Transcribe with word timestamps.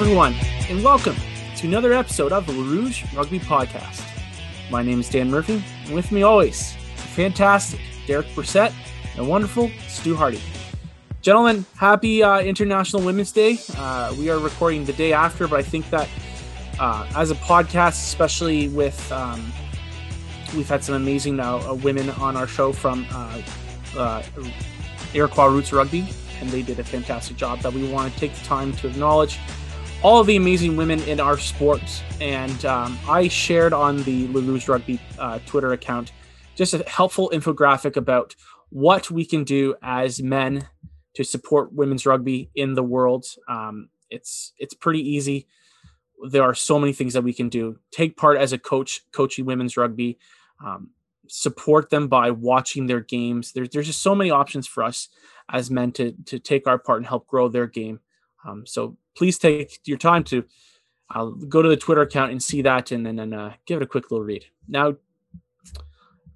Everyone, 0.00 0.32
and 0.70 0.84
welcome 0.84 1.16
to 1.56 1.66
another 1.66 1.92
episode 1.92 2.30
of 2.30 2.46
the 2.46 2.52
Le 2.52 2.62
Rouge 2.62 3.02
Rugby 3.16 3.40
Podcast. 3.40 4.08
My 4.70 4.80
name 4.80 5.00
is 5.00 5.10
Dan 5.10 5.28
Murphy, 5.28 5.60
and 5.86 5.92
with 5.92 6.12
me 6.12 6.22
always, 6.22 6.74
the 6.94 7.02
fantastic 7.02 7.80
Derek 8.06 8.28
Brissett 8.28 8.72
and 9.16 9.28
wonderful 9.28 9.72
Stu 9.88 10.14
Hardy. 10.14 10.40
Gentlemen, 11.20 11.66
happy 11.76 12.22
uh, 12.22 12.38
International 12.38 13.02
Women's 13.02 13.32
Day. 13.32 13.58
Uh, 13.76 14.14
we 14.16 14.30
are 14.30 14.38
recording 14.38 14.84
the 14.84 14.92
day 14.92 15.12
after, 15.12 15.48
but 15.48 15.58
I 15.58 15.64
think 15.64 15.90
that 15.90 16.08
uh, 16.78 17.04
as 17.16 17.32
a 17.32 17.34
podcast, 17.34 18.04
especially 18.04 18.68
with 18.68 19.10
um, 19.10 19.52
we've 20.56 20.68
had 20.68 20.84
some 20.84 20.94
amazing 20.94 21.40
uh, 21.40 21.74
women 21.82 22.08
on 22.10 22.36
our 22.36 22.46
show 22.46 22.72
from 22.72 23.04
uh, 23.10 23.42
uh, 23.96 24.22
Iroquois 25.12 25.46
Roots 25.46 25.72
Rugby, 25.72 26.06
and 26.40 26.48
they 26.50 26.62
did 26.62 26.78
a 26.78 26.84
fantastic 26.84 27.36
job. 27.36 27.58
That 27.62 27.72
we 27.72 27.90
want 27.90 28.14
to 28.14 28.20
take 28.20 28.32
the 28.32 28.44
time 28.44 28.72
to 28.74 28.86
acknowledge 28.86 29.40
all 30.02 30.22
the 30.22 30.36
amazing 30.36 30.76
women 30.76 31.00
in 31.00 31.18
our 31.20 31.36
sports. 31.38 32.02
And 32.20 32.64
um, 32.64 32.98
I 33.08 33.28
shared 33.28 33.72
on 33.72 34.02
the 34.04 34.26
Rouge 34.26 34.68
Rugby 34.68 35.00
uh, 35.18 35.40
Twitter 35.46 35.72
account 35.72 36.12
just 36.54 36.74
a 36.74 36.88
helpful 36.88 37.30
infographic 37.32 37.96
about 37.96 38.34
what 38.70 39.10
we 39.10 39.24
can 39.24 39.44
do 39.44 39.74
as 39.82 40.22
men 40.22 40.68
to 41.14 41.24
support 41.24 41.72
women's 41.72 42.06
rugby 42.06 42.50
in 42.54 42.74
the 42.74 42.82
world. 42.82 43.26
Um, 43.48 43.88
it's 44.10 44.52
it's 44.58 44.74
pretty 44.74 45.00
easy. 45.00 45.46
There 46.30 46.42
are 46.42 46.54
so 46.54 46.78
many 46.78 46.92
things 46.92 47.12
that 47.14 47.22
we 47.22 47.32
can 47.32 47.48
do. 47.48 47.78
Take 47.90 48.16
part 48.16 48.38
as 48.38 48.52
a 48.52 48.58
coach, 48.58 49.02
coaching 49.12 49.46
women's 49.46 49.76
rugby. 49.76 50.18
Um, 50.64 50.90
support 51.28 51.90
them 51.90 52.08
by 52.08 52.30
watching 52.30 52.86
their 52.86 53.00
games. 53.00 53.52
There's 53.52 53.68
there's 53.70 53.86
just 53.86 54.02
so 54.02 54.14
many 54.14 54.30
options 54.30 54.66
for 54.66 54.82
us 54.82 55.08
as 55.50 55.70
men 55.70 55.92
to 55.92 56.12
to 56.26 56.38
take 56.38 56.66
our 56.66 56.78
part 56.78 56.98
and 56.98 57.06
help 57.06 57.26
grow 57.26 57.48
their 57.48 57.66
game. 57.66 58.00
Um, 58.46 58.64
so 58.66 58.96
please 59.18 59.36
take 59.36 59.80
your 59.84 59.98
time 59.98 60.22
to 60.22 60.44
go 61.48 61.60
to 61.60 61.68
the 61.68 61.76
Twitter 61.76 62.02
account 62.02 62.30
and 62.30 62.42
see 62.42 62.62
that, 62.62 62.92
and 62.92 63.04
then 63.04 63.34
uh, 63.34 63.54
give 63.66 63.80
it 63.80 63.84
a 63.84 63.86
quick 63.86 64.10
little 64.10 64.24
read. 64.24 64.44
Now, 64.68 64.94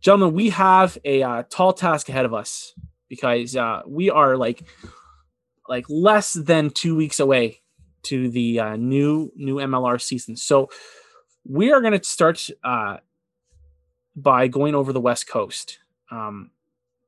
gentlemen, 0.01 0.35
we 0.35 0.51
have 0.51 0.99
a 1.05 1.23
uh, 1.23 1.43
tall 1.49 1.73
task 1.73 2.09
ahead 2.09 2.25
of 2.25 2.35
us 2.35 2.75
because 3.09 3.55
uh, 3.57 3.83
we 3.87 4.11
are 4.11 4.37
like 4.37 4.65
like 5.69 5.85
less 5.89 6.33
than 6.33 6.71
two 6.71 6.97
weeks 6.97 7.21
away 7.21 7.61
to 8.03 8.29
the 8.29 8.59
uh, 8.59 8.77
new 8.77 9.33
new 9.37 9.57
MLR 9.57 10.01
season. 10.01 10.37
So 10.37 10.69
we 11.47 11.73
are 11.73 11.81
going 11.81 11.99
to 11.99 12.05
start 12.05 12.49
uh, 12.65 12.97
by 14.17 14.49
going 14.49 14.75
over 14.75 14.93
the 14.93 15.01
West 15.01 15.29
Coast. 15.29 15.79
Um, 16.11 16.51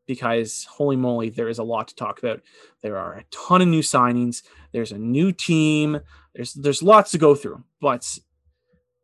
because 0.06 0.64
holy 0.64 0.97
moly, 0.97 1.30
there 1.30 1.48
is 1.48 1.58
a 1.58 1.64
lot 1.64 1.88
to 1.88 1.94
talk 1.94 2.19
about. 2.19 2.41
There 2.83 2.97
are 2.98 3.14
a 3.14 3.24
ton 3.30 3.62
of 3.62 3.69
new 3.69 3.80
signings. 3.80 4.42
There's 4.72 4.92
a 4.92 4.98
new 4.98 5.33
team. 5.33 6.00
There's 6.34 6.55
there's 6.55 6.83
lots 6.83 7.11
to 7.12 7.19
go 7.19 7.34
through. 7.34 7.64
But 7.80 8.19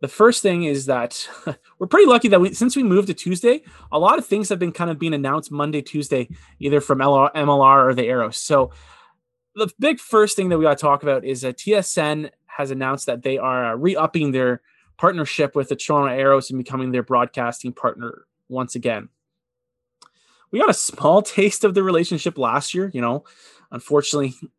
the 0.00 0.08
first 0.08 0.42
thing 0.42 0.64
is 0.64 0.86
that 0.86 1.28
we're 1.78 1.86
pretty 1.86 2.06
lucky 2.06 2.28
that 2.28 2.40
we 2.40 2.52
since 2.54 2.76
we 2.76 2.82
moved 2.82 3.08
to 3.08 3.14
Tuesday, 3.14 3.62
a 3.92 3.98
lot 3.98 4.18
of 4.18 4.26
things 4.26 4.48
have 4.48 4.58
been 4.58 4.72
kind 4.72 4.90
of 4.90 4.98
being 4.98 5.14
announced 5.14 5.50
Monday, 5.50 5.82
Tuesday, 5.82 6.28
either 6.58 6.80
from 6.80 6.98
LR, 6.98 7.32
MLR 7.34 7.88
or 7.88 7.94
the 7.94 8.06
Arrows. 8.06 8.36
So 8.36 8.70
the 9.54 9.70
big 9.78 9.98
first 9.98 10.36
thing 10.36 10.48
that 10.48 10.58
we 10.58 10.64
got 10.64 10.78
to 10.78 10.82
talk 10.82 11.02
about 11.02 11.24
is 11.24 11.40
that 11.42 11.58
TSN 11.58 12.30
has 12.46 12.70
announced 12.70 13.06
that 13.06 13.22
they 13.22 13.38
are 13.38 13.72
uh, 13.72 13.76
re-upping 13.76 14.32
their 14.32 14.60
partnership 14.96 15.54
with 15.54 15.68
the 15.68 15.76
Toronto 15.76 16.12
Arrows 16.12 16.50
and 16.50 16.58
becoming 16.58 16.92
their 16.92 17.02
broadcasting 17.02 17.72
partner 17.72 18.26
once 18.48 18.74
again 18.74 19.08
we 20.50 20.58
got 20.58 20.70
a 20.70 20.74
small 20.74 21.22
taste 21.36 21.64
of 21.64 21.74
the 21.74 21.82
relationship 21.82 22.38
last 22.38 22.74
year. 22.74 22.90
You 22.92 23.00
know, 23.00 23.24
unfortunately, 23.70 24.34
you 24.40 24.50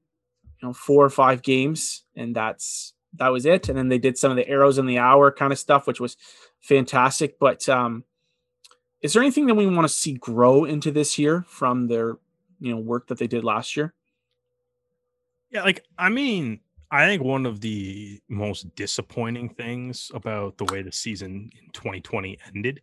know, 0.61 0.73
four 0.73 1.05
or 1.05 1.09
five 1.09 1.41
games, 1.41 2.03
and 2.15 2.35
that's 2.35 2.93
that 3.15 3.29
was 3.29 3.45
it. 3.45 3.69
And 3.69 3.77
then 3.77 3.89
they 3.89 3.97
did 3.97 4.17
some 4.17 4.31
of 4.31 4.37
the 4.37 4.47
arrows 4.47 4.77
in 4.77 4.85
the 4.85 4.97
hour 4.97 5.31
kind 5.31 5.51
of 5.51 5.59
stuff, 5.59 5.87
which 5.87 5.99
was 5.99 6.17
fantastic. 6.59 7.39
But 7.39 7.67
um, 7.67 8.03
is 9.01 9.13
there 9.13 9.21
anything 9.21 9.47
that 9.47 9.55
we 9.55 9.67
want 9.67 9.87
to 9.87 9.93
see 9.93 10.13
grow 10.13 10.65
into 10.65 10.91
this 10.91 11.17
year 11.17 11.43
from 11.47 11.87
their 11.87 12.17
you 12.59 12.73
know 12.73 12.79
work 12.79 13.07
that 13.07 13.17
they 13.17 13.27
did 13.27 13.43
last 13.43 13.75
year? 13.75 13.93
Yeah, 15.49 15.63
like 15.63 15.83
I 15.97 16.09
mean, 16.09 16.61
I 16.91 17.05
think 17.07 17.23
one 17.23 17.45
of 17.45 17.61
the 17.61 18.21
most 18.29 18.73
disappointing 18.75 19.49
things 19.49 20.11
about 20.13 20.57
the 20.57 20.65
way 20.65 20.81
the 20.81 20.91
season 20.91 21.49
in 21.61 21.71
2020 21.71 22.37
ended 22.53 22.81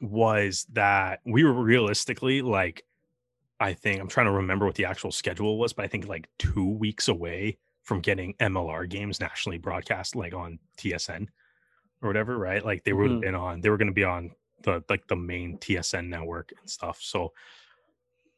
was 0.00 0.66
that 0.72 1.20
we 1.24 1.44
were 1.44 1.52
realistically 1.52 2.42
like 2.42 2.84
I 3.58 3.72
think 3.72 4.00
I'm 4.00 4.08
trying 4.08 4.26
to 4.26 4.32
remember 4.32 4.66
what 4.66 4.74
the 4.74 4.84
actual 4.84 5.10
schedule 5.10 5.58
was, 5.58 5.72
but 5.72 5.84
I 5.84 5.88
think 5.88 6.06
like 6.06 6.28
two 6.38 6.68
weeks 6.68 7.08
away 7.08 7.58
from 7.82 8.00
getting 8.00 8.34
MLR 8.34 8.88
games 8.88 9.20
nationally 9.20 9.58
broadcast, 9.58 10.14
like 10.14 10.34
on 10.34 10.58
TSN 10.78 11.28
or 12.02 12.08
whatever, 12.08 12.36
right? 12.36 12.64
Like 12.64 12.84
they 12.84 12.92
would 12.92 13.10
have 13.10 13.12
mm-hmm. 13.12 13.20
been 13.20 13.34
on, 13.34 13.60
they 13.60 13.70
were 13.70 13.78
going 13.78 13.86
to 13.86 13.94
be 13.94 14.04
on 14.04 14.32
the 14.62 14.82
like 14.90 15.06
the 15.06 15.16
main 15.16 15.56
TSN 15.58 16.08
network 16.08 16.52
and 16.60 16.68
stuff. 16.68 16.98
So 17.00 17.32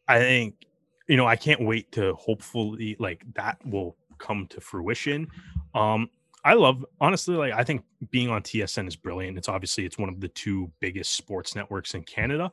I 0.06 0.18
think, 0.18 0.66
you 1.08 1.16
know, 1.16 1.26
I 1.26 1.36
can't 1.36 1.62
wait 1.62 1.90
to 1.92 2.14
hopefully 2.14 2.94
like 2.98 3.24
that 3.34 3.58
will 3.64 3.96
come 4.18 4.46
to 4.48 4.60
fruition. 4.60 5.28
Um, 5.74 6.10
I 6.44 6.54
love 6.54 6.84
honestly 7.00 7.34
like 7.34 7.52
I 7.52 7.64
think 7.64 7.82
being 8.10 8.30
on 8.30 8.42
TSN 8.42 8.86
is 8.88 8.96
brilliant. 8.96 9.38
It's 9.38 9.48
obviously 9.48 9.84
it's 9.84 9.98
one 9.98 10.08
of 10.08 10.20
the 10.20 10.28
two 10.28 10.70
biggest 10.80 11.14
sports 11.14 11.54
networks 11.54 11.94
in 11.94 12.02
Canada, 12.04 12.50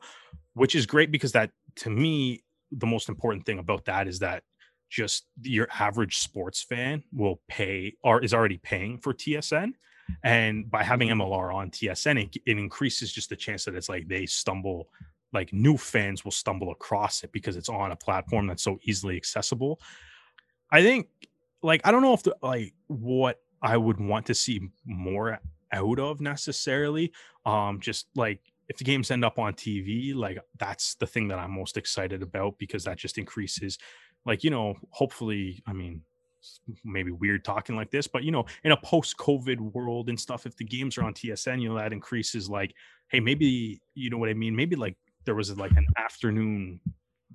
which 0.54 0.74
is 0.74 0.86
great 0.86 1.10
because 1.10 1.32
that 1.32 1.50
to 1.76 1.90
me 1.90 2.42
the 2.72 2.86
most 2.86 3.08
important 3.08 3.46
thing 3.46 3.58
about 3.58 3.84
that 3.84 4.08
is 4.08 4.18
that 4.18 4.42
just 4.88 5.26
your 5.42 5.68
average 5.78 6.18
sports 6.18 6.62
fan 6.62 7.02
will 7.12 7.40
pay 7.48 7.94
or 8.02 8.22
is 8.22 8.34
already 8.34 8.58
paying 8.58 8.98
for 8.98 9.12
TSN 9.12 9.72
and 10.22 10.70
by 10.70 10.82
having 10.82 11.08
mm-hmm. 11.08 11.20
MLR 11.20 11.54
on 11.54 11.70
TSN 11.70 12.24
it, 12.24 12.36
it 12.46 12.58
increases 12.58 13.12
just 13.12 13.28
the 13.28 13.36
chance 13.36 13.64
that 13.64 13.74
it's 13.74 13.88
like 13.88 14.06
they 14.08 14.26
stumble 14.26 14.88
like 15.32 15.52
new 15.52 15.76
fans 15.76 16.24
will 16.24 16.32
stumble 16.32 16.70
across 16.70 17.22
it 17.22 17.32
because 17.32 17.56
it's 17.56 17.68
on 17.68 17.92
a 17.92 17.96
platform 17.96 18.46
that's 18.46 18.62
so 18.62 18.78
easily 18.84 19.16
accessible. 19.16 19.80
I 20.70 20.82
think 20.82 21.08
like 21.62 21.80
I 21.84 21.92
don't 21.92 22.02
know 22.02 22.14
if 22.14 22.22
the 22.22 22.36
like 22.42 22.74
what 22.86 23.40
I 23.62 23.76
would 23.76 24.00
want 24.00 24.26
to 24.26 24.34
see 24.34 24.60
more 24.84 25.40
out 25.72 25.98
of 25.98 26.20
necessarily. 26.20 27.12
Um, 27.44 27.80
just 27.80 28.06
like 28.14 28.40
if 28.68 28.76
the 28.76 28.84
games 28.84 29.10
end 29.10 29.24
up 29.24 29.38
on 29.38 29.54
TV, 29.54 30.14
like 30.14 30.38
that's 30.58 30.94
the 30.96 31.06
thing 31.06 31.28
that 31.28 31.38
I'm 31.38 31.52
most 31.52 31.76
excited 31.76 32.22
about 32.22 32.58
because 32.58 32.84
that 32.84 32.98
just 32.98 33.18
increases, 33.18 33.78
like, 34.24 34.42
you 34.42 34.50
know, 34.50 34.74
hopefully, 34.90 35.62
I 35.66 35.72
mean, 35.72 36.02
maybe 36.84 37.10
weird 37.10 37.44
talking 37.44 37.76
like 37.76 37.90
this, 37.90 38.06
but 38.06 38.22
you 38.22 38.30
know, 38.30 38.44
in 38.64 38.72
a 38.72 38.76
post 38.76 39.16
COVID 39.16 39.58
world 39.58 40.08
and 40.08 40.18
stuff, 40.18 40.46
if 40.46 40.56
the 40.56 40.64
games 40.64 40.98
are 40.98 41.04
on 41.04 41.14
TSN, 41.14 41.60
you 41.60 41.68
know, 41.68 41.76
that 41.76 41.92
increases 41.92 42.48
like, 42.48 42.74
hey, 43.08 43.20
maybe, 43.20 43.80
you 43.94 44.10
know 44.10 44.18
what 44.18 44.28
I 44.28 44.34
mean? 44.34 44.54
Maybe 44.54 44.76
like 44.76 44.96
there 45.24 45.34
was 45.34 45.56
like 45.56 45.72
an 45.72 45.86
afternoon 45.96 46.80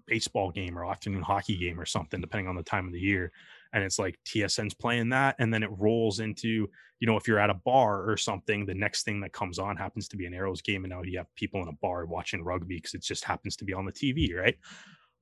baseball 0.07 0.51
game 0.51 0.77
or 0.77 0.85
afternoon 0.85 1.21
hockey 1.21 1.57
game 1.57 1.79
or 1.79 1.85
something, 1.85 2.21
depending 2.21 2.47
on 2.47 2.55
the 2.55 2.63
time 2.63 2.87
of 2.87 2.93
the 2.93 2.99
year 2.99 3.31
and 3.73 3.83
it's 3.83 3.99
like 3.99 4.19
TSN's 4.25 4.73
playing 4.73 5.09
that, 5.09 5.35
and 5.39 5.53
then 5.53 5.63
it 5.63 5.69
rolls 5.77 6.19
into 6.19 6.67
you 6.99 7.07
know 7.07 7.17
if 7.17 7.27
you're 7.27 7.39
at 7.39 7.49
a 7.49 7.55
bar 7.55 8.09
or 8.09 8.17
something, 8.17 8.65
the 8.65 8.73
next 8.73 9.03
thing 9.03 9.21
that 9.21 9.33
comes 9.33 9.59
on 9.59 9.77
happens 9.77 10.07
to 10.09 10.17
be 10.17 10.25
an 10.25 10.33
Arrows 10.33 10.61
game, 10.61 10.83
and 10.83 10.91
now 10.91 11.01
you 11.03 11.17
have 11.17 11.33
people 11.35 11.61
in 11.61 11.67
a 11.67 11.73
bar 11.73 12.05
watching 12.05 12.43
rugby 12.43 12.75
because 12.75 12.93
it 12.93 13.03
just 13.03 13.23
happens 13.23 13.55
to 13.57 13.65
be 13.65 13.73
on 13.73 13.85
the 13.85 13.91
TV, 13.91 14.35
right? 14.35 14.57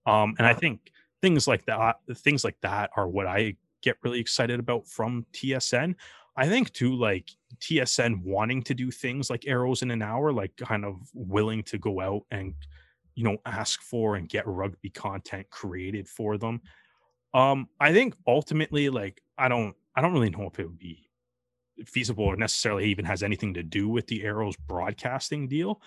Um, 0.05 0.35
and 0.37 0.47
I 0.47 0.53
think 0.53 0.91
things 1.21 1.47
like 1.47 1.65
that, 1.65 1.97
things 2.15 2.43
like 2.43 2.57
that, 2.61 2.91
are 2.95 3.07
what 3.07 3.27
I 3.27 3.55
get 3.81 3.97
really 4.03 4.19
excited 4.19 4.59
about 4.59 4.87
from 4.87 5.25
TSN. 5.33 5.95
I 6.35 6.47
think 6.47 6.71
too, 6.73 6.95
like 6.95 7.29
TSN 7.59 8.23
wanting 8.23 8.63
to 8.63 8.73
do 8.73 8.91
things 8.91 9.29
like 9.29 9.47
arrows 9.47 9.81
in 9.81 9.91
an 9.91 10.01
hour, 10.01 10.31
like 10.31 10.55
kind 10.57 10.85
of 10.85 10.95
willing 11.13 11.63
to 11.63 11.77
go 11.77 11.99
out 11.99 12.21
and 12.31 12.53
you 13.15 13.25
know 13.25 13.37
ask 13.45 13.81
for 13.81 14.15
and 14.15 14.29
get 14.29 14.47
rugby 14.47 14.89
content 14.89 15.49
created 15.49 16.07
for 16.07 16.37
them 16.37 16.61
um, 17.33 17.67
I 17.79 17.93
think 17.93 18.15
ultimately, 18.27 18.89
like, 18.89 19.21
I 19.37 19.47
don't, 19.47 19.75
I 19.95 20.01
don't 20.01 20.13
really 20.13 20.29
know 20.29 20.49
if 20.51 20.59
it 20.59 20.65
would 20.65 20.79
be 20.79 21.09
feasible 21.85 22.25
or 22.25 22.35
necessarily 22.35 22.85
even 22.85 23.05
has 23.05 23.23
anything 23.23 23.53
to 23.53 23.63
do 23.63 23.87
with 23.87 24.07
the 24.07 24.23
Arrows 24.23 24.55
broadcasting 24.67 25.47
deal. 25.47 25.81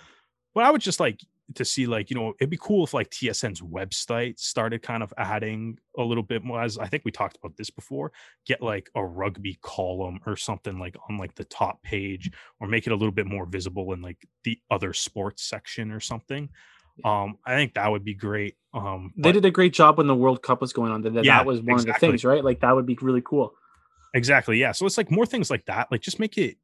But 0.55 0.65
I 0.65 0.71
would 0.71 0.81
just 0.81 1.01
like 1.01 1.21
to 1.55 1.65
see, 1.65 1.87
like, 1.87 2.11
you 2.11 2.17
know, 2.17 2.35
it'd 2.41 2.51
be 2.51 2.59
cool 2.61 2.85
if 2.85 2.95
like 2.95 3.11
TSN's 3.11 3.61
website 3.61 4.39
started 4.39 4.83
kind 4.83 5.03
of 5.03 5.13
adding 5.19 5.79
a 5.99 6.03
little 6.03 6.23
bit 6.23 6.45
more. 6.45 6.63
As 6.63 6.79
I 6.79 6.87
think 6.87 7.05
we 7.05 7.11
talked 7.11 7.39
about 7.39 7.57
this 7.57 7.71
before, 7.71 8.13
get 8.47 8.63
like 8.63 8.91
a 8.95 9.05
rugby 9.05 9.59
column 9.63 10.21
or 10.27 10.37
something 10.37 10.79
like 10.79 10.97
on 11.09 11.19
like 11.19 11.35
the 11.35 11.45
top 11.45 11.83
page, 11.83 12.31
or 12.61 12.69
make 12.69 12.87
it 12.87 12.93
a 12.93 12.97
little 12.97 13.13
bit 13.13 13.27
more 13.27 13.47
visible 13.47 13.93
in 13.93 14.03
like 14.03 14.27
the 14.45 14.59
other 14.71 14.93
sports 14.93 15.45
section 15.45 15.91
or 15.91 16.01
something. 16.01 16.49
Um, 17.05 17.39
I 17.45 17.55
think 17.55 17.75
that 17.75 17.91
would 17.91 18.05
be 18.05 18.15
great. 18.15 18.57
Um, 18.75 19.13
they 19.17 19.33
did 19.33 19.45
a 19.45 19.51
great 19.51 19.73
job 19.73 19.99
when 19.99 20.07
the 20.07 20.15
World 20.15 20.43
Cup 20.43 20.61
was 20.61 20.73
going 20.73 20.93
on. 20.93 21.03
That 21.03 21.25
yeah, 21.25 21.39
that 21.39 21.47
was 21.47 21.61
one 21.61 21.75
exactly. 21.75 21.91
of 21.91 21.95
the 21.95 22.07
things, 22.07 22.25
right? 22.25 22.45
Like 22.45 22.61
that 22.61 22.75
would 22.75 22.87
be 22.87 22.97
really 23.01 23.23
cool. 23.25 23.55
Exactly. 24.15 24.59
Yeah. 24.59 24.73
So 24.73 24.87
it's 24.87 24.99
like 24.99 25.11
more 25.11 25.27
things 25.27 25.51
like 25.51 25.65
that. 25.67 25.89
Like 25.91 26.01
just 26.01 26.19
make 26.19 26.37
it 26.39 26.57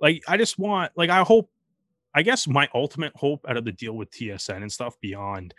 like 0.00 0.22
I 0.28 0.36
just 0.36 0.58
want 0.58 0.92
like 0.96 1.10
I 1.10 1.22
hope 1.22 1.50
I 2.14 2.22
guess 2.22 2.48
my 2.48 2.68
ultimate 2.74 3.12
hope 3.14 3.44
out 3.48 3.56
of 3.56 3.64
the 3.64 3.72
deal 3.72 3.94
with 3.94 4.10
TSN 4.10 4.62
and 4.62 4.72
stuff 4.72 4.98
beyond 5.00 5.54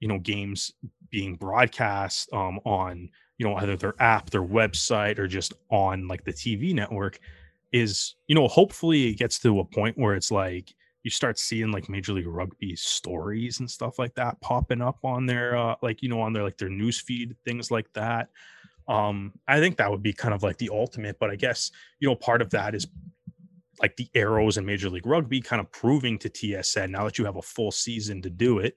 you 0.00 0.08
know 0.08 0.18
games 0.18 0.72
being 1.10 1.34
broadcast 1.34 2.28
um 2.32 2.58
on 2.64 3.08
you 3.38 3.46
know 3.46 3.54
either 3.56 3.76
their 3.76 3.94
app 4.00 4.30
their 4.30 4.42
website 4.42 5.18
or 5.18 5.26
just 5.26 5.54
on 5.70 6.08
like 6.08 6.24
the 6.24 6.32
tv 6.32 6.74
network 6.74 7.18
is 7.72 8.16
you 8.26 8.34
know 8.34 8.48
hopefully 8.48 9.08
it 9.08 9.14
gets 9.14 9.38
to 9.38 9.60
a 9.60 9.64
point 9.64 9.96
where 9.96 10.14
it's 10.14 10.30
like 10.30 10.74
you 11.04 11.10
start 11.10 11.38
seeing 11.38 11.70
like 11.70 11.88
major 11.88 12.12
league 12.12 12.26
rugby 12.26 12.74
stories 12.74 13.60
and 13.60 13.70
stuff 13.70 13.98
like 13.98 14.14
that 14.14 14.40
popping 14.40 14.80
up 14.82 14.98
on 15.04 15.26
their 15.26 15.56
uh 15.56 15.76
like 15.82 16.02
you 16.02 16.08
know 16.08 16.20
on 16.20 16.32
their 16.32 16.42
like 16.42 16.58
their 16.58 16.68
news 16.68 16.98
feed 16.98 17.36
things 17.44 17.70
like 17.70 17.92
that. 17.92 18.30
Um 18.88 19.32
i 19.46 19.60
think 19.60 19.76
that 19.76 19.90
would 19.90 20.02
be 20.02 20.12
kind 20.12 20.34
of 20.34 20.42
like 20.42 20.58
the 20.58 20.70
ultimate 20.72 21.18
but 21.18 21.30
i 21.30 21.36
guess 21.36 21.70
you 22.00 22.08
know 22.08 22.16
part 22.16 22.42
of 22.42 22.50
that 22.50 22.74
is 22.74 22.86
like 23.80 23.96
the 23.96 24.08
arrows 24.14 24.56
in 24.56 24.66
major 24.66 24.90
league 24.90 25.06
rugby 25.06 25.40
kind 25.40 25.58
of 25.58 25.72
proving 25.72 26.18
to 26.18 26.28
tsn 26.28 26.90
now 26.90 27.04
that 27.04 27.18
you 27.18 27.24
have 27.24 27.36
a 27.36 27.42
full 27.42 27.72
season 27.72 28.20
to 28.20 28.30
do 28.30 28.58
it 28.58 28.76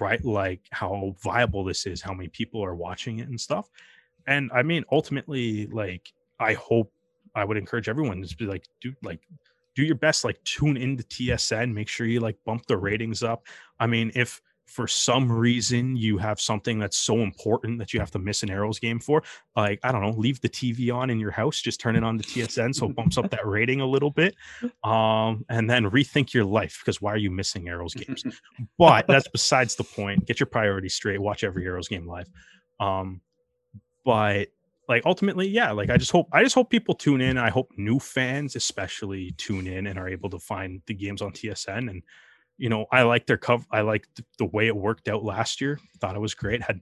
right 0.00 0.24
like 0.24 0.60
how 0.70 1.14
viable 1.22 1.64
this 1.64 1.86
is 1.86 2.02
how 2.02 2.12
many 2.12 2.28
people 2.28 2.62
are 2.64 2.74
watching 2.74 3.20
it 3.20 3.28
and 3.28 3.40
stuff. 3.40 3.68
And 4.26 4.50
i 4.52 4.62
mean 4.62 4.84
ultimately 4.90 5.66
like 5.68 6.12
i 6.40 6.54
hope 6.54 6.92
i 7.34 7.44
would 7.44 7.56
encourage 7.56 7.88
everyone 7.88 8.20
to 8.22 8.36
be 8.36 8.46
like 8.46 8.64
do 8.80 8.92
like 9.02 9.20
do 9.76 9.84
your 9.84 9.94
best 9.94 10.24
like 10.24 10.42
tune 10.42 10.76
into 10.76 11.04
tsn 11.04 11.72
make 11.72 11.88
sure 11.88 12.06
you 12.06 12.18
like 12.18 12.36
bump 12.44 12.66
the 12.66 12.76
ratings 12.76 13.22
up. 13.22 13.46
I 13.78 13.86
mean 13.86 14.10
if 14.14 14.40
for 14.64 14.88
some 14.88 15.30
reason 15.30 15.96
you 15.96 16.18
have 16.18 16.40
something 16.40 16.78
that's 16.80 16.96
so 16.96 17.18
important 17.18 17.78
that 17.78 17.94
you 17.94 18.00
have 18.00 18.10
to 18.10 18.18
miss 18.18 18.42
an 18.42 18.50
arrows 18.50 18.80
game 18.80 18.98
for 18.98 19.22
like 19.54 19.78
i 19.84 19.92
don't 19.92 20.02
know 20.02 20.10
leave 20.10 20.40
the 20.40 20.48
tv 20.48 20.92
on 20.92 21.08
in 21.08 21.20
your 21.20 21.30
house 21.30 21.60
just 21.60 21.78
turn 21.78 21.94
it 21.94 22.02
on 22.02 22.18
to 22.18 22.24
tsn 22.24 22.74
so 22.74 22.86
it 22.86 22.96
bumps 22.96 23.16
up 23.16 23.30
that 23.30 23.46
rating 23.56 23.80
a 23.80 23.86
little 23.86 24.10
bit 24.10 24.34
um 24.82 25.44
and 25.48 25.70
then 25.70 25.88
rethink 25.90 26.32
your 26.32 26.44
life 26.44 26.80
because 26.82 27.00
why 27.00 27.12
are 27.12 27.16
you 27.16 27.30
missing 27.30 27.68
arrows 27.68 27.94
games? 27.94 28.24
But 28.78 29.06
that's 29.06 29.28
besides 29.28 29.76
the 29.76 29.84
point. 29.84 30.26
Get 30.26 30.40
your 30.40 30.46
priorities 30.46 30.94
straight. 30.94 31.20
Watch 31.20 31.44
every 31.44 31.64
arrows 31.66 31.88
game 31.88 32.06
live. 32.06 32.28
Um 32.80 33.20
but 34.04 34.48
like 34.88 35.04
ultimately 35.04 35.48
yeah 35.48 35.70
like 35.70 35.90
i 35.90 35.96
just 35.96 36.12
hope 36.12 36.28
i 36.32 36.42
just 36.42 36.54
hope 36.54 36.70
people 36.70 36.94
tune 36.94 37.20
in 37.20 37.36
i 37.38 37.50
hope 37.50 37.70
new 37.76 37.98
fans 37.98 38.54
especially 38.56 39.32
tune 39.36 39.66
in 39.66 39.86
and 39.86 39.98
are 39.98 40.08
able 40.08 40.30
to 40.30 40.38
find 40.38 40.80
the 40.86 40.94
games 40.94 41.20
on 41.20 41.32
tsn 41.32 41.90
and 41.90 42.02
you 42.58 42.68
know, 42.68 42.86
I 42.90 43.02
like 43.02 43.26
their 43.26 43.36
cover. 43.36 43.64
I 43.70 43.82
like 43.82 44.08
the 44.38 44.46
way 44.46 44.66
it 44.66 44.76
worked 44.76 45.08
out 45.08 45.24
last 45.24 45.60
year. 45.60 45.78
Thought 46.00 46.16
it 46.16 46.20
was 46.20 46.34
great. 46.34 46.62
Had 46.62 46.80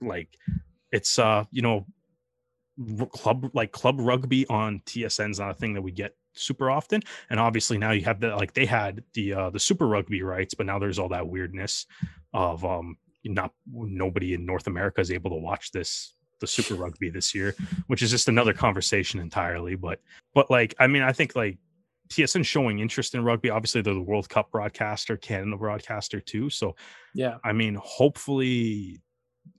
like, 0.00 0.36
it's 0.92 1.18
uh, 1.18 1.44
you 1.50 1.62
know, 1.62 1.86
club 3.12 3.50
like 3.54 3.72
club 3.72 3.96
rugby 3.98 4.46
on 4.48 4.80
TSN 4.86 5.30
is 5.30 5.40
not 5.40 5.50
a 5.50 5.54
thing 5.54 5.74
that 5.74 5.82
we 5.82 5.92
get 5.92 6.14
super 6.34 6.70
often. 6.70 7.02
And 7.30 7.40
obviously 7.40 7.78
now 7.78 7.92
you 7.92 8.04
have 8.04 8.20
the 8.20 8.36
like 8.36 8.52
they 8.54 8.66
had 8.66 9.02
the 9.14 9.32
uh 9.32 9.50
the 9.50 9.58
super 9.58 9.86
rugby 9.88 10.22
rights, 10.22 10.54
but 10.54 10.66
now 10.66 10.78
there's 10.78 10.98
all 10.98 11.08
that 11.08 11.26
weirdness 11.26 11.86
of 12.34 12.64
um 12.64 12.96
not 13.24 13.52
nobody 13.72 14.34
in 14.34 14.46
North 14.46 14.66
America 14.66 15.00
is 15.00 15.10
able 15.10 15.30
to 15.30 15.36
watch 15.36 15.72
this 15.72 16.14
the 16.40 16.46
super 16.46 16.74
rugby 16.74 17.10
this 17.10 17.34
year, 17.34 17.54
which 17.86 18.02
is 18.02 18.10
just 18.10 18.28
another 18.28 18.52
conversation 18.52 19.20
entirely. 19.20 19.74
But 19.74 20.00
but 20.34 20.50
like 20.50 20.74
I 20.78 20.86
mean 20.86 21.02
I 21.02 21.12
think 21.12 21.36
like 21.36 21.58
TSN 22.08 22.44
showing 22.44 22.78
interest 22.78 23.14
in 23.14 23.24
rugby. 23.24 23.50
Obviously, 23.50 23.82
they're 23.82 23.94
the 23.94 24.00
World 24.00 24.28
Cup 24.28 24.50
broadcaster, 24.50 25.16
Canada 25.16 25.56
broadcaster 25.56 26.20
too. 26.20 26.50
So, 26.50 26.76
yeah, 27.14 27.38
I 27.44 27.52
mean, 27.52 27.76
hopefully, 27.82 29.00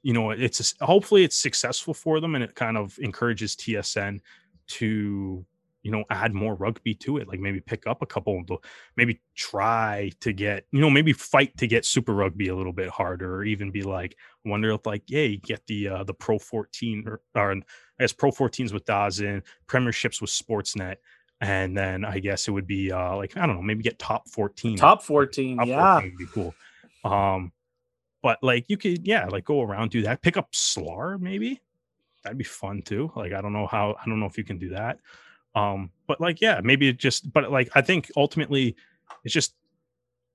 you 0.02 0.14
know, 0.14 0.32
it's 0.32 0.74
hopefully 0.82 1.24
it's 1.24 1.36
successful 1.36 1.94
for 1.94 2.20
them, 2.20 2.36
and 2.36 2.44
it 2.44 2.56
kind 2.56 2.78
of 2.78 2.98
encourages 3.00 3.56
TSN 3.56 4.20
to 4.68 5.46
you 5.84 5.92
know 5.92 6.04
add 6.10 6.34
more 6.34 6.56
rugby 6.56 6.94
to 6.94 7.18
it 7.18 7.28
like 7.28 7.40
maybe 7.40 7.62
pick 7.62 7.88
up 7.88 8.02
a 8.02 8.06
couple 8.06 8.38
of 8.38 8.48
the 8.48 8.58
maybe 8.96 9.22
try 9.36 10.12
to 10.20 10.34
get 10.34 10.66
you 10.72 10.82
know 10.82 10.90
maybe 10.90 11.14
fight 11.14 11.56
to 11.58 11.68
get 11.68 11.86
super 11.86 12.14
rugby 12.14 12.48
a 12.48 12.56
little 12.56 12.74
bit 12.74 12.90
harder 12.90 13.36
or 13.36 13.44
even 13.46 13.72
be 13.72 13.84
like 13.84 14.16
wonder 14.44 14.72
if 14.72 14.86
like 14.86 15.04
yay 15.08 15.38
get 15.38 15.62
the 15.68 15.88
uh 15.88 16.04
the 16.04 16.14
pro 16.14 16.38
14 16.40 17.04
or, 17.08 17.22
or 17.36 17.52
i 17.52 17.62
guess 18.00 18.12
pro 18.12 18.32
14s 18.32 18.74
with 18.74 18.86
DAZN 18.86 19.44
premierships 19.68 20.20
with 20.20 20.30
sportsnet 20.30 20.98
and 21.42 21.78
then 21.78 22.04
I 22.04 22.20
guess 22.20 22.48
it 22.48 22.52
would 22.52 22.68
be 22.68 22.92
uh 22.92 23.16
like 23.16 23.38
I 23.38 23.46
don't 23.46 23.56
know, 23.56 23.62
maybe 23.62 23.84
get 23.84 24.00
top 24.00 24.28
14. 24.30 24.78
Top 24.78 25.04
14, 25.04 25.58
top 25.58 25.68
yeah. 25.68 25.94
14 25.94 26.12
would 26.12 26.18
be 26.18 26.32
cool. 26.34 26.56
Um 27.04 27.52
but 28.24 28.40
like 28.42 28.66
you 28.68 28.78
could 28.78 29.06
yeah, 29.08 29.26
like 29.28 29.46
go 29.46 29.62
around 29.62 29.92
do 29.92 30.02
that. 30.04 30.22
Pick 30.22 30.38
up 30.38 30.52
Slar 30.52 31.20
maybe. 31.20 31.62
That'd 32.24 32.38
be 32.38 32.44
fun 32.44 32.82
too. 32.82 33.12
Like 33.16 33.34
I 33.34 33.42
don't 33.42 33.54
know 33.54 33.68
how 33.68 33.96
I 34.02 34.10
don't 34.10 34.20
know 34.20 34.26
if 34.26 34.38
you 34.38 34.44
can 34.44 34.58
do 34.58 34.70
that. 34.70 35.00
Um 35.56 35.92
but 36.08 36.22
like 36.22 36.42
yeah, 36.42 36.62
maybe 36.64 36.90
it 36.90 36.98
just 36.98 37.32
but 37.34 37.52
like 37.52 37.70
I 37.76 37.82
think 37.82 38.12
ultimately 38.16 38.76
it's 39.24 39.34
just 39.34 39.56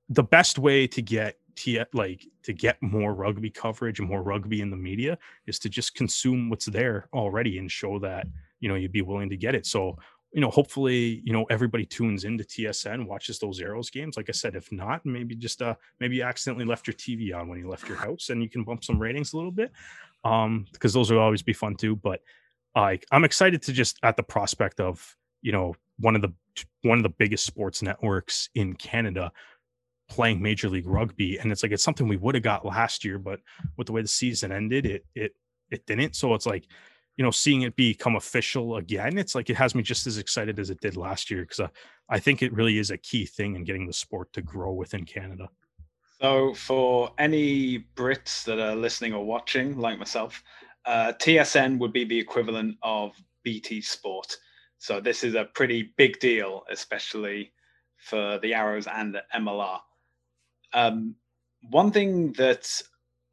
the 0.08 0.22
best 0.22 0.58
way 0.58 0.86
to 0.86 1.02
get 1.02 1.38
to 1.54 1.84
like 1.92 2.26
to 2.42 2.52
get 2.52 2.82
more 2.82 3.14
rugby 3.14 3.50
coverage 3.50 3.98
and 3.98 4.08
more 4.08 4.22
rugby 4.22 4.60
in 4.60 4.70
the 4.70 4.76
media 4.76 5.18
is 5.46 5.58
to 5.60 5.68
just 5.68 5.94
consume 5.94 6.48
what's 6.48 6.66
there 6.66 7.08
already 7.12 7.58
and 7.58 7.70
show 7.70 7.98
that 7.98 8.26
you 8.60 8.68
know 8.68 8.74
you'd 8.74 8.92
be 8.92 9.02
willing 9.02 9.28
to 9.28 9.36
get 9.36 9.54
it 9.54 9.66
so 9.66 9.96
you 10.32 10.40
know, 10.40 10.50
hopefully, 10.50 11.20
you 11.24 11.32
know, 11.32 11.44
everybody 11.50 11.84
tunes 11.84 12.24
into 12.24 12.42
TSN, 12.42 13.06
watches 13.06 13.38
those 13.38 13.60
Arrows 13.60 13.90
games. 13.90 14.16
Like 14.16 14.30
I 14.30 14.32
said, 14.32 14.56
if 14.56 14.72
not, 14.72 15.04
maybe 15.04 15.34
just 15.34 15.60
uh 15.60 15.74
maybe 16.00 16.16
you 16.16 16.22
accidentally 16.22 16.64
left 16.64 16.86
your 16.86 16.94
TV 16.94 17.38
on 17.38 17.48
when 17.48 17.58
you 17.58 17.68
left 17.68 17.88
your 17.88 17.98
house 17.98 18.30
and 18.30 18.42
you 18.42 18.48
can 18.48 18.64
bump 18.64 18.82
some 18.82 18.98
ratings 18.98 19.32
a 19.32 19.36
little 19.36 19.52
bit. 19.52 19.72
Um, 20.24 20.66
because 20.72 20.92
those 20.92 21.10
will 21.10 21.18
always 21.18 21.42
be 21.42 21.52
fun 21.52 21.74
too. 21.76 21.96
But 21.96 22.22
I'm 22.74 23.24
excited 23.24 23.62
to 23.62 23.72
just 23.72 23.98
at 24.02 24.16
the 24.16 24.22
prospect 24.22 24.80
of, 24.80 25.16
you 25.42 25.52
know, 25.52 25.74
one 25.98 26.16
of 26.16 26.22
the 26.22 26.32
one 26.82 26.98
of 26.98 27.02
the 27.02 27.08
biggest 27.10 27.46
sports 27.46 27.82
networks 27.82 28.48
in 28.54 28.74
Canada 28.74 29.32
playing 30.08 30.42
Major 30.42 30.68
League 30.68 30.86
Rugby. 30.86 31.38
And 31.38 31.50
it's 31.50 31.62
like 31.62 31.72
it's 31.72 31.82
something 31.82 32.08
we 32.08 32.16
would 32.16 32.34
have 32.34 32.44
got 32.44 32.64
last 32.64 33.04
year, 33.04 33.18
but 33.18 33.40
with 33.76 33.86
the 33.86 33.92
way 33.92 34.02
the 34.02 34.08
season 34.08 34.52
ended, 34.52 34.86
it 34.86 35.04
it 35.14 35.32
it 35.70 35.86
didn't. 35.86 36.16
So 36.16 36.34
it's 36.34 36.46
like 36.46 36.66
you 37.16 37.24
know, 37.24 37.30
seeing 37.30 37.62
it 37.62 37.76
become 37.76 38.16
official 38.16 38.76
again, 38.76 39.18
it's 39.18 39.34
like 39.34 39.50
it 39.50 39.56
has 39.56 39.74
me 39.74 39.82
just 39.82 40.06
as 40.06 40.18
excited 40.18 40.58
as 40.58 40.70
it 40.70 40.80
did 40.80 40.96
last 40.96 41.30
year 41.30 41.42
because 41.42 41.60
I, 41.60 41.64
uh, 41.64 41.68
I 42.08 42.18
think 42.18 42.42
it 42.42 42.52
really 42.52 42.78
is 42.78 42.90
a 42.90 42.96
key 42.96 43.26
thing 43.26 43.54
in 43.54 43.64
getting 43.64 43.86
the 43.86 43.92
sport 43.92 44.32
to 44.34 44.42
grow 44.42 44.72
within 44.72 45.04
Canada. 45.04 45.48
So, 46.20 46.54
for 46.54 47.12
any 47.18 47.86
Brits 47.96 48.44
that 48.44 48.58
are 48.58 48.76
listening 48.76 49.12
or 49.12 49.24
watching, 49.24 49.76
like 49.78 49.98
myself, 49.98 50.42
uh, 50.84 51.12
TSN 51.18 51.78
would 51.78 51.92
be 51.92 52.04
the 52.04 52.18
equivalent 52.18 52.76
of 52.82 53.12
BT 53.42 53.80
Sport. 53.80 54.36
So, 54.78 55.00
this 55.00 55.22
is 55.22 55.34
a 55.34 55.44
pretty 55.44 55.92
big 55.96 56.18
deal, 56.18 56.64
especially 56.70 57.52
for 57.98 58.38
the 58.42 58.54
Arrows 58.54 58.86
and 58.86 59.14
the 59.14 59.22
MLR. 59.34 59.78
Um, 60.72 61.14
one 61.70 61.92
thing 61.92 62.32
that 62.32 62.68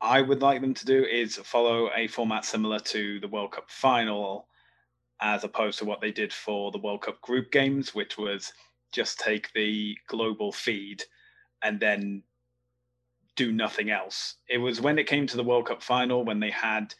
I 0.02 0.22
would 0.22 0.42
like 0.42 0.62
them 0.62 0.74
to 0.76 0.86
do 0.86 1.04
is 1.04 1.38
follow 1.38 1.90
a 1.96 2.08
format 2.08 2.46
similar 2.46 2.80
to 2.80 3.20
the 3.20 3.28
World 3.28 3.54
Cup 3.54 3.70
final, 3.70 4.48
as 5.22 5.44
opposed 5.44 5.80
to 5.80 5.86
what 5.86 6.02
they 6.02 6.12
did 6.12 6.32
for 6.32 6.72
the 6.72 6.78
World 6.78 7.02
Cup 7.02 7.20
group 7.22 7.52
games, 7.52 7.94
which 7.94 8.18
was 8.18 8.54
just 8.92 9.20
take 9.20 9.52
the 9.54 9.98
global 10.08 10.52
feed 10.52 11.04
and 11.62 11.80
then 11.80 12.24
do 13.36 13.52
nothing 13.52 13.90
else. 13.90 14.36
It 14.50 14.58
was 14.58 14.82
when 14.82 15.00
it 15.00 15.08
came 15.08 15.28
to 15.28 15.38
the 15.38 15.44
World 15.44 15.68
Cup 15.68 15.84
final 15.84 16.24
when 16.24 16.40
they 16.40 16.50
had 16.50 16.94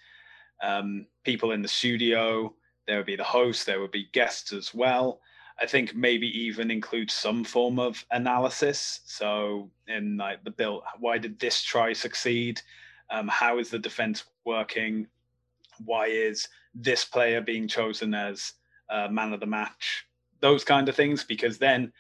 um, 0.62 1.06
people 1.24 1.52
in 1.52 1.62
the 1.62 1.68
studio. 1.68 2.54
There 2.88 2.98
would 2.98 3.06
be 3.06 3.16
the 3.16 3.24
host, 3.24 3.66
there 3.66 3.80
would 3.80 3.92
be 3.92 4.10
guests 4.14 4.52
as 4.52 4.74
well. 4.74 5.22
I 5.62 5.66
think 5.66 5.94
maybe 5.94 6.28
even 6.28 6.72
include 6.72 7.12
some 7.12 7.44
form 7.44 7.80
of 7.80 8.04
analysis. 8.12 9.02
So 9.06 9.70
in 9.88 10.18
like 10.18 10.44
the 10.44 10.52
bill, 10.52 10.84
why 11.00 11.18
did 11.18 11.40
this 11.40 11.62
try 11.62 11.94
succeed? 11.94 12.62
Um, 13.10 13.28
how 13.28 13.60
is 13.60 13.70
the 13.70 13.80
defense 13.80 14.24
working? 14.46 15.08
Why 15.84 16.08
is 16.08 16.48
this 16.74 17.04
player 17.04 17.42
being 17.42 17.68
chosen 17.68 18.14
as 18.14 18.54
uh, 18.90 19.10
man 19.10 19.34
of 19.34 19.40
the 19.40 19.46
match? 19.46 20.06
Those 20.40 20.64
kind 20.64 20.88
of 20.88 20.96
things, 20.96 21.24
because 21.26 21.58
then 21.58 21.92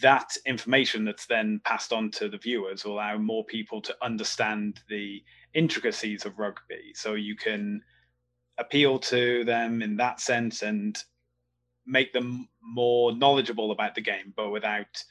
that 0.00 0.36
information 0.46 1.04
that's 1.04 1.26
then 1.26 1.60
passed 1.64 1.92
on 1.92 2.10
to 2.12 2.28
the 2.28 2.38
viewers 2.38 2.84
will 2.84 2.94
allow 2.94 3.16
more 3.16 3.44
people 3.44 3.80
to 3.82 3.96
understand 4.02 4.80
the 4.88 5.22
intricacies 5.54 6.24
of 6.24 6.38
rugby. 6.38 6.92
So 6.94 7.14
you 7.14 7.36
can 7.36 7.82
appeal 8.58 8.98
to 8.98 9.44
them 9.44 9.82
in 9.82 9.96
that 9.96 10.20
sense 10.20 10.62
and 10.62 10.96
make 11.86 12.12
them 12.12 12.48
more 12.62 13.14
knowledgeable 13.14 13.72
about 13.72 13.94
the 13.94 14.00
game, 14.00 14.32
but 14.36 14.50
without 14.50 15.02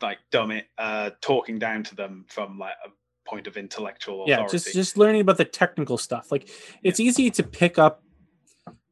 like 0.00 0.18
dumb 0.30 0.50
it, 0.50 0.66
uh, 0.78 1.10
talking 1.20 1.58
down 1.58 1.82
to 1.84 1.94
them 1.94 2.24
from 2.28 2.58
like 2.58 2.74
a 2.84 2.90
point 3.28 3.46
of 3.46 3.56
intellectual 3.56 4.24
authority. 4.24 4.42
Yeah, 4.42 4.48
just 4.48 4.72
just 4.72 4.96
learning 4.96 5.20
about 5.20 5.38
the 5.38 5.44
technical 5.44 5.96
stuff. 5.96 6.32
Like 6.32 6.48
it's 6.82 6.98
yeah. 6.98 7.06
easy 7.06 7.30
to 7.30 7.42
pick 7.42 7.78
up 7.78 8.02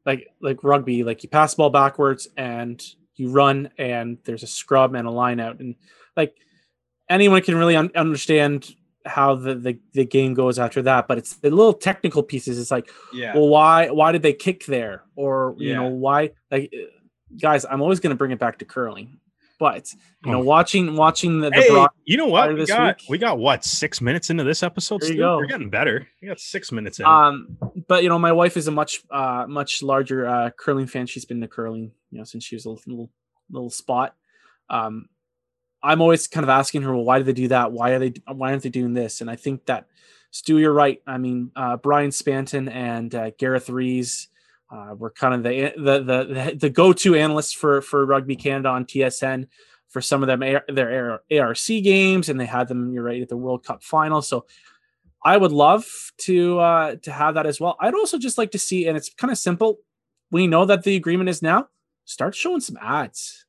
like 0.05 0.27
like 0.41 0.63
rugby, 0.63 1.03
like 1.03 1.23
you 1.23 1.29
pass 1.29 1.53
the 1.53 1.57
ball 1.57 1.69
backwards 1.69 2.27
and 2.37 2.81
you 3.15 3.29
run 3.29 3.69
and 3.77 4.17
there's 4.23 4.43
a 4.43 4.47
scrum 4.47 4.95
and 4.95 5.07
a 5.07 5.11
line 5.11 5.39
out 5.39 5.59
and 5.59 5.75
like 6.15 6.35
anyone 7.09 7.41
can 7.41 7.55
really 7.55 7.75
un- 7.75 7.91
understand 7.95 8.73
how 9.05 9.35
the, 9.35 9.55
the 9.55 9.79
the 9.93 10.05
game 10.05 10.33
goes 10.33 10.59
after 10.59 10.81
that 10.83 11.07
but 11.07 11.17
it's 11.17 11.35
the 11.37 11.49
little 11.49 11.73
technical 11.73 12.21
pieces 12.21 12.59
it's 12.59 12.69
like 12.71 12.89
yeah 13.13 13.33
well 13.35 13.47
why 13.49 13.89
why 13.89 14.11
did 14.11 14.21
they 14.21 14.33
kick 14.33 14.65
there 14.65 15.03
or 15.15 15.55
you 15.57 15.69
yeah. 15.69 15.75
know 15.77 15.87
why 15.87 16.29
like 16.51 16.71
guys 17.39 17.65
i'm 17.69 17.81
always 17.81 17.99
going 17.99 18.11
to 18.11 18.15
bring 18.15 18.31
it 18.31 18.39
back 18.39 18.59
to 18.59 18.65
curling 18.65 19.17
But 19.59 19.93
you 20.25 20.31
know, 20.31 20.39
Oh. 20.41 20.43
watching 20.43 20.95
watching 20.95 21.39
the, 21.39 21.49
the 21.51 21.55
Hey, 21.61 21.69
Bron- 21.69 21.89
you 22.05 22.17
know 22.17 22.25
what? 22.27 22.45
prior 22.45 22.55
We 22.55 22.65
got 22.65 22.97
week. 22.99 23.09
we 23.09 23.17
got 23.19 23.37
what 23.37 23.63
six 23.63 24.01
minutes 24.01 24.29
into 24.31 24.43
this 24.43 24.63
episode. 24.63 25.01
There 25.01 25.11
you 25.13 25.17
go. 25.17 25.37
We're 25.37 25.45
getting 25.45 25.69
better. 25.69 26.07
We 26.21 26.27
got 26.27 26.39
six 26.39 26.71
minutes 26.71 26.99
in. 26.99 27.05
um, 27.05 27.57
but 27.87 28.01
you 28.03 28.09
know, 28.09 28.17
my 28.19 28.31
wife 28.31 28.57
is 28.57 28.67
a 28.67 28.71
much 28.71 29.01
uh 29.11 29.45
much 29.47 29.83
larger 29.83 30.25
uh 30.27 30.49
curling 30.57 30.87
fan. 30.87 31.05
She's 31.07 31.25
been 31.25 31.41
to 31.41 31.47
curling, 31.47 31.91
you 32.11 32.17
know, 32.17 32.23
since 32.23 32.43
she 32.43 32.55
was 32.55 32.65
a 32.65 32.69
little 32.71 33.09
little 33.51 33.69
spot. 33.69 34.15
Um, 34.69 35.09
I'm 35.83 36.01
always 36.01 36.27
kind 36.27 36.43
of 36.43 36.49
asking 36.49 36.83
her, 36.83 36.93
well, 36.93 37.05
why 37.05 37.17
do 37.17 37.23
they 37.23 37.33
do 37.33 37.47
that? 37.49 37.71
Why 37.71 37.91
are 37.91 37.99
they 37.99 38.13
why 38.27 38.51
aren't 38.51 38.63
they 38.63 38.69
doing 38.69 38.93
this? 38.93 39.21
And 39.21 39.29
I 39.29 39.35
think 39.35 39.65
that 39.65 39.87
Stu, 40.31 40.59
you're 40.59 40.73
right. 40.73 41.01
I 41.05 41.17
mean, 41.17 41.51
uh, 41.55 41.77
Brian 41.77 42.09
Spanton 42.09 42.73
and 42.73 43.13
uh, 43.13 43.31
Gareth 43.37 43.69
Rees 43.69 44.29
uh, 44.71 44.95
were 44.97 45.09
kind 45.09 45.33
of 45.33 45.43
the 45.43 45.73
the 45.77 46.03
the, 46.03 46.55
the 46.55 46.69
go 46.69 46.93
to 46.93 47.15
analysts 47.15 47.53
for 47.53 47.81
for 47.81 48.05
Rugby 48.05 48.35
Canada 48.35 48.69
on 48.69 48.85
TSN 48.85 49.47
for 49.89 50.01
some 50.01 50.23
of 50.23 50.27
them 50.27 50.39
their 50.69 51.19
ARC 51.31 51.57
games, 51.67 52.29
and 52.29 52.39
they 52.39 52.45
had 52.45 52.67
them. 52.67 52.93
You're 52.93 53.03
right 53.03 53.21
at 53.21 53.29
the 53.29 53.37
World 53.37 53.65
Cup 53.65 53.83
final. 53.83 54.21
So 54.21 54.45
I 55.23 55.35
would 55.35 55.51
love 55.51 55.85
to 56.19 56.59
uh, 56.59 56.95
to 57.03 57.11
have 57.11 57.35
that 57.35 57.45
as 57.45 57.59
well. 57.59 57.75
I'd 57.79 57.93
also 57.93 58.17
just 58.17 58.37
like 58.37 58.51
to 58.51 58.59
see, 58.59 58.87
and 58.87 58.95
it's 58.95 59.13
kind 59.13 59.31
of 59.31 59.37
simple. 59.37 59.79
We 60.31 60.47
know 60.47 60.63
that 60.65 60.83
the 60.83 60.95
agreement 60.95 61.29
is 61.29 61.41
now. 61.41 61.67
Start 62.05 62.35
showing 62.35 62.61
some 62.61 62.77
ads. 62.81 63.45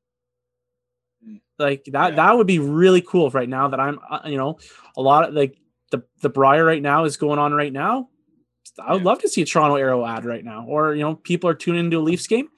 Like 1.62 1.84
that. 1.92 2.10
Yeah. 2.10 2.16
That 2.16 2.36
would 2.36 2.46
be 2.46 2.58
really 2.58 3.00
cool. 3.00 3.30
Right 3.30 3.48
now, 3.48 3.68
that 3.68 3.80
I'm, 3.80 3.98
uh, 4.10 4.20
you 4.26 4.36
know, 4.36 4.58
a 4.96 5.02
lot 5.02 5.28
of 5.28 5.34
like 5.34 5.56
the 5.90 6.02
the 6.20 6.28
Brier 6.28 6.64
right 6.64 6.82
now 6.82 7.04
is 7.04 7.16
going 7.16 7.38
on 7.38 7.52
right 7.54 7.72
now. 7.72 8.08
I 8.78 8.92
would 8.92 9.02
Yeah. 9.02 9.08
love 9.08 9.18
to 9.20 9.28
see 9.28 9.42
a 9.42 9.46
Toronto 9.46 9.76
Arrow 9.76 10.04
ad 10.06 10.24
right 10.24 10.44
now, 10.44 10.64
or 10.66 10.94
you 10.94 11.02
know, 11.02 11.14
people 11.16 11.48
are 11.48 11.54
tuning 11.54 11.84
into 11.86 11.98
a 11.98 12.00
Leafs 12.00 12.26
game, 12.26 12.48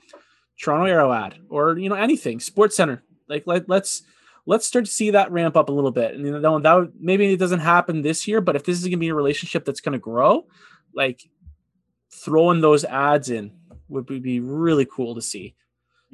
Toronto 0.60 0.86
Arrow 0.86 1.12
ad, 1.12 1.34
or 1.48 1.76
you 1.78 1.88
know, 1.88 1.94
anything. 1.96 2.40
Sports 2.40 2.76
Center. 2.76 3.02
Like 3.28 3.46
let 3.46 3.68
let's 3.68 4.02
let's 4.46 4.66
start 4.66 4.84
to 4.84 4.90
see 4.90 5.10
that 5.10 5.32
ramp 5.32 5.56
up 5.56 5.68
a 5.68 5.72
little 5.72 5.90
bit. 5.90 6.14
And 6.14 6.24
you 6.26 6.38
know, 6.38 6.58
that 6.60 6.72
would, 6.74 6.92
maybe 7.00 7.32
it 7.32 7.38
doesn't 7.38 7.60
happen 7.60 8.02
this 8.02 8.28
year, 8.28 8.40
but 8.40 8.56
if 8.56 8.64
this 8.64 8.78
is 8.78 8.84
gonna 8.86 8.98
be 8.98 9.08
a 9.08 9.14
relationship 9.14 9.64
that's 9.64 9.80
gonna 9.80 9.98
grow, 9.98 10.46
like 10.94 11.22
throwing 12.12 12.60
those 12.60 12.84
ads 12.84 13.30
in 13.30 13.52
would 13.88 14.06
be 14.06 14.40
really 14.40 14.86
cool 14.86 15.14
to 15.14 15.22
see. 15.22 15.54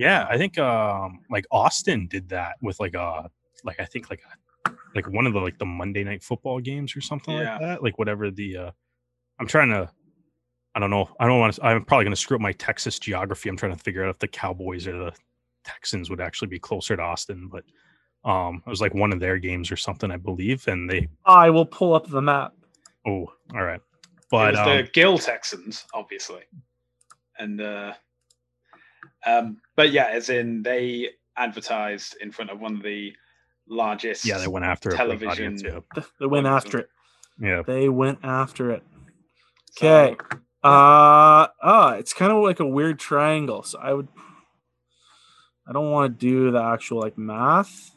Yeah, 0.01 0.27
I 0.31 0.39
think 0.39 0.59
um 0.59 1.21
like 1.31 1.45
Austin 1.51 2.07
did 2.09 2.31
that 2.31 2.57
with 2.63 2.81
like 2.81 2.95
a 2.95 3.31
like 3.65 3.79
I 3.79 3.85
think 3.85 4.09
like 4.09 4.23
a 4.67 4.71
like 4.95 5.07
one 5.09 5.27
of 5.27 5.35
the 5.35 5.41
like 5.41 5.59
the 5.59 5.67
Monday 5.67 6.03
night 6.03 6.23
football 6.23 6.59
games 6.59 6.97
or 6.97 7.03
something 7.03 7.37
Yeah. 7.37 7.53
like 7.53 7.61
that. 7.61 7.83
Like 7.83 7.99
whatever 7.99 8.31
the 8.31 8.57
uh 8.57 8.71
I'm 9.39 9.47
trying 9.47 9.69
to 9.69 9.91
I 10.75 10.81
don't 10.81 10.91
know. 10.91 11.11
I 11.21 11.27
don't 11.27 11.39
want 11.39 11.55
to 11.55 11.65
I'm 11.65 11.85
probably 11.85 12.05
gonna 12.05 12.17
screw 12.17 12.37
up 12.37 12.41
my 12.41 12.53
Texas 12.53 12.99
geography. 12.99 13.51
I'm 13.51 13.57
trying 13.59 13.77
to 13.77 13.79
figure 13.79 14.03
out 14.05 14.11
if 14.11 14.19
the 14.19 14.29
Cowboys 14.29 14.87
or 14.89 14.97
the 14.97 15.13
Texans 15.65 16.09
would 16.09 16.21
actually 16.23 16.49
be 16.49 16.59
closer 16.59 16.97
to 16.97 17.03
Austin, 17.03 17.51
but 17.53 17.65
um 18.29 18.63
it 18.67 18.71
was 18.71 18.81
like 18.81 18.95
one 18.95 19.13
of 19.13 19.21
their 19.21 19.37
games 19.39 19.71
or 19.71 19.77
something, 19.77 20.11
I 20.11 20.17
believe. 20.17 20.67
And 20.67 20.89
they 20.89 21.09
I 21.27 21.51
will 21.51 21.67
pull 21.67 21.93
up 21.93 22.07
the 22.09 22.23
map. 22.23 22.55
oh 23.07 23.27
all 23.55 23.65
right. 23.65 23.81
it 23.81 24.07
But 24.31 24.53
was 24.53 24.61
um, 24.61 24.77
the 24.79 24.89
Gill 24.95 25.19
Texans, 25.19 25.85
obviously, 25.93 26.43
and 27.39 27.61
uh, 27.61 27.93
um, 29.27 29.59
but 29.77 29.93
yeah, 29.93 30.07
as 30.09 30.31
in 30.31 30.63
they 30.63 31.11
advertised 31.37 32.17
in 32.21 32.31
front 32.31 32.51
of 32.51 32.61
one 32.61 32.77
of 32.77 32.83
the 32.83 33.13
largest. 33.69 34.27
yeah, 34.27 34.39
they 34.39 34.49
went 34.49 34.65
after 34.65 34.89
a 34.91 34.93
big 34.93 34.99
television. 34.99 35.29
audience, 35.31 35.63
yeah. 35.63 36.03
They 36.21 36.27
went 36.27 36.47
after 36.47 36.79
it. 36.81 36.89
Yeah. 37.41 37.63
They 37.67 37.89
went 37.89 38.19
after 38.23 38.71
it. 38.71 38.83
So, 39.73 39.87
Okay. 39.87 40.17
Uh 40.63 41.47
oh, 41.63 41.89
it's 41.99 42.13
kind 42.13 42.31
of 42.33 42.43
like 42.43 42.61
a 42.61 42.67
weird 42.67 42.99
triangle. 42.99 43.63
So 43.63 43.79
I 43.79 43.95
would 43.95 44.09
I 45.67 45.73
don't 45.73 45.91
want 45.91 46.19
to 46.19 46.27
do 46.27 46.51
the 46.51 46.63
actual 46.63 47.01
like 47.01 47.17
math. 47.17 47.95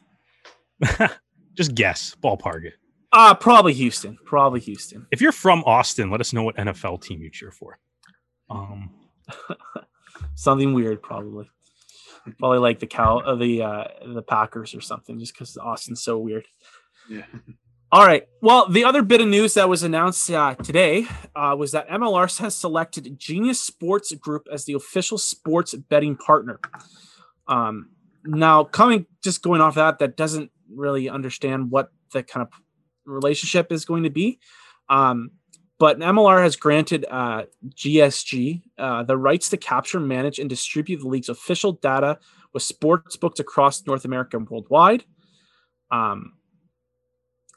Just 1.56 1.76
guess, 1.76 2.16
ballpark 2.24 2.66
it. 2.66 2.74
Ah, 3.12 3.34
probably 3.34 3.74
Houston. 3.74 4.18
Probably 4.26 4.60
Houston. 4.62 5.08
If 5.12 5.22
you're 5.22 5.32
from 5.32 5.64
Austin, 5.66 6.10
let 6.10 6.22
us 6.22 6.34
know 6.34 6.44
what 6.44 6.56
NFL 6.56 7.02
team 7.04 7.22
you 7.22 7.30
cheer 7.30 7.52
for. 7.52 7.78
Um, 8.50 8.92
Something 10.36 10.74
weird, 10.74 11.02
probably. 11.02 11.50
Probably 12.40 12.60
like 12.60 12.80
the 12.80 12.88
cow 12.88 13.20
uh, 13.20 13.36
the 13.36 13.62
uh 13.62 13.84
the 14.14 14.22
Packers 14.22 14.74
or 14.74 14.80
something, 14.80 15.20
just 15.20 15.34
because 15.34 15.58
Austin's 15.58 16.02
so 16.02 16.18
weird. 16.18 16.46
Yeah. 17.10 17.26
All 17.94 18.08
right. 18.08 18.28
Well, 18.42 18.68
the 18.70 18.86
other 18.86 19.04
bit 19.04 19.22
of 19.22 19.28
news 19.28 19.54
that 19.54 19.70
was 19.70 19.84
announced 19.84 20.32
uh, 20.32 20.56
today 20.56 21.06
uh, 21.36 21.56
was 21.56 21.74
that 21.74 21.88
MLR 21.90 22.36
has 22.40 22.56
selected 22.56 23.20
Genius 23.20 23.62
Sports 23.62 24.12
Group 24.14 24.48
as 24.52 24.66
the 24.66 24.74
official 24.74 25.20
sports 25.20 25.76
betting 25.76 26.16
partner. 26.16 26.60
Um, 27.48 27.92
now, 28.26 28.64
coming 28.64 29.06
just 29.24 29.44
going 29.44 29.62
off 29.62 29.76
that, 29.76 30.00
that 30.00 30.18
doesn't 30.18 30.50
really 30.74 31.08
understand 31.08 31.70
what 31.70 31.92
the 32.14 32.24
kind 32.24 32.48
of 32.48 32.52
relationship 33.06 33.72
is 33.72 33.86
going 33.86 34.04
to 34.04 34.10
be. 34.10 34.40
Um, 34.90 35.30
but 35.80 36.00
MLR 36.00 36.42
has 36.42 36.56
granted 36.56 37.06
uh, 37.10 37.44
GSG 37.70 38.62
uh, 38.78 39.04
the 39.04 39.18
rights 39.18 39.50
to 39.50 39.58
capture, 39.58 40.00
manage, 40.00 40.40
and 40.40 40.50
distribute 40.50 40.98
the 41.02 41.08
league's 41.08 41.30
official 41.30 41.74
data 41.74 42.20
with 42.54 42.64
sports 42.64 43.16
books 43.16 43.40
across 43.40 43.86
North 43.86 44.06
America 44.06 44.38
and 44.38 44.50
worldwide. 44.50 45.04
Um, 45.92 46.34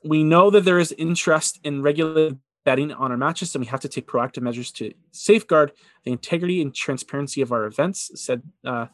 we 0.05 0.25
know 0.25 0.51
that 0.51 0.65
there 0.65 0.79
is 0.79 0.93
interest 0.93 1.61
in 1.65 1.83
regulated 1.83 2.39
betting 2.65 2.93
on 2.93 3.11
our 3.11 3.17
matches, 3.17 3.55
and 3.55 3.63
we 3.65 3.69
have 3.69 3.81
to 3.81 3.89
take 3.89 4.07
proactive 4.07 4.43
measures 4.43 4.73
to 4.73 4.93
safeguard 5.13 5.73
the 6.05 6.13
integrity 6.13 6.61
and 6.61 6.75
transparency 6.75 7.41
of 7.41 7.53
our 7.53 7.65
events, 7.65 8.11
said 8.15 8.43
uh, 8.65 8.87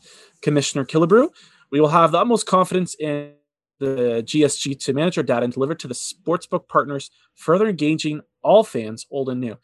Commissioner 0.43 0.85
Killebrew. 0.85 1.29
We 1.71 1.81
will 1.81 1.89
have 1.89 2.13
the 2.13 2.19
utmost 2.19 2.47
confidence 2.47 2.95
in 3.01 3.33
the 3.79 4.23
GSG 4.27 4.79
to 4.85 4.93
manage 4.93 5.17
our 5.17 5.25
data 5.25 5.45
and 5.45 5.53
deliver 5.53 5.75
to 5.75 5.89
the 5.89 5.95
sportsbook 5.95 6.69
partners, 6.69 7.11
further 7.35 7.67
engaging 7.67 8.21
all 8.43 8.65
fans, 8.65 9.07
old 9.11 9.29
and 9.29 9.41
new. 9.41 9.57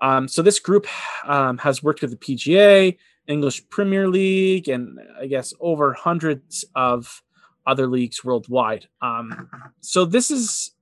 Um, 0.00 0.28
so 0.28 0.42
this 0.42 0.58
group 0.58 0.86
um, 1.24 1.58
has 1.58 1.82
worked 1.82 2.02
with 2.02 2.10
the 2.10 2.16
PGA, 2.16 2.96
English 3.26 3.68
Premier 3.70 4.08
League, 4.08 4.68
and 4.68 4.98
I 5.20 5.26
guess 5.26 5.54
over 5.60 5.92
hundreds 5.94 6.64
of 6.74 7.22
other 7.66 7.86
leagues 7.86 8.24
worldwide. 8.24 8.86
Um, 9.00 9.48
so 9.80 10.04
this 10.04 10.30
is, 10.30 10.72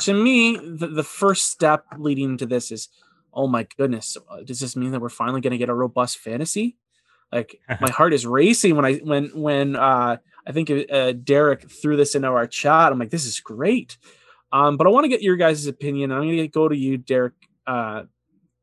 to 0.00 0.12
me, 0.12 0.56
the, 0.56 0.88
the 0.88 1.02
first 1.02 1.50
step 1.50 1.84
leading 1.96 2.36
to 2.38 2.46
this 2.46 2.70
is, 2.70 2.88
oh 3.32 3.46
my 3.46 3.66
goodness, 3.76 4.16
uh, 4.28 4.42
does 4.42 4.60
this 4.60 4.76
mean 4.76 4.90
that 4.92 5.00
we're 5.00 5.08
finally 5.08 5.40
going 5.40 5.52
to 5.52 5.58
get 5.58 5.68
a 5.68 5.74
robust 5.74 6.18
fantasy? 6.18 6.76
Like 7.32 7.60
my 7.80 7.90
heart 7.90 8.12
is 8.12 8.26
racing 8.26 8.76
when 8.76 8.84
I 8.84 8.94
when 8.96 9.28
when 9.28 9.76
uh, 9.76 10.16
I 10.46 10.52
think 10.52 10.70
uh, 10.70 11.12
Derek 11.12 11.70
threw 11.70 11.96
this 11.96 12.14
into 12.14 12.28
our 12.28 12.46
chat. 12.46 12.92
I'm 12.92 12.98
like, 12.98 13.10
this 13.10 13.26
is 13.26 13.40
great. 13.40 13.98
Um, 14.52 14.76
but 14.76 14.86
I 14.86 14.90
want 14.90 15.04
to 15.04 15.08
get 15.08 15.22
your 15.22 15.36
guys' 15.36 15.66
opinion. 15.66 16.12
I'm 16.12 16.22
going 16.22 16.36
to 16.36 16.48
go 16.48 16.68
to 16.68 16.76
you, 16.76 16.96
Derek, 16.98 17.34
uh, 17.66 18.04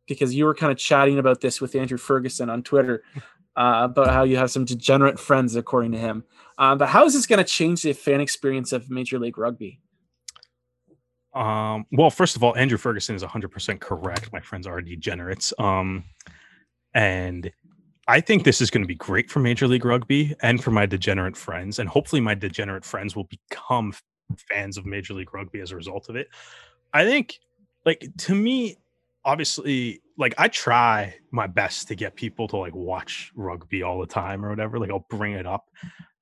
because 0.08 0.34
you 0.34 0.46
were 0.46 0.56
kind 0.56 0.72
of 0.72 0.78
chatting 0.78 1.20
about 1.20 1.42
this 1.42 1.62
with 1.62 1.76
Andrew 1.76 1.98
Ferguson 1.98 2.50
on 2.50 2.64
Twitter 2.64 3.04
uh, 3.56 3.82
about 3.84 4.10
how 4.10 4.24
you 4.24 4.38
have 4.38 4.52
some 4.52 4.66
degenerate 4.66 5.20
friends, 5.20 5.56
according 5.56 5.92
to 5.94 5.98
him. 5.98 6.24
Uh, 6.58 6.76
but 6.76 6.90
how 6.90 7.06
is 7.06 7.14
this 7.14 7.26
going 7.26 7.38
to 7.38 7.50
change 7.50 7.82
the 7.84 7.94
fan 7.94 8.22
experience 8.22 8.72
of 8.72 8.90
Major 8.90 9.20
League 9.20 9.38
Rugby? 9.38 9.80
Um, 11.34 11.86
well, 11.92 12.10
first 12.10 12.36
of 12.36 12.44
all, 12.44 12.56
Andrew 12.58 12.80
Ferguson 12.80 13.16
is 13.16 13.24
100% 13.24 13.80
correct. 13.80 14.34
My 14.34 14.40
friends 14.40 14.66
are 14.66 14.82
degenerates. 14.82 15.54
Um, 15.60 16.04
and 16.96 17.52
I 18.08 18.22
think 18.22 18.44
this 18.44 18.60
is 18.60 18.72
going 18.72 18.82
to 18.82 18.88
be 18.88 18.96
great 18.96 19.30
for 19.30 19.40
Major 19.40 19.68
League 19.68 19.86
Rugby 19.86 20.36
and 20.42 20.64
for 20.64 20.72
my 20.72 20.88
degenerate 20.88 21.38
friends. 21.38 21.78
And 21.78 21.88
hopefully, 21.88 22.22
my 22.22 22.34
degenerate 22.34 22.86
friends 22.86 23.16
will 23.16 23.26
become 23.26 23.94
fans 24.38 24.78
of 24.78 24.86
Major 24.86 25.14
League 25.14 25.34
Rugby 25.34 25.62
as 25.62 25.72
a 25.72 25.76
result 25.76 26.10
of 26.10 26.16
it. 26.16 26.30
I 26.94 27.06
think, 27.06 27.40
like, 27.86 28.08
to 28.18 28.36
me, 28.36 28.78
obviously, 29.26 30.02
like, 30.18 30.34
I 30.38 30.48
try 30.48 31.16
my 31.32 31.48
best 31.48 31.88
to 31.90 31.96
get 31.96 32.16
people 32.16 32.48
to 32.50 32.58
like 32.58 32.76
watch 32.76 33.32
rugby 33.36 33.84
all 33.84 34.00
the 34.00 34.08
time 34.08 34.44
or 34.44 34.50
whatever. 34.50 34.80
Like, 34.80 34.90
I'll 34.90 35.06
bring 35.10 35.34
it 35.34 35.46
up 35.46 35.70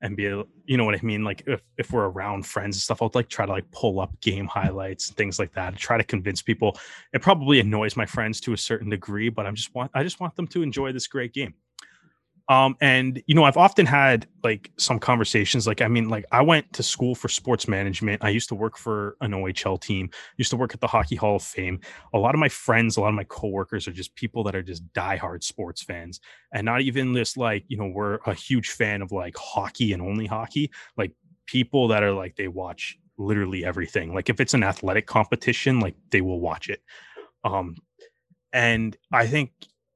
and 0.02 0.18
be, 0.18 0.24
you 0.24 0.78
know 0.78 0.86
what 0.86 0.96
I 0.96 1.00
mean? 1.02 1.24
Like, 1.24 1.44
if, 1.48 1.62
if 1.78 1.92
we're 1.92 2.10
around 2.10 2.46
friends 2.46 2.76
and 2.76 2.82
stuff, 2.82 3.02
I'll 3.02 3.12
like 3.14 3.30
try 3.30 3.46
to 3.46 3.52
like 3.52 3.70
pull 3.72 4.00
up 4.00 4.20
game 4.22 4.48
highlights 4.48 5.08
and 5.08 5.18
things 5.18 5.40
like 5.40 5.54
that 5.54 5.70
and 5.70 5.78
try 5.78 5.98
to 5.98 6.04
convince 6.04 6.42
people. 6.42 6.78
It 7.14 7.22
probably 7.22 7.60
annoys 7.60 7.96
my 7.96 8.06
friends 8.06 8.42
to 8.42 8.54
a 8.54 8.58
certain 8.58 8.90
degree, 8.90 9.30
but 9.30 9.46
I'm 9.46 9.56
just 9.56 9.74
want, 9.74 9.92
I 9.94 10.04
just 10.04 10.20
want 10.20 10.36
them 10.36 10.48
to 10.48 10.62
enjoy 10.62 10.92
this 10.92 11.08
great 11.08 11.34
game. 11.34 11.54
Um, 12.48 12.78
and 12.80 13.24
you 13.26 13.34
know, 13.34 13.44
I've 13.44 13.58
often 13.58 13.86
had 13.88 14.28
like 14.44 14.72
some 14.78 15.00
conversations. 15.00 15.66
Like, 15.66 15.82
I 15.82 15.88
mean, 15.88 16.10
like 16.10 16.26
I 16.32 16.42
went 16.42 16.72
to 16.74 16.84
school 16.84 17.16
for 17.16 17.28
sports 17.28 17.68
management. 17.68 18.24
I 18.24 18.30
used 18.30 18.50
to 18.50 18.56
work 18.56 18.78
for 18.78 19.18
an 19.22 19.32
OHL 19.32 19.82
team. 19.82 20.12
Used 20.38 20.52
to 20.52 20.58
work 20.58 20.74
at 20.74 20.82
the 20.82 20.88
Hockey 20.88 21.16
Hall 21.16 21.38
of 21.38 21.44
Fame. 21.44 21.80
A 22.14 22.20
lot 22.20 22.36
of 22.36 22.40
my 22.40 22.50
friends, 22.50 22.98
a 22.98 23.02
lot 23.02 23.10
of 23.10 23.16
my 23.16 23.24
coworkers 23.24 23.88
are 23.88 23.92
just 23.92 24.14
people 24.16 24.44
that 24.44 24.56
are 24.56 24.62
just 24.62 24.86
diehard 24.94 25.44
sports 25.44 25.82
fans, 25.82 26.20
and 26.52 26.66
not 26.66 26.82
even 26.82 27.16
just 27.16 27.36
like 27.36 27.64
you 27.68 27.78
know 27.78 27.88
we're 27.88 28.20
a 28.28 28.34
huge 28.34 28.70
fan 28.70 29.02
of 29.02 29.12
like 29.12 29.36
hockey 29.38 29.94
and 29.94 30.02
only 30.02 30.28
hockey. 30.28 30.70
Like 30.98 31.14
people 31.48 31.88
that 31.88 32.04
are 32.04 32.14
like 32.14 32.36
they 32.36 32.48
watch 32.48 33.00
literally 33.18 33.66
everything. 33.66 34.14
Like 34.14 34.30
if 34.30 34.40
it's 34.40 34.54
an 34.54 34.64
athletic 34.64 35.08
competition, 35.08 35.80
like 35.80 35.96
they 36.12 36.22
will 36.22 36.40
watch 36.40 36.70
it. 36.70 36.82
Um, 37.44 37.78
and 38.54 38.96
I 39.12 39.26
think 39.26 39.52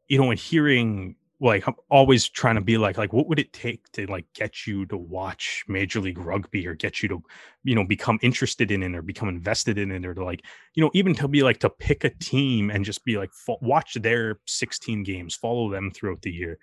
you 0.07 0.17
know, 0.17 0.31
in 0.31 0.37
hearing 0.37 1.15
like 1.41 1.67
I'm 1.67 1.75
always 1.89 2.27
trying 2.27 2.55
to 2.55 2.61
be 2.61 2.77
like 2.77 2.97
like 2.97 3.13
what 3.13 3.27
would 3.27 3.39
it 3.39 3.53
take 3.53 3.89
to 3.93 4.05
like 4.07 4.25
get 4.33 4.67
you 4.67 4.85
to 4.87 4.97
watch 4.97 5.63
major 5.67 5.99
league 6.01 6.17
rugby 6.17 6.67
or 6.67 6.73
get 6.73 7.01
you 7.01 7.09
to 7.09 7.23
you 7.63 7.75
know 7.75 7.85
become 7.85 8.19
interested 8.21 8.71
in 8.71 8.83
it 8.83 8.95
or 8.95 9.01
become 9.01 9.29
invested 9.29 9.77
in 9.77 9.91
it 9.91 10.05
or 10.05 10.13
to 10.13 10.23
like 10.23 10.43
you 10.73 10.83
know 10.83 10.91
even 10.93 11.15
to 11.15 11.27
be 11.27 11.41
like 11.43 11.59
to 11.59 11.69
pick 11.69 12.03
a 12.03 12.09
team 12.09 12.69
and 12.69 12.83
just 12.83 13.05
be 13.05 13.17
like 13.17 13.31
fo- 13.33 13.57
watch 13.61 13.93
their 13.95 14.39
16 14.47 15.03
games 15.03 15.35
follow 15.35 15.71
them 15.71 15.91
throughout 15.91 16.21
the 16.21 16.31
year. 16.31 16.59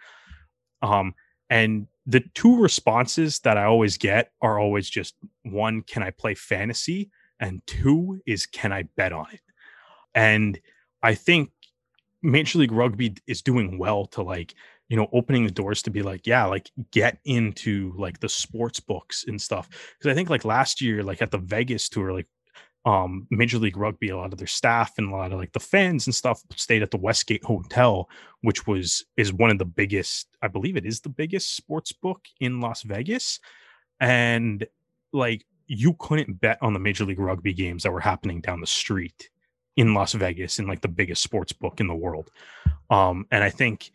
Um 0.83 1.15
and 1.49 1.87
the 2.07 2.23
two 2.35 2.61
responses 2.61 3.39
that 3.41 3.57
i 3.57 3.65
always 3.65 3.97
get 3.97 4.33
are 4.43 4.59
always 4.59 4.91
just 4.91 5.15
one 5.43 5.83
can 5.83 6.03
i 6.03 6.11
play 6.11 6.35
fantasy? 6.35 7.11
And 7.41 7.63
two 7.67 8.21
is 8.27 8.47
can 8.47 8.73
i 8.73 8.83
bet 8.97 9.13
on 9.13 9.27
it? 9.33 9.41
And 10.15 10.61
i 11.03 11.15
think 11.15 11.51
Major 12.27 12.59
League 12.59 12.73
Rugby 12.73 13.15
is 13.27 13.41
doing 13.41 13.79
well 13.79 14.07
to 14.07 14.23
like, 14.23 14.55
you 14.89 14.97
know, 14.97 15.09
opening 15.13 15.45
the 15.45 15.51
doors 15.51 15.81
to 15.83 15.91
be 15.91 16.03
like, 16.03 16.27
yeah, 16.27 16.45
like 16.45 16.71
get 16.91 17.19
into 17.25 17.95
like 17.97 18.19
the 18.21 18.29
sports 18.29 18.81
books 18.81 19.25
and 19.29 19.41
stuff. 19.41 19.69
Cause 20.03 20.11
I 20.11 20.15
think 20.15 20.29
like 20.29 20.45
last 20.45 20.81
year, 20.81 21.03
like 21.03 21.23
at 21.23 21.31
the 21.31 21.39
Vegas 21.39 21.89
tour, 21.89 22.13
like 22.13 22.27
um 22.85 23.27
Major 23.31 23.59
League 23.59 23.77
Rugby, 23.77 24.09
a 24.09 24.17
lot 24.17 24.33
of 24.33 24.39
their 24.39 24.47
staff 24.49 24.95
and 24.99 25.09
a 25.09 25.17
lot 25.17 25.33
of 25.33 25.39
like 25.39 25.53
the 25.53 25.61
fans 25.61 26.07
and 26.07 26.15
stuff 26.15 26.43
stayed 26.57 26.83
at 26.83 26.91
the 26.91 26.97
Westgate 26.97 27.45
Hotel, 27.45 28.09
which 28.41 28.67
was 28.67 29.05
is 29.17 29.33
one 29.33 29.51
of 29.51 29.59
the 29.59 29.65
biggest, 29.65 30.29
I 30.43 30.49
believe 30.49 30.77
it 30.77 30.87
is 30.87 31.01
the 31.01 31.09
biggest 31.09 31.55
sports 31.55 31.93
book 31.93 32.25
in 32.41 32.61
Las 32.61 32.83
Vegas. 32.83 33.39
And 34.01 34.67
like 35.13 35.47
you 35.69 35.95
couldn't 35.99 36.41
bet 36.41 36.59
on 36.61 36.73
the 36.73 36.81
Major 36.81 37.05
League 37.05 37.21
Rugby 37.21 37.53
games 37.53 37.85
that 37.85 37.93
were 37.93 38.01
happening 38.01 38.41
down 38.41 38.61
the 38.61 38.67
street 38.67 39.31
in 39.77 39.95
Las 39.95 40.15
Vegas 40.15 40.59
in 40.59 40.67
like 40.67 40.81
the 40.81 40.89
biggest 40.89 41.23
sports 41.23 41.53
book 41.53 41.81
in 41.81 41.87
the 41.87 41.95
world. 41.95 42.31
Um, 42.91 43.27
and 43.31 43.45
I 43.45 43.51
think 43.51 43.91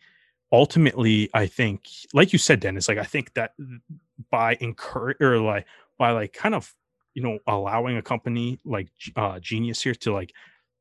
ultimately, 0.52 1.28
I 1.34 1.46
think, 1.46 1.86
like 2.12 2.32
you 2.32 2.38
said, 2.38 2.60
Dennis, 2.60 2.88
like 2.88 2.98
I 2.98 3.04
think 3.04 3.34
that 3.34 3.52
by 4.30 4.56
encourage 4.60 5.20
or 5.20 5.38
like 5.38 5.66
by 5.98 6.12
like 6.12 6.32
kind 6.32 6.54
of 6.54 6.72
you 7.14 7.22
know 7.22 7.38
allowing 7.46 7.96
a 7.96 8.02
company 8.02 8.58
like 8.64 8.88
uh, 9.16 9.38
Genius 9.40 9.82
here 9.82 9.94
to 9.94 10.12
like 10.12 10.32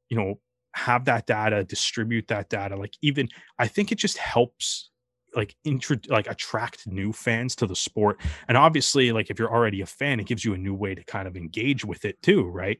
you 0.10 0.18
know 0.18 0.40
have 0.74 1.06
that 1.06 1.26
data, 1.26 1.64
distribute 1.64 2.28
that 2.28 2.50
data, 2.50 2.76
like 2.76 2.94
even 3.02 3.28
I 3.60 3.68
think 3.68 3.92
it 3.92 3.98
just 3.98 4.18
helps 4.18 4.92
like 5.36 5.56
intro 5.64 5.98
like 6.10 6.30
attract 6.30 6.86
new 6.88 7.14
fans 7.14 7.56
to 7.56 7.66
the 7.66 7.76
sport 7.76 8.20
and 8.50 8.58
obviously 8.58 9.14
like 9.14 9.30
if 9.30 9.40
you're 9.40 9.52
already 9.52 9.80
a 9.80 9.86
fan 9.86 10.20
it 10.20 10.26
gives 10.26 10.44
you 10.44 10.54
a 10.54 10.58
new 10.58 10.74
way 10.74 10.94
to 10.94 11.04
kind 11.06 11.26
of 11.26 11.38
engage 11.38 11.86
with 11.86 12.04
it 12.04 12.22
too 12.22 12.44
right 12.50 12.80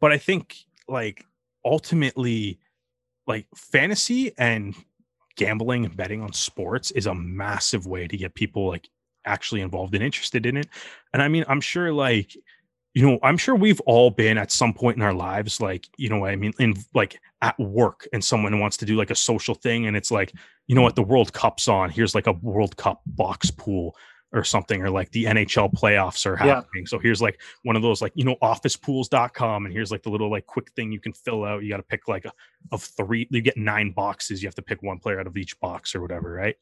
but 0.00 0.10
i 0.10 0.18
think 0.18 0.56
like 0.88 1.24
ultimately 1.64 2.58
like 3.26 3.46
fantasy 3.54 4.32
and 4.38 4.74
gambling 5.36 5.84
and 5.84 5.96
betting 5.96 6.20
on 6.20 6.32
sports 6.32 6.90
is 6.90 7.06
a 7.06 7.14
massive 7.14 7.86
way 7.86 8.06
to 8.06 8.16
get 8.16 8.34
people 8.34 8.68
like 8.68 8.88
actually 9.24 9.60
involved 9.60 9.94
and 9.94 10.02
interested 10.02 10.46
in 10.46 10.56
it. 10.56 10.68
And 11.12 11.22
I 11.22 11.28
mean, 11.28 11.44
I'm 11.48 11.60
sure 11.60 11.92
like 11.92 12.36
you 12.94 13.08
know, 13.08 13.18
I'm 13.22 13.38
sure 13.38 13.54
we've 13.54 13.80
all 13.80 14.10
been 14.10 14.36
at 14.36 14.52
some 14.52 14.74
point 14.74 14.98
in 14.98 15.02
our 15.02 15.14
lives, 15.14 15.62
like, 15.62 15.88
you 15.96 16.10
know, 16.10 16.26
I 16.26 16.36
mean, 16.36 16.52
in 16.58 16.74
like 16.92 17.18
at 17.40 17.58
work 17.58 18.06
and 18.12 18.22
someone 18.22 18.60
wants 18.60 18.76
to 18.78 18.84
do 18.84 18.96
like 18.96 19.10
a 19.10 19.14
social 19.14 19.54
thing 19.54 19.86
and 19.86 19.96
it's 19.96 20.10
like, 20.10 20.32
you 20.66 20.74
know 20.74 20.82
what, 20.82 20.94
the 20.94 21.02
World 21.02 21.32
Cup's 21.32 21.68
on. 21.68 21.88
Here's 21.88 22.14
like 22.14 22.26
a 22.26 22.32
World 22.32 22.76
Cup 22.76 23.00
box 23.06 23.50
pool 23.50 23.96
or 24.32 24.44
something 24.44 24.82
or 24.82 24.90
like 24.90 25.10
the 25.10 25.24
NHL 25.24 25.72
playoffs 25.74 26.24
are 26.24 26.36
happening. 26.36 26.84
Yeah. 26.84 26.88
So 26.88 26.98
here's 26.98 27.20
like 27.20 27.40
one 27.64 27.76
of 27.76 27.82
those 27.82 28.00
like 28.00 28.12
you 28.14 28.24
know 28.24 28.36
officepools.com 28.42 29.66
and 29.66 29.72
here's 29.72 29.90
like 29.90 30.02
the 30.02 30.10
little 30.10 30.30
like 30.30 30.46
quick 30.46 30.70
thing 30.72 30.90
you 30.90 31.00
can 31.00 31.12
fill 31.12 31.44
out. 31.44 31.62
You 31.62 31.70
got 31.70 31.76
to 31.78 31.82
pick 31.82 32.08
like 32.08 32.24
a, 32.24 32.32
of 32.70 32.82
three 32.82 33.26
you 33.30 33.42
get 33.42 33.56
nine 33.56 33.92
boxes. 33.92 34.42
You 34.42 34.46
have 34.46 34.54
to 34.54 34.62
pick 34.62 34.82
one 34.82 34.98
player 34.98 35.20
out 35.20 35.26
of 35.26 35.36
each 35.36 35.58
box 35.60 35.94
or 35.94 36.00
whatever, 36.00 36.32
right? 36.32 36.56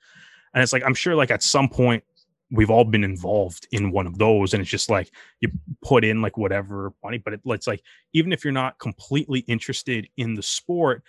And 0.52 0.62
it's 0.62 0.72
like 0.72 0.82
I'm 0.84 0.94
sure 0.94 1.14
like 1.14 1.30
at 1.30 1.42
some 1.42 1.68
point 1.68 2.02
we've 2.50 2.70
all 2.70 2.84
been 2.84 3.04
involved 3.04 3.68
in 3.70 3.92
one 3.92 4.06
of 4.06 4.18
those 4.18 4.52
and 4.52 4.60
it's 4.60 4.70
just 4.70 4.90
like 4.90 5.10
you 5.40 5.48
put 5.82 6.04
in 6.04 6.20
like 6.20 6.36
whatever 6.36 6.92
money 7.04 7.16
but 7.16 7.32
it, 7.32 7.40
it's 7.46 7.68
like 7.68 7.80
even 8.12 8.32
if 8.32 8.44
you're 8.44 8.52
not 8.52 8.76
completely 8.80 9.40
interested 9.40 10.08
in 10.16 10.34
the 10.34 10.42
sport 10.42 11.04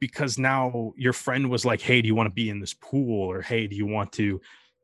because 0.00 0.38
now 0.38 0.94
your 0.96 1.12
friend 1.12 1.50
was 1.50 1.66
like 1.66 1.82
hey 1.82 2.00
do 2.00 2.06
you 2.06 2.14
want 2.14 2.26
to 2.26 2.34
be 2.34 2.48
in 2.48 2.58
this 2.58 2.72
pool 2.72 3.28
or 3.28 3.42
hey 3.42 3.66
do 3.66 3.76
you 3.76 3.84
want 3.84 4.10
to 4.12 4.40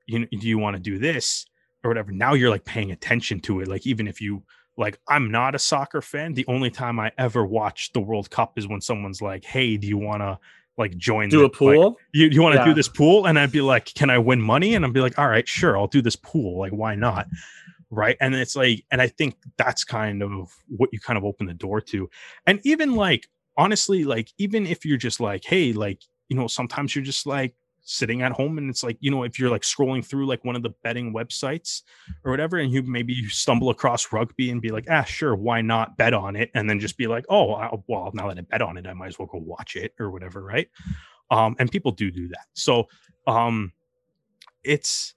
you 0.07 0.27
do 0.27 0.49
you 0.49 0.59
want 0.59 0.77
to 0.77 0.83
do 0.83 0.99
this 0.99 1.47
or 1.83 1.90
whatever? 1.90 2.12
Now 2.12 2.35
you're 2.35 2.51
like 2.51 2.64
paying 2.64 2.90
attention 2.90 3.40
to 3.40 3.61
it. 3.61 3.69
Like 3.69 3.87
even 3.87 4.07
if 4.07 4.21
you 4.21 4.43
like 4.77 4.99
i'm 5.09 5.31
not 5.31 5.55
a 5.55 5.59
soccer 5.59 6.03
fan 6.03 6.35
the 6.35 6.45
only 6.49 6.71
time 6.71 6.99
i 6.99 7.11
ever 7.19 7.45
watch 7.45 7.93
the 7.93 8.01
world 8.01 8.31
cup 8.31 8.59
is 8.59 8.67
when 8.67 8.81
someone's 8.81 9.23
like 9.23 9.45
hey 9.45 9.77
do 9.77 9.87
you 9.87 9.99
want 9.99 10.21
to 10.21 10.38
like 10.77 10.97
join 10.97 11.29
do 11.29 11.40
the, 11.40 11.45
a 11.45 11.51
pool? 11.51 11.90
like, 11.90 11.97
you, 12.12 12.27
you 12.27 12.43
want 12.43 12.55
to 12.55 12.61
yeah. 12.61 12.64
do 12.67 12.75
this 12.75 12.88
pool? 12.88 13.27
And 13.27 13.38
i'd 13.38 13.53
be 13.53 13.61
like 13.61 13.93
can 13.95 14.11
i 14.11 14.19
win 14.19 14.40
money? 14.40 14.75
And 14.75 14.85
i'd 14.85 14.93
be 14.93 15.01
like 15.01 15.19
all 15.19 15.29
right 15.29 15.47
sure 15.47 15.79
i'll 15.79 15.87
do 15.87 16.03
this 16.03 16.17
pool. 16.17 16.59
Like 16.59 16.73
why 16.73 16.95
not? 16.95 17.27
Right? 17.90 18.17
And 18.21 18.35
it's 18.35 18.57
like 18.57 18.85
and 18.90 19.01
i 19.01 19.07
think 19.07 19.37
that's 19.57 19.85
kind 19.85 20.23
of 20.23 20.53
what 20.69 20.90
you 20.93 20.99
kind 20.99 21.17
of 21.17 21.25
open 21.25 21.47
the 21.47 21.55
door 21.55 21.81
to. 21.81 22.11
And 22.47 22.61
even 22.64 22.97
like 22.97 23.29
honestly 23.57 24.05
like 24.05 24.33
even 24.38 24.67
if 24.67 24.85
you're 24.85 24.99
just 24.99 25.21
like 25.21 25.45
hey 25.45 25.73
like 25.73 26.03
you 26.29 26.37
know 26.37 26.49
sometimes 26.49 26.95
you're 26.95 27.05
just 27.05 27.25
like 27.27 27.55
sitting 27.85 28.23
at 28.23 28.33
home 28.33 28.57
and 28.57 28.70
it's 28.70 28.83
like 28.83 28.97
you 29.01 29.11
know 29.11 29.23
if 29.23 29.38
you're 29.38 29.51
like 29.51 29.62
scrolling 29.62 30.05
through 30.05 30.27
like 30.27 30.42
one 30.44 30.57
of 30.57 30.62
the 30.62 30.70
betting 30.83 31.12
websites 31.12 31.83
or 32.25 32.31
whatever 32.31 32.57
and 32.57 32.73
you 32.73 32.83
maybe 32.83 33.12
you 33.12 33.29
stumble 33.29 33.68
across 33.68 34.11
rugby 34.11 34.51
and 34.51 34.62
be 34.62 34.70
like 34.70 34.87
ah 34.90 35.05
sure 35.05 35.37
why 35.37 35.61
not 35.61 35.97
bet 35.99 36.14
on 36.14 36.35
it 36.35 36.51
and 36.55 36.68
then 36.68 36.81
just 36.81 36.97
be 36.97 37.07
like 37.07 37.27
oh 37.29 37.53
I, 37.53 37.70
well 37.87 38.11
now 38.14 38.29
that 38.29 38.38
i 38.38 38.40
bet 38.40 38.62
on 38.62 38.79
it 38.79 38.87
i 38.87 38.94
might 38.94 39.09
as 39.09 39.18
well 39.18 39.29
go 39.31 39.38
watch 39.38 39.77
it 39.77 39.94
or 40.01 40.11
whatever 40.11 40.42
right 40.42 40.68
um 41.31 41.57
and 41.59 41.70
people 41.70 41.92
do 41.92 42.11
do 42.11 42.27
that 42.29 42.47
so 42.55 42.88
um 43.27 43.70
it's 44.64 45.14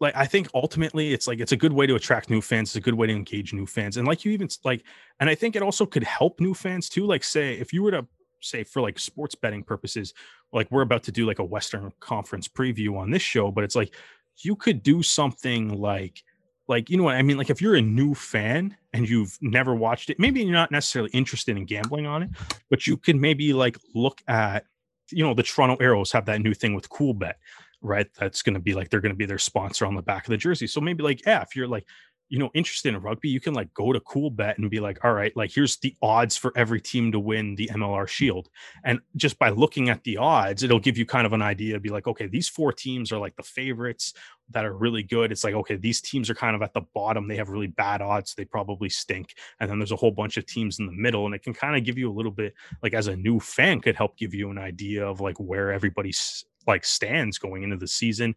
like 0.00 0.14
I 0.16 0.26
think 0.26 0.48
ultimately 0.54 1.12
it's 1.12 1.26
like 1.26 1.40
it's 1.40 1.52
a 1.52 1.56
good 1.56 1.72
way 1.72 1.86
to 1.86 1.96
attract 1.96 2.30
new 2.30 2.40
fans. 2.40 2.70
It's 2.70 2.76
a 2.76 2.80
good 2.80 2.94
way 2.94 3.06
to 3.08 3.12
engage 3.12 3.52
new 3.52 3.66
fans. 3.66 3.96
And 3.96 4.06
like 4.06 4.24
you 4.24 4.32
even 4.32 4.48
like, 4.64 4.84
and 5.18 5.28
I 5.28 5.34
think 5.34 5.56
it 5.56 5.62
also 5.62 5.86
could 5.86 6.04
help 6.04 6.40
new 6.40 6.54
fans 6.54 6.88
too. 6.88 7.04
Like 7.04 7.24
say 7.24 7.54
if 7.54 7.72
you 7.72 7.82
were 7.82 7.90
to 7.90 8.06
say 8.40 8.62
for 8.62 8.80
like 8.80 8.98
sports 8.98 9.34
betting 9.34 9.64
purposes, 9.64 10.14
like 10.52 10.70
we're 10.70 10.82
about 10.82 11.02
to 11.04 11.12
do 11.12 11.26
like 11.26 11.38
a 11.38 11.44
Western 11.44 11.92
Conference 12.00 12.48
preview 12.48 12.96
on 12.98 13.10
this 13.10 13.22
show, 13.22 13.50
but 13.50 13.64
it's 13.64 13.76
like 13.76 13.94
you 14.42 14.56
could 14.56 14.82
do 14.82 15.02
something 15.02 15.80
like 15.80 16.22
like 16.68 16.90
you 16.90 16.96
know 16.96 17.04
what 17.04 17.16
I 17.16 17.22
mean? 17.22 17.38
Like 17.38 17.50
if 17.50 17.62
you're 17.62 17.76
a 17.76 17.82
new 17.82 18.14
fan 18.14 18.76
and 18.92 19.08
you've 19.08 19.36
never 19.40 19.74
watched 19.74 20.10
it, 20.10 20.18
maybe 20.18 20.42
you're 20.42 20.52
not 20.52 20.70
necessarily 20.70 21.10
interested 21.12 21.56
in 21.56 21.64
gambling 21.64 22.06
on 22.06 22.22
it, 22.22 22.30
but 22.70 22.86
you 22.86 22.96
can 22.96 23.20
maybe 23.20 23.52
like 23.52 23.78
look 23.94 24.20
at 24.28 24.64
you 25.10 25.24
know 25.24 25.34
the 25.34 25.42
Toronto 25.42 25.76
Arrows 25.82 26.12
have 26.12 26.26
that 26.26 26.42
new 26.42 26.54
thing 26.54 26.74
with 26.74 26.88
Coolbet, 26.90 27.34
right? 27.80 28.06
That's 28.18 28.42
going 28.42 28.54
to 28.54 28.60
be 28.60 28.74
like 28.74 28.90
they're 28.90 29.00
going 29.00 29.14
to 29.14 29.16
be 29.16 29.26
their 29.26 29.38
sponsor 29.38 29.86
on 29.86 29.94
the 29.94 30.02
back 30.02 30.26
of 30.26 30.30
the 30.30 30.36
jersey. 30.36 30.66
So 30.66 30.80
maybe 30.80 31.02
like 31.02 31.24
yeah, 31.26 31.42
if 31.42 31.56
you're 31.56 31.68
like 31.68 31.86
you 32.28 32.38
know 32.38 32.50
interested 32.54 32.94
in 32.94 33.00
rugby 33.00 33.28
you 33.28 33.40
can 33.40 33.54
like 33.54 33.72
go 33.74 33.92
to 33.92 34.00
coolbet 34.00 34.58
and 34.58 34.70
be 34.70 34.80
like 34.80 35.02
all 35.04 35.12
right 35.12 35.36
like 35.36 35.50
here's 35.52 35.76
the 35.78 35.94
odds 36.02 36.36
for 36.36 36.52
every 36.56 36.80
team 36.80 37.10
to 37.12 37.18
win 37.18 37.54
the 37.54 37.68
mlr 37.74 38.06
shield. 38.06 38.48
And 38.84 39.00
just 39.16 39.38
by 39.38 39.50
looking 39.50 39.88
at 39.88 40.04
the 40.04 40.16
odds 40.16 40.62
it'll 40.62 40.78
give 40.78 40.98
you 40.98 41.06
kind 41.06 41.26
of 41.26 41.32
an 41.32 41.42
idea 41.42 41.78
be 41.80 41.88
like 41.88 42.06
okay 42.06 42.26
these 42.26 42.48
four 42.48 42.72
teams 42.72 43.12
are 43.12 43.18
like 43.18 43.36
the 43.36 43.42
favorites 43.42 44.12
that 44.50 44.64
are 44.64 44.72
really 44.72 45.02
good. 45.02 45.30
It's 45.30 45.44
like 45.44 45.54
okay 45.54 45.76
these 45.76 46.00
teams 46.00 46.30
are 46.30 46.34
kind 46.34 46.56
of 46.56 46.62
at 46.62 46.74
the 46.74 46.82
bottom. 46.94 47.28
They 47.28 47.36
have 47.36 47.48
really 47.48 47.66
bad 47.66 48.00
odds. 48.00 48.34
They 48.34 48.44
probably 48.44 48.88
stink. 48.88 49.34
And 49.60 49.70
then 49.70 49.78
there's 49.78 49.92
a 49.92 49.96
whole 49.96 50.10
bunch 50.10 50.36
of 50.36 50.46
teams 50.46 50.78
in 50.78 50.86
the 50.86 50.92
middle 50.92 51.26
and 51.26 51.34
it 51.34 51.42
can 51.42 51.54
kind 51.54 51.76
of 51.76 51.84
give 51.84 51.98
you 51.98 52.10
a 52.10 52.14
little 52.14 52.32
bit 52.32 52.54
like 52.82 52.94
as 52.94 53.08
a 53.08 53.16
new 53.16 53.40
fan 53.40 53.80
could 53.80 53.96
help 53.96 54.16
give 54.16 54.34
you 54.34 54.50
an 54.50 54.58
idea 54.58 55.06
of 55.06 55.20
like 55.20 55.38
where 55.38 55.72
everybody's 55.72 56.44
like 56.66 56.84
stands 56.84 57.38
going 57.38 57.62
into 57.62 57.76
the 57.76 57.88
season. 57.88 58.34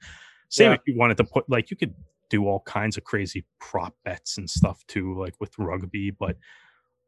Same 0.50 0.72
yeah. 0.72 0.76
if 0.76 0.82
you 0.86 0.98
wanted 0.98 1.18
to 1.18 1.24
put 1.24 1.50
like 1.50 1.72
you 1.72 1.78
could 1.78 1.94
do 2.32 2.48
all 2.48 2.62
kinds 2.62 2.98
of 2.98 3.04
crazy 3.04 3.46
prop 3.60 3.94
bets 4.04 4.38
and 4.38 4.50
stuff 4.50 4.84
too, 4.88 5.20
like 5.20 5.36
with 5.40 5.52
rugby. 5.60 6.10
But 6.10 6.38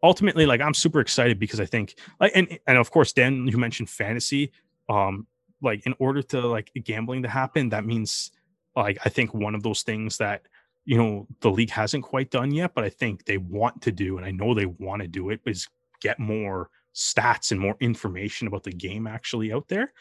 ultimately, 0.03 0.45
like 0.45 0.61
I'm 0.61 0.73
super 0.73 0.99
excited 0.99 1.39
because 1.39 1.59
I 1.59 1.65
think 1.65 1.95
like 2.19 2.33
and 2.35 2.59
and 2.67 2.77
of 2.77 2.91
course, 2.91 3.13
Dan, 3.13 3.47
you 3.47 3.57
mentioned 3.57 3.89
fantasy. 3.89 4.51
Um, 4.89 5.25
like 5.61 5.85
in 5.85 5.95
order 5.97 6.21
to 6.21 6.41
like 6.45 6.71
gambling 6.83 7.23
to 7.23 7.29
happen, 7.29 7.69
that 7.69 7.85
means 7.85 8.31
like 8.75 8.99
I 9.05 9.09
think 9.09 9.33
one 9.33 9.55
of 9.55 9.63
those 9.63 9.81
things 9.81 10.17
that 10.17 10.43
you 10.85 10.97
know 10.97 11.25
the 11.39 11.49
league 11.49 11.71
hasn't 11.71 12.03
quite 12.03 12.29
done 12.29 12.51
yet, 12.51 12.75
but 12.75 12.83
I 12.83 12.89
think 12.89 13.25
they 13.25 13.37
want 13.37 13.81
to 13.83 13.91
do, 13.91 14.17
and 14.17 14.25
I 14.25 14.31
know 14.31 14.53
they 14.53 14.65
want 14.65 15.01
to 15.01 15.07
do 15.07 15.29
it, 15.29 15.39
is 15.45 15.67
get 16.01 16.19
more 16.19 16.69
stats 16.93 17.51
and 17.51 17.59
more 17.59 17.77
information 17.79 18.47
about 18.47 18.63
the 18.63 18.71
game 18.71 19.07
actually 19.07 19.53
out 19.53 19.67
there. 19.69 19.93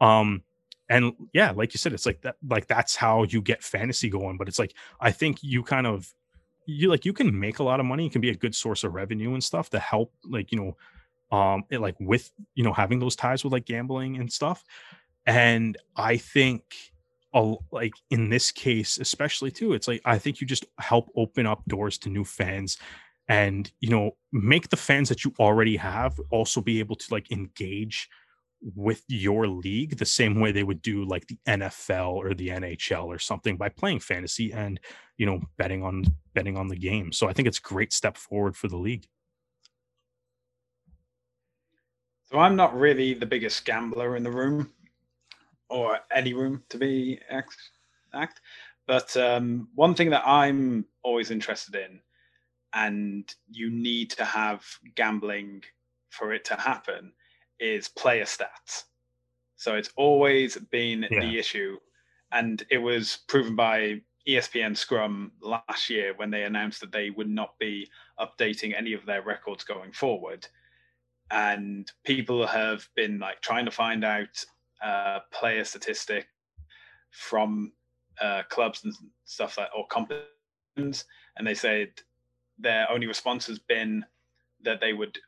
Um, 0.00 0.42
and 0.88 1.12
yeah 1.32 1.50
like 1.50 1.74
you 1.74 1.78
said 1.78 1.92
it's 1.92 2.06
like 2.06 2.20
that 2.22 2.36
like 2.48 2.66
that's 2.66 2.96
how 2.96 3.22
you 3.24 3.40
get 3.42 3.62
fantasy 3.62 4.08
going 4.08 4.36
but 4.36 4.48
it's 4.48 4.58
like 4.58 4.74
i 5.00 5.10
think 5.10 5.38
you 5.42 5.62
kind 5.62 5.86
of 5.86 6.12
you 6.66 6.88
like 6.88 7.04
you 7.04 7.12
can 7.12 7.38
make 7.38 7.58
a 7.58 7.62
lot 7.62 7.80
of 7.80 7.86
money 7.86 8.06
it 8.06 8.12
can 8.12 8.20
be 8.20 8.30
a 8.30 8.34
good 8.34 8.54
source 8.54 8.84
of 8.84 8.94
revenue 8.94 9.32
and 9.34 9.42
stuff 9.42 9.70
to 9.70 9.78
help 9.78 10.12
like 10.24 10.52
you 10.52 10.58
know 10.58 11.36
um 11.36 11.64
it 11.70 11.80
like 11.80 11.96
with 12.00 12.30
you 12.54 12.64
know 12.64 12.72
having 12.72 12.98
those 12.98 13.16
ties 13.16 13.44
with 13.44 13.52
like 13.52 13.64
gambling 13.64 14.16
and 14.18 14.32
stuff 14.32 14.64
and 15.26 15.76
i 15.96 16.16
think 16.16 16.62
uh, 17.34 17.54
like 17.70 17.92
in 18.10 18.30
this 18.30 18.50
case 18.50 18.98
especially 18.98 19.50
too 19.50 19.74
it's 19.74 19.88
like 19.88 20.00
i 20.04 20.18
think 20.18 20.40
you 20.40 20.46
just 20.46 20.64
help 20.78 21.10
open 21.16 21.46
up 21.46 21.62
doors 21.68 21.98
to 21.98 22.08
new 22.08 22.24
fans 22.24 22.78
and 23.28 23.70
you 23.80 23.90
know 23.90 24.16
make 24.32 24.70
the 24.70 24.76
fans 24.76 25.08
that 25.08 25.24
you 25.24 25.32
already 25.38 25.76
have 25.76 26.18
also 26.30 26.60
be 26.60 26.78
able 26.78 26.96
to 26.96 27.06
like 27.12 27.30
engage 27.30 28.08
with 28.60 29.04
your 29.08 29.46
league 29.46 29.98
the 29.98 30.04
same 30.04 30.40
way 30.40 30.50
they 30.50 30.64
would 30.64 30.82
do 30.82 31.04
like 31.04 31.26
the 31.26 31.38
NFL 31.46 32.12
or 32.14 32.34
the 32.34 32.48
NHL 32.48 33.04
or 33.04 33.18
something 33.18 33.56
by 33.56 33.68
playing 33.68 34.00
fantasy 34.00 34.52
and 34.52 34.80
you 35.16 35.26
know 35.26 35.40
betting 35.56 35.82
on 35.84 36.04
betting 36.34 36.56
on 36.56 36.68
the 36.68 36.76
game. 36.76 37.12
So 37.12 37.28
I 37.28 37.32
think 37.32 37.48
it's 37.48 37.58
a 37.58 37.62
great 37.62 37.92
step 37.92 38.16
forward 38.16 38.56
for 38.56 38.68
the 38.68 38.76
league. 38.76 39.06
So 42.30 42.38
I'm 42.38 42.56
not 42.56 42.78
really 42.78 43.14
the 43.14 43.26
biggest 43.26 43.64
gambler 43.64 44.16
in 44.16 44.22
the 44.22 44.30
room, 44.30 44.70
or 45.70 46.00
any 46.14 46.34
room 46.34 46.62
to 46.68 46.76
be 46.76 47.20
act. 47.30 48.40
But 48.86 49.16
um, 49.16 49.68
one 49.74 49.94
thing 49.94 50.10
that 50.10 50.26
I'm 50.26 50.84
always 51.02 51.30
interested 51.30 51.74
in, 51.74 52.00
and 52.74 53.34
you 53.50 53.70
need 53.70 54.10
to 54.12 54.24
have 54.24 54.64
gambling 54.94 55.62
for 56.10 56.32
it 56.34 56.44
to 56.46 56.54
happen, 56.54 57.12
is 57.60 57.88
player 57.88 58.24
stats. 58.24 58.84
So 59.56 59.74
it's 59.74 59.90
always 59.96 60.56
been 60.70 61.06
yeah. 61.10 61.20
the 61.20 61.38
issue, 61.38 61.78
and 62.32 62.62
it 62.70 62.78
was 62.78 63.18
proven 63.28 63.56
by 63.56 64.00
ESPN 64.28 64.76
Scrum 64.76 65.32
last 65.40 65.88
year 65.88 66.12
when 66.16 66.30
they 66.30 66.44
announced 66.44 66.80
that 66.80 66.92
they 66.92 67.10
would 67.10 67.28
not 67.28 67.58
be 67.58 67.88
updating 68.20 68.76
any 68.76 68.92
of 68.92 69.06
their 69.06 69.22
records 69.22 69.64
going 69.64 69.92
forward. 69.92 70.46
And 71.30 71.90
people 72.04 72.46
have 72.46 72.86
been 72.94 73.18
like 73.18 73.40
trying 73.40 73.64
to 73.64 73.70
find 73.70 74.04
out 74.04 74.44
uh, 74.82 75.20
player 75.32 75.64
statistic 75.64 76.28
from 77.10 77.72
uh, 78.20 78.42
clubs 78.48 78.84
and 78.84 78.94
stuff 79.24 79.58
like 79.58 79.70
or 79.76 79.86
competitions, 79.88 81.04
and 81.36 81.46
they 81.46 81.54
said 81.54 81.90
their 82.58 82.90
only 82.90 83.06
response 83.06 83.46
has 83.46 83.58
been 83.58 84.04
that 84.62 84.80
they 84.80 84.92
would 84.92 85.18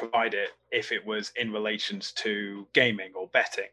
provide 0.00 0.34
it 0.34 0.50
if 0.70 0.90
it 0.92 1.04
was 1.04 1.32
in 1.36 1.52
relations 1.52 2.12
to 2.12 2.66
gaming 2.72 3.12
or 3.14 3.28
betting. 3.28 3.70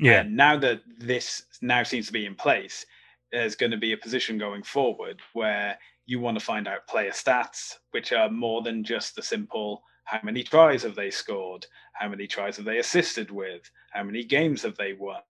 Yeah. 0.00 0.20
And 0.20 0.36
now 0.36 0.56
that 0.58 0.80
this 0.98 1.44
now 1.62 1.82
seems 1.82 2.06
to 2.06 2.12
be 2.12 2.26
in 2.26 2.34
place, 2.34 2.84
there's 3.30 3.54
going 3.54 3.70
to 3.70 3.76
be 3.78 3.92
a 3.92 3.96
position 3.96 4.38
going 4.38 4.62
forward 4.62 5.20
where 5.34 5.78
you 6.06 6.20
want 6.20 6.38
to 6.38 6.44
find 6.44 6.66
out 6.66 6.88
player 6.88 7.10
stats, 7.10 7.74
which 7.92 8.12
are 8.12 8.30
more 8.30 8.62
than 8.62 8.84
just 8.84 9.14
the 9.14 9.22
simple 9.22 9.82
how 10.04 10.20
many 10.22 10.42
tries 10.42 10.82
have 10.82 10.94
they 10.94 11.10
scored, 11.10 11.66
how 11.94 12.08
many 12.08 12.26
tries 12.26 12.56
have 12.56 12.66
they 12.66 12.78
assisted 12.78 13.30
with, 13.30 13.70
how 13.92 14.02
many 14.02 14.22
games 14.22 14.62
have 14.62 14.76
they 14.76 14.92
won. 14.92 15.20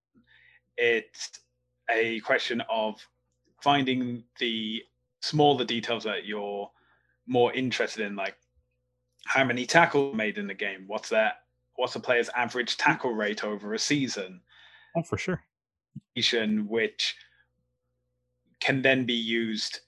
It's 0.77 1.31
a 1.91 2.21
question 2.21 2.63
of 2.69 2.97
finding 3.63 4.25
the 4.41 4.83
smaller 5.21 5.65
details 5.65 6.05
that 6.05 6.25
you're 6.25 6.69
more 7.27 7.53
interested 7.53 8.05
in, 8.05 8.17
like 8.17 8.37
how 9.27 9.45
many 9.45 9.67
tackles 9.67 10.15
made 10.15 10.39
in 10.39 10.47
the 10.47 10.55
game? 10.55 10.85
What's 10.87 11.09
that? 11.11 11.43
What's 11.77 11.97
a 11.97 12.01
player's 12.01 12.29
average 12.31 12.77
tackle 12.77 13.13
rate 13.13 13.45
over 13.45 13.75
a 13.75 13.79
season? 13.79 14.41
Oh, 14.97 15.03
for 15.03 15.19
sure. 15.19 15.43
Which 16.15 17.17
can 18.61 18.83
then 18.83 19.05
be 19.05 19.15
used 19.15 19.81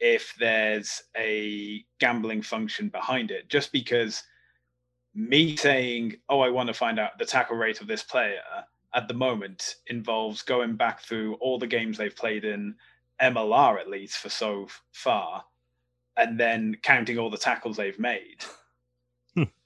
if 0.00 0.34
there's 0.38 1.02
a 1.16 1.84
gambling 1.98 2.42
function 2.42 2.88
behind 2.88 3.30
it. 3.30 3.48
Just 3.48 3.72
because 3.72 4.22
me 5.14 5.56
saying, 5.56 6.16
"Oh, 6.28 6.40
I 6.40 6.48
want 6.48 6.68
to 6.68 6.74
find 6.74 6.98
out 6.98 7.18
the 7.18 7.26
tackle 7.26 7.56
rate 7.56 7.80
of 7.80 7.86
this 7.86 8.02
player," 8.02 8.42
at 8.94 9.08
the 9.08 9.14
moment 9.14 9.76
involves 9.88 10.42
going 10.42 10.76
back 10.76 11.00
through 11.00 11.34
all 11.34 11.58
the 11.58 11.66
games 11.66 11.98
they've 11.98 12.14
played 12.16 12.44
in 12.44 12.76
MLR 13.20 13.78
at 13.78 13.88
least 13.88 14.18
for 14.18 14.28
so 14.30 14.68
far, 14.92 15.44
and 16.16 16.38
then 16.38 16.76
counting 16.82 17.18
all 17.18 17.30
the 17.30 17.36
tackles 17.36 17.76
they've 17.76 17.98
made 17.98 18.44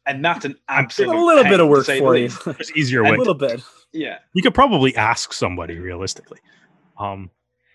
and 0.07 0.25
that's 0.25 0.45
an 0.45 0.57
absolute 0.69 1.15
a 1.15 1.25
little 1.25 1.45
bit 1.45 1.61
of 1.61 1.69
work 1.69 1.87
for 1.87 2.17
you. 2.17 2.29
There's 2.29 2.73
easier 2.73 3.03
way. 3.03 3.11
a 3.11 3.19
little 3.19 3.35
bit. 3.35 3.63
Yeah. 3.93 4.19
You 4.35 4.43
could 4.43 4.55
probably 4.55 4.97
ask 4.97 5.33
somebody 5.33 5.79
realistically. 5.79 6.41
Um, 6.99 7.31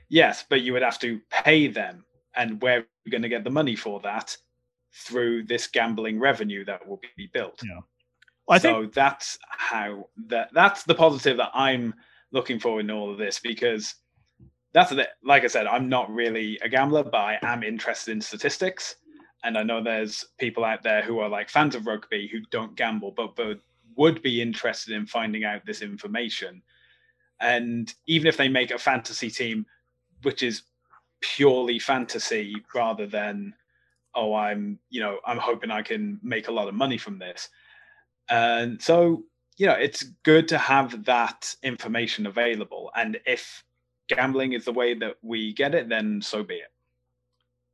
yes, 0.10 0.46
but 0.50 0.62
you 0.62 0.74
would 0.74 0.82
have 0.82 1.00
to 1.00 1.20
pay 1.30 1.68
them, 1.68 2.06
and 2.36 2.62
where 2.62 2.86
you're 3.04 3.12
going 3.12 3.22
to 3.22 3.30
get 3.30 3.44
the 3.44 3.50
money 3.50 3.76
for 3.76 4.00
that 4.02 4.36
through 4.94 5.44
this 5.44 5.68
gambling 5.68 6.20
revenue 6.20 6.66
that 6.66 6.88
will 6.88 7.00
be 7.16 7.30
built. 7.34 7.62
Yeah. 7.64 7.80
Well, 8.48 8.56
I 8.56 8.60
so 8.60 8.82
think... 8.82 8.94
that's 8.94 9.38
how 9.50 10.10
that 10.28 10.50
that's 10.54 10.84
the 10.84 10.96
positive 10.96 11.38
that 11.38 11.52
I'm 11.54 11.94
looking 12.32 12.60
for 12.60 12.80
in 12.80 12.92
all 12.92 13.12
of 13.12 13.18
this 13.18 13.40
because 13.40 13.96
that's 14.74 14.90
the, 14.90 15.08
like 15.24 15.44
I 15.44 15.48
said, 15.48 15.66
I'm 15.66 15.90
not 15.90 16.10
really 16.12 16.60
a 16.62 16.70
gambler, 16.70 17.04
but 17.04 17.16
I 17.16 17.40
am 17.42 17.64
interested 17.64 18.12
in 18.12 18.22
statistics 18.22 18.96
and 19.48 19.58
I 19.58 19.64
know 19.64 19.82
there's 19.82 20.26
people 20.38 20.66
out 20.66 20.84
there 20.84 21.02
who 21.02 21.20
are 21.20 21.30
like 21.30 21.50
fans 21.50 21.74
of 21.74 21.88
rugby 21.88 22.28
who 22.28 22.42
don't 22.52 22.76
gamble, 22.76 23.12
but 23.12 23.38
but 23.38 23.60
would 23.96 24.22
be 24.22 24.42
interested 24.42 24.94
in 24.94 25.06
finding 25.06 25.46
out 25.46 25.66
this 25.66 25.82
information. 25.82 26.62
And 27.40 27.92
even 28.08 28.28
if 28.28 28.36
they 28.36 28.50
make 28.50 28.72
a 28.72 28.78
fantasy 28.78 29.32
team, 29.32 29.66
which 30.24 30.44
is 30.44 30.64
purely 31.22 31.80
fantasy 31.80 32.56
rather 32.76 33.08
than, 33.08 33.54
oh, 34.14 34.34
I'm 34.34 34.80
you 34.90 35.00
know 35.00 35.20
I'm 35.26 35.38
hoping 35.38 35.72
I 35.72 35.82
can 35.82 36.20
make 36.22 36.50
a 36.50 36.52
lot 36.52 36.68
of 36.68 36.76
money 36.76 36.98
from 36.98 37.18
this. 37.18 37.48
And 38.30 38.82
so 38.82 39.24
you 39.56 39.66
know 39.66 39.76
it's 39.76 40.04
good 40.24 40.50
to 40.50 40.58
have 40.58 41.06
that 41.06 41.56
information 41.64 42.26
available. 42.26 42.92
And 42.98 43.18
if 43.26 43.64
gambling 44.10 44.52
is 44.52 44.66
the 44.66 44.74
way 44.74 44.94
that 44.96 45.16
we 45.22 45.54
get 45.54 45.74
it, 45.74 45.88
then 45.88 46.22
so 46.22 46.44
be 46.44 46.56
it. 46.56 46.74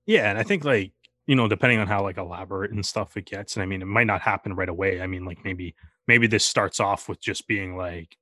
Yeah, 0.06 0.30
and 0.30 0.38
I 0.38 0.44
think 0.44 0.64
like 0.64 0.92
you 1.26 1.36
know, 1.36 1.48
depending 1.48 1.80
on 1.80 1.88
how 1.88 2.04
like 2.04 2.18
elaborate 2.18 2.72
and 2.72 2.86
stuff 2.86 3.16
it 3.18 3.26
gets. 3.26 3.56
And 3.56 3.64
I 3.64 3.66
mean, 3.66 3.82
it 3.82 3.86
might 3.86 4.08
not 4.08 4.22
happen 4.22 4.56
right 4.56 4.70
away. 4.70 5.02
I 5.02 5.08
mean, 5.08 5.26
like 5.26 5.44
maybe 5.44 5.76
maybe 6.08 6.28
this 6.28 6.46
starts 6.46 6.80
off 6.80 7.08
with 7.08 7.22
just 7.22 7.48
being 7.48 7.78
like 7.78 8.18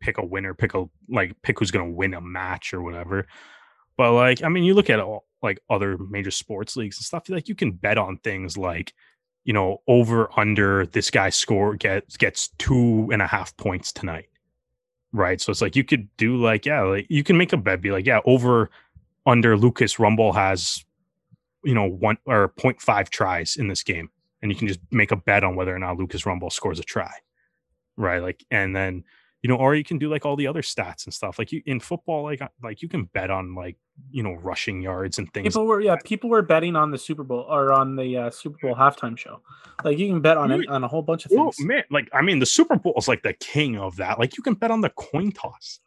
pick 0.00 0.18
a 0.18 0.24
winner, 0.24 0.54
pick 0.54 0.74
a 0.74 0.84
like 1.08 1.40
pick 1.42 1.58
who's 1.58 1.70
gonna 1.70 1.90
win 1.90 2.14
a 2.14 2.20
match 2.20 2.72
or 2.72 2.82
whatever. 2.82 3.26
But 3.96 4.12
like, 4.12 4.42
I 4.42 4.48
mean, 4.48 4.64
you 4.64 4.74
look 4.74 4.90
at 4.90 5.00
all 5.00 5.24
like 5.42 5.58
other 5.68 5.98
major 5.98 6.30
sports 6.30 6.76
leagues 6.76 6.98
and 6.98 7.04
stuff, 7.04 7.28
like 7.28 7.48
you 7.48 7.54
can 7.54 7.72
bet 7.72 7.98
on 7.98 8.18
things 8.18 8.56
like, 8.56 8.92
you 9.44 9.52
know, 9.52 9.78
over 9.88 10.28
under 10.38 10.86
this 10.86 11.10
guy 11.10 11.30
score 11.30 11.74
gets 11.76 12.16
gets 12.16 12.48
two 12.58 13.08
and 13.12 13.22
a 13.22 13.26
half 13.26 13.56
points 13.56 13.92
tonight. 13.92 14.28
Right. 15.12 15.40
So 15.40 15.50
it's 15.50 15.62
like 15.62 15.76
you 15.76 15.84
could 15.84 16.08
do 16.18 16.36
like, 16.36 16.66
yeah, 16.66 16.82
like 16.82 17.06
you 17.08 17.24
can 17.24 17.36
make 17.36 17.52
a 17.52 17.56
bet, 17.56 17.80
be 17.80 17.90
like, 17.90 18.06
yeah, 18.06 18.20
over 18.26 18.70
under 19.24 19.56
Lucas 19.56 19.96
Rumball 19.96 20.34
has 20.34 20.84
you 21.66 21.74
know 21.74 21.84
one 21.84 22.16
or 22.24 22.48
0.5 22.58 23.10
tries 23.10 23.56
in 23.56 23.68
this 23.68 23.82
game 23.82 24.08
and 24.40 24.50
you 24.50 24.56
can 24.56 24.68
just 24.68 24.80
make 24.90 25.10
a 25.10 25.16
bet 25.16 25.44
on 25.44 25.56
whether 25.56 25.74
or 25.74 25.78
not 25.78 25.98
lucas 25.98 26.22
rumball 26.22 26.52
scores 26.52 26.78
a 26.78 26.82
try 26.82 27.12
right? 27.96 28.22
Like 28.22 28.44
and 28.50 28.74
then 28.74 29.04
you 29.42 29.48
know 29.48 29.56
or 29.56 29.74
you 29.74 29.84
can 29.84 29.98
do 29.98 30.08
like 30.08 30.24
all 30.24 30.36
the 30.36 30.46
other 30.46 30.62
stats 30.62 31.04
and 31.04 31.14
stuff. 31.14 31.38
Like 31.38 31.52
you 31.52 31.62
in 31.66 31.80
football 31.80 32.22
like 32.22 32.40
like 32.62 32.82
you 32.82 32.88
can 32.88 33.04
bet 33.04 33.30
on 33.30 33.54
like 33.54 33.76
you 34.10 34.22
know 34.22 34.32
rushing 34.34 34.82
yards 34.82 35.18
and 35.18 35.32
things 35.32 35.54
people 35.54 35.66
were 35.66 35.80
yeah 35.80 35.96
people 36.04 36.28
were 36.28 36.42
betting 36.42 36.76
on 36.76 36.90
the 36.90 36.98
super 36.98 37.22
bowl 37.22 37.46
or 37.48 37.72
on 37.72 37.96
the 37.96 38.16
uh, 38.16 38.30
super 38.30 38.58
bowl 38.60 38.74
halftime 38.74 39.16
show. 39.16 39.40
Like 39.84 39.98
you 39.98 40.08
can 40.08 40.20
bet 40.20 40.36
on 40.36 40.52
it 40.52 40.68
on 40.68 40.84
a 40.84 40.88
whole 40.88 41.02
bunch 41.02 41.24
of 41.24 41.30
things. 41.30 41.56
oh, 41.60 41.64
man 41.64 41.84
like 41.90 42.08
i 42.12 42.22
mean 42.22 42.38
the 42.38 42.46
super 42.46 42.76
bowl 42.76 42.94
is 42.96 43.08
like 43.08 43.22
the 43.22 43.34
king 43.34 43.78
of 43.78 43.96
that. 43.96 44.18
Like 44.18 44.36
you 44.36 44.42
can 44.42 44.54
bet 44.54 44.70
on 44.70 44.80
the 44.80 44.90
coin 44.90 45.32
toss 45.32 45.80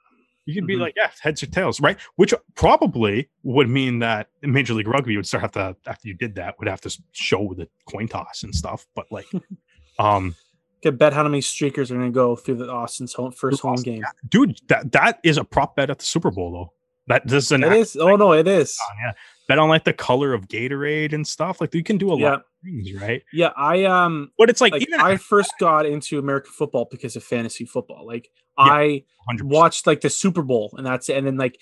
you 0.50 0.56
could 0.56 0.68
be 0.68 0.74
mm-hmm. 0.74 0.84
like, 0.84 0.94
yeah, 0.98 1.12
heads 1.22 1.44
or 1.44 1.46
tails, 1.46 1.80
right? 1.80 1.98
Which 2.16 2.34
probably 2.56 3.30
would 3.44 3.70
mean 3.70 4.00
that 4.00 4.30
Major 4.42 4.74
League 4.74 4.88
Rugby 4.88 5.16
would 5.16 5.28
start 5.28 5.42
have 5.42 5.52
to 5.52 5.76
after 5.86 6.08
you 6.08 6.14
did 6.14 6.36
that 6.36 6.58
would 6.60 6.68
have 6.68 6.82
to 6.82 7.00
show 7.12 7.54
the 7.56 7.68
coin 7.88 8.08
toss 8.08 8.44
and 8.44 8.54
stuff. 8.54 8.88
But 8.96 9.06
like, 9.12 9.28
um, 10.00 10.36
could 10.82 10.98
bet 10.98 11.14
how 11.14 11.24
many 11.24 11.42
streakers 11.42 11.92
are 11.92 11.96
going 11.96 12.08
to 12.08 12.12
go 12.12 12.36
through 12.36 12.56
the 12.56 12.70
Austin's 12.70 13.14
home 13.14 13.32
first 13.32 13.62
home 13.62 13.76
game, 13.76 14.04
dude. 14.28 14.60
That 14.68 14.92
that 14.94 15.20
is 15.24 15.38
a 15.38 15.44
prop 15.44 15.76
bet 15.76 15.90
at 15.90 16.00
the 16.00 16.06
Super 16.06 16.32
Bowl 16.32 16.52
though. 16.52 16.74
That 17.08 17.28
this 17.28 17.46
is 17.46 17.52
an 17.52 17.64
it 17.64 17.74
is. 17.74 17.96
Oh 17.96 18.16
no, 18.16 18.34
it 18.34 18.48
is. 18.48 18.78
On, 18.90 18.98
yeah, 19.04 19.14
bet 19.48 19.60
on 19.60 19.70
like 19.70 19.84
the 19.84 19.94
color 19.94 20.34
of 20.34 20.48
Gatorade 20.48 21.14
and 21.14 21.28
stuff. 21.28 21.62
Like 21.62 21.74
you 21.76 21.84
can 21.84 21.98
do 21.98 22.12
a 22.12 22.20
yeah. 22.20 22.30
lot 22.32 22.46
things, 22.64 22.94
right? 22.94 23.24
Yeah, 23.34 23.52
I 23.56 23.86
um. 23.86 24.32
But 24.38 24.50
it's 24.50 24.62
like, 24.62 24.74
like 24.74 24.88
I 24.98 25.18
first 25.18 25.54
got 25.60 25.86
into 25.86 26.20
American 26.20 26.52
football 26.52 26.88
because 26.90 27.16
of 27.16 27.24
fantasy 27.24 27.66
football. 27.66 28.06
Like 28.06 28.30
yeah, 28.58 28.66
I 28.66 29.04
100%. 29.32 29.44
watched 29.44 29.88
like 29.88 30.02
the 30.02 30.10
Super 30.10 30.42
Bowl, 30.42 30.74
and 30.78 30.86
that's 30.86 31.10
it. 31.10 31.18
And 31.18 31.28
then 31.28 31.38
like 31.38 31.60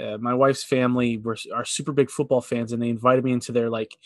uh, 0.00 0.18
my 0.18 0.34
wife's 0.34 0.64
family 0.64 1.18
were 1.18 1.36
are 1.54 1.64
super 1.64 1.92
big 1.92 2.10
football 2.10 2.40
fans, 2.40 2.72
and 2.72 2.82
they 2.82 2.88
invited 2.88 3.24
me 3.24 3.32
into 3.32 3.52
their 3.52 3.70
like 3.70 3.96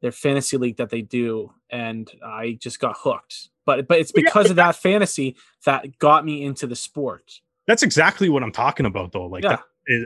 their 0.00 0.12
fantasy 0.12 0.56
league 0.56 0.76
that 0.76 0.90
they 0.90 1.02
do, 1.02 1.52
and 1.70 2.10
I 2.24 2.58
just 2.60 2.80
got 2.80 2.96
hooked. 2.98 3.48
But 3.66 3.88
but 3.88 3.98
it's 3.98 4.12
because 4.12 4.46
yeah, 4.46 4.50
of 4.50 4.56
that 4.56 4.76
fantasy 4.76 5.36
that 5.64 5.98
got 5.98 6.24
me 6.24 6.44
into 6.44 6.66
the 6.66 6.76
sport. 6.76 7.40
That's 7.66 7.82
exactly 7.82 8.28
what 8.28 8.42
I'm 8.42 8.52
talking 8.52 8.86
about, 8.86 9.12
though. 9.12 9.26
Like 9.26 9.44
yeah. 9.44 9.58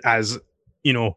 as 0.04 0.38
you 0.82 0.92
know, 0.92 1.14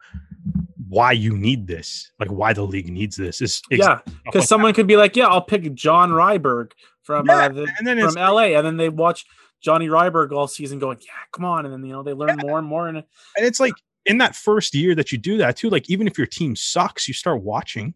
why 0.91 1.13
you 1.13 1.37
need 1.37 1.67
this, 1.67 2.11
like 2.19 2.29
why 2.29 2.51
the 2.51 2.63
league 2.63 2.89
needs 2.89 3.15
this 3.15 3.39
is 3.39 3.61
yeah, 3.71 3.99
because 4.25 4.45
someone 4.49 4.71
that. 4.71 4.75
could 4.75 4.87
be 4.87 4.97
like, 4.97 5.15
yeah, 5.15 5.27
I'll 5.27 5.41
pick 5.41 5.73
John 5.73 6.09
Ryberg 6.09 6.71
from 7.01 7.27
yeah, 7.27 7.45
uh, 7.45 7.49
the, 7.49 7.67
from 7.77 8.15
LA, 8.15 8.57
and 8.57 8.67
then 8.67 8.75
they 8.75 8.89
watch 8.89 9.25
Johnny 9.61 9.87
Ryberg 9.87 10.33
all 10.33 10.47
season 10.47 10.79
going, 10.79 10.97
yeah, 10.99 11.13
come 11.31 11.45
on. 11.45 11.65
And 11.65 11.73
then, 11.73 11.85
you 11.85 11.93
know, 11.93 12.03
they 12.03 12.11
learn 12.11 12.39
yeah. 12.39 12.45
more 12.45 12.59
and 12.59 12.67
more. 12.67 12.89
And, 12.89 12.97
and 12.97 13.05
it's 13.37 13.59
like 13.59 13.73
in 14.05 14.17
that 14.17 14.35
first 14.35 14.75
year 14.75 14.93
that 14.95 15.13
you 15.13 15.17
do 15.17 15.37
that 15.37 15.55
too, 15.55 15.69
like 15.69 15.89
even 15.89 16.07
if 16.07 16.17
your 16.17 16.27
team 16.27 16.57
sucks, 16.57 17.07
you 17.07 17.13
start 17.13 17.41
watching. 17.41 17.93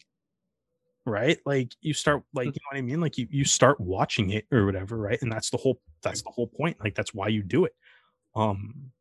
right? 1.05 1.37
Like 1.45 1.73
you 1.81 1.93
start 1.93 2.23
like 2.33 2.47
you 2.47 2.51
know 2.51 2.71
what 2.71 2.77
I 2.77 2.81
mean? 2.81 2.99
Like 2.99 3.17
you 3.17 3.27
you 3.29 3.45
start 3.45 3.79
watching 3.79 4.31
it 4.31 4.45
or 4.51 4.65
whatever, 4.65 4.97
right? 4.97 5.21
And 5.21 5.31
that's 5.31 5.49
the 5.49 5.57
whole 5.57 5.79
that's 6.01 6.21
the 6.21 6.31
whole 6.31 6.47
point. 6.47 6.77
Like 6.83 6.95
that's 6.95 7.13
why 7.13 7.27
you 7.27 7.43
do 7.43 7.65
it. 7.65 7.75
Um 8.35 8.91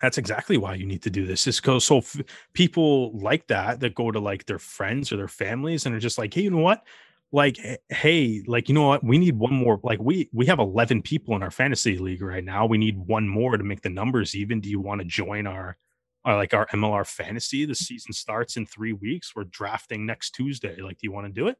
that's 0.00 0.18
exactly 0.18 0.56
why 0.56 0.74
you 0.74 0.86
need 0.86 1.02
to 1.02 1.10
do 1.10 1.26
this 1.26 1.46
is 1.46 1.60
because 1.60 1.84
so 1.84 1.98
f- 1.98 2.20
people 2.52 3.18
like 3.18 3.46
that 3.48 3.80
that 3.80 3.94
go 3.94 4.10
to 4.10 4.20
like 4.20 4.46
their 4.46 4.58
friends 4.58 5.12
or 5.12 5.16
their 5.16 5.28
families 5.28 5.86
and 5.86 5.94
are 5.94 6.00
just 6.00 6.18
like 6.18 6.32
hey 6.34 6.42
you 6.42 6.50
know 6.50 6.58
what? 6.58 6.84
Like 7.32 7.58
hey 7.88 8.42
like 8.46 8.68
you 8.68 8.74
know 8.74 8.86
what? 8.86 9.04
We 9.04 9.18
need 9.18 9.36
one 9.36 9.52
more 9.52 9.80
like 9.82 9.98
we 10.00 10.28
we 10.32 10.46
have 10.46 10.60
11 10.60 11.02
people 11.02 11.34
in 11.36 11.42
our 11.42 11.50
fantasy 11.50 11.98
league 11.98 12.22
right 12.22 12.44
now. 12.44 12.66
We 12.66 12.78
need 12.78 12.96
one 12.98 13.28
more 13.28 13.56
to 13.56 13.64
make 13.64 13.82
the 13.82 13.90
numbers 13.90 14.34
even. 14.34 14.60
Do 14.60 14.70
you 14.70 14.80
want 14.80 15.00
to 15.00 15.04
join 15.04 15.46
our, 15.46 15.76
our 16.24 16.36
like 16.36 16.54
our 16.54 16.66
mlr 16.68 17.06
fantasy? 17.06 17.64
The 17.64 17.74
season 17.74 18.12
starts 18.12 18.56
in 18.56 18.66
three 18.66 18.92
weeks. 18.92 19.34
We're 19.34 19.44
drafting 19.44 20.06
next 20.06 20.30
tuesday. 20.30 20.80
Like 20.80 20.98
do 20.98 21.06
you 21.06 21.12
want 21.12 21.26
to 21.26 21.32
do 21.32 21.48
it? 21.48 21.58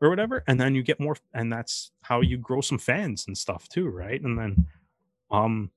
Or 0.00 0.08
whatever. 0.08 0.44
And 0.46 0.58
then 0.58 0.74
you 0.74 0.82
get 0.82 1.00
more 1.00 1.16
and 1.34 1.52
that's 1.52 1.90
how 2.02 2.20
you 2.20 2.38
grow 2.38 2.60
some 2.60 2.78
fans 2.78 3.26
and 3.26 3.36
stuff 3.36 3.68
too 3.68 3.88
right? 3.88 4.22
And 4.22 4.38
then 4.38 4.66
um 5.32 5.70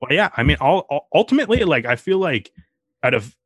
well, 0.00 0.12
yeah, 0.12 0.30
I 0.36 0.42
mean, 0.42 0.56
all, 0.60 1.08
ultimately, 1.14 1.64
like 1.64 1.84
I 1.84 1.96
feel 1.96 2.18
like 2.18 2.52
out 3.02 3.14
of 3.14 3.36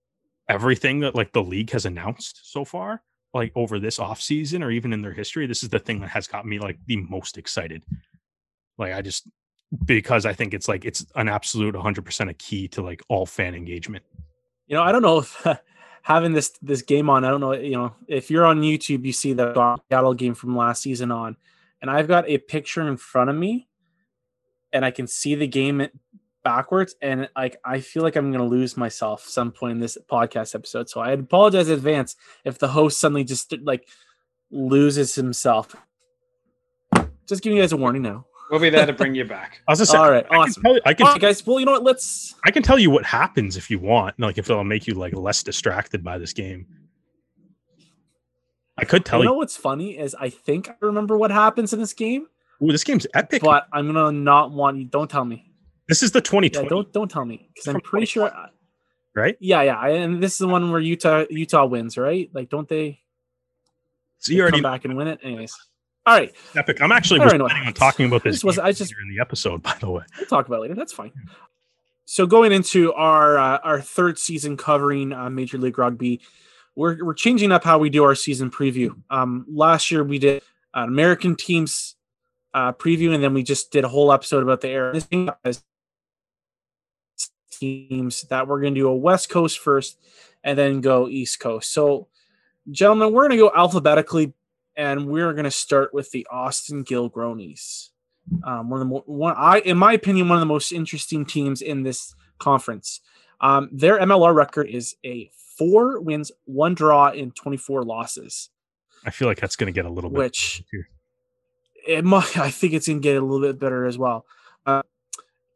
everything 0.48 1.00
that 1.00 1.14
like 1.14 1.32
the 1.32 1.42
league 1.42 1.70
has 1.70 1.86
announced 1.86 2.40
so 2.50 2.64
far, 2.64 3.02
like 3.32 3.52
over 3.56 3.78
this 3.78 3.98
off 3.98 4.20
season 4.20 4.62
or 4.62 4.70
even 4.70 4.92
in 4.92 5.02
their 5.02 5.12
history, 5.12 5.46
this 5.46 5.62
is 5.62 5.68
the 5.68 5.78
thing 5.78 6.00
that 6.00 6.10
has 6.10 6.26
got 6.26 6.46
me 6.46 6.58
like 6.58 6.78
the 6.86 6.96
most 6.96 7.38
excited. 7.38 7.84
Like 8.78 8.92
I 8.92 9.02
just 9.02 9.28
because 9.84 10.26
I 10.26 10.32
think 10.32 10.54
it's 10.54 10.68
like 10.68 10.84
it's 10.84 11.04
an 11.16 11.28
absolute 11.28 11.74
100% 11.74 12.30
a 12.30 12.34
key 12.34 12.68
to 12.68 12.82
like 12.82 13.02
all 13.08 13.26
fan 13.26 13.54
engagement. 13.54 14.04
You 14.66 14.76
know, 14.76 14.82
I 14.82 14.92
don't 14.92 15.02
know 15.02 15.18
if 15.18 15.46
having 16.02 16.32
this 16.32 16.50
this 16.62 16.82
game 16.82 17.10
on, 17.10 17.24
I 17.24 17.30
don't 17.30 17.40
know, 17.40 17.52
you 17.52 17.72
know, 17.72 17.94
if 18.06 18.30
you're 18.30 18.46
on 18.46 18.62
YouTube, 18.62 19.04
you 19.04 19.12
see 19.12 19.32
the 19.32 19.80
Seattle 19.90 20.14
game 20.14 20.34
from 20.34 20.56
last 20.56 20.82
season 20.82 21.10
on, 21.10 21.36
and 21.82 21.90
I've 21.90 22.08
got 22.08 22.28
a 22.28 22.38
picture 22.38 22.86
in 22.86 22.96
front 22.96 23.30
of 23.30 23.36
me, 23.36 23.68
and 24.72 24.84
I 24.84 24.92
can 24.92 25.08
see 25.08 25.34
the 25.34 25.48
game 25.48 25.86
backwards 26.44 26.94
and 27.02 27.28
like 27.34 27.56
I 27.64 27.80
feel 27.80 28.02
like 28.02 28.14
I'm 28.14 28.30
gonna 28.30 28.44
lose 28.44 28.76
myself 28.76 29.26
some 29.26 29.50
point 29.50 29.72
in 29.72 29.80
this 29.80 29.98
podcast 30.10 30.54
episode. 30.54 30.88
So 30.88 31.00
I 31.00 31.12
apologize 31.12 31.68
in 31.68 31.74
advance 31.74 32.14
if 32.44 32.58
the 32.58 32.68
host 32.68 33.00
suddenly 33.00 33.24
just 33.24 33.52
like 33.62 33.88
loses 34.50 35.14
himself. 35.14 35.74
Just 37.26 37.42
giving 37.42 37.56
you 37.56 37.62
guys 37.62 37.72
a 37.72 37.76
warning 37.76 38.02
now. 38.02 38.26
We'll 38.50 38.60
be 38.60 38.70
there 38.70 38.86
to 38.86 38.92
bring 38.92 39.14
you 39.14 39.24
back. 39.24 39.62
I 39.68 39.72
was 39.72 39.78
just 39.78 39.94
all 39.94 40.10
right, 40.10 40.26
I 40.30 40.36
awesome. 40.36 40.62
Can 40.62 40.74
you, 40.74 40.80
I 40.84 40.94
can, 40.94 41.06
all 41.06 41.12
right, 41.12 41.20
guys. 41.20 41.44
Well, 41.46 41.58
you 41.58 41.66
know 41.66 41.72
what? 41.72 41.82
Let's. 41.82 42.34
I 42.44 42.50
can 42.50 42.62
tell 42.62 42.78
you 42.78 42.90
what 42.90 43.04
happens 43.04 43.56
if 43.56 43.70
you 43.70 43.78
want. 43.78 44.20
Like 44.20 44.38
if 44.38 44.48
it'll 44.50 44.62
make 44.64 44.86
you 44.86 44.94
like 44.94 45.16
less 45.16 45.42
distracted 45.42 46.04
by 46.04 46.18
this 46.18 46.32
game. 46.32 46.66
I 48.76 48.84
could 48.84 49.04
tell 49.04 49.20
you. 49.20 49.24
You 49.24 49.30
know 49.30 49.36
what's 49.36 49.56
funny 49.56 49.98
is 49.98 50.14
I 50.14 50.30
think 50.30 50.68
I 50.68 50.74
remember 50.80 51.16
what 51.16 51.30
happens 51.30 51.72
in 51.72 51.80
this 51.80 51.94
game. 51.94 52.26
Ooh, 52.62 52.70
this 52.70 52.84
game's 52.84 53.06
epic. 53.14 53.42
But 53.42 53.66
I'm 53.72 53.86
gonna 53.86 54.12
not 54.12 54.52
want 54.52 54.78
you. 54.78 54.84
Don't 54.84 55.10
tell 55.10 55.24
me. 55.24 55.53
This 55.88 56.02
is 56.02 56.12
the 56.12 56.20
2020. 56.20 56.64
Yeah, 56.64 56.68
don't 56.68 56.92
don't 56.92 57.10
tell 57.10 57.24
me 57.24 57.48
because 57.54 57.68
I'm 57.68 57.80
pretty 57.80 58.06
sure. 58.06 58.32
Right? 59.14 59.36
Yeah, 59.38 59.62
yeah, 59.62 59.86
and 59.86 60.22
this 60.22 60.32
is 60.32 60.38
the 60.38 60.48
one 60.48 60.70
where 60.72 60.80
Utah 60.80 61.24
Utah 61.30 61.66
wins, 61.66 61.96
right? 61.96 62.28
Like, 62.32 62.48
don't 62.48 62.68
they? 62.68 63.00
So 64.18 64.32
you 64.32 64.42
already 64.42 64.58
come 64.58 64.62
back 64.62 64.84
and 64.84 64.96
win 64.96 65.08
it, 65.08 65.20
anyways. 65.22 65.54
All 66.06 66.14
right, 66.14 66.34
epic. 66.56 66.82
I'm 66.82 66.92
actually 66.92 67.20
planning 67.20 67.42
on 67.42 67.72
talking 67.74 68.06
about 68.06 68.24
this. 68.24 68.42
was 68.42 68.58
I 68.58 68.72
just 68.72 68.92
in 68.92 69.14
the 69.14 69.20
episode, 69.20 69.62
by 69.62 69.76
the 69.80 69.90
way. 69.90 70.02
We'll 70.18 70.26
talk 70.26 70.48
about 70.48 70.60
later. 70.60 70.74
That's 70.74 70.92
fine. 70.92 71.12
So 72.06 72.26
going 72.26 72.52
into 72.52 72.92
our 72.92 73.38
uh, 73.38 73.58
our 73.58 73.80
third 73.80 74.18
season 74.18 74.56
covering 74.56 75.12
uh, 75.12 75.30
Major 75.30 75.58
League 75.58 75.78
Rugby, 75.78 76.20
we're 76.74 77.04
we're 77.04 77.14
changing 77.14 77.52
up 77.52 77.64
how 77.64 77.78
we 77.78 77.88
do 77.88 78.04
our 78.04 78.14
season 78.14 78.50
preview. 78.50 78.94
Um, 79.10 79.46
last 79.48 79.90
year 79.90 80.02
we 80.02 80.18
did 80.18 80.42
an 80.74 80.88
American 80.88 81.36
teams 81.36 81.94
uh, 82.52 82.72
preview, 82.72 83.14
and 83.14 83.22
then 83.22 83.32
we 83.32 83.42
just 83.42 83.70
did 83.70 83.84
a 83.84 83.88
whole 83.88 84.12
episode 84.12 84.42
about 84.42 84.60
the 84.60 84.68
air. 84.68 84.92
This 84.92 85.62
teams 87.64 88.22
that 88.22 88.46
we're 88.46 88.60
going 88.60 88.74
to 88.74 88.80
do 88.80 88.88
a 88.88 88.96
West 88.96 89.28
Coast 89.28 89.58
first 89.58 89.98
and 90.42 90.58
then 90.58 90.80
go 90.80 91.08
East 91.08 91.40
Coast. 91.40 91.72
So, 91.72 92.08
gentlemen, 92.70 93.12
we're 93.12 93.28
going 93.28 93.38
to 93.38 93.48
go 93.48 93.52
alphabetically 93.54 94.32
and 94.76 95.06
we're 95.06 95.32
going 95.32 95.44
to 95.44 95.50
start 95.50 95.94
with 95.94 96.10
the 96.10 96.26
Austin 96.30 96.84
Gilgronis. 96.84 97.90
Um, 98.42 98.70
one 98.70 98.80
of 98.80 98.88
the 98.88 98.94
one, 98.94 99.34
I, 99.36 99.60
in 99.60 99.76
my 99.76 99.92
opinion, 99.92 100.28
one 100.28 100.36
of 100.36 100.40
the 100.40 100.46
most 100.46 100.72
interesting 100.72 101.24
teams 101.26 101.60
in 101.60 101.82
this 101.82 102.14
conference. 102.38 103.00
Um, 103.40 103.68
their 103.70 103.98
MLR 103.98 104.34
record 104.34 104.68
is 104.68 104.96
a 105.04 105.30
four 105.58 106.00
wins, 106.00 106.32
one 106.46 106.74
draw, 106.74 107.10
in 107.10 107.32
24 107.32 107.84
losses. 107.84 108.50
I 109.04 109.10
feel 109.10 109.28
like 109.28 109.40
that's 109.40 109.56
going 109.56 109.72
to 109.72 109.76
get 109.76 109.84
a 109.84 109.90
little 109.90 110.10
bit. 110.10 110.18
Which 110.18 110.62
it 111.86 112.04
might, 112.04 112.36
I 112.38 112.50
think 112.50 112.72
it's 112.72 112.88
going 112.88 113.00
to 113.00 113.02
get 113.02 113.16
a 113.16 113.24
little 113.24 113.46
bit 113.46 113.58
better 113.58 113.84
as 113.84 113.98
well. 113.98 114.26
Uh, 114.64 114.82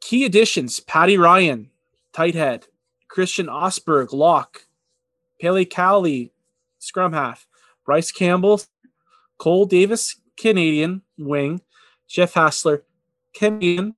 key 0.01 0.25
additions: 0.25 0.81
Patty 0.81 1.16
Ryan, 1.16 1.71
tight 2.18 2.35
head, 2.35 2.66
Christian 3.07 3.46
Osberg, 3.46 4.12
lock, 4.12 4.66
Pele 5.40 5.64
Cowley, 5.64 6.33
scrum 6.81 7.12
half, 7.12 7.46
Bryce 7.87 8.11
Campbell, 8.11 8.61
Cole 9.38 9.66
Davis, 9.66 10.16
Canadian 10.37 11.02
wing, 11.16 11.61
Jeff 12.09 12.35
Hassler, 12.35 12.83
Canadian, 13.33 13.94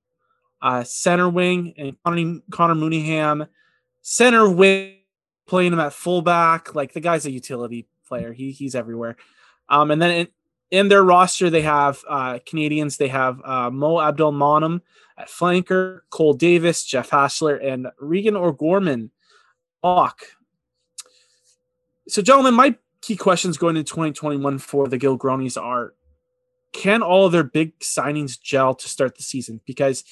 uh, 0.61 0.83
center 0.83 1.29
wing, 1.29 1.73
and 1.79 1.97
Connor, 2.05 2.41
Connor 2.51 2.75
Mooneyham, 2.75 3.47
center 4.03 4.47
wing, 4.47 4.97
playing 5.47 5.73
him 5.73 5.79
at 5.79 5.91
fullback. 5.91 6.75
Like 6.75 6.93
the 6.93 6.99
guy's 6.99 7.25
a 7.25 7.31
utility 7.31 7.87
player. 8.07 8.33
He 8.33 8.51
he's 8.51 8.75
everywhere. 8.75 9.15
Um, 9.67 9.89
and 9.89 9.99
then 9.99 10.11
in, 10.11 10.27
in 10.69 10.87
their 10.89 11.03
roster, 11.03 11.49
they 11.49 11.63
have 11.63 12.03
uh, 12.07 12.37
Canadians. 12.45 12.97
They 12.97 13.07
have 13.07 13.41
uh, 13.43 13.71
Mo 13.71 13.95
Abdelmonem 13.95 14.81
at 15.17 15.29
flanker, 15.29 16.01
Cole 16.09 16.33
Davis, 16.33 16.83
Jeff 16.83 17.09
Hassler, 17.09 17.55
and 17.55 17.87
Regan 17.99 18.35
O'Gorman. 18.35 19.11
Lock. 19.83 20.21
So, 22.07 22.21
gentlemen, 22.21 22.53
my 22.53 22.75
key 23.01 23.15
questions 23.15 23.57
going 23.57 23.77
into 23.77 23.91
2021 23.91 24.59
for 24.59 24.87
the 24.87 24.99
Gilgronis 24.99 25.61
are 25.61 25.93
can 26.73 27.01
all 27.01 27.25
of 27.25 27.31
their 27.31 27.43
big 27.43 27.77
signings 27.79 28.39
gel 28.39 28.75
to 28.75 28.87
start 28.87 29.17
the 29.17 29.23
season? 29.23 29.61
Because 29.65 30.03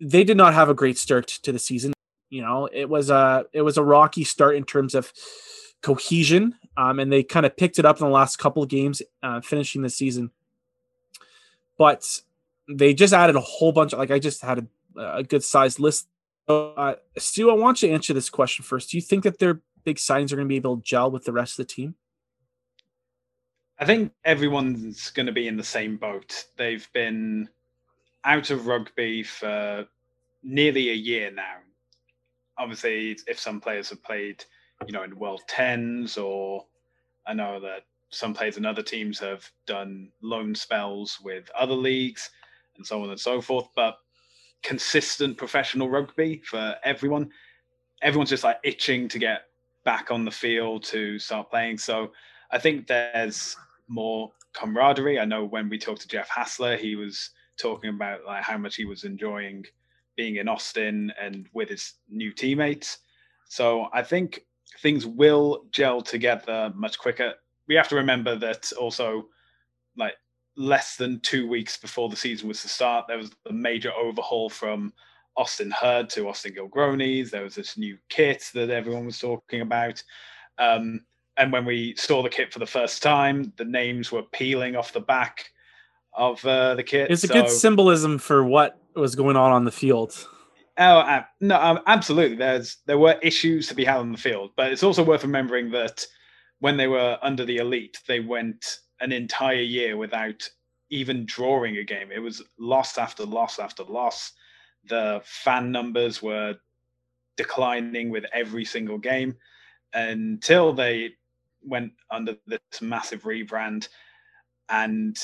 they 0.00 0.24
did 0.24 0.36
not 0.36 0.54
have 0.54 0.68
a 0.68 0.74
great 0.74 0.98
start 0.98 1.26
to 1.28 1.52
the 1.52 1.58
season. 1.58 1.92
You 2.28 2.42
know, 2.42 2.68
it 2.72 2.88
was 2.88 3.10
a 3.10 3.46
it 3.52 3.62
was 3.62 3.76
a 3.76 3.84
rocky 3.84 4.24
start 4.24 4.56
in 4.56 4.64
terms 4.64 4.94
of 4.94 5.12
cohesion, 5.82 6.54
um, 6.76 6.98
and 6.98 7.12
they 7.12 7.22
kind 7.22 7.46
of 7.46 7.56
picked 7.56 7.78
it 7.78 7.84
up 7.84 8.00
in 8.00 8.06
the 8.06 8.12
last 8.12 8.36
couple 8.36 8.62
of 8.62 8.68
games, 8.68 9.02
uh, 9.22 9.40
finishing 9.40 9.82
the 9.82 9.90
season. 9.90 10.30
But 11.78 12.22
they 12.68 12.94
just 12.94 13.12
added 13.12 13.36
a 13.36 13.40
whole 13.40 13.72
bunch. 13.72 13.92
Of, 13.92 13.98
like 13.98 14.10
I 14.10 14.18
just 14.18 14.42
had 14.42 14.66
a, 14.96 15.16
a 15.18 15.22
good 15.22 15.44
sized 15.44 15.78
list. 15.78 16.08
Uh, 16.46 16.94
Stu, 17.16 17.50
I 17.50 17.54
want 17.54 17.82
you 17.82 17.88
to 17.88 17.94
answer 17.94 18.12
this 18.12 18.30
question 18.30 18.64
first. 18.64 18.90
Do 18.90 18.96
you 18.96 19.02
think 19.02 19.24
that 19.24 19.38
their 19.38 19.60
big 19.84 19.96
signings 19.96 20.32
are 20.32 20.36
going 20.36 20.48
to 20.48 20.52
be 20.52 20.56
able 20.56 20.76
to 20.76 20.82
gel 20.82 21.10
with 21.10 21.24
the 21.24 21.32
rest 21.32 21.58
of 21.58 21.66
the 21.66 21.72
team? 21.72 21.94
I 23.78 23.84
think 23.84 24.12
everyone's 24.24 25.10
going 25.10 25.26
to 25.26 25.32
be 25.32 25.48
in 25.48 25.56
the 25.56 25.64
same 25.64 25.96
boat. 25.96 26.44
They've 26.56 26.86
been 26.92 27.48
out 28.24 28.50
of 28.50 28.66
rugby 28.66 29.22
for 29.22 29.86
nearly 30.42 30.90
a 30.90 30.94
year 30.94 31.30
now. 31.30 31.56
Obviously, 32.56 33.18
if 33.26 33.38
some 33.38 33.60
players 33.60 33.90
have 33.90 34.02
played, 34.02 34.44
you 34.86 34.92
know, 34.92 35.02
in 35.02 35.18
World 35.18 35.42
Tens, 35.48 36.16
or 36.16 36.64
I 37.26 37.34
know 37.34 37.58
that 37.60 37.84
some 38.10 38.32
players 38.32 38.56
in 38.56 38.64
other 38.64 38.82
teams 38.82 39.18
have 39.18 39.50
done 39.66 40.10
loan 40.22 40.54
spells 40.54 41.18
with 41.22 41.50
other 41.58 41.74
leagues 41.74 42.30
and 42.76 42.86
so 42.86 43.02
on 43.02 43.10
and 43.10 43.20
so 43.20 43.40
forth. 43.40 43.68
But 43.74 43.96
consistent 44.62 45.36
professional 45.36 45.88
rugby 45.88 46.42
for 46.44 46.74
everyone, 46.84 47.30
everyone's 48.02 48.30
just 48.30 48.44
like 48.44 48.58
itching 48.64 49.08
to 49.08 49.18
get 49.18 49.42
back 49.84 50.10
on 50.10 50.24
the 50.24 50.30
field 50.30 50.84
to 50.84 51.18
start 51.18 51.50
playing. 51.50 51.78
So 51.78 52.12
I 52.50 52.58
think 52.58 52.86
there's 52.86 53.56
more 53.88 54.32
camaraderie. 54.54 55.18
I 55.18 55.24
know 55.24 55.44
when 55.44 55.68
we 55.68 55.78
talked 55.78 56.00
to 56.02 56.08
Jeff 56.08 56.28
Hassler, 56.28 56.76
he 56.76 56.96
was 56.96 57.30
talking 57.58 57.90
about 57.90 58.24
like 58.24 58.42
how 58.42 58.56
much 58.56 58.76
he 58.76 58.84
was 58.84 59.04
enjoying 59.04 59.64
being 60.16 60.36
in 60.36 60.48
Austin 60.48 61.12
and 61.20 61.46
with 61.52 61.68
his 61.68 61.94
new 62.08 62.32
teammates. 62.32 62.98
So 63.48 63.88
I 63.92 64.02
think 64.02 64.46
things 64.80 65.06
will 65.06 65.66
gel 65.70 66.00
together 66.00 66.72
much 66.74 66.98
quicker. 66.98 67.34
We 67.68 67.74
have 67.74 67.88
to 67.88 67.96
remember 67.96 68.36
that 68.36 68.72
also, 68.72 69.28
like 69.96 70.14
less 70.56 70.96
than 70.96 71.20
two 71.20 71.48
weeks 71.48 71.76
before 71.76 72.08
the 72.08 72.16
season 72.16 72.48
was 72.48 72.62
to 72.62 72.68
start, 72.68 73.06
there 73.08 73.18
was 73.18 73.30
a 73.48 73.52
major 73.52 73.92
overhaul 73.92 74.48
from 74.48 74.92
Austin 75.36 75.70
Herd 75.70 76.08
to 76.10 76.28
Austin 76.28 76.54
Gilgronis. 76.54 77.30
There 77.30 77.42
was 77.42 77.54
this 77.54 77.76
new 77.76 77.98
kit 78.08 78.50
that 78.54 78.70
everyone 78.70 79.06
was 79.06 79.18
talking 79.18 79.60
about. 79.60 80.02
Um, 80.58 81.04
and 81.36 81.52
when 81.52 81.64
we 81.64 81.94
saw 81.96 82.22
the 82.22 82.28
kit 82.28 82.52
for 82.52 82.60
the 82.60 82.66
first 82.66 83.02
time, 83.02 83.52
the 83.56 83.64
names 83.64 84.12
were 84.12 84.22
peeling 84.22 84.76
off 84.76 84.92
the 84.92 85.00
back 85.00 85.50
of 86.12 86.44
uh, 86.44 86.76
the 86.76 86.84
kit. 86.84 87.10
It's 87.10 87.24
a 87.24 87.28
good 87.28 87.50
symbolism 87.50 88.18
for 88.18 88.44
what 88.44 88.78
was 88.94 89.16
going 89.16 89.36
on 89.36 89.50
on 89.50 89.64
the 89.64 89.72
field. 89.72 90.26
Oh 90.78 90.98
uh, 90.98 91.24
no, 91.40 91.60
um, 91.60 91.80
absolutely. 91.86 92.36
There's 92.36 92.78
there 92.86 92.98
were 92.98 93.18
issues 93.22 93.68
to 93.68 93.74
be 93.74 93.84
had 93.84 93.98
on 93.98 94.12
the 94.12 94.18
field, 94.18 94.50
but 94.56 94.72
it's 94.72 94.82
also 94.82 95.04
worth 95.04 95.22
remembering 95.22 95.70
that 95.72 96.04
when 96.60 96.76
they 96.76 96.86
were 96.86 97.18
under 97.22 97.44
the 97.44 97.58
elite, 97.58 97.98
they 98.08 98.20
went 98.20 98.78
an 99.00 99.12
entire 99.12 99.54
year 99.54 99.96
without 99.96 100.48
even 100.90 101.26
drawing 101.26 101.76
a 101.78 101.84
game. 101.84 102.10
It 102.12 102.20
was 102.20 102.42
loss 102.58 102.98
after 102.98 103.24
loss 103.24 103.58
after 103.58 103.82
loss. 103.84 104.32
The 104.88 105.20
fan 105.24 105.72
numbers 105.72 106.22
were 106.22 106.56
declining 107.36 108.10
with 108.10 108.24
every 108.32 108.64
single 108.64 108.98
game 108.98 109.36
until 109.92 110.72
they 110.72 111.14
went 111.62 111.92
under 112.10 112.36
this 112.46 112.60
massive 112.80 113.22
rebrand. 113.22 113.88
And, 114.68 115.16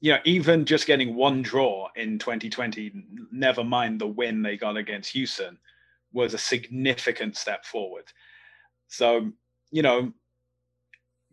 you 0.00 0.12
know, 0.12 0.18
even 0.24 0.64
just 0.64 0.86
getting 0.86 1.14
one 1.14 1.42
draw 1.42 1.88
in 1.96 2.18
2020, 2.18 2.92
never 3.30 3.64
mind 3.64 4.00
the 4.00 4.06
win 4.06 4.42
they 4.42 4.56
got 4.56 4.76
against 4.76 5.12
Houston, 5.12 5.58
was 6.12 6.34
a 6.34 6.38
significant 6.38 7.36
step 7.36 7.64
forward. 7.64 8.04
So, 8.88 9.32
you 9.70 9.82
know, 9.82 10.12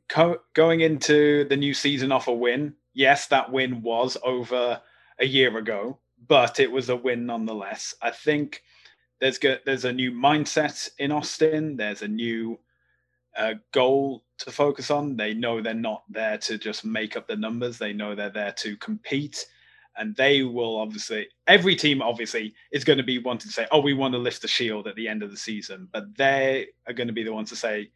co- 0.10 0.41
going 0.54 0.82
into 0.82 1.45
the 1.45 1.56
new 1.56 1.74
season 1.74 2.12
off 2.12 2.28
a 2.28 2.34
win, 2.34 2.74
yes, 2.93 3.28
that 3.28 3.52
win 3.52 3.82
was 3.82 4.17
over 4.24 4.82
a 5.19 5.26
year 5.26 5.58
ago, 5.58 6.00
but 6.28 6.60
it 6.60 6.72
was 6.72 6.89
a 6.89 6.95
win 6.95 7.26
nonetheless. 7.26 7.93
I 8.02 8.12
think 8.12 8.63
there's 9.19 9.38
good, 9.38 9.62
there's 9.65 9.86
a 9.86 9.93
new 9.93 10.12
mindset 10.12 10.89
in 10.98 11.12
Austin. 11.12 11.78
There's 11.78 12.02
a 12.02 12.08
new 12.08 12.60
uh, 13.38 13.56
goal 13.72 14.24
to 14.39 14.52
focus 14.52 14.89
on. 14.89 15.15
They 15.15 15.34
know 15.34 15.62
they're 15.62 15.74
not 15.74 16.04
there 16.10 16.38
to 16.39 16.58
just 16.58 16.84
make 16.84 17.15
up 17.15 17.28
the 17.28 17.36
numbers. 17.36 17.78
They 17.78 17.93
know 17.93 18.15
they're 18.15 18.30
there 18.30 18.54
to 18.54 18.76
compete, 18.78 19.45
and 19.98 20.15
they 20.15 20.43
will 20.43 20.78
obviously. 20.78 21.28
Every 21.48 21.76
team 21.76 22.02
obviously 22.02 22.54
is 22.72 22.84
going 22.84 22.98
to 22.98 23.04
be 23.04 23.19
wanting 23.19 23.50
to 23.50 23.54
say, 23.54 23.67
"Oh, 23.72 23.82
we 23.82 23.93
want 23.93 24.13
to 24.13 24.19
lift 24.19 24.41
the 24.41 24.48
shield 24.48 24.88
at 24.88 24.95
the 24.95 25.08
end 25.08 25.22
of 25.22 25.32
the 25.32 25.38
season," 25.38 25.89
but 25.91 26.17
they 26.17 26.67
are 26.88 26.93
going 26.93 27.08
to 27.08 27.13
be 27.13 27.24
the 27.24 27.34
ones 27.34 27.50
to 27.50 27.56
say, 27.56 27.91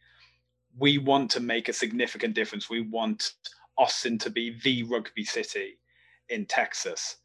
"We 0.78 0.98
want 0.98 1.30
to 1.32 1.40
make 1.40 1.68
a 1.68 1.72
significant 1.72 2.34
difference. 2.34 2.70
We 2.70 2.82
want 2.82 3.32
Austin 3.76 4.18
to 4.18 4.30
be 4.30 4.58
the 4.62 4.84
rugby 4.84 5.24
city 5.24 5.78
in 6.28 6.46
Texas 6.46 7.16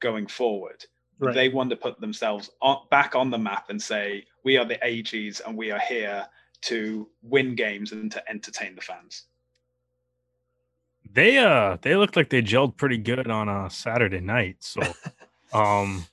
going 0.00 0.26
forward." 0.26 0.84
Right. 1.18 1.34
They 1.34 1.48
want 1.48 1.70
to 1.70 1.76
put 1.76 1.98
themselves 1.98 2.50
on, 2.60 2.86
back 2.90 3.14
on 3.14 3.30
the 3.30 3.38
map 3.38 3.70
and 3.70 3.80
say, 3.80 4.24
"We 4.44 4.56
are 4.58 4.64
the 4.64 4.76
AGs, 4.76 5.40
and 5.46 5.56
we 5.56 5.70
are 5.70 5.80
here." 5.80 6.26
to 6.62 7.08
win 7.22 7.54
games 7.54 7.92
and 7.92 8.10
to 8.12 8.30
entertain 8.30 8.74
the 8.74 8.80
fans. 8.80 9.24
They 11.12 11.38
uh 11.38 11.78
they 11.80 11.96
looked 11.96 12.16
like 12.16 12.30
they 12.30 12.42
gelled 12.42 12.76
pretty 12.76 12.98
good 12.98 13.30
on 13.30 13.48
a 13.48 13.70
Saturday 13.70 14.20
night. 14.20 14.56
So 14.60 14.82
um 15.52 16.04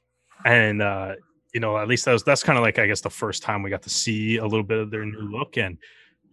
and 0.46 0.82
uh 0.82 1.15
you 1.54 1.60
know 1.60 1.78
at 1.78 1.88
least 1.88 2.06
that 2.06 2.13
was 2.13 2.24
that's 2.24 2.43
kind 2.43 2.58
of 2.58 2.63
like 2.63 2.80
I 2.80 2.88
guess 2.88 3.02
the 3.02 3.10
first 3.10 3.43
time 3.43 3.63
we 3.63 3.69
got 3.69 3.82
to 3.84 3.89
see 3.89 4.38
a 4.38 4.43
little 4.43 4.63
bit 4.63 4.78
of 4.78 4.91
their 4.91 5.06
new 5.06 5.19
look 5.19 5.58
and 5.58 5.78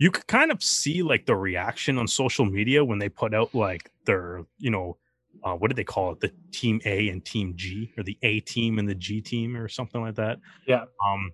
you 0.01 0.11
could 0.11 0.27
kind 0.27 0.51
of 0.51 0.63
see 0.63 1.03
like 1.03 1.27
the 1.27 1.37
reaction 1.37 1.99
on 1.99 2.09
social 2.09 2.47
media 2.47 2.83
when 2.83 2.99
they 2.99 3.11
put 3.11 3.35
out 3.35 3.55
like 3.55 3.93
their 4.07 4.45
you 4.59 4.71
know 4.71 4.97
uh, 5.45 5.55
what 5.55 5.69
did 5.69 5.77
they 5.77 5.85
call 5.85 6.13
it? 6.13 6.21
The 6.21 6.33
team 6.51 6.81
a 6.85 7.09
and 7.11 7.25
team 7.25 7.53
g 7.55 7.93
or 7.97 8.03
the 8.03 8.19
a 8.23 8.41
team 8.41 8.79
and 8.79 8.89
the 8.89 8.95
g 8.95 9.21
team 9.21 9.57
or 9.57 9.69
something 9.69 10.01
like 10.01 10.17
that. 10.17 10.39
Yeah. 10.67 10.85
Um 11.07 11.31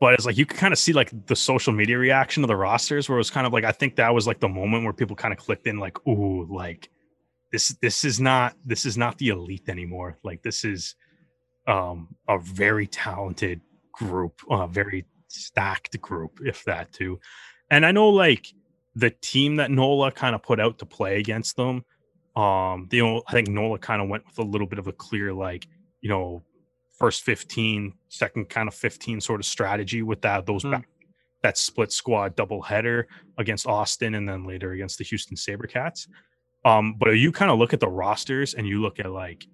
but 0.00 0.14
it's 0.14 0.24
like 0.24 0.38
you 0.38 0.46
can 0.46 0.56
kind 0.56 0.72
of 0.72 0.78
see 0.78 0.94
like 0.94 1.12
the 1.26 1.36
social 1.36 1.74
media 1.74 1.98
reaction 1.98 2.42
of 2.42 2.48
the 2.48 2.56
rosters 2.56 3.08
where 3.08 3.18
it 3.18 3.20
was 3.20 3.30
kind 3.30 3.46
of 3.46 3.52
like 3.52 3.64
I 3.64 3.72
think 3.72 3.96
that 3.96 4.12
was 4.14 4.26
like 4.26 4.40
the 4.40 4.48
moment 4.48 4.84
where 4.84 4.94
people 4.94 5.14
kind 5.14 5.32
of 5.32 5.38
clicked 5.38 5.66
in 5.66 5.78
like 5.78 6.04
ooh 6.08 6.46
like 6.50 6.88
this 7.52 7.68
this 7.82 8.04
is 8.04 8.18
not 8.18 8.56
this 8.64 8.86
is 8.86 8.96
not 8.96 9.18
the 9.18 9.28
elite 9.28 9.68
anymore. 9.68 10.18
Like 10.24 10.42
this 10.42 10.64
is 10.64 10.94
um 11.68 12.08
a 12.26 12.38
very 12.38 12.86
talented 12.86 13.60
group 13.92 14.40
a 14.50 14.66
very 14.66 15.04
stacked 15.28 16.00
group 16.00 16.40
if 16.42 16.64
that 16.64 16.92
too 16.92 17.20
and 17.70 17.86
I 17.86 17.92
know 17.92 18.08
like 18.08 18.52
the 18.94 19.10
team 19.10 19.56
that 19.56 19.70
Nola 19.70 20.10
kind 20.10 20.34
of 20.34 20.42
put 20.42 20.60
out 20.60 20.78
to 20.78 20.86
play 20.86 21.18
against 21.18 21.56
them 21.56 21.84
um 22.36 22.88
you 22.92 23.02
know 23.04 23.22
I 23.28 23.32
think 23.32 23.48
Nola 23.48 23.78
kind 23.78 24.00
of 24.00 24.08
went 24.08 24.26
with 24.26 24.38
a 24.38 24.48
little 24.48 24.66
bit 24.66 24.78
of 24.78 24.86
a 24.86 24.92
clear 24.92 25.32
like 25.32 25.66
you 26.00 26.08
know 26.08 26.42
first 27.00 27.22
15, 27.22 27.94
second 28.08 28.50
kind 28.50 28.68
of 28.68 28.74
15 28.74 29.22
sort 29.22 29.40
of 29.40 29.46
strategy 29.46 30.02
with 30.02 30.20
that 30.20 30.46
those 30.46 30.62
mm. 30.62 30.72
back, 30.72 30.88
that 31.42 31.56
split 31.56 31.90
squad 31.90 32.36
double 32.36 32.60
header 32.60 33.08
against 33.38 33.66
Austin 33.66 34.14
and 34.14 34.28
then 34.28 34.46
later 34.46 34.72
against 34.72 34.98
the 34.98 35.04
Houston 35.04 35.36
Sabercats. 35.36 36.06
Um, 36.66 36.94
but 36.98 37.08
you 37.12 37.32
kind 37.32 37.50
of 37.50 37.58
look 37.58 37.72
at 37.72 37.80
the 37.80 37.88
rosters 37.88 38.52
and 38.52 38.68
you 38.68 38.82
look 38.82 39.00
at 39.00 39.10
like 39.10 39.46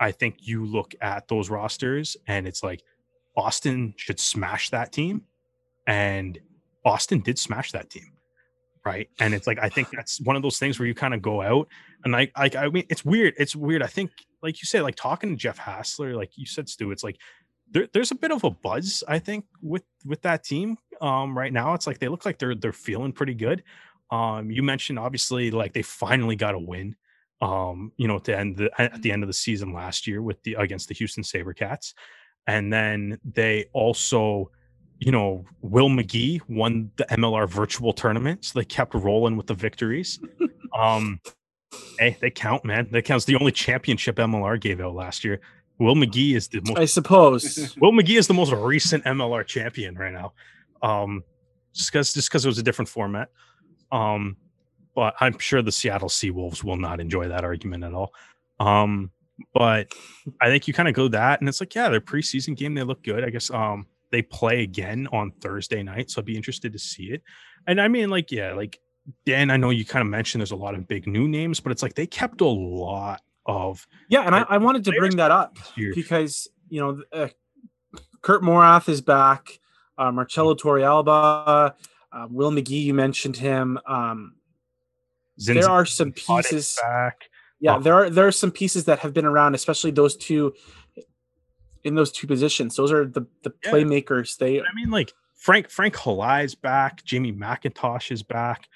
I 0.00 0.10
think 0.10 0.38
you 0.40 0.64
look 0.66 0.94
at 1.00 1.28
those 1.28 1.48
rosters 1.48 2.16
and 2.26 2.48
it's 2.48 2.62
like 2.64 2.82
Austin 3.36 3.94
should 3.96 4.18
smash 4.18 4.70
that 4.70 4.92
team. 4.92 5.22
And 5.86 6.38
Austin 6.84 7.20
did 7.20 7.38
smash 7.38 7.72
that 7.72 7.90
team. 7.90 8.12
Right. 8.84 9.10
And 9.18 9.34
it's 9.34 9.46
like 9.46 9.58
I 9.60 9.68
think 9.68 9.88
that's 9.90 10.20
one 10.22 10.36
of 10.36 10.42
those 10.42 10.58
things 10.58 10.78
where 10.78 10.88
you 10.88 10.94
kind 10.94 11.12
of 11.12 11.20
go 11.20 11.42
out 11.42 11.68
and 12.04 12.16
I 12.16 12.30
like 12.38 12.56
I 12.56 12.68
mean 12.68 12.84
it's 12.88 13.04
weird. 13.04 13.34
It's 13.36 13.54
weird. 13.54 13.82
I 13.82 13.86
think 13.86 14.10
like 14.42 14.62
you 14.62 14.66
said, 14.66 14.82
like 14.82 14.94
talking 14.94 15.30
to 15.30 15.36
Jeff 15.36 15.58
Hassler, 15.58 16.14
like 16.14 16.30
you 16.36 16.46
said, 16.46 16.68
Stu, 16.68 16.90
it's 16.90 17.04
like 17.04 17.18
there, 17.70 17.88
there's 17.92 18.10
a 18.10 18.14
bit 18.14 18.32
of 18.32 18.42
a 18.44 18.50
buzz, 18.50 19.04
I 19.06 19.18
think, 19.18 19.44
with 19.62 19.84
with 20.04 20.22
that 20.22 20.44
team. 20.44 20.76
Um, 21.00 21.36
right 21.36 21.52
now, 21.52 21.74
it's 21.74 21.86
like 21.86 21.98
they 21.98 22.08
look 22.08 22.24
like 22.24 22.38
they're 22.38 22.54
they're 22.54 22.72
feeling 22.72 23.12
pretty 23.12 23.34
good. 23.34 23.62
Um, 24.10 24.50
you 24.50 24.62
mentioned 24.62 24.98
obviously 24.98 25.50
like 25.50 25.72
they 25.72 25.82
finally 25.82 26.36
got 26.36 26.54
a 26.54 26.58
win. 26.58 26.96
Um, 27.42 27.92
you 27.96 28.06
know, 28.06 28.18
to 28.18 28.36
end 28.36 28.56
the 28.56 28.70
at 28.80 29.00
the 29.02 29.12
end 29.12 29.22
of 29.22 29.28
the 29.28 29.34
season 29.34 29.72
last 29.72 30.06
year 30.06 30.22
with 30.22 30.42
the 30.42 30.54
against 30.54 30.88
the 30.88 30.94
Houston 30.94 31.22
SaberCats. 31.22 31.94
And 32.46 32.72
then 32.72 33.18
they 33.24 33.66
also, 33.72 34.50
you 35.00 35.10
know, 35.10 35.44
Will 35.62 35.88
Magie 35.88 36.40
won 36.48 36.90
the 36.96 37.04
MLR 37.06 37.48
virtual 37.48 37.92
tournament. 37.92 38.44
So 38.44 38.58
they 38.58 38.64
kept 38.64 38.94
rolling 38.94 39.36
with 39.36 39.46
the 39.46 39.54
victories. 39.54 40.20
um, 40.78 41.20
Hey, 41.98 42.16
they 42.20 42.30
count, 42.30 42.64
man. 42.64 42.88
That 42.90 43.02
counts. 43.02 43.24
The 43.24 43.36
only 43.36 43.52
championship 43.52 44.16
MLR 44.16 44.60
gave 44.60 44.80
out 44.80 44.94
last 44.94 45.24
year. 45.24 45.40
Will 45.78 45.94
Magie 45.94 46.34
is 46.34 46.48
the 46.48 46.60
most. 46.66 46.78
I 46.78 46.84
suppose. 46.84 47.76
Will 47.80 47.92
Magie 47.92 48.16
is 48.16 48.26
the 48.26 48.34
most 48.34 48.52
recent 48.52 49.04
MLR 49.04 49.46
champion 49.46 49.96
right 49.96 50.12
now. 50.12 50.32
Um, 50.82 51.24
just 51.72 51.92
because 51.92 52.12
just 52.12 52.28
because 52.28 52.44
it 52.44 52.48
was 52.48 52.58
a 52.58 52.62
different 52.62 52.88
format. 52.88 53.28
Um, 53.92 54.36
but 54.94 55.14
I'm 55.20 55.38
sure 55.38 55.62
the 55.62 55.72
Seattle 55.72 56.08
Seawolves 56.08 56.64
will 56.64 56.76
not 56.76 57.00
enjoy 57.00 57.28
that 57.28 57.44
argument 57.44 57.84
at 57.84 57.94
all. 57.94 58.12
Um, 58.58 59.10
but 59.54 59.92
I 60.40 60.48
think 60.48 60.68
you 60.68 60.74
kind 60.74 60.88
of 60.88 60.94
go 60.94 61.08
that, 61.08 61.40
and 61.40 61.48
it's 61.48 61.60
like, 61.60 61.74
yeah, 61.74 61.88
their 61.88 62.00
preseason 62.00 62.56
game 62.56 62.74
they 62.74 62.82
look 62.82 63.02
good. 63.02 63.24
I 63.24 63.30
guess 63.30 63.50
um 63.50 63.86
they 64.10 64.22
play 64.22 64.62
again 64.62 65.08
on 65.12 65.32
Thursday 65.40 65.82
night, 65.82 66.10
so 66.10 66.20
I'd 66.20 66.24
be 66.24 66.36
interested 66.36 66.72
to 66.72 66.78
see 66.78 67.04
it. 67.04 67.22
And 67.66 67.80
I 67.80 67.88
mean, 67.88 68.10
like, 68.10 68.30
yeah, 68.30 68.54
like 68.54 68.80
Dan, 69.26 69.50
I 69.50 69.56
know 69.56 69.70
you 69.70 69.84
kind 69.84 70.02
of 70.02 70.08
mentioned 70.08 70.40
there's 70.40 70.50
a 70.50 70.56
lot 70.56 70.74
of 70.74 70.86
big 70.88 71.06
new 71.06 71.28
names, 71.28 71.60
but 71.60 71.72
it's 71.72 71.82
like 71.82 71.94
they 71.94 72.06
kept 72.06 72.40
a 72.40 72.46
lot 72.46 73.22
of. 73.46 73.86
Yeah, 74.08 74.22
and 74.22 74.34
I, 74.34 74.44
I, 74.48 74.58
wanted 74.58 74.84
to 74.84 74.92
bring 74.92 75.16
that 75.16 75.30
up 75.30 75.58
because 75.76 76.48
you 76.68 76.80
know 76.80 77.02
uh, 77.12 77.28
Kurt 78.22 78.42
Morath 78.42 78.88
is 78.88 79.00
back, 79.00 79.60
uh, 79.98 80.12
Marcelo 80.12 80.54
Torrealba, 80.54 81.74
uh, 82.12 82.26
Will 82.30 82.50
Magie. 82.50 82.76
You 82.76 82.94
mentioned 82.94 83.36
him. 83.36 83.78
Um, 83.86 84.34
there 85.36 85.70
are 85.70 85.86
some 85.86 86.12
pieces. 86.12 86.78
Back. 86.82 87.22
Yeah, 87.60 87.76
oh. 87.76 87.80
there 87.80 87.94
are 87.94 88.10
there 88.10 88.26
are 88.26 88.32
some 88.32 88.50
pieces 88.50 88.84
that 88.84 89.00
have 89.00 89.12
been 89.12 89.26
around, 89.26 89.54
especially 89.54 89.90
those 89.90 90.16
two 90.16 90.54
in 91.84 91.94
those 91.94 92.12
two 92.12 92.26
positions. 92.26 92.76
Those 92.76 92.92
are 92.92 93.06
the 93.06 93.26
the 93.42 93.52
yeah. 93.64 93.70
playmakers. 93.70 94.36
They. 94.36 94.60
I 94.60 94.72
mean, 94.74 94.90
like 94.90 95.12
Frank 95.36 95.70
Frank 95.70 95.94
Halai's 95.94 96.54
back. 96.54 97.04
Jamie 97.04 97.32
Mackintosh 97.32 98.10
is 98.10 98.22
back. 98.22 98.68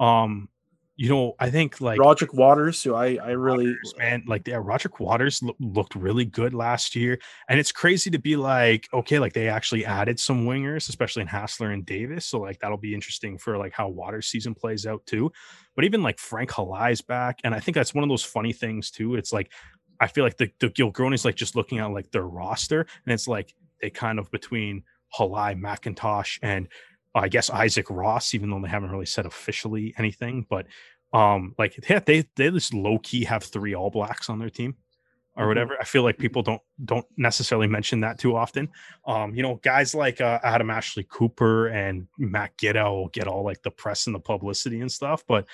Um, 0.00 0.48
you 0.96 1.08
know, 1.08 1.34
I 1.40 1.50
think 1.50 1.80
like 1.80 1.98
Roderick 1.98 2.34
Waters, 2.34 2.82
who 2.82 2.94
I 2.94 3.16
I 3.16 3.30
really 3.30 3.66
Waters, 3.66 3.94
man 3.98 4.24
like 4.26 4.46
yeah, 4.46 4.60
Roderick 4.62 5.00
Waters 5.00 5.42
lo- 5.42 5.56
looked 5.58 5.94
really 5.94 6.24
good 6.24 6.52
last 6.52 6.94
year, 6.94 7.18
and 7.48 7.58
it's 7.58 7.72
crazy 7.72 8.10
to 8.10 8.18
be 8.18 8.36
like 8.36 8.88
okay, 8.92 9.18
like 9.18 9.32
they 9.32 9.48
actually 9.48 9.84
added 9.84 10.20
some 10.20 10.46
wingers, 10.46 10.88
especially 10.88 11.22
in 11.22 11.28
Hassler 11.28 11.70
and 11.70 11.84
Davis, 11.86 12.26
so 12.26 12.40
like 12.40 12.60
that'll 12.60 12.76
be 12.76 12.94
interesting 12.94 13.38
for 13.38 13.56
like 13.56 13.72
how 13.72 13.88
Waters 13.88 14.28
season 14.28 14.54
plays 14.54 14.86
out 14.86 15.04
too. 15.06 15.32
But 15.74 15.86
even 15.86 16.02
like 16.02 16.18
Frank 16.18 16.50
Halai's 16.50 17.00
back, 17.00 17.40
and 17.42 17.54
I 17.54 17.58
think 17.58 17.74
that's 17.74 17.94
one 17.94 18.04
of 18.04 18.10
those 18.10 18.22
funny 18.22 18.52
things 18.52 18.90
too. 18.90 19.16
It's 19.16 19.32
like 19.32 19.50
I 20.02 20.08
feel 20.08 20.24
like 20.24 20.36
the 20.36 20.50
the 20.58 20.68
Gilgronis 20.68 21.24
like 21.24 21.36
just 21.36 21.54
looking 21.54 21.78
at 21.78 21.86
like 21.86 22.10
their 22.10 22.26
roster, 22.26 22.80
and 22.80 23.12
it's 23.14 23.28
like 23.28 23.54
they 23.80 23.88
kind 23.88 24.18
of 24.18 24.30
between 24.32 24.82
Halai, 25.16 25.58
Mackintosh, 25.58 26.40
and 26.42 26.68
I 27.14 27.28
guess 27.28 27.50
Isaac 27.50 27.86
Ross, 27.88 28.34
even 28.34 28.50
though 28.50 28.60
they 28.60 28.68
haven't 28.68 28.90
really 28.90 29.06
said 29.06 29.26
officially 29.26 29.94
anything, 29.98 30.44
but 30.50 30.66
um, 31.12 31.54
like 31.56 31.76
they 31.88 32.00
they, 32.00 32.24
they 32.34 32.50
just 32.50 32.74
low 32.74 32.98
key 32.98 33.24
have 33.24 33.44
three 33.44 33.74
All 33.74 33.90
Blacks 33.90 34.28
on 34.28 34.40
their 34.40 34.50
team 34.50 34.74
or 35.36 35.42
mm-hmm. 35.42 35.48
whatever. 35.48 35.76
I 35.80 35.84
feel 35.84 36.02
like 36.02 36.18
people 36.18 36.42
don't 36.42 36.62
don't 36.84 37.06
necessarily 37.16 37.68
mention 37.68 38.00
that 38.00 38.18
too 38.18 38.34
often. 38.34 38.68
Um, 39.06 39.34
you 39.36 39.42
know, 39.42 39.60
guys 39.62 39.94
like 39.94 40.20
uh, 40.20 40.40
Adam 40.42 40.70
Ashley 40.70 41.06
Cooper 41.08 41.68
and 41.68 42.08
Matt 42.18 42.56
Giteau 42.58 43.12
get 43.12 43.28
all 43.28 43.44
like 43.44 43.62
the 43.62 43.70
press 43.70 44.06
and 44.06 44.14
the 44.16 44.20
publicity 44.20 44.80
and 44.80 44.90
stuff, 44.90 45.22
but 45.28 45.46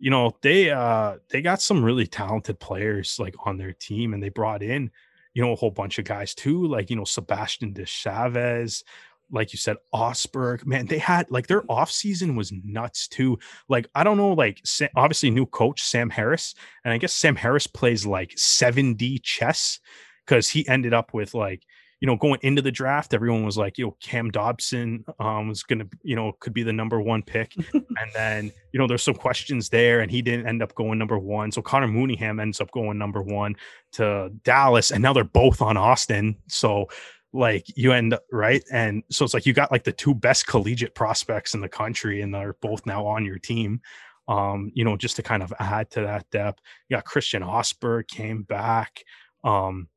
you 0.00 0.10
know 0.10 0.36
they 0.42 0.70
uh 0.70 1.16
they 1.28 1.42
got 1.42 1.62
some 1.62 1.84
really 1.84 2.06
talented 2.06 2.58
players 2.58 3.18
like 3.18 3.34
on 3.46 3.56
their 3.56 3.72
team, 3.72 4.14
and 4.14 4.22
they 4.22 4.30
brought 4.30 4.62
in 4.62 4.90
you 5.34 5.42
know 5.42 5.52
a 5.52 5.56
whole 5.56 5.70
bunch 5.70 5.98
of 5.98 6.04
guys 6.04 6.34
too, 6.34 6.66
like 6.66 6.90
you 6.90 6.96
know 6.96 7.04
Sebastian 7.04 7.72
de 7.72 7.84
Chaves, 7.84 8.82
like 9.30 9.52
you 9.52 9.58
said, 9.58 9.76
Osberg, 9.94 10.66
man, 10.66 10.86
they 10.86 10.98
had 10.98 11.30
like 11.30 11.46
their 11.46 11.62
off 11.70 11.90
season 11.90 12.36
was 12.36 12.52
nuts 12.64 13.08
too. 13.08 13.38
Like, 13.68 13.88
I 13.94 14.04
don't 14.04 14.16
know, 14.16 14.32
like 14.32 14.62
obviously 14.96 15.30
new 15.30 15.46
coach 15.46 15.82
Sam 15.82 16.10
Harris, 16.10 16.54
and 16.84 16.92
I 16.92 16.98
guess 16.98 17.14
Sam 17.14 17.36
Harris 17.36 17.66
plays 17.66 18.06
like 18.06 18.30
7D 18.36 19.22
chess 19.22 19.80
because 20.26 20.48
he 20.48 20.66
ended 20.68 20.94
up 20.94 21.14
with 21.14 21.34
like 21.34 21.62
you 22.00 22.06
know, 22.06 22.16
going 22.16 22.40
into 22.42 22.62
the 22.62 22.72
draft, 22.72 23.12
everyone 23.12 23.44
was 23.44 23.58
like, 23.58 23.76
you 23.76 23.84
know, 23.84 23.96
Cam 24.00 24.30
Dodson 24.30 25.04
um, 25.18 25.48
was 25.48 25.62
going 25.62 25.80
to, 25.80 25.88
you 26.02 26.16
know, 26.16 26.32
could 26.40 26.54
be 26.54 26.62
the 26.62 26.72
number 26.72 26.98
one 26.98 27.22
pick. 27.22 27.54
and 27.74 28.10
then, 28.14 28.50
you 28.72 28.80
know, 28.80 28.86
there's 28.86 29.02
some 29.02 29.14
questions 29.14 29.68
there, 29.68 30.00
and 30.00 30.10
he 30.10 30.22
didn't 30.22 30.48
end 30.48 30.62
up 30.62 30.74
going 30.74 30.98
number 30.98 31.18
one. 31.18 31.52
So 31.52 31.60
Connor 31.60 31.88
Mooneyham 31.88 32.40
ends 32.40 32.60
up 32.60 32.70
going 32.70 32.96
number 32.96 33.22
one 33.22 33.54
to 33.92 34.30
Dallas, 34.44 34.90
and 34.90 35.02
now 35.02 35.12
they're 35.12 35.24
both 35.24 35.60
on 35.60 35.76
Austin. 35.76 36.36
So, 36.48 36.88
like, 37.34 37.66
you 37.76 37.92
end 37.92 38.14
up 38.14 38.24
right. 38.32 38.64
And 38.72 39.02
so 39.10 39.26
it's 39.26 39.34
like 39.34 39.44
you 39.44 39.52
got 39.52 39.70
like 39.70 39.84
the 39.84 39.92
two 39.92 40.14
best 40.14 40.46
collegiate 40.46 40.94
prospects 40.94 41.52
in 41.52 41.60
the 41.60 41.68
country, 41.68 42.22
and 42.22 42.34
they're 42.34 42.56
both 42.62 42.86
now 42.86 43.06
on 43.06 43.26
your 43.26 43.38
team. 43.38 43.82
Um, 44.26 44.70
you 44.74 44.84
know, 44.84 44.96
just 44.96 45.16
to 45.16 45.22
kind 45.22 45.42
of 45.42 45.52
add 45.58 45.90
to 45.90 46.02
that 46.02 46.30
depth. 46.30 46.60
You 46.88 46.96
got 46.96 47.04
Christian 47.04 47.42
Osberg 47.42 48.06
came 48.08 48.42
back. 48.42 49.02
Um, 49.42 49.88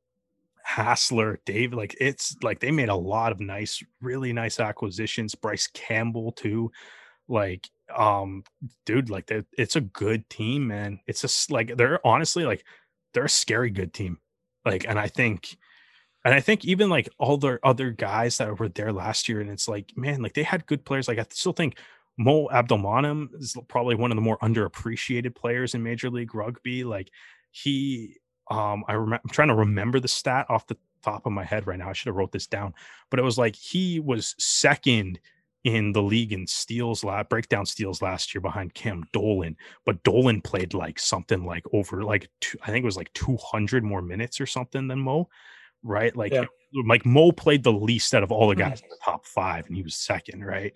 Hassler, 0.64 1.40
Dave, 1.44 1.74
like 1.74 1.94
it's 2.00 2.36
like 2.42 2.58
they 2.58 2.70
made 2.70 2.88
a 2.88 2.94
lot 2.94 3.32
of 3.32 3.40
nice, 3.40 3.82
really 4.00 4.32
nice 4.32 4.58
acquisitions. 4.58 5.34
Bryce 5.34 5.68
Campbell 5.68 6.32
too, 6.32 6.72
like 7.28 7.68
um, 7.94 8.44
dude, 8.86 9.10
like 9.10 9.30
it's 9.58 9.76
a 9.76 9.82
good 9.82 10.28
team, 10.30 10.66
man. 10.66 11.00
It's 11.06 11.20
just 11.20 11.50
like 11.50 11.76
they're 11.76 12.04
honestly 12.04 12.44
like 12.44 12.64
they're 13.12 13.26
a 13.26 13.28
scary 13.28 13.70
good 13.70 13.92
team, 13.92 14.18
like, 14.64 14.86
and 14.88 14.98
I 14.98 15.06
think, 15.08 15.56
and 16.24 16.32
I 16.34 16.40
think 16.40 16.64
even 16.64 16.88
like 16.88 17.10
all 17.18 17.36
the 17.36 17.58
other 17.62 17.90
guys 17.90 18.38
that 18.38 18.58
were 18.58 18.70
there 18.70 18.92
last 18.92 19.28
year, 19.28 19.42
and 19.42 19.50
it's 19.50 19.68
like, 19.68 19.92
man, 19.96 20.22
like 20.22 20.32
they 20.32 20.42
had 20.42 20.66
good 20.66 20.84
players. 20.86 21.08
Like 21.08 21.18
I 21.18 21.26
still 21.30 21.52
think 21.52 21.78
Mo 22.16 22.48
Abdelmonem 22.48 23.28
is 23.38 23.54
probably 23.68 23.96
one 23.96 24.10
of 24.10 24.16
the 24.16 24.22
more 24.22 24.38
underappreciated 24.38 25.34
players 25.34 25.74
in 25.74 25.82
Major 25.82 26.08
League 26.08 26.34
Rugby. 26.34 26.84
Like 26.84 27.10
he 27.50 28.16
um, 28.50 28.84
I 28.88 28.94
remember 28.94 29.20
I'm 29.24 29.30
trying 29.30 29.48
to 29.48 29.54
remember 29.54 30.00
the 30.00 30.08
stat 30.08 30.46
off 30.48 30.66
the 30.66 30.76
top 31.02 31.26
of 31.26 31.32
my 31.32 31.44
head 31.44 31.66
right 31.66 31.78
now. 31.78 31.88
I 31.88 31.92
should 31.92 32.08
have 32.08 32.16
wrote 32.16 32.32
this 32.32 32.46
down, 32.46 32.74
but 33.10 33.18
it 33.18 33.22
was 33.22 33.38
like 33.38 33.56
he 33.56 34.00
was 34.00 34.34
second 34.38 35.20
in 35.64 35.92
the 35.92 36.02
league 36.02 36.32
in 36.32 36.46
steals 36.46 37.02
last 37.02 37.30
breakdown 37.30 37.64
steals 37.64 38.02
last 38.02 38.34
year 38.34 38.42
behind 38.42 38.74
Cam 38.74 39.02
Dolan, 39.12 39.56
but 39.86 40.02
Dolan 40.02 40.42
played 40.42 40.74
like 40.74 40.98
something 40.98 41.44
like 41.44 41.64
over 41.72 42.04
like 42.04 42.28
two, 42.40 42.58
I 42.62 42.66
think 42.66 42.82
it 42.82 42.86
was 42.86 42.98
like 42.98 43.12
200 43.14 43.82
more 43.82 44.02
minutes 44.02 44.40
or 44.40 44.46
something 44.46 44.88
than 44.88 44.98
Mo, 44.98 45.28
right? 45.82 46.14
Like 46.14 46.32
yeah. 46.32 46.44
like 46.86 47.06
Mo 47.06 47.32
played 47.32 47.62
the 47.62 47.72
least 47.72 48.14
out 48.14 48.22
of 48.22 48.30
all 48.30 48.48
the 48.48 48.54
guys 48.54 48.78
mm-hmm. 48.78 48.84
in 48.84 48.90
the 48.90 48.98
top 49.02 49.24
5 49.24 49.66
and 49.66 49.76
he 49.76 49.82
was 49.82 49.94
second, 49.94 50.44
right? 50.44 50.74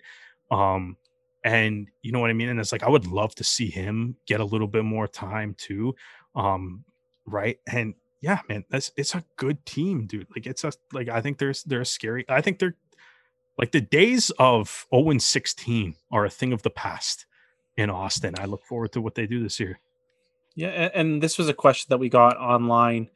Um 0.49 0.97
and 1.45 1.87
you 2.01 2.11
know 2.11 2.19
what 2.19 2.31
I 2.31 2.33
mean? 2.33 2.49
And 2.49 2.59
it's 2.59 2.71
like 2.71 2.83
I 2.83 2.89
would 2.89 3.05
love 3.05 3.35
to 3.35 3.43
see 3.43 3.69
him 3.69 4.15
get 4.25 4.39
a 4.39 4.45
little 4.45 4.67
bit 4.67 4.83
more 4.85 5.07
time 5.07 5.53
too. 5.55 5.93
Um 6.35 6.83
right? 7.29 7.59
And 7.71 7.93
yeah, 8.21 8.39
man, 8.49 8.65
that's 8.69 8.91
it's 8.97 9.15
a 9.15 9.23
good 9.37 9.65
team, 9.65 10.05
dude. 10.05 10.27
Like 10.35 10.45
it's 10.45 10.63
a 10.63 10.73
like 10.91 11.09
I 11.09 11.21
think 11.21 11.37
there's 11.37 11.63
they're 11.63 11.85
scary. 11.85 12.25
I 12.27 12.41
think 12.41 12.59
they're 12.59 12.75
like 13.57 13.71
the 13.71 13.81
days 13.81 14.31
of 14.39 14.87
0 14.93 15.09
and 15.09 15.21
16 15.21 15.95
are 16.11 16.25
a 16.25 16.29
thing 16.29 16.53
of 16.53 16.61
the 16.63 16.69
past 16.69 17.25
in 17.77 17.89
Austin. 17.89 18.35
I 18.39 18.45
look 18.45 18.65
forward 18.65 18.93
to 18.93 19.01
what 19.01 19.15
they 19.15 19.27
do 19.27 19.41
this 19.43 19.59
year. 19.59 19.79
Yeah, 20.55 20.89
and 20.93 21.21
this 21.21 21.37
was 21.37 21.47
a 21.47 21.53
question 21.53 21.87
that 21.89 21.99
we 21.99 22.09
got 22.09 22.37
online, 22.37 23.09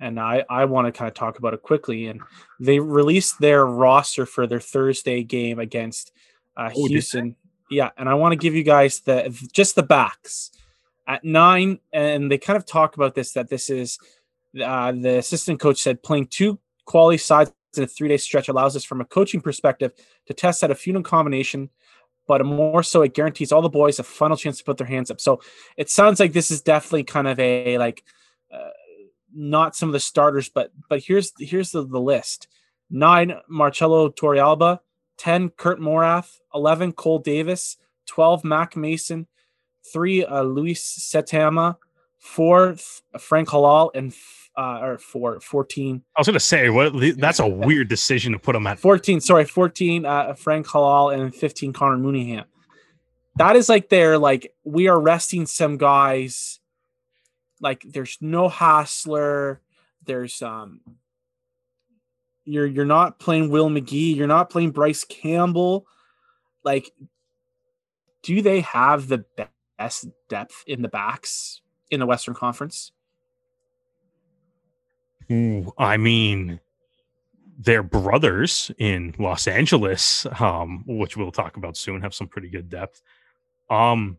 and 0.00 0.18
I 0.18 0.44
I 0.50 0.64
want 0.64 0.86
to 0.86 0.92
kind 0.92 1.08
of 1.08 1.14
talk 1.14 1.38
about 1.38 1.54
it 1.54 1.62
quickly. 1.62 2.06
And 2.06 2.20
they 2.58 2.80
released 2.80 3.38
their 3.38 3.64
roster 3.64 4.26
for 4.26 4.46
their 4.46 4.60
Thursday 4.60 5.22
game 5.22 5.60
against 5.60 6.10
uh, 6.56 6.70
oh, 6.74 6.88
Houston. 6.88 7.36
Yeah, 7.70 7.90
and 7.96 8.08
I 8.08 8.14
want 8.14 8.32
to 8.32 8.36
give 8.36 8.54
you 8.54 8.64
guys 8.64 9.00
the 9.00 9.30
just 9.52 9.76
the 9.76 9.82
backs 9.84 10.50
at 11.08 11.24
nine, 11.24 11.80
and 11.92 12.30
they 12.30 12.38
kind 12.38 12.56
of 12.56 12.66
talk 12.66 12.94
about 12.94 13.14
this 13.14 13.32
that 13.32 13.48
this 13.48 13.70
is 13.70 13.98
uh, 14.62 14.92
the 14.92 15.18
assistant 15.18 15.58
coach 15.58 15.80
said 15.80 16.02
playing 16.02 16.26
two 16.26 16.58
quality 16.84 17.18
sides 17.18 17.52
in 17.76 17.82
a 17.82 17.86
three 17.86 18.08
day 18.08 18.16
stretch 18.18 18.48
allows 18.48 18.76
us 18.76 18.84
from 18.84 19.00
a 19.00 19.04
coaching 19.04 19.40
perspective 19.40 19.92
to 20.26 20.34
test 20.34 20.62
out 20.62 20.70
a 20.70 20.74
few 20.74 20.92
new 20.92 21.02
combination, 21.02 21.70
but 22.26 22.44
more 22.44 22.82
so 22.82 23.02
it 23.02 23.14
guarantees 23.14 23.52
all 23.52 23.62
the 23.62 23.68
boys 23.68 23.98
a 23.98 24.02
final 24.02 24.36
chance 24.36 24.58
to 24.58 24.64
put 24.64 24.76
their 24.76 24.86
hands 24.86 25.10
up. 25.10 25.20
So 25.20 25.40
it 25.76 25.90
sounds 25.90 26.20
like 26.20 26.32
this 26.32 26.50
is 26.50 26.60
definitely 26.60 27.04
kind 27.04 27.26
of 27.26 27.40
a 27.40 27.78
like 27.78 28.04
uh, 28.52 28.70
not 29.34 29.76
some 29.76 29.88
of 29.88 29.94
the 29.94 30.00
starters, 30.00 30.50
but 30.50 30.70
but 30.90 31.02
here's 31.02 31.32
here's 31.38 31.70
the, 31.70 31.86
the 31.86 32.00
list: 32.00 32.48
nine 32.90 33.34
Marcelo 33.48 34.10
Torrealba, 34.10 34.80
ten 35.16 35.48
Kurt 35.48 35.80
Morath, 35.80 36.38
eleven 36.54 36.92
Cole 36.92 37.18
Davis, 37.18 37.78
twelve 38.06 38.44
Mac 38.44 38.76
Mason, 38.76 39.26
three 39.92 40.24
uh, 40.24 40.42
Luis 40.42 40.82
Setama, 40.82 41.76
four 42.18 42.76
Frank 43.18 43.48
Halai, 43.48 43.90
and 43.94 44.12
uh, 44.56 44.80
or 44.82 44.98
four, 44.98 45.40
14. 45.40 46.02
I 46.16 46.20
was 46.20 46.26
gonna 46.26 46.40
say 46.40 46.68
what 46.68 46.92
that's 47.16 47.38
a 47.38 47.46
weird 47.46 47.88
decision 47.88 48.32
to 48.32 48.38
put 48.38 48.56
him 48.56 48.66
at 48.66 48.78
14. 48.78 49.20
Sorry, 49.20 49.44
14 49.44 50.04
uh, 50.04 50.34
Frank 50.34 50.66
Halai 50.66 51.18
and 51.18 51.34
15 51.34 51.72
Connor 51.72 51.96
Mooneyham. 51.96 52.44
That 53.36 53.54
is 53.54 53.68
like 53.68 53.88
they're 53.88 54.18
like 54.18 54.52
we 54.64 54.88
are 54.88 55.00
resting 55.00 55.46
some 55.46 55.76
guys. 55.76 56.58
Like 57.60 57.84
there's 57.86 58.18
no 58.20 58.48
Hassler. 58.48 59.60
There's 60.04 60.42
um 60.42 60.80
you're 62.44 62.66
you're 62.66 62.84
not 62.84 63.20
playing 63.20 63.50
Will 63.50 63.68
Magie, 63.68 64.16
you're 64.16 64.26
not 64.26 64.50
playing 64.50 64.72
Bryce 64.72 65.04
Campbell. 65.04 65.86
Like, 66.64 66.90
do 68.22 68.42
they 68.42 68.60
have 68.62 69.06
the 69.06 69.18
best 69.36 69.50
depth 70.28 70.64
in 70.66 70.82
the 70.82 70.88
backs 70.88 71.60
in 71.90 72.00
the 72.00 72.06
Western 72.06 72.34
Conference? 72.34 72.92
Ooh, 75.30 75.72
I 75.78 75.96
mean, 75.96 76.60
their 77.58 77.82
brothers 77.82 78.70
in 78.78 79.14
Los 79.18 79.46
Angeles, 79.46 80.26
um, 80.40 80.84
which 80.86 81.16
we'll 81.16 81.32
talk 81.32 81.56
about 81.56 81.76
soon, 81.76 82.00
have 82.00 82.14
some 82.14 82.28
pretty 82.28 82.48
good 82.48 82.68
depth. 82.70 83.02
Um, 83.68 84.16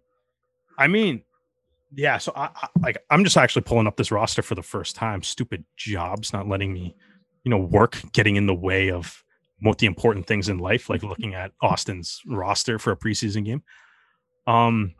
I 0.77 0.87
mean, 0.87 1.23
yeah. 1.95 2.17
So 2.17 2.31
I, 2.35 2.49
I 2.55 2.67
like 2.81 2.97
I'm 3.09 3.23
just 3.23 3.37
actually 3.37 3.63
pulling 3.63 3.87
up 3.87 3.97
this 3.97 4.11
roster 4.11 4.41
for 4.41 4.55
the 4.55 4.61
first 4.61 4.95
time. 4.95 5.23
Stupid 5.23 5.63
jobs 5.75 6.33
not 6.33 6.47
letting 6.47 6.73
me, 6.73 6.95
you 7.43 7.49
know, 7.49 7.57
work 7.57 7.99
getting 8.11 8.35
in 8.35 8.45
the 8.45 8.53
way 8.53 8.91
of 8.91 9.23
what 9.61 9.79
the 9.79 9.87
important 9.87 10.27
things 10.27 10.47
in 10.47 10.59
life, 10.59 10.89
like 10.89 11.03
looking 11.03 11.33
at 11.33 11.51
Austin's 11.61 12.21
roster 12.27 12.77
for 12.77 12.91
a 12.91 12.97
preseason 12.97 13.43
game. 13.45 13.63
Um, 14.47 14.93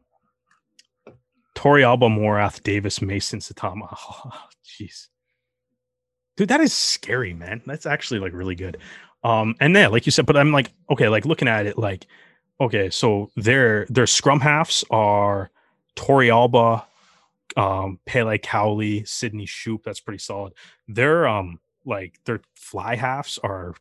Torrealba, 1.60 2.10
Morath, 2.10 2.64
Davis, 2.64 3.02
Mason, 3.02 3.40
Setama. 3.40 3.94
Oh, 4.02 4.32
jeez. 4.64 5.10
Dude, 6.38 6.48
that 6.48 6.62
is 6.62 6.72
scary, 6.72 7.34
man. 7.34 7.62
That's 7.66 7.86
actually 7.86 8.22
like 8.22 8.32
really 8.32 8.56
good. 8.56 8.78
Um, 9.26 9.56
and 9.60 9.76
yeah, 9.76 9.88
like 9.88 10.06
you 10.06 10.12
said, 10.14 10.26
but 10.26 10.38
I'm 10.38 10.54
like, 10.54 10.72
okay, 10.90 11.10
like 11.10 11.26
looking 11.26 11.50
at 11.50 11.66
it, 11.66 11.78
like, 11.78 12.08
okay, 12.62 12.90
so 12.90 13.30
their 13.36 13.86
their 13.90 14.08
scrum 14.08 14.40
halves 14.40 14.86
are 14.90 15.52
Torrealba, 15.98 16.86
um, 17.58 18.00
Pele 18.06 18.38
Cowley, 18.38 19.04
Sydney 19.04 19.46
Shoop. 19.46 19.84
That's 19.84 20.00
pretty 20.00 20.20
solid. 20.20 20.54
Their 20.88 21.28
um, 21.28 21.60
like 21.84 22.22
their 22.24 22.40
fly 22.56 22.96
halves 22.96 23.38
are 23.44 23.76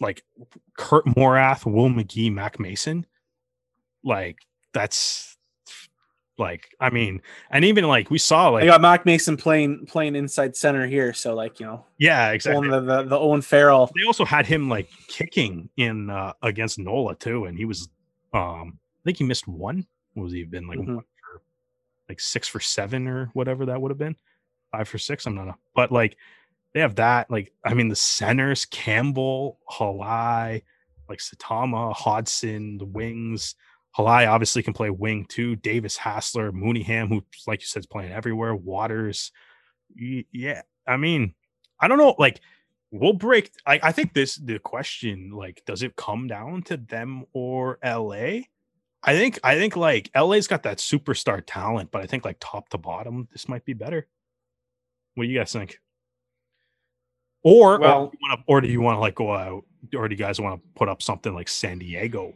like 0.00 0.24
Kurt 0.76 1.04
Morath, 1.04 1.70
Will 1.70 1.88
Magie, 1.88 2.30
Mac 2.30 2.58
Mason. 2.58 3.06
Like 4.02 4.38
that's 4.72 5.36
like, 6.40 6.74
I 6.80 6.90
mean, 6.90 7.22
and 7.50 7.64
even 7.64 7.84
like 7.84 8.10
we 8.10 8.18
saw 8.18 8.48
like 8.48 8.64
I 8.64 8.66
got 8.66 8.80
Mac 8.80 9.06
Mason 9.06 9.36
playing 9.36 9.86
playing 9.86 10.16
inside 10.16 10.56
center 10.56 10.86
here, 10.86 11.12
so 11.12 11.34
like 11.34 11.60
you 11.60 11.66
know, 11.66 11.84
yeah, 11.98 12.30
exactly. 12.30 12.68
The, 12.68 12.80
the, 12.80 13.02
the 13.04 13.18
Owen 13.18 13.42
Farrell. 13.42 13.90
They 13.94 14.06
also 14.06 14.24
had 14.24 14.46
him 14.46 14.68
like 14.68 14.88
kicking 15.06 15.68
in 15.76 16.10
uh 16.10 16.32
against 16.42 16.78
Nola 16.78 17.14
too, 17.14 17.44
and 17.44 17.56
he 17.56 17.66
was 17.66 17.88
um 18.32 18.78
I 19.00 19.02
think 19.04 19.18
he 19.18 19.24
missed 19.24 19.46
one. 19.46 19.86
What 20.14 20.24
was 20.24 20.32
he 20.32 20.42
been 20.44 20.66
like 20.66 20.78
mm-hmm. 20.78 20.96
for, 20.96 21.42
like 22.08 22.18
six 22.18 22.48
for 22.48 22.58
seven 22.58 23.06
or 23.06 23.26
whatever 23.34 23.66
that 23.66 23.80
would 23.80 23.90
have 23.90 23.98
been, 23.98 24.16
five 24.72 24.88
for 24.88 24.98
six. 24.98 25.26
I'm 25.26 25.36
not, 25.36 25.48
a, 25.48 25.54
but 25.74 25.92
like 25.92 26.16
they 26.74 26.80
have 26.80 26.96
that. 26.96 27.30
Like 27.30 27.52
I 27.64 27.74
mean, 27.74 27.88
the 27.88 27.96
centers 27.96 28.64
Campbell, 28.64 29.58
Halai, 29.70 30.62
like 31.08 31.18
Satama, 31.18 31.94
Hodson, 31.94 32.78
the 32.78 32.86
wings. 32.86 33.54
Halai 33.96 34.28
obviously 34.30 34.62
can 34.62 34.72
play 34.72 34.90
wing 34.90 35.26
too. 35.28 35.56
Davis 35.56 35.96
Hassler, 35.96 36.52
Mooneyham, 36.52 37.08
who, 37.08 37.24
like 37.46 37.60
you 37.60 37.66
said, 37.66 37.80
is 37.80 37.86
playing 37.86 38.12
everywhere. 38.12 38.54
Waters. 38.54 39.32
Yeah. 39.96 40.62
I 40.86 40.96
mean, 40.96 41.34
I 41.80 41.88
don't 41.88 41.98
know. 41.98 42.14
Like, 42.18 42.40
we'll 42.92 43.12
break. 43.14 43.50
I, 43.66 43.80
I 43.82 43.92
think 43.92 44.14
this, 44.14 44.36
the 44.36 44.58
question, 44.60 45.30
like, 45.32 45.62
does 45.66 45.82
it 45.82 45.96
come 45.96 46.28
down 46.28 46.62
to 46.64 46.76
them 46.76 47.24
or 47.32 47.78
LA? 47.84 48.42
I 49.02 49.14
think, 49.16 49.40
I 49.42 49.56
think 49.56 49.76
like 49.76 50.10
LA's 50.14 50.46
got 50.46 50.62
that 50.64 50.78
superstar 50.78 51.42
talent, 51.44 51.90
but 51.90 52.02
I 52.02 52.06
think 52.06 52.24
like 52.24 52.36
top 52.38 52.68
to 52.68 52.78
bottom, 52.78 53.28
this 53.32 53.48
might 53.48 53.64
be 53.64 53.72
better. 53.72 54.06
What 55.14 55.24
do 55.24 55.30
you 55.30 55.38
guys 55.38 55.52
think? 55.52 55.80
Or, 57.42 57.78
Well- 57.80 58.04
or, 58.04 58.10
do 58.10 58.18
you 58.20 58.28
wanna- 58.28 58.44
or 58.46 58.60
do 58.60 58.68
you 58.68 58.80
want 58.80 58.96
to 58.96 59.00
like 59.00 59.14
go 59.14 59.32
out, 59.34 59.64
or 59.96 60.06
do 60.08 60.14
you 60.14 60.18
guys 60.18 60.40
want 60.40 60.62
to 60.62 60.68
put 60.74 60.88
up 60.88 61.02
something 61.02 61.34
like 61.34 61.48
San 61.48 61.78
Diego? 61.78 62.34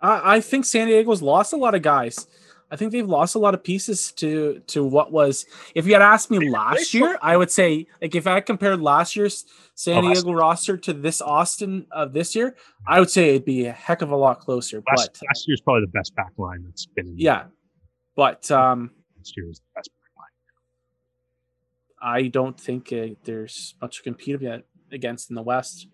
I, 0.00 0.36
I 0.36 0.40
think 0.40 0.64
San 0.64 0.88
Diego's 0.88 1.22
lost 1.22 1.52
a 1.52 1.56
lot 1.56 1.74
of 1.74 1.82
guys. 1.82 2.26
I 2.72 2.76
think 2.76 2.92
they've 2.92 3.08
lost 3.08 3.34
a 3.34 3.38
lot 3.40 3.52
of 3.54 3.64
pieces 3.64 4.12
to 4.12 4.62
to 4.68 4.84
what 4.84 5.10
was. 5.10 5.44
If 5.74 5.86
you 5.86 5.92
had 5.94 6.02
asked 6.02 6.30
me 6.30 6.48
last 6.50 6.94
year, 6.94 7.18
I 7.20 7.36
would 7.36 7.50
say 7.50 7.88
like 8.00 8.14
if 8.14 8.28
I 8.28 8.40
compared 8.40 8.80
last 8.80 9.16
year's 9.16 9.44
San 9.74 10.04
Oh, 10.04 10.12
Diego 10.12 10.32
roster 10.32 10.76
to 10.76 10.92
this 10.92 11.20
Austin 11.20 11.86
of 11.90 12.12
this 12.12 12.36
year, 12.36 12.54
I 12.86 13.00
would 13.00 13.10
say 13.10 13.30
it'd 13.30 13.44
be 13.44 13.66
a 13.66 13.72
heck 13.72 14.02
of 14.02 14.10
a 14.12 14.16
lot 14.16 14.38
closer. 14.38 14.82
Last, 14.96 15.18
but 15.20 15.26
last 15.28 15.48
year's 15.48 15.60
probably 15.60 15.82
the 15.86 15.90
best 15.98 16.14
back 16.14 16.30
line 16.38 16.62
that's 16.64 16.86
been. 16.86 17.08
in- 17.08 17.18
yeah, 17.18 17.44
but 18.14 18.48
um, 18.52 18.92
last 19.18 19.36
year 19.36 19.48
was 19.48 19.58
the 19.58 19.64
best 19.74 19.90
back 19.90 20.22
line. 22.00 22.14
I 22.24 22.28
don't 22.28 22.58
think 22.58 22.92
uh, 22.92 23.16
there's 23.24 23.74
much 23.82 23.96
to 23.96 24.02
compete 24.04 24.40
ag- 24.44 24.62
against 24.92 25.28
in 25.30 25.34
the 25.34 25.42
West. 25.42 25.88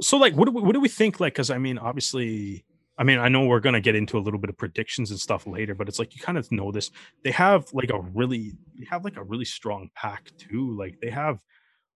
So, 0.00 0.16
like, 0.16 0.34
what 0.34 0.46
do 0.46 0.52
we, 0.52 0.60
what 0.62 0.72
do 0.72 0.80
we 0.80 0.88
think? 0.88 1.20
Like, 1.20 1.34
because 1.34 1.50
I 1.50 1.58
mean, 1.58 1.78
obviously, 1.78 2.64
I 3.02 3.04
mean, 3.04 3.18
I 3.18 3.26
know 3.28 3.44
we're 3.46 3.58
gonna 3.58 3.80
get 3.80 3.96
into 3.96 4.16
a 4.16 4.20
little 4.20 4.38
bit 4.38 4.48
of 4.48 4.56
predictions 4.56 5.10
and 5.10 5.18
stuff 5.18 5.44
later, 5.44 5.74
but 5.74 5.88
it's 5.88 5.98
like 5.98 6.14
you 6.14 6.20
kind 6.20 6.38
of 6.38 6.52
know 6.52 6.70
this. 6.70 6.92
They 7.24 7.32
have 7.32 7.66
like 7.72 7.90
a 7.90 7.98
really, 8.14 8.52
they 8.78 8.86
have 8.88 9.02
like 9.04 9.16
a 9.16 9.24
really 9.24 9.44
strong 9.44 9.90
pack 9.96 10.30
too. 10.38 10.76
Like, 10.78 11.00
they 11.02 11.10
have 11.10 11.40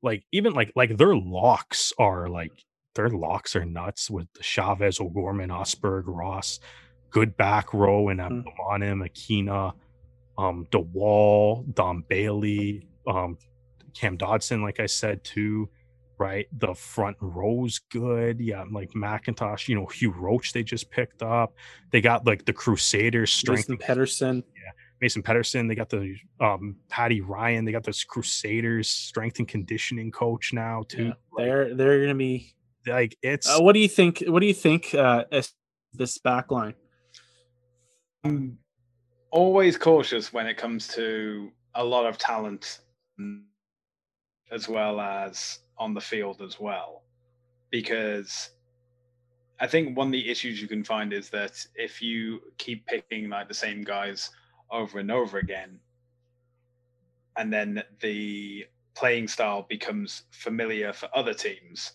like 0.02 0.24
even 0.32 0.52
like 0.52 0.72
like 0.74 0.96
their 0.96 1.14
locks 1.14 1.92
are 1.96 2.28
like 2.28 2.50
their 2.96 3.08
locks 3.08 3.54
are 3.54 3.64
nuts 3.64 4.10
with 4.10 4.26
the 4.32 4.42
Chavez, 4.42 4.98
O'Gorman, 4.98 5.50
Osberg, 5.50 6.02
Ross, 6.08 6.58
good 7.10 7.36
back 7.36 7.72
row, 7.72 8.08
and 8.08 8.18
Mm. 8.18 8.42
Abdelmonem, 8.42 9.08
Akina, 9.08 9.74
um, 10.36 10.66
DeWall, 10.72 11.72
Don 11.72 12.02
Bailey, 12.08 12.88
um, 13.06 13.38
Cam 13.94 14.16
Dodson, 14.16 14.60
like 14.60 14.80
I 14.80 14.86
said 14.86 15.22
too, 15.22 15.68
right? 16.18 16.46
The 16.52 16.74
front 16.74 17.16
row's 17.20 17.78
good. 17.90 18.40
Yeah, 18.40 18.64
like 18.70 18.90
Mackintosh, 18.92 19.68
you 19.68 19.74
know, 19.74 19.86
Hugh 19.86 20.12
Roach 20.12 20.52
they 20.52 20.62
just 20.62 20.90
picked 20.90 21.22
up. 21.22 21.54
They 21.90 22.00
got 22.00 22.26
like 22.26 22.44
the 22.44 22.52
Crusaders 22.52 23.32
strength 23.32 23.62
Jason 23.62 23.78
Pedersen. 23.78 24.44
Yeah. 24.54 24.72
Mason 25.00 25.22
Pedersen. 25.22 25.68
They 25.68 25.74
got 25.74 25.90
the 25.90 26.16
um 26.40 26.76
Patty 26.88 27.20
Ryan. 27.20 27.64
They 27.64 27.72
got 27.72 27.84
this 27.84 28.04
Crusaders 28.04 28.88
strength 28.88 29.38
and 29.38 29.48
conditioning 29.48 30.10
coach 30.10 30.52
now 30.52 30.84
too. 30.88 31.06
Yeah, 31.06 31.12
they're 31.36 31.74
they're 31.74 32.00
gonna 32.00 32.14
be. 32.14 32.52
Like 32.86 33.16
it's 33.20 33.48
Uh, 33.48 33.60
what 33.60 33.72
do 33.72 33.80
you 33.80 33.88
think? 33.88 34.22
What 34.28 34.40
do 34.40 34.46
you 34.46 34.54
think? 34.54 34.94
Uh, 34.94 35.24
as 35.32 35.52
this 35.92 36.18
back 36.18 36.50
line? 36.50 36.74
I'm 38.24 38.58
always 39.30 39.76
cautious 39.76 40.32
when 40.32 40.46
it 40.46 40.56
comes 40.56 40.88
to 40.88 41.50
a 41.74 41.84
lot 41.84 42.06
of 42.06 42.16
talent 42.16 42.80
as 44.50 44.68
well 44.68 45.00
as 45.00 45.58
on 45.78 45.94
the 45.94 46.00
field 46.00 46.42
as 46.42 46.58
well. 46.58 47.02
Because 47.70 48.50
I 49.58 49.66
think 49.66 49.96
one 49.96 50.08
of 50.08 50.12
the 50.12 50.30
issues 50.30 50.60
you 50.60 50.68
can 50.68 50.84
find 50.84 51.12
is 51.12 51.30
that 51.30 51.64
if 51.74 52.02
you 52.02 52.40
keep 52.58 52.86
picking 52.86 53.28
like 53.28 53.48
the 53.48 53.54
same 53.54 53.82
guys 53.82 54.30
over 54.70 54.98
and 54.98 55.10
over 55.10 55.38
again 55.38 55.80
and 57.36 57.52
then 57.52 57.82
the 58.00 58.66
playing 58.94 59.28
style 59.28 59.66
becomes 59.68 60.22
familiar 60.30 60.92
for 60.92 61.08
other 61.14 61.34
teams 61.34 61.92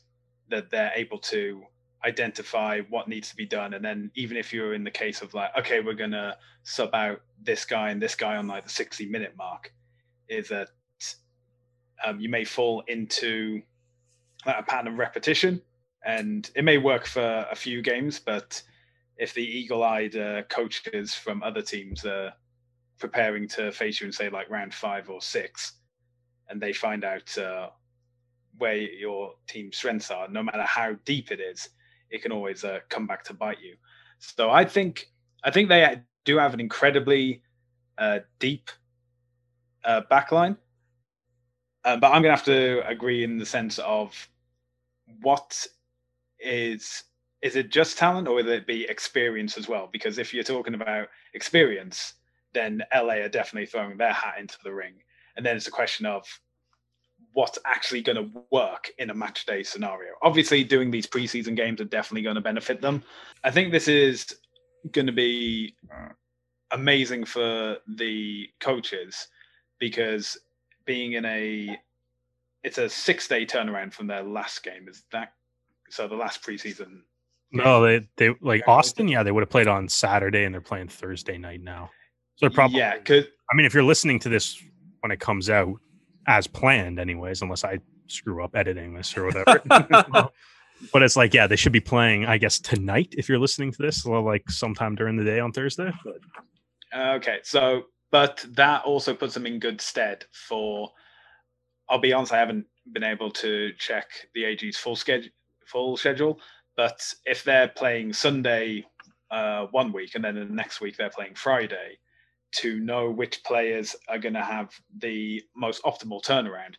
that 0.49 0.69
they're 0.69 0.91
able 0.95 1.17
to 1.17 1.63
identify 2.05 2.79
what 2.89 3.07
needs 3.07 3.29
to 3.29 3.36
be 3.36 3.45
done. 3.45 3.73
And 3.73 3.84
then 3.84 4.11
even 4.15 4.38
if 4.38 4.53
you're 4.53 4.73
in 4.73 4.84
the 4.84 4.91
case 4.91 5.21
of 5.21 5.34
like 5.34 5.51
okay 5.57 5.79
we're 5.82 5.93
gonna 5.93 6.38
sub 6.63 6.93
out 6.93 7.21
this 7.41 7.65
guy 7.65 7.89
and 7.89 8.01
this 8.01 8.15
guy 8.15 8.38
on 8.38 8.47
like 8.47 8.63
the 8.63 8.69
60 8.69 9.07
minute 9.07 9.34
mark 9.38 9.71
is 10.29 10.49
that 10.49 10.69
um, 12.03 12.19
you 12.19 12.29
may 12.29 12.43
fall 12.43 12.84
into 12.88 13.61
a 14.46 14.64
pattern 14.64 14.94
of 14.94 14.98
repetition 14.98 15.62
and 16.06 16.50
it 16.56 16.64
may 16.64 16.78
work 16.78 17.06
for 17.06 17.46
a 17.52 17.56
few 17.56 17.82
games 17.82 18.20
but 18.20 18.62
if 19.18 19.34
the 19.34 19.44
eagle-eyed 19.44 20.16
uh, 20.16 20.42
coaches 20.44 21.14
from 21.14 21.44
other 21.44 21.62
teams 21.62 22.06
are 22.06 22.34
preparing 22.98 23.48
to 23.48 23.72
face 23.72 24.00
you 24.00 24.08
in 24.08 24.14
say 24.14 24.30
like 24.30 24.50
round 24.50 24.74
five 24.74 25.10
or 25.10 25.22
six 25.22 25.74
and 26.50 26.62
they 26.62 26.74
find 26.74 27.04
out 27.04 27.38
uh, 27.38 27.70
where 28.58 28.76
your 28.76 29.34
team's 29.48 29.78
strengths 29.78 30.12
are 30.12 30.28
no 30.28 30.42
matter 30.42 30.64
how 30.64 30.96
deep 31.06 31.32
it 31.32 31.39
is 31.39 31.70
it 32.12 32.22
can 32.22 32.32
always 32.32 32.64
uh, 32.64 32.80
come 32.89 33.08
back 33.08 33.24
to 33.24 33.34
bite 33.34 33.62
you. 33.62 33.76
So 34.20 34.52
I 34.52 34.66
think 34.66 35.08
I 35.44 35.50
think 35.50 35.70
they 35.70 36.02
do 36.26 36.38
have 36.38 36.54
an 36.54 36.60
incredibly 36.60 37.42
uh, 37.98 38.20
deep 38.38 38.70
uh, 39.84 40.02
backline, 40.12 40.58
uh, 41.84 41.98
but 41.98 42.08
I'm 42.08 42.22
going 42.22 42.36
to 42.36 42.38
have 42.38 42.46
to 42.46 42.88
agree 42.88 43.24
in 43.24 43.38
the 43.38 43.46
sense 43.46 43.80
of 43.80 44.30
what 45.22 45.66
is 46.39 47.03
is 47.41 47.55
it 47.55 47.72
just 47.72 47.97
talent 47.97 48.28
or 48.28 48.36
will 48.36 48.49
it 48.49 48.68
be 48.68 48.84
experience 48.84 49.57
as 49.57 49.68
well? 49.68 49.89
Because 49.91 50.20
if 50.20 50.32
you're 50.32 50.43
talking 50.43 50.76
about 50.76 51.07
experience, 51.34 52.14
then 52.53 52.84
LA 52.93 53.16
are 53.16 53.30
definitely 53.30 53.66
throwing 53.66 53.97
their 53.97 54.14
hat 54.14 54.36
into 54.39 54.57
the 54.64 54.72
ring, 54.72 54.93
and 55.36 55.45
then 55.45 55.55
it's 55.55 55.68
a 55.68 55.72
question 55.72 56.05
of 56.05 56.24
what's 57.34 57.57
actually 57.66 58.01
going 58.01 58.18
to 58.18 58.43
work 58.51 58.89
in 58.99 59.09
a 59.09 59.14
match 59.14 59.45
day 59.45 59.64
scenario. 59.64 60.12
Obviously, 60.22 60.64
doing 60.64 60.91
these 60.91 61.07
preseason 61.07 61.55
games 61.55 61.80
are 61.80 61.86
definitely 61.86 62.24
going 62.24 62.36
to 62.36 62.41
benefit 62.41 62.82
them. 62.82 63.03
I 63.43 63.51
think 63.51 63.72
this 63.72 63.88
is 63.88 64.28
going 64.91 65.07
to 65.07 65.14
be 65.14 65.76
amazing 66.72 67.26
for 67.26 67.78
the 67.88 68.47
coaches 68.59 69.28
because 69.80 70.38
being 70.86 71.14
in 71.14 71.26
a 71.26 71.78
it's 72.64 72.78
a 72.78 72.89
six 72.89 73.28
day 73.28 73.45
turnaround 73.45 73.93
from 73.93 74.07
their 74.07 74.24
last 74.24 74.64
game. 74.64 74.88
Is 74.88 75.03
that 75.12 75.34
so? 75.89 76.07
The 76.07 76.16
last 76.16 76.43
preseason. 76.43 77.01
no, 77.51 77.82
they 77.82 78.07
they 78.18 78.36
like 78.41 78.68
Austin. 78.68 79.07
Yeah, 79.07 79.24
they 79.24 79.32
would 79.32 79.41
have 79.41 79.49
played 79.49 79.68
on 79.68 79.88
Saturday, 79.88 80.45
and 80.45 80.53
they're 80.53 80.62
playing 80.62 80.88
Thursday 80.88 81.38
night 81.38 81.62
now. 81.62 81.89
So 82.36 82.49
probably 82.49 82.80
yeah, 82.80 82.97
because 82.97 83.26
I 83.51 83.55
mean, 83.55 83.66
if 83.66 83.74
you're 83.74 83.84
listening 83.84 84.20
to 84.20 84.30
this 84.30 84.62
when 85.01 85.12
it 85.12 85.20
comes 85.20 85.49
out 85.49 85.74
as 86.28 86.47
planned, 86.47 86.99
anyways, 86.99 87.41
unless 87.41 87.64
I 87.64 87.80
screw 88.07 88.43
up 88.43 88.55
editing 88.55 88.93
this 88.93 89.16
or 89.18 89.26
whatever. 89.26 89.62
but 90.93 91.03
it's 91.03 91.16
like, 91.16 91.34
yeah, 91.34 91.47
they 91.47 91.55
should 91.55 91.72
be 91.72 91.80
playing, 91.80 92.26
I 92.26 92.38
guess, 92.38 92.59
tonight 92.59 93.16
if 93.18 93.28
you're 93.28 93.39
listening 93.39 93.72
to 93.72 93.82
this, 93.82 94.05
well, 94.05 94.24
like 94.24 94.49
sometime 94.49 94.95
during 94.95 95.16
the 95.16 95.24
day 95.24 95.39
on 95.39 95.51
Thursday. 95.51 95.91
But 96.03 96.18
Okay, 96.93 97.39
so 97.43 97.84
but 98.12 98.45
that 98.49 98.84
also 98.84 99.14
puts 99.14 99.34
them 99.34 99.45
in 99.45 99.59
good 99.59 99.82
stead 99.82 100.26
for. 100.32 100.91
I'll 101.92 102.00
be 102.00 102.14
honest, 102.14 102.32
I 102.32 102.38
haven't 102.39 102.66
been 102.94 103.04
able 103.04 103.30
to 103.32 103.74
check 103.78 104.08
the 104.34 104.46
AG's 104.46 104.78
full 104.78 104.96
schedule, 104.96 105.30
full 105.68 105.98
schedule. 105.98 106.39
But 106.78 107.02
if 107.26 107.44
they're 107.44 107.68
playing 107.68 108.14
Sunday 108.14 108.86
uh, 109.30 109.68
one 109.72 109.92
week 109.92 110.16
and 110.16 110.24
then 110.24 110.36
the 110.36 110.46
next 110.46 110.80
week 110.82 110.96
they're 110.98 111.10
playing 111.10 111.36
Friday, 111.36 111.98
to 112.54 112.80
know 112.80 113.10
which 113.12 113.44
players 113.44 113.96
are 114.10 114.18
going 114.20 114.34
to 114.34 114.44
have 114.44 114.74
the 115.00 115.42
most 115.56 115.84
optimal 115.84 116.24
turnaround, 116.24 116.76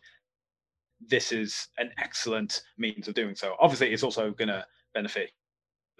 this 1.07 1.31
is 1.31 1.67
an 1.77 1.91
excellent 1.99 2.63
means 2.77 3.07
of 3.07 3.13
doing 3.13 3.35
so. 3.35 3.55
Obviously, 3.59 3.93
it's 3.93 4.03
also 4.03 4.31
going 4.31 4.47
to 4.49 4.65
benefit 4.93 5.31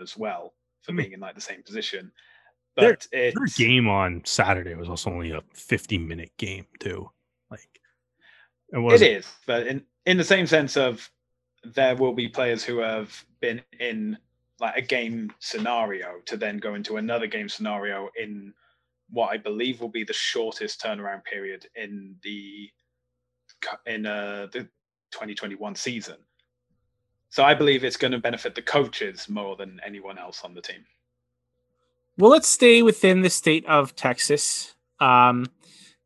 as 0.01 0.17
well 0.17 0.53
for 0.81 0.91
Hmm. 0.91 0.97
being 0.97 1.11
in 1.13 1.19
like 1.19 1.35
the 1.35 1.41
same 1.41 1.61
position. 1.63 2.11
Their- 2.75 2.93
But 2.93 3.07
their 3.11 3.31
it's 3.43 3.57
game 3.57 3.87
on 3.87 4.23
Saturday 4.25 4.73
was 4.75 4.89
also 4.89 5.11
only 5.11 5.31
a 5.31 5.41
50 5.53 5.97
minute 5.99 6.31
game, 6.37 6.65
too. 6.79 7.11
Like, 7.51 7.79
it 8.73 8.79
was 8.79 9.01
It 9.01 9.11
is, 9.11 9.27
but 9.45 9.67
in 9.67 9.83
in 10.05 10.17
the 10.17 10.23
same 10.23 10.47
sense 10.47 10.75
of 10.75 11.09
there 11.63 11.95
will 11.95 12.13
be 12.13 12.27
players 12.27 12.63
who 12.63 12.79
have 12.79 13.23
been 13.39 13.61
in 13.79 14.17
like 14.59 14.75
a 14.77 14.81
game 14.81 15.31
scenario 15.39 16.19
to 16.25 16.37
then 16.37 16.57
go 16.57 16.75
into 16.75 16.97
another 16.97 17.27
game 17.27 17.47
scenario 17.47 18.09
in 18.19 18.53
what 19.09 19.27
I 19.27 19.37
believe 19.37 19.79
will 19.79 19.89
be 19.89 20.03
the 20.03 20.13
shortest 20.13 20.81
turnaround 20.81 21.23
period 21.23 21.67
in 21.75 22.15
the 22.23 22.69
in 23.85 24.05
uh, 24.05 24.47
the 24.51 24.61
2021 25.11 25.75
season. 25.75 26.17
So 27.29 27.43
I 27.43 27.53
believe 27.53 27.83
it's 27.83 27.97
going 27.97 28.11
to 28.11 28.19
benefit 28.19 28.55
the 28.55 28.61
coaches 28.61 29.29
more 29.29 29.55
than 29.55 29.79
anyone 29.85 30.17
else 30.17 30.41
on 30.43 30.53
the 30.53 30.61
team. 30.61 30.85
Well, 32.17 32.31
let's 32.31 32.47
stay 32.47 32.83
within 32.83 33.21
the 33.21 33.29
state 33.29 33.65
of 33.65 33.95
Texas. 33.95 34.75
Um, 34.99 35.47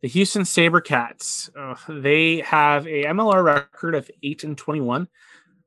the 0.01 0.07
Houston 0.07 0.43
SaberCats, 0.43 1.49
uh, 1.57 1.75
they 2.01 2.39
have 2.41 2.85
a 2.87 3.05
MLR 3.05 3.43
record 3.43 3.95
of 3.95 4.09
8 4.23 4.43
and 4.43 4.57
21. 4.57 5.07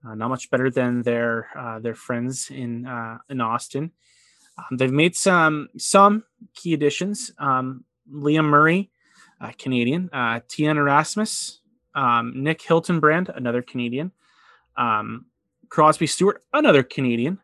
Uh, 0.06 0.14
not 0.14 0.28
much 0.28 0.50
better 0.50 0.70
than 0.70 1.02
their 1.02 1.48
uh, 1.54 1.78
their 1.78 1.94
friends 1.94 2.50
in 2.50 2.86
uh, 2.86 3.18
in 3.28 3.40
Austin. 3.40 3.90
Um, 4.56 4.78
they've 4.78 4.92
made 4.92 5.14
some 5.14 5.68
some 5.76 6.24
key 6.54 6.72
additions. 6.72 7.32
Um, 7.38 7.84
Liam 8.10 8.46
Murray, 8.46 8.90
uh, 9.40 9.52
Canadian. 9.58 10.08
Uh, 10.10 10.40
Tian 10.48 10.78
Erasmus, 10.78 11.60
um, 11.94 12.32
Nick 12.34 12.60
Hiltonbrand, 12.62 13.34
another 13.36 13.60
Canadian. 13.60 14.12
Um, 14.76 15.26
Crosby 15.68 16.06
Stewart, 16.06 16.42
another 16.54 16.82
Canadian 16.82 17.38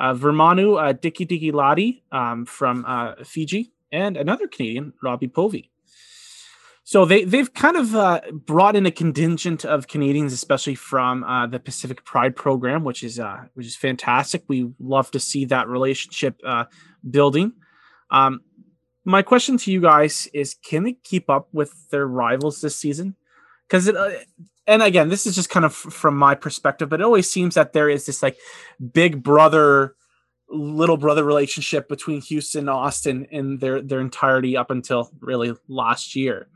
uh, 0.00 0.14
Vermanu 0.14 0.82
uh, 0.82 0.92
Dicky 0.92 1.24
Dicky 1.24 1.52
Lottie 1.52 2.02
um, 2.10 2.46
from 2.46 2.84
uh, 2.88 3.14
Fiji, 3.22 3.72
and 3.92 4.16
another 4.16 4.48
Canadian, 4.48 4.94
Robbie 5.02 5.28
Povey. 5.28 5.70
So 6.84 7.04
they 7.04 7.24
they've 7.24 7.52
kind 7.52 7.76
of 7.76 7.94
uh, 7.94 8.20
brought 8.32 8.74
in 8.74 8.86
a 8.86 8.90
contingent 8.90 9.64
of 9.64 9.86
Canadians, 9.86 10.32
especially 10.32 10.74
from 10.74 11.22
uh, 11.24 11.46
the 11.46 11.60
Pacific 11.60 12.04
Pride 12.04 12.34
program, 12.34 12.84
which 12.84 13.04
is 13.04 13.20
uh, 13.20 13.44
which 13.54 13.66
is 13.66 13.76
fantastic. 13.76 14.42
We 14.48 14.70
love 14.80 15.10
to 15.12 15.20
see 15.20 15.44
that 15.46 15.68
relationship 15.68 16.40
uh, 16.44 16.64
building. 17.08 17.52
Um, 18.10 18.40
my 19.04 19.22
question 19.22 19.56
to 19.58 19.70
you 19.70 19.80
guys 19.80 20.28
is: 20.32 20.54
Can 20.54 20.84
they 20.84 20.94
keep 20.94 21.30
up 21.30 21.48
with 21.52 21.90
their 21.90 22.06
rivals 22.06 22.60
this 22.60 22.76
season? 22.76 23.14
Because 23.68 23.86
it, 23.86 23.96
uh, 23.96 24.10
and 24.66 24.82
again, 24.82 25.10
this 25.10 25.26
is 25.26 25.34
just 25.34 25.50
kind 25.50 25.64
of 25.66 25.74
from 25.74 26.16
my 26.16 26.34
perspective, 26.34 26.88
but 26.88 27.00
it 27.00 27.04
always 27.04 27.30
seems 27.30 27.54
that 27.54 27.72
there 27.72 27.88
is 27.88 28.06
this 28.06 28.22
like 28.22 28.36
big 28.92 29.22
brother 29.22 29.94
little 30.48 30.96
brother 30.96 31.24
relationship 31.24 31.88
between 31.88 32.20
Houston 32.22 32.60
and 32.60 32.70
Austin 32.70 33.26
in 33.30 33.58
their 33.58 33.80
their 33.80 34.00
entirety 34.00 34.56
up 34.56 34.70
until 34.70 35.10
really 35.20 35.54
last 35.68 36.16
year. 36.16 36.48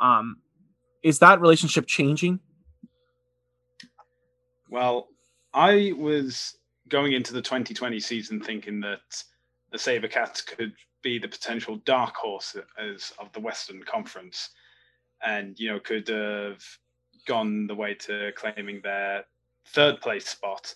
Um, 0.00 0.38
is 1.02 1.18
that 1.20 1.40
relationship 1.40 1.86
changing? 1.86 2.40
Well, 4.68 5.08
I 5.52 5.92
was 5.96 6.56
going 6.88 7.12
into 7.12 7.32
the 7.32 7.42
2020 7.42 7.98
season 8.00 8.40
thinking 8.40 8.80
that 8.80 9.00
the 9.72 9.78
Sabercats 9.78 10.44
could 10.44 10.72
be 11.02 11.18
the 11.18 11.28
potential 11.28 11.76
dark 11.84 12.14
horse 12.14 12.56
as 12.78 13.12
of 13.18 13.32
the 13.32 13.40
Western 13.40 13.82
Conference, 13.82 14.50
and 15.24 15.58
you 15.58 15.70
know 15.70 15.80
could 15.80 16.08
have 16.08 16.62
gone 17.26 17.66
the 17.66 17.74
way 17.74 17.94
to 17.94 18.32
claiming 18.36 18.80
their 18.82 19.24
third 19.66 20.00
place 20.00 20.28
spot 20.28 20.74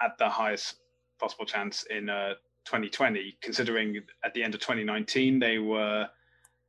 at 0.00 0.16
the 0.18 0.28
highest 0.28 0.76
possible 1.18 1.44
chance 1.44 1.84
in 1.90 2.08
uh, 2.08 2.34
2020, 2.64 3.36
considering 3.40 4.00
at 4.24 4.34
the 4.34 4.42
end 4.42 4.54
of 4.54 4.60
2019 4.60 5.38
they 5.38 5.58
were 5.58 6.08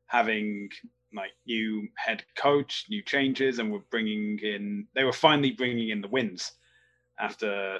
having 0.07 0.69
like 1.13 1.31
new 1.45 1.87
head 1.95 2.23
coach, 2.35 2.85
new 2.89 3.01
changes, 3.01 3.59
and 3.59 3.71
were 3.71 3.83
bringing 3.91 4.39
in. 4.39 4.87
They 4.93 5.03
were 5.03 5.13
finally 5.13 5.51
bringing 5.51 5.89
in 5.89 6.01
the 6.01 6.07
wins 6.07 6.53
after 7.19 7.79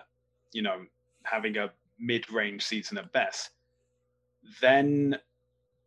you 0.52 0.62
know 0.62 0.86
having 1.24 1.58
a 1.58 1.72
mid-range 2.00 2.64
season 2.64 2.98
at 2.98 3.12
best. 3.12 3.52
Then 4.62 5.18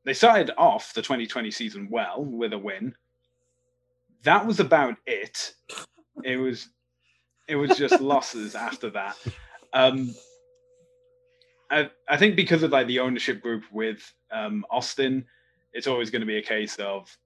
they 0.04 0.14
started 0.14 0.50
off 0.58 0.94
the 0.94 1.02
2020 1.02 1.50
season 1.50 1.88
well 1.90 2.24
with 2.24 2.52
a 2.52 2.58
win. 2.58 2.94
That 4.24 4.46
was 4.46 4.60
about 4.60 4.96
it. 5.06 5.54
It 6.24 6.36
was 6.36 6.68
it 7.48 7.56
was 7.56 7.76
just 7.76 8.00
losses 8.00 8.54
after 8.54 8.90
that. 8.90 9.16
Um, 9.72 10.14
I, 11.70 11.90
I 12.08 12.16
think 12.18 12.36
because 12.36 12.62
of 12.62 12.70
like 12.70 12.86
the 12.86 13.00
ownership 13.00 13.40
group 13.40 13.64
with 13.72 14.12
um, 14.30 14.64
Austin, 14.70 15.24
it's 15.72 15.86
always 15.86 16.10
going 16.10 16.20
to 16.20 16.26
be 16.26 16.36
a 16.36 16.42
case 16.42 16.76
of 16.76 17.16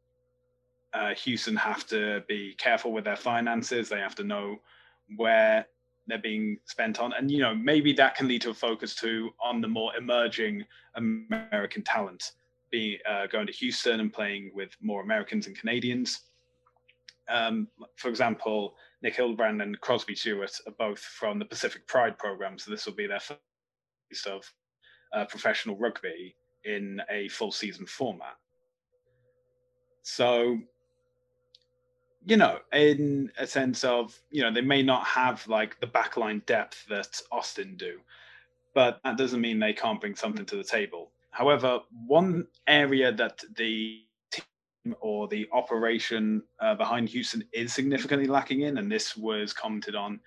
uh, 0.96 1.14
Houston 1.14 1.56
have 1.56 1.86
to 1.88 2.24
be 2.26 2.54
careful 2.58 2.92
with 2.92 3.04
their 3.04 3.16
finances. 3.16 3.88
They 3.88 4.00
have 4.00 4.14
to 4.16 4.24
know 4.24 4.56
where 5.16 5.66
they're 6.06 6.18
being 6.18 6.58
spent 6.64 7.00
on, 7.00 7.12
and 7.12 7.30
you 7.30 7.38
know 7.38 7.54
maybe 7.54 7.92
that 7.94 8.14
can 8.14 8.28
lead 8.28 8.42
to 8.42 8.50
a 8.50 8.54
focus 8.54 8.94
too 8.94 9.30
on 9.42 9.60
the 9.60 9.68
more 9.68 9.94
emerging 9.96 10.64
American 10.94 11.82
talent, 11.82 12.32
being 12.70 12.98
uh, 13.08 13.26
going 13.26 13.46
to 13.46 13.52
Houston 13.52 14.00
and 14.00 14.12
playing 14.12 14.50
with 14.54 14.70
more 14.80 15.02
Americans 15.02 15.46
and 15.46 15.58
Canadians. 15.58 16.22
Um, 17.28 17.68
for 17.96 18.08
example, 18.08 18.76
Nick 19.02 19.16
Hildebrand 19.16 19.60
and 19.60 19.80
Crosby 19.80 20.14
Stewart 20.14 20.58
are 20.66 20.74
both 20.78 21.00
from 21.00 21.38
the 21.38 21.44
Pacific 21.44 21.86
Pride 21.86 22.16
program, 22.18 22.58
so 22.58 22.70
this 22.70 22.86
will 22.86 22.94
be 22.94 23.06
their 23.06 23.20
first 23.20 24.26
of 24.26 24.50
uh, 25.12 25.24
professional 25.24 25.76
rugby 25.76 26.36
in 26.64 27.00
a 27.10 27.28
full 27.28 27.50
season 27.50 27.84
format. 27.86 28.36
So, 30.02 30.58
you 32.26 32.36
know, 32.36 32.58
in 32.72 33.30
a 33.38 33.46
sense 33.46 33.84
of, 33.84 34.18
you 34.30 34.42
know, 34.42 34.52
they 34.52 34.60
may 34.60 34.82
not 34.82 35.06
have 35.06 35.46
like 35.46 35.78
the 35.80 35.86
backline 35.86 36.44
depth 36.44 36.84
that 36.88 37.22
Austin 37.30 37.76
do, 37.76 38.00
but 38.74 38.98
that 39.04 39.16
doesn't 39.16 39.40
mean 39.40 39.60
they 39.60 39.72
can't 39.72 40.00
bring 40.00 40.16
something 40.16 40.44
to 40.44 40.56
the 40.56 40.64
table. 40.64 41.12
However, 41.30 41.78
one 42.06 42.48
area 42.66 43.12
that 43.12 43.44
the 43.56 44.02
team 44.32 44.96
or 45.00 45.28
the 45.28 45.48
operation 45.52 46.42
uh, 46.58 46.74
behind 46.74 47.08
Houston 47.10 47.44
is 47.52 47.72
significantly 47.72 48.26
lacking 48.26 48.62
in, 48.62 48.78
and 48.78 48.90
this 48.90 49.16
was 49.16 49.52
commented 49.52 49.94
on, 49.94 50.18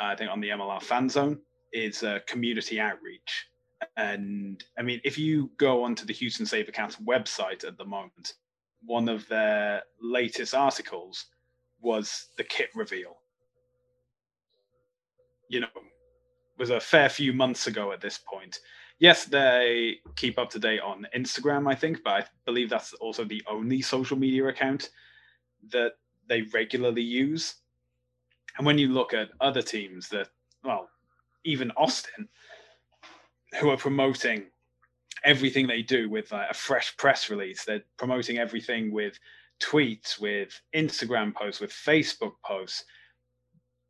uh, 0.00 0.04
I 0.04 0.16
think, 0.16 0.30
on 0.30 0.40
the 0.40 0.50
MLR 0.50 0.80
fan 0.80 1.08
zone, 1.08 1.40
is 1.72 2.04
uh, 2.04 2.20
community 2.28 2.78
outreach. 2.78 3.48
And 3.96 4.62
I 4.78 4.82
mean, 4.82 5.00
if 5.02 5.18
you 5.18 5.50
go 5.56 5.82
onto 5.82 6.06
the 6.06 6.12
Houston 6.12 6.46
Sabercats 6.46 7.02
website 7.02 7.64
at 7.64 7.78
the 7.78 7.84
moment, 7.84 8.34
one 8.84 9.08
of 9.08 9.26
their 9.28 9.82
latest 10.00 10.54
articles 10.54 11.26
was 11.82 12.28
the 12.36 12.44
kit 12.44 12.70
reveal. 12.74 13.16
You 15.48 15.60
know, 15.60 15.68
was 16.58 16.70
a 16.70 16.80
fair 16.80 17.08
few 17.08 17.32
months 17.32 17.66
ago 17.66 17.92
at 17.92 18.00
this 18.00 18.18
point. 18.18 18.60
Yes, 18.98 19.24
they 19.24 19.96
keep 20.16 20.38
up 20.38 20.50
to 20.50 20.58
date 20.58 20.80
on 20.80 21.06
Instagram, 21.16 21.70
I 21.70 21.74
think, 21.74 22.04
but 22.04 22.12
I 22.12 22.24
believe 22.46 22.70
that's 22.70 22.92
also 22.94 23.24
the 23.24 23.42
only 23.48 23.82
social 23.82 24.16
media 24.16 24.46
account 24.46 24.90
that 25.70 25.92
they 26.28 26.42
regularly 26.54 27.02
use. 27.02 27.56
And 28.56 28.66
when 28.66 28.78
you 28.78 28.88
look 28.88 29.12
at 29.12 29.30
other 29.40 29.62
teams 29.62 30.08
that, 30.10 30.28
well, 30.62 30.88
even 31.44 31.72
Austin, 31.72 32.28
who 33.60 33.70
are 33.70 33.76
promoting 33.76 34.46
everything 35.24 35.66
they 35.66 35.82
do 35.82 36.08
with 36.08 36.32
like, 36.32 36.50
a 36.50 36.54
fresh 36.54 36.96
press 36.96 37.30
release. 37.30 37.64
They're 37.64 37.82
promoting 37.96 38.38
everything 38.38 38.92
with 38.92 39.18
tweets, 39.62 40.20
with 40.20 40.60
Instagram 40.74 41.34
posts, 41.34 41.60
with 41.60 41.70
Facebook 41.70 42.32
posts. 42.44 42.84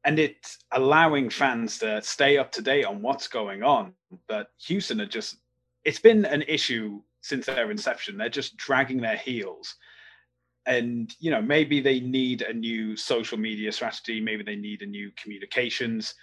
And 0.04 0.18
it's 0.18 0.58
allowing 0.72 1.30
fans 1.30 1.78
to 1.78 2.02
stay 2.02 2.36
up 2.36 2.50
to 2.52 2.62
date 2.62 2.84
on 2.84 3.02
what's 3.02 3.28
going 3.28 3.62
on. 3.62 3.94
But 4.28 4.48
Houston 4.66 5.00
are 5.00 5.06
just, 5.06 5.36
it's 5.84 6.00
been 6.00 6.24
an 6.24 6.42
issue 6.42 7.00
since 7.20 7.46
their 7.46 7.70
inception. 7.70 8.18
They're 8.18 8.28
just 8.28 8.56
dragging 8.56 9.00
their 9.00 9.16
heels. 9.16 9.76
And, 10.66 11.14
you 11.20 11.30
know, 11.30 11.42
maybe 11.42 11.80
they 11.80 12.00
need 12.00 12.42
a 12.42 12.52
new 12.52 12.96
social 12.96 13.38
media 13.38 13.70
strategy. 13.72 14.20
Maybe 14.20 14.42
they 14.42 14.56
need 14.56 14.82
a 14.82 14.86
new 14.86 15.12
communications 15.16 16.14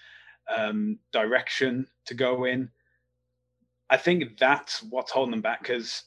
um, 0.53 0.99
direction 1.11 1.87
to 2.05 2.13
go 2.13 2.45
in. 2.45 2.69
I 3.89 3.97
think 3.97 4.37
that's 4.37 4.83
what's 4.83 5.11
holding 5.11 5.31
them 5.31 5.41
back. 5.41 5.61
Because 5.61 6.03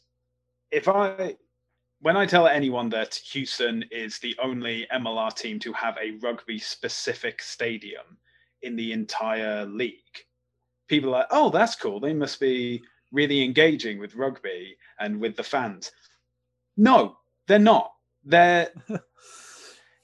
if 0.70 0.88
I, 0.88 1.36
when 2.02 2.16
I 2.16 2.26
tell 2.26 2.48
anyone 2.48 2.88
that 2.90 3.14
Houston 3.30 3.84
is 3.92 4.18
the 4.18 4.36
only 4.42 4.88
MLR 4.92 5.32
team 5.34 5.60
to 5.60 5.72
have 5.72 5.96
a 5.98 6.18
rugby 6.20 6.58
specific 6.58 7.40
stadium 7.40 8.18
in 8.62 8.74
the 8.74 8.92
entire 8.92 9.64
league, 9.66 10.26
people 10.88 11.10
are 11.10 11.20
like, 11.20 11.28
oh, 11.30 11.50
that's 11.50 11.76
cool. 11.76 12.00
They 12.00 12.12
must 12.12 12.40
be 12.40 12.82
really 13.12 13.44
engaging 13.44 14.00
with 14.00 14.16
rugby 14.16 14.76
and 14.98 15.20
with 15.20 15.36
the 15.36 15.44
fans. 15.44 15.92
No, 16.76 17.18
they're 17.46 17.60
not. 17.60 17.92
They're. 18.24 18.70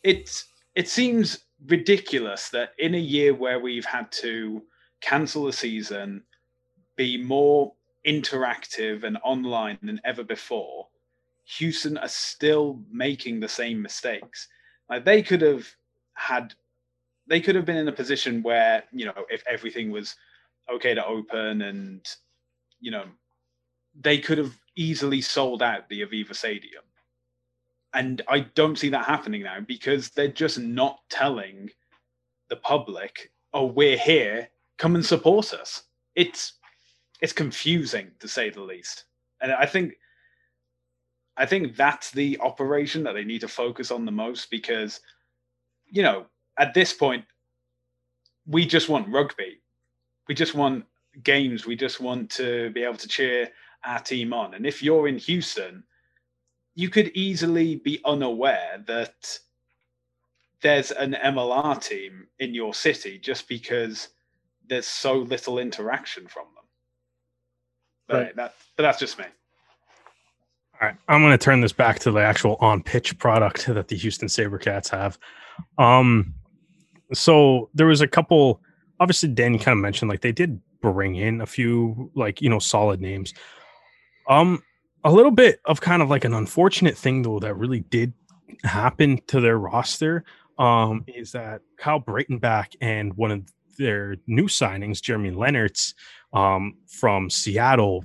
it's. 0.04 0.46
It 0.76 0.88
seems 0.88 1.40
ridiculous 1.66 2.48
that 2.50 2.74
in 2.78 2.94
a 2.94 2.98
year 2.98 3.34
where 3.34 3.58
we've 3.58 3.84
had 3.84 4.12
to 4.12 4.62
cancel 5.00 5.46
the 5.46 5.52
season, 5.52 6.22
be 6.94 7.16
more 7.16 7.72
interactive 8.06 9.02
and 9.02 9.18
online 9.24 9.78
than 9.82 10.00
ever 10.04 10.22
before, 10.22 10.86
Houston 11.56 11.96
are 11.98 12.08
still 12.08 12.80
making 12.90 13.40
the 13.40 13.48
same 13.48 13.80
mistakes. 13.80 14.48
Like 14.90 15.04
they 15.04 15.22
could 15.22 15.40
have 15.42 15.66
had, 16.14 16.54
they 17.26 17.40
could 17.40 17.54
have 17.54 17.64
been 17.64 17.76
in 17.76 17.88
a 17.88 17.92
position 17.92 18.42
where 18.42 18.84
you 18.92 19.06
know 19.06 19.24
if 19.30 19.42
everything 19.48 19.90
was 19.90 20.14
okay 20.70 20.94
to 20.94 21.06
open 21.06 21.62
and 21.62 22.06
you 22.80 22.90
know 22.90 23.04
they 24.00 24.18
could 24.18 24.38
have 24.38 24.54
easily 24.76 25.20
sold 25.20 25.62
out 25.62 25.88
the 25.88 26.02
Aveva 26.02 26.34
Stadium 26.34 26.82
and 27.94 28.22
I 28.28 28.40
don't 28.40 28.78
see 28.78 28.90
that 28.90 29.06
happening 29.06 29.42
now 29.42 29.60
because 29.60 30.10
they're 30.10 30.28
just 30.28 30.58
not 30.58 31.00
telling 31.08 31.70
the 32.48 32.56
public, 32.56 33.32
"Oh, 33.52 33.66
we're 33.66 33.98
here. 33.98 34.50
Come 34.76 34.94
and 34.94 35.04
support 35.04 35.52
us." 35.54 35.84
It's 36.14 36.54
it's 37.20 37.32
confusing 37.32 38.12
to 38.20 38.28
say 38.28 38.50
the 38.50 38.62
least, 38.62 39.04
and 39.40 39.52
I 39.52 39.66
think 39.66 39.94
I 41.38 41.46
think 41.46 41.76
that's 41.76 42.10
the 42.10 42.38
operation 42.40 43.04
that 43.04 43.12
they 43.12 43.24
need 43.24 43.40
to 43.42 43.48
focus 43.48 43.90
on 43.90 44.04
the 44.04 44.12
most 44.12 44.50
because, 44.50 45.00
you 45.86 46.02
know, 46.02 46.26
at 46.58 46.74
this 46.74 46.92
point, 46.92 47.24
we 48.46 48.66
just 48.66 48.88
want 48.88 49.08
rugby. 49.08 49.60
We 50.26 50.34
just 50.34 50.54
want 50.54 50.84
games. 51.22 51.64
We 51.64 51.76
just 51.76 52.00
want 52.00 52.30
to 52.32 52.70
be 52.70 52.82
able 52.82 52.96
to 52.96 53.08
cheer 53.08 53.48
our 53.84 54.00
team 54.00 54.32
on. 54.32 54.54
And 54.54 54.66
if 54.66 54.82
you're 54.82 55.08
in 55.08 55.18
Houston 55.18 55.84
you 56.78 56.88
could 56.88 57.08
easily 57.08 57.74
be 57.74 58.00
unaware 58.04 58.84
that 58.86 59.36
there's 60.62 60.92
an 60.92 61.16
MLR 61.24 61.82
team 61.82 62.28
in 62.38 62.54
your 62.54 62.72
city 62.72 63.18
just 63.18 63.48
because 63.48 64.10
there's 64.68 64.86
so 64.86 65.14
little 65.14 65.58
interaction 65.58 66.28
from 66.28 66.44
them. 66.54 66.64
But 68.06 68.14
right. 68.14 68.36
that 68.36 68.54
but 68.76 68.84
that's 68.84 69.00
just 69.00 69.18
me. 69.18 69.24
All 70.80 70.86
right, 70.86 70.96
I'm 71.08 71.22
going 71.22 71.32
to 71.36 71.44
turn 71.44 71.60
this 71.60 71.72
back 71.72 71.98
to 72.00 72.12
the 72.12 72.20
actual 72.20 72.56
on 72.60 72.82
pitch 72.82 73.18
product 73.18 73.66
that 73.66 73.88
the 73.88 73.96
Houston 73.96 74.28
SaberCats 74.28 74.88
have. 74.90 75.18
Um, 75.76 76.34
so 77.12 77.68
there 77.74 77.86
was 77.86 78.00
a 78.00 78.06
couple. 78.06 78.60
Obviously, 79.00 79.28
Dan, 79.30 79.58
kind 79.58 79.76
of 79.76 79.82
mentioned 79.82 80.08
like 80.08 80.20
they 80.20 80.32
did 80.32 80.60
bring 80.80 81.16
in 81.16 81.40
a 81.40 81.46
few 81.46 82.10
like 82.14 82.40
you 82.40 82.48
know 82.48 82.60
solid 82.60 83.00
names. 83.00 83.34
Um, 84.28 84.62
a 85.02 85.10
little 85.10 85.32
bit 85.32 85.60
of 85.64 85.80
kind 85.80 86.00
of 86.00 86.10
like 86.10 86.24
an 86.24 86.34
unfortunate 86.34 86.96
thing 86.96 87.22
though 87.22 87.40
that 87.40 87.54
really 87.54 87.80
did 87.80 88.12
happen 88.62 89.20
to 89.28 89.40
their 89.40 89.58
roster 89.58 90.24
um, 90.58 91.04
is 91.08 91.32
that 91.32 91.60
Kyle 91.76 92.00
Breitenbach 92.00 92.76
and 92.80 93.14
one 93.14 93.30
of 93.30 93.42
their 93.78 94.16
new 94.26 94.46
signings, 94.46 95.00
Jeremy 95.00 95.30
Leonards, 95.30 95.94
um, 96.32 96.74
from 96.86 97.30
Seattle, 97.30 98.04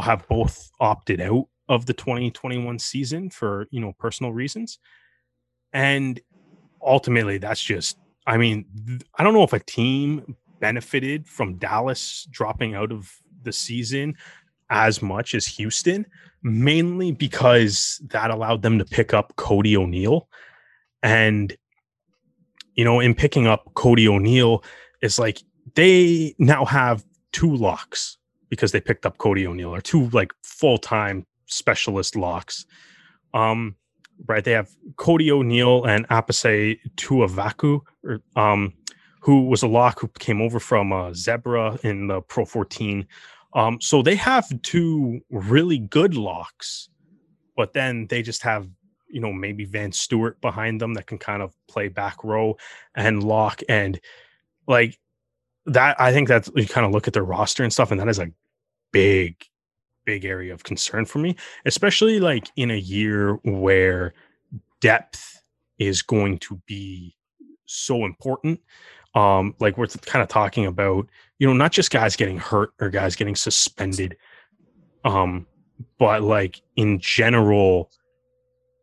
have 0.00 0.26
both 0.28 0.70
opted 0.80 1.20
out 1.20 1.48
of 1.68 1.86
the 1.86 1.94
2021 1.94 2.78
season 2.78 3.30
for 3.30 3.66
you 3.70 3.80
know 3.80 3.94
personal 3.98 4.32
reasons, 4.32 4.78
and 5.72 6.20
ultimately 6.82 7.38
that's 7.38 7.62
just. 7.62 7.98
I 8.26 8.36
mean, 8.36 8.66
I 9.14 9.24
don't 9.24 9.32
know 9.32 9.42
if 9.42 9.54
a 9.54 9.58
team 9.58 10.36
benefited 10.60 11.26
from 11.26 11.54
Dallas 11.54 12.26
dropping 12.30 12.74
out 12.74 12.92
of 12.92 13.10
the 13.42 13.52
season 13.52 14.16
as 14.70 15.00
much 15.00 15.34
as 15.34 15.46
Houston, 15.46 16.06
mainly 16.42 17.12
because 17.12 18.00
that 18.08 18.30
allowed 18.30 18.62
them 18.62 18.78
to 18.78 18.84
pick 18.84 19.14
up 19.14 19.34
Cody 19.36 19.76
O'Neill. 19.76 20.28
And, 21.02 21.56
you 22.74 22.84
know, 22.84 23.00
in 23.00 23.14
picking 23.14 23.46
up 23.46 23.72
Cody 23.74 24.08
O'Neill, 24.08 24.62
it's 25.00 25.18
like 25.18 25.42
they 25.74 26.34
now 26.38 26.64
have 26.64 27.04
two 27.32 27.54
locks 27.54 28.18
because 28.48 28.72
they 28.72 28.80
picked 28.80 29.06
up 29.06 29.18
Cody 29.18 29.46
O'Neill 29.46 29.74
or 29.74 29.80
two 29.80 30.08
like 30.10 30.32
full 30.42 30.78
time 30.78 31.26
specialist 31.48 32.16
locks. 32.16 32.66
Um, 33.34 33.76
right. 34.26 34.44
They 34.44 34.52
have 34.52 34.70
Cody 34.96 35.30
O'Neill 35.30 35.84
and 35.84 36.08
Apase 36.08 36.78
Tuavaku, 36.96 37.80
or 38.04 38.20
um, 38.36 38.74
who 39.20 39.46
was 39.46 39.62
a 39.62 39.68
lock 39.68 40.00
who 40.00 40.08
came 40.18 40.40
over 40.40 40.60
from 40.60 40.92
uh, 40.92 41.10
Zebre 41.10 41.78
in 41.84 42.06
the 42.06 42.20
Pro 42.22 42.44
14. 42.44 43.06
Um, 43.54 43.80
so 43.80 44.02
they 44.02 44.14
have 44.16 44.46
two 44.62 45.20
really 45.30 45.78
good 45.78 46.14
locks, 46.14 46.88
but 47.56 47.72
then 47.72 48.06
they 48.08 48.22
just 48.22 48.42
have, 48.42 48.68
you 49.08 49.20
know, 49.20 49.32
maybe 49.32 49.64
Van 49.64 49.90
Stewart 49.90 50.40
behind 50.40 50.80
them 50.80 50.94
that 50.94 51.06
can 51.06 51.18
kind 51.18 51.42
of 51.42 51.54
play 51.66 51.88
back 51.88 52.22
row 52.22 52.56
and 52.94 53.22
lock. 53.22 53.62
And 53.68 54.00
like 54.66 54.98
that, 55.66 56.00
I 56.00 56.12
think 56.12 56.28
that 56.28 56.48
you 56.54 56.66
kind 56.66 56.86
of 56.86 56.92
look 56.92 57.08
at 57.08 57.14
their 57.14 57.24
roster 57.24 57.64
and 57.64 57.72
stuff, 57.72 57.90
and 57.90 58.00
that 58.00 58.08
is 58.08 58.18
a 58.18 58.30
big, 58.92 59.36
big 60.08 60.24
area 60.24 60.54
of 60.54 60.64
concern 60.64 61.04
for 61.04 61.18
me, 61.18 61.36
especially 61.66 62.18
like 62.18 62.50
in 62.56 62.70
a 62.70 62.78
year 62.78 63.34
where 63.44 64.14
depth 64.80 65.42
is 65.78 66.00
going 66.00 66.38
to 66.38 66.58
be 66.64 67.14
so 67.66 68.06
important. 68.06 68.58
Um, 69.14 69.54
like 69.60 69.76
we're 69.76 69.86
kind 69.86 70.22
of 70.22 70.28
talking 70.30 70.64
about, 70.64 71.06
you 71.38 71.46
know, 71.46 71.52
not 71.52 71.72
just 71.72 71.90
guys 71.90 72.16
getting 72.16 72.38
hurt 72.38 72.70
or 72.80 72.88
guys 72.88 73.16
getting 73.16 73.36
suspended, 73.36 74.16
um, 75.04 75.46
but 75.98 76.22
like 76.22 76.62
in 76.76 76.98
general, 77.00 77.90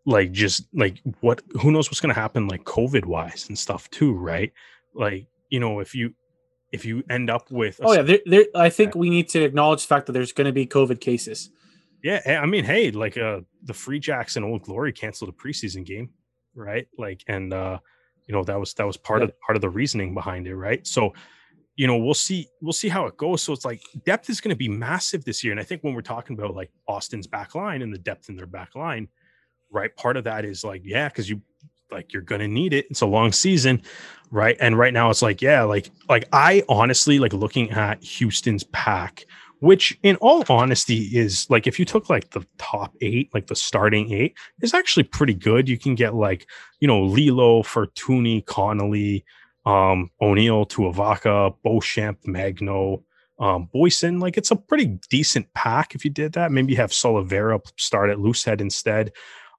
like 0.05 0.31
just 0.31 0.67
like 0.75 1.01
what 1.21 1.41
who 1.59 1.71
knows 1.71 1.89
what's 1.89 1.99
going 1.99 2.13
to 2.13 2.21
happen 2.21 2.47
like 2.47 2.63
covid 2.65 3.05
wise 3.05 3.47
and 3.47 3.57
stuff 3.57 3.89
too 3.89 4.13
right? 4.13 4.53
Like 4.93 5.25
you 5.49 5.59
know 5.59 5.79
if 5.79 5.95
you 5.95 6.13
if 6.75 6.85
you 6.85 7.03
end 7.09 7.29
up 7.29 7.49
with 7.49 7.79
oh 7.81 7.93
yeah 7.93 8.01
there, 8.01 8.19
there 8.25 8.45
i 8.55 8.69
think 8.69 8.93
we 8.95 9.09
need 9.09 9.27
to 9.29 9.41
acknowledge 9.41 9.81
the 9.81 9.87
fact 9.87 10.05
that 10.05 10.11
there's 10.11 10.31
going 10.31 10.45
to 10.45 10.53
be 10.53 10.67
covid 10.67 10.99
cases. 10.99 11.49
Yeah 12.03 12.39
i 12.41 12.45
mean 12.45 12.63
hey 12.63 12.91
like 12.91 13.17
uh 13.17 13.41
the 13.63 13.73
free 13.73 13.99
jacks 13.99 14.35
and 14.35 14.45
old 14.45 14.61
glory 14.61 14.93
canceled 14.93 15.29
a 15.29 15.33
preseason 15.33 15.83
game 15.83 16.09
right? 16.55 16.87
Like 16.97 17.23
and 17.27 17.53
uh 17.53 17.79
you 18.27 18.33
know 18.33 18.43
that 18.43 18.59
was 18.59 18.73
that 18.75 18.87
was 18.87 18.97
part 18.97 19.21
yeah. 19.21 19.25
of 19.25 19.39
part 19.41 19.55
of 19.55 19.61
the 19.61 19.69
reasoning 19.69 20.13
behind 20.13 20.47
it 20.47 20.55
right? 20.55 20.85
So 20.87 21.13
you 21.75 21.85
know 21.87 21.97
we'll 21.97 22.13
see 22.13 22.47
we'll 22.61 22.73
see 22.73 22.89
how 22.89 23.05
it 23.05 23.17
goes. 23.17 23.43
So 23.43 23.53
it's 23.53 23.65
like 23.65 23.81
depth 24.05 24.29
is 24.29 24.41
going 24.41 24.49
to 24.49 24.55
be 24.55 24.69
massive 24.69 25.25
this 25.25 25.43
year. 25.43 25.51
And 25.51 25.59
i 25.59 25.63
think 25.63 25.83
when 25.83 25.93
we're 25.93 26.01
talking 26.01 26.37
about 26.37 26.55
like 26.55 26.71
austin's 26.87 27.27
back 27.27 27.53
line 27.53 27.81
and 27.81 27.93
the 27.93 27.99
depth 27.99 28.29
in 28.29 28.35
their 28.35 28.47
back 28.47 28.75
line 28.75 29.07
right 29.71 29.93
part 29.95 30.15
of 30.15 30.23
that 30.23 30.45
is 30.45 30.63
like 30.63 30.81
yeah 30.85 31.09
because 31.09 31.29
you 31.29 31.41
like 31.91 32.13
you're 32.13 32.21
gonna 32.21 32.47
need 32.47 32.73
it. 32.73 32.87
It's 32.89 33.01
a 33.01 33.05
long 33.05 33.31
season 33.31 33.81
right 34.31 34.57
and 34.59 34.77
right 34.77 34.93
now 34.93 35.09
it's 35.09 35.21
like 35.21 35.41
yeah 35.41 35.63
like 35.63 35.89
like 36.09 36.27
i 36.33 36.63
honestly 36.67 37.19
like 37.19 37.33
looking 37.33 37.69
at 37.71 38.03
houston's 38.03 38.63
pack 38.65 39.25
which 39.59 39.97
in 40.03 40.15
all 40.17 40.43
honesty 40.49 41.09
is 41.17 41.47
like 41.49 41.67
if 41.67 41.79
you 41.79 41.85
took 41.85 42.09
like 42.09 42.29
the 42.31 42.45
top 42.57 42.95
eight, 43.01 43.33
like 43.33 43.47
the 43.47 43.55
starting 43.55 44.11
eight, 44.11 44.37
is 44.61 44.73
actually 44.73 45.03
pretty 45.03 45.33
good. 45.33 45.69
You 45.69 45.77
can 45.77 45.95
get 45.95 46.13
like, 46.13 46.47
you 46.79 46.87
know, 46.87 47.01
Lilo, 47.01 47.63
Fortuni, 47.63 48.45
Connolly, 48.45 49.25
um, 49.65 50.11
O'Neill, 50.21 50.65
Tuavaca, 50.65 51.55
Beauchamp, 51.63 52.19
Magno, 52.25 53.03
um, 53.39 53.69
Boyson. 53.73 54.19
Like 54.19 54.37
it's 54.37 54.51
a 54.51 54.55
pretty 54.55 54.99
decent 55.09 55.51
pack 55.53 55.95
if 55.95 56.05
you 56.05 56.11
did 56.11 56.33
that. 56.33 56.51
Maybe 56.51 56.73
you 56.73 56.77
have 56.77 56.91
Solovera 56.91 57.59
start 57.77 58.09
at 58.09 58.17
loosehead 58.17 58.61
instead. 58.61 59.13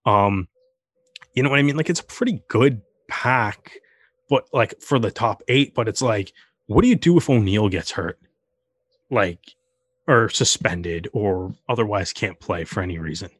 Um, 0.04 0.48
you 1.34 1.42
know 1.42 1.50
what 1.50 1.58
I 1.58 1.62
mean? 1.62 1.76
Like 1.76 1.90
it's 1.90 2.00
a 2.00 2.04
pretty 2.04 2.42
good 2.48 2.80
pack, 3.08 3.72
but 4.28 4.48
like 4.52 4.80
for 4.80 4.98
the 4.98 5.10
top 5.10 5.42
eight, 5.48 5.74
but 5.74 5.88
it's 5.88 6.02
like, 6.02 6.32
what 6.66 6.82
do 6.82 6.88
you 6.88 6.96
do 6.96 7.16
if 7.16 7.30
O'Neill 7.30 7.68
gets 7.68 7.92
hurt? 7.92 8.18
Like 9.10 9.56
or 10.08 10.28
suspended 10.28 11.08
or 11.12 11.54
otherwise 11.68 12.12
can't 12.12 12.38
play 12.38 12.64
for 12.64 12.82
any 12.82 12.98
reason 12.98 13.30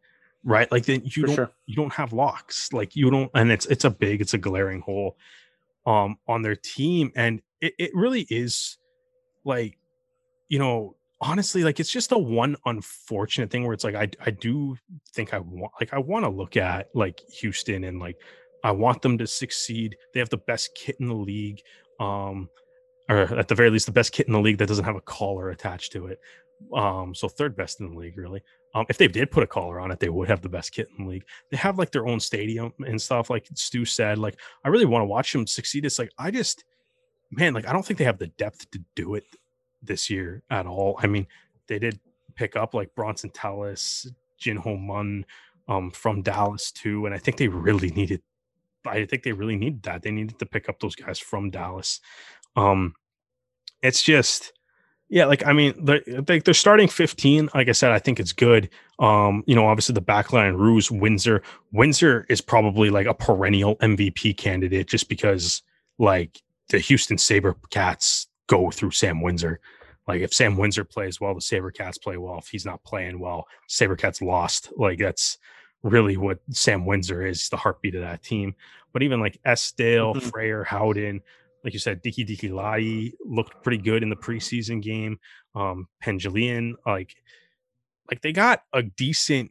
right 0.44 0.70
like 0.70 0.84
then 0.84 1.02
you 1.04 1.22
for 1.22 1.26
don't 1.26 1.36
sure. 1.36 1.50
you 1.66 1.76
don't 1.76 1.92
have 1.92 2.12
locks 2.12 2.72
like 2.72 2.96
you 2.96 3.10
don't 3.10 3.30
and 3.34 3.50
it's 3.50 3.66
it's 3.66 3.84
a 3.84 3.90
big 3.90 4.20
it's 4.20 4.34
a 4.34 4.38
glaring 4.38 4.80
hole 4.80 5.16
um 5.86 6.16
on 6.26 6.42
their 6.42 6.56
team 6.56 7.12
and 7.14 7.40
it, 7.60 7.74
it 7.78 7.90
really 7.94 8.26
is 8.30 8.78
like 9.44 9.78
you 10.48 10.58
know 10.58 10.96
honestly 11.20 11.64
like 11.64 11.80
it's 11.80 11.90
just 11.90 12.12
a 12.12 12.18
one 12.18 12.56
unfortunate 12.66 13.50
thing 13.50 13.64
where 13.64 13.72
it's 13.72 13.84
like 13.84 13.94
i 13.94 14.08
i 14.24 14.30
do 14.30 14.76
think 15.12 15.32
i 15.32 15.38
want 15.38 15.72
like 15.80 15.92
i 15.92 15.98
want 15.98 16.24
to 16.24 16.28
look 16.28 16.56
at 16.56 16.88
like 16.94 17.20
houston 17.30 17.84
and 17.84 17.98
like 17.98 18.16
i 18.66 18.70
want 18.70 19.02
them 19.02 19.16
to 19.16 19.26
succeed 19.26 19.96
they 20.12 20.20
have 20.20 20.30
the 20.30 20.36
best 20.36 20.74
kit 20.74 20.96
in 21.00 21.08
the 21.08 21.14
league 21.14 21.60
um 22.00 22.48
or 23.08 23.18
at 23.38 23.48
the 23.48 23.54
very 23.54 23.70
least 23.70 23.86
the 23.86 23.92
best 23.92 24.12
kit 24.12 24.26
in 24.26 24.32
the 24.32 24.40
league 24.40 24.58
that 24.58 24.66
doesn't 24.66 24.84
have 24.84 24.96
a 24.96 25.00
collar 25.00 25.50
attached 25.50 25.92
to 25.92 26.06
it 26.06 26.18
um, 26.74 27.14
so 27.14 27.28
third 27.28 27.56
best 27.56 27.80
in 27.80 27.90
the 27.90 27.96
league, 27.96 28.16
really. 28.16 28.42
Um, 28.74 28.86
if 28.88 28.98
they 28.98 29.08
did 29.08 29.30
put 29.30 29.42
a 29.42 29.46
collar 29.46 29.80
on 29.80 29.90
it, 29.90 30.00
they 30.00 30.08
would 30.08 30.28
have 30.28 30.42
the 30.42 30.48
best 30.48 30.72
kit 30.72 30.88
in 30.98 31.04
the 31.04 31.10
league. 31.10 31.24
They 31.50 31.56
have 31.56 31.78
like 31.78 31.92
their 31.92 32.06
own 32.06 32.20
stadium 32.20 32.72
and 32.86 33.00
stuff. 33.00 33.30
Like 33.30 33.46
Stu 33.54 33.84
said, 33.84 34.18
like 34.18 34.38
I 34.64 34.68
really 34.68 34.84
want 34.84 35.02
to 35.02 35.06
watch 35.06 35.32
them 35.32 35.46
succeed. 35.46 35.84
It's 35.86 35.98
like 35.98 36.10
I 36.18 36.30
just, 36.30 36.64
man, 37.30 37.54
like 37.54 37.66
I 37.66 37.72
don't 37.72 37.84
think 37.84 37.98
they 37.98 38.04
have 38.04 38.18
the 38.18 38.26
depth 38.26 38.70
to 38.72 38.80
do 38.94 39.14
it 39.14 39.24
this 39.82 40.10
year 40.10 40.42
at 40.50 40.66
all. 40.66 40.98
I 41.02 41.06
mean, 41.06 41.26
they 41.68 41.78
did 41.78 42.00
pick 42.34 42.56
up 42.56 42.74
like 42.74 42.94
Bronson 42.94 43.30
Tellis, 43.30 44.06
Jin 44.38 44.56
Ho 44.58 44.76
Mun 44.76 45.24
um, 45.68 45.90
from 45.90 46.22
Dallas 46.22 46.70
too, 46.70 47.06
and 47.06 47.14
I 47.14 47.18
think 47.18 47.38
they 47.38 47.48
really 47.48 47.90
needed. 47.90 48.22
I 48.88 49.06
think 49.06 49.22
they 49.22 49.32
really 49.32 49.56
needed 49.56 49.82
that. 49.84 50.02
They 50.02 50.10
needed 50.10 50.38
to 50.38 50.46
pick 50.46 50.68
up 50.68 50.80
those 50.80 50.94
guys 50.94 51.18
from 51.18 51.50
Dallas. 51.50 52.00
Um, 52.56 52.94
it's 53.82 54.02
just 54.02 54.52
yeah, 55.08 55.26
like 55.26 55.46
I 55.46 55.52
mean, 55.52 55.74
they're, 55.84 56.02
they're 56.40 56.54
starting 56.54 56.88
15. 56.88 57.50
Like 57.54 57.68
I 57.68 57.72
said, 57.72 57.92
I 57.92 58.00
think 58.00 58.18
it's 58.18 58.32
good. 58.32 58.68
Um, 58.98 59.44
you 59.46 59.54
know, 59.54 59.66
obviously 59.66 59.92
the 59.92 60.02
backline, 60.02 60.56
Roos, 60.58 60.90
Windsor. 60.90 61.42
Windsor 61.72 62.26
is 62.28 62.40
probably 62.40 62.90
like 62.90 63.06
a 63.06 63.14
perennial 63.14 63.76
MVP 63.76 64.36
candidate 64.36 64.88
just 64.88 65.08
because 65.08 65.62
like 65.98 66.42
the 66.70 66.78
Houston 66.78 67.18
SaberCats 67.18 68.26
go 68.48 68.70
through 68.72 68.90
Sam 68.90 69.22
Windsor. 69.22 69.60
Like 70.08 70.22
if 70.22 70.34
Sam 70.34 70.56
Windsor 70.56 70.84
plays 70.84 71.20
well, 71.20 71.34
the 71.34 71.40
SaberCats 71.40 72.02
play 72.02 72.16
well. 72.16 72.38
If 72.38 72.48
he's 72.48 72.66
not 72.66 72.82
playing 72.82 73.20
well, 73.20 73.46
SaberCats 73.68 74.20
lost. 74.20 74.72
Like 74.76 74.98
that's 74.98 75.38
really 75.82 76.16
what 76.16 76.40
Sam 76.50 76.84
Windsor 76.84 77.26
is, 77.26 77.48
the 77.48 77.56
heartbeat 77.56 77.94
of 77.94 78.02
that 78.02 78.22
team. 78.22 78.54
But 78.92 79.02
even 79.02 79.20
like 79.20 79.38
Esdale, 79.46 80.14
mm-hmm. 80.14 80.28
Freyer, 80.28 80.64
Howden, 80.64 81.20
like 81.64 81.72
you 81.72 81.78
said, 81.78 82.02
Diki 82.02 82.26
Diki 82.26 82.52
Lai 82.52 83.12
looked 83.24 83.62
pretty 83.62 83.78
good 83.78 84.02
in 84.02 84.08
the 84.08 84.16
preseason 84.16 84.80
game. 84.80 85.18
Um, 85.54 85.88
Penjulian, 86.02 86.74
like, 86.86 87.14
like 88.10 88.22
they 88.22 88.32
got 88.32 88.62
a 88.72 88.82
decent, 88.82 89.50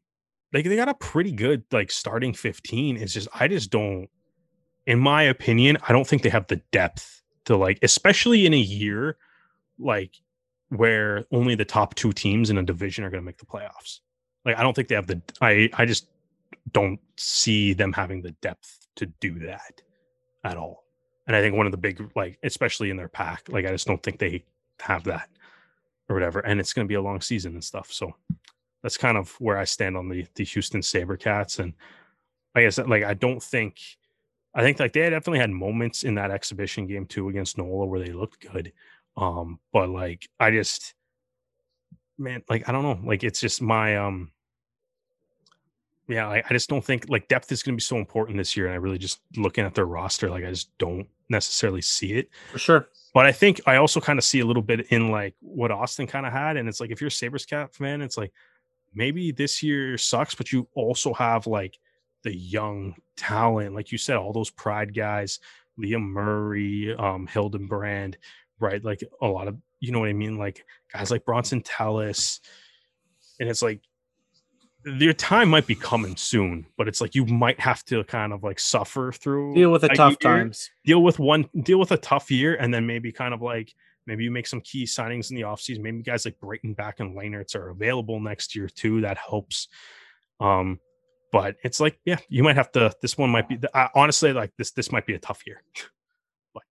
like 0.54 0.66
they 0.66 0.76
got 0.76 0.90
a 0.90 0.94
pretty 0.94 1.32
good 1.32 1.64
like 1.72 1.92
starting 1.92 2.34
15. 2.34 2.98
It's 2.98 3.14
just 3.14 3.28
I 3.34 3.48
just 3.48 3.70
don't, 3.70 4.08
in 4.88 5.00
my 5.00 5.24
opinion, 5.24 5.78
I 5.88 5.92
don't 5.92 6.08
think 6.08 6.22
they 6.22 6.30
have 6.30 6.48
the 6.48 6.62
depth 6.72 7.22
to 7.46 7.58
like, 7.58 7.80
especially 7.82 8.46
in 8.46 8.54
a 8.54 8.58
year 8.58 9.18
like 9.78 10.16
where 10.70 11.26
only 11.32 11.56
the 11.56 11.66
top 11.66 11.96
two 11.96 12.12
teams 12.12 12.50
in 12.50 12.58
a 12.58 12.64
division 12.64 13.04
are 13.04 13.10
going 13.10 13.22
to 13.22 13.26
make 13.26 13.38
the 13.38 13.46
playoffs. 13.46 14.00
Like 14.46 14.58
I 14.58 14.64
don't 14.64 14.76
think 14.76 14.88
they 14.88 14.96
have 14.96 15.08
the 15.08 15.22
I 15.42 15.70
I 15.74 15.86
just 15.86 16.08
don't 16.72 17.00
see 17.18 17.74
them 17.74 17.94
having 17.94 18.22
the 18.22 18.32
depth 18.42 18.88
to 18.96 19.06
do 19.06 19.40
that 19.40 19.82
at 20.44 20.58
all. 20.58 20.84
And 21.28 21.36
I 21.36 21.42
think 21.42 21.56
one 21.56 21.66
of 21.66 21.72
the 21.72 21.78
big, 21.78 22.12
like, 22.16 22.38
especially 22.44 22.90
in 22.90 22.98
their 22.98 23.08
pack, 23.08 23.44
like, 23.50 23.66
I 23.66 23.72
just 23.72 23.88
don't 23.88 24.02
think 24.02 24.20
they 24.20 24.44
have 24.80 25.04
that 25.06 25.30
or 26.10 26.16
whatever. 26.16 26.40
And 26.40 26.60
it's 26.60 26.74
going 26.74 26.86
to 26.86 26.90
be 26.90 26.96
a 26.96 27.02
long 27.02 27.22
season 27.22 27.54
and 27.54 27.64
stuff. 27.64 27.92
So 27.92 28.14
that's 28.84 28.98
kind 28.98 29.18
of 29.18 29.32
where 29.40 29.58
I 29.58 29.64
stand 29.64 29.98
on 29.98 30.10
the 30.10 30.28
the 30.36 30.44
Houston 30.44 30.82
SaberCats. 30.82 31.58
And 31.58 31.74
I 32.54 32.62
guess 32.62 32.78
like 32.78 33.04
I 33.04 33.16
don't 33.16 33.42
think 33.42 33.80
I 34.54 34.62
think 34.62 34.80
like 34.80 34.94
they 34.94 35.10
definitely 35.10 35.40
had 35.40 35.50
moments 35.50 36.04
in 36.04 36.14
that 36.16 36.30
exhibition 36.30 36.86
game 36.86 37.08
too 37.08 37.30
against 37.30 37.58
NOLA 37.58 37.88
where 37.88 38.00
they 38.00 38.14
looked 38.14 38.48
good. 38.52 38.72
Um, 39.18 39.60
but 39.74 39.90
like 39.90 40.30
I 40.40 40.52
just 40.52 40.94
man, 42.20 42.44
like 42.48 42.70
I 42.70 42.72
don't 42.72 42.84
know, 42.84 43.00
like 43.04 43.24
it's 43.24 43.42
just 43.42 43.60
my 43.62 43.98
um 43.98 44.32
yeah, 46.08 46.28
I, 46.28 46.44
I 46.48 46.54
just 46.54 46.70
don't 46.70 46.84
think 46.84 47.06
like 47.10 47.28
depth 47.28 47.52
is 47.52 47.64
gonna 47.64 47.76
be 47.76 47.82
so 47.82 47.98
important 47.98 48.38
this 48.38 48.56
year. 48.56 48.68
And 48.68 48.74
I 48.74 48.78
really 48.78 48.98
just 48.98 49.22
looking 49.36 49.66
at 49.66 49.74
their 49.74 49.86
roster, 49.86 50.30
like 50.30 50.44
I 50.44 50.50
just 50.50 50.76
don't 50.78 51.08
necessarily 51.30 51.82
see 51.82 52.14
it. 52.14 52.30
For 52.52 52.60
sure. 52.60 52.88
But 53.14 53.26
I 53.26 53.32
think 53.32 53.62
I 53.66 53.78
also 53.78 54.02
kind 54.02 54.20
of 54.20 54.26
see 54.26 54.42
a 54.42 54.46
little 54.46 54.62
bit 54.62 54.88
in 54.92 55.10
like 55.10 55.36
what 55.40 55.72
Austin 55.72 56.06
kind 56.06 56.26
of 56.26 56.34
had. 56.34 56.58
And 56.58 56.68
it's 56.68 56.80
like 56.80 56.92
if 56.92 57.00
you're 57.00 57.08
a 57.08 57.12
SaberCat 57.12 57.74
fan, 57.74 58.02
it's 58.02 58.18
like 58.18 58.34
maybe 58.94 59.32
this 59.32 59.64
year 59.64 59.98
sucks, 59.98 60.36
but 60.36 60.52
you 60.52 60.68
also 60.74 61.14
have 61.14 61.48
like 61.48 61.80
the 62.24 62.36
young 62.36 62.96
talent, 63.16 63.74
like 63.74 63.92
you 63.92 63.98
said, 63.98 64.18
all 64.18 64.34
those 64.34 64.50
pride 64.50 64.94
guys, 64.94 65.40
Liam 65.80 66.04
Murray, 66.04 66.94
um, 66.98 67.28
Hildenbrand, 67.28 68.16
right? 68.60 68.84
Like 68.84 69.02
a 69.22 69.28
lot 69.28 69.48
of 69.48 69.58
you 69.80 69.92
know 69.92 70.00
what 70.00 70.10
I 70.10 70.14
mean? 70.14 70.38
Like 70.38 70.66
guys 70.92 71.12
like 71.12 71.26
Bronson 71.26 71.62
Tellis. 71.62 72.40
And 73.40 73.50
it's 73.50 73.62
like 73.62 73.82
your 74.86 75.14
time 75.14 75.50
might 75.50 75.66
be 75.66 75.76
coming 75.76 76.16
soon, 76.16 76.66
but 76.78 76.88
it's 76.88 77.02
like 77.02 77.16
you 77.16 77.26
might 77.26 77.60
have 77.60 77.84
to 77.86 78.04
kind 78.04 78.32
of 78.32 78.44
like 78.44 78.60
suffer 78.60 79.12
through 79.12 79.56
deal 79.56 79.72
with 79.72 79.82
the 79.82 79.90
tough 79.90 80.16
year, 80.22 80.38
times. 80.38 80.70
Deal 80.86 81.02
with 81.02 81.18
one 81.18 81.50
deal 81.64 81.80
with 81.80 81.92
a 81.92 81.98
tough 81.98 82.30
year 82.30 82.56
and 82.56 82.74
then 82.74 82.86
maybe 82.86 83.12
kind 83.12 83.34
of 83.34 83.42
like 83.42 83.74
maybe 84.06 84.24
you 84.24 84.32
make 84.32 84.46
some 84.46 84.62
key 84.62 84.84
signings 84.84 85.32
in 85.32 85.36
the 85.36 85.42
offseason. 85.42 85.80
Maybe 85.80 86.04
guys 86.04 86.26
like 86.26 86.40
Breitenbach 86.40 87.00
and 87.00 87.18
Lehnertz 87.18 87.56
are 87.56 87.70
available 87.70 88.20
next 88.20 88.56
year 88.56 88.68
too. 88.68 89.02
That 89.02 89.18
helps. 89.18 89.68
Um, 90.40 90.80
but 91.32 91.56
it's 91.64 91.80
like, 91.80 92.00
yeah, 92.06 92.20
you 92.30 92.44
might 92.44 92.56
have 92.56 92.72
to. 92.74 92.94
This 93.02 93.18
one 93.18 93.32
might 93.32 93.50
be 93.50 93.60
uh, 93.74 93.88
honestly 93.96 94.34
like 94.34 94.52
this. 94.58 94.72
This 94.72 94.92
might 94.92 95.08
be 95.08 95.16
a 95.16 95.20
tough 95.20 95.42
year. 95.48 95.64
but 96.54 96.64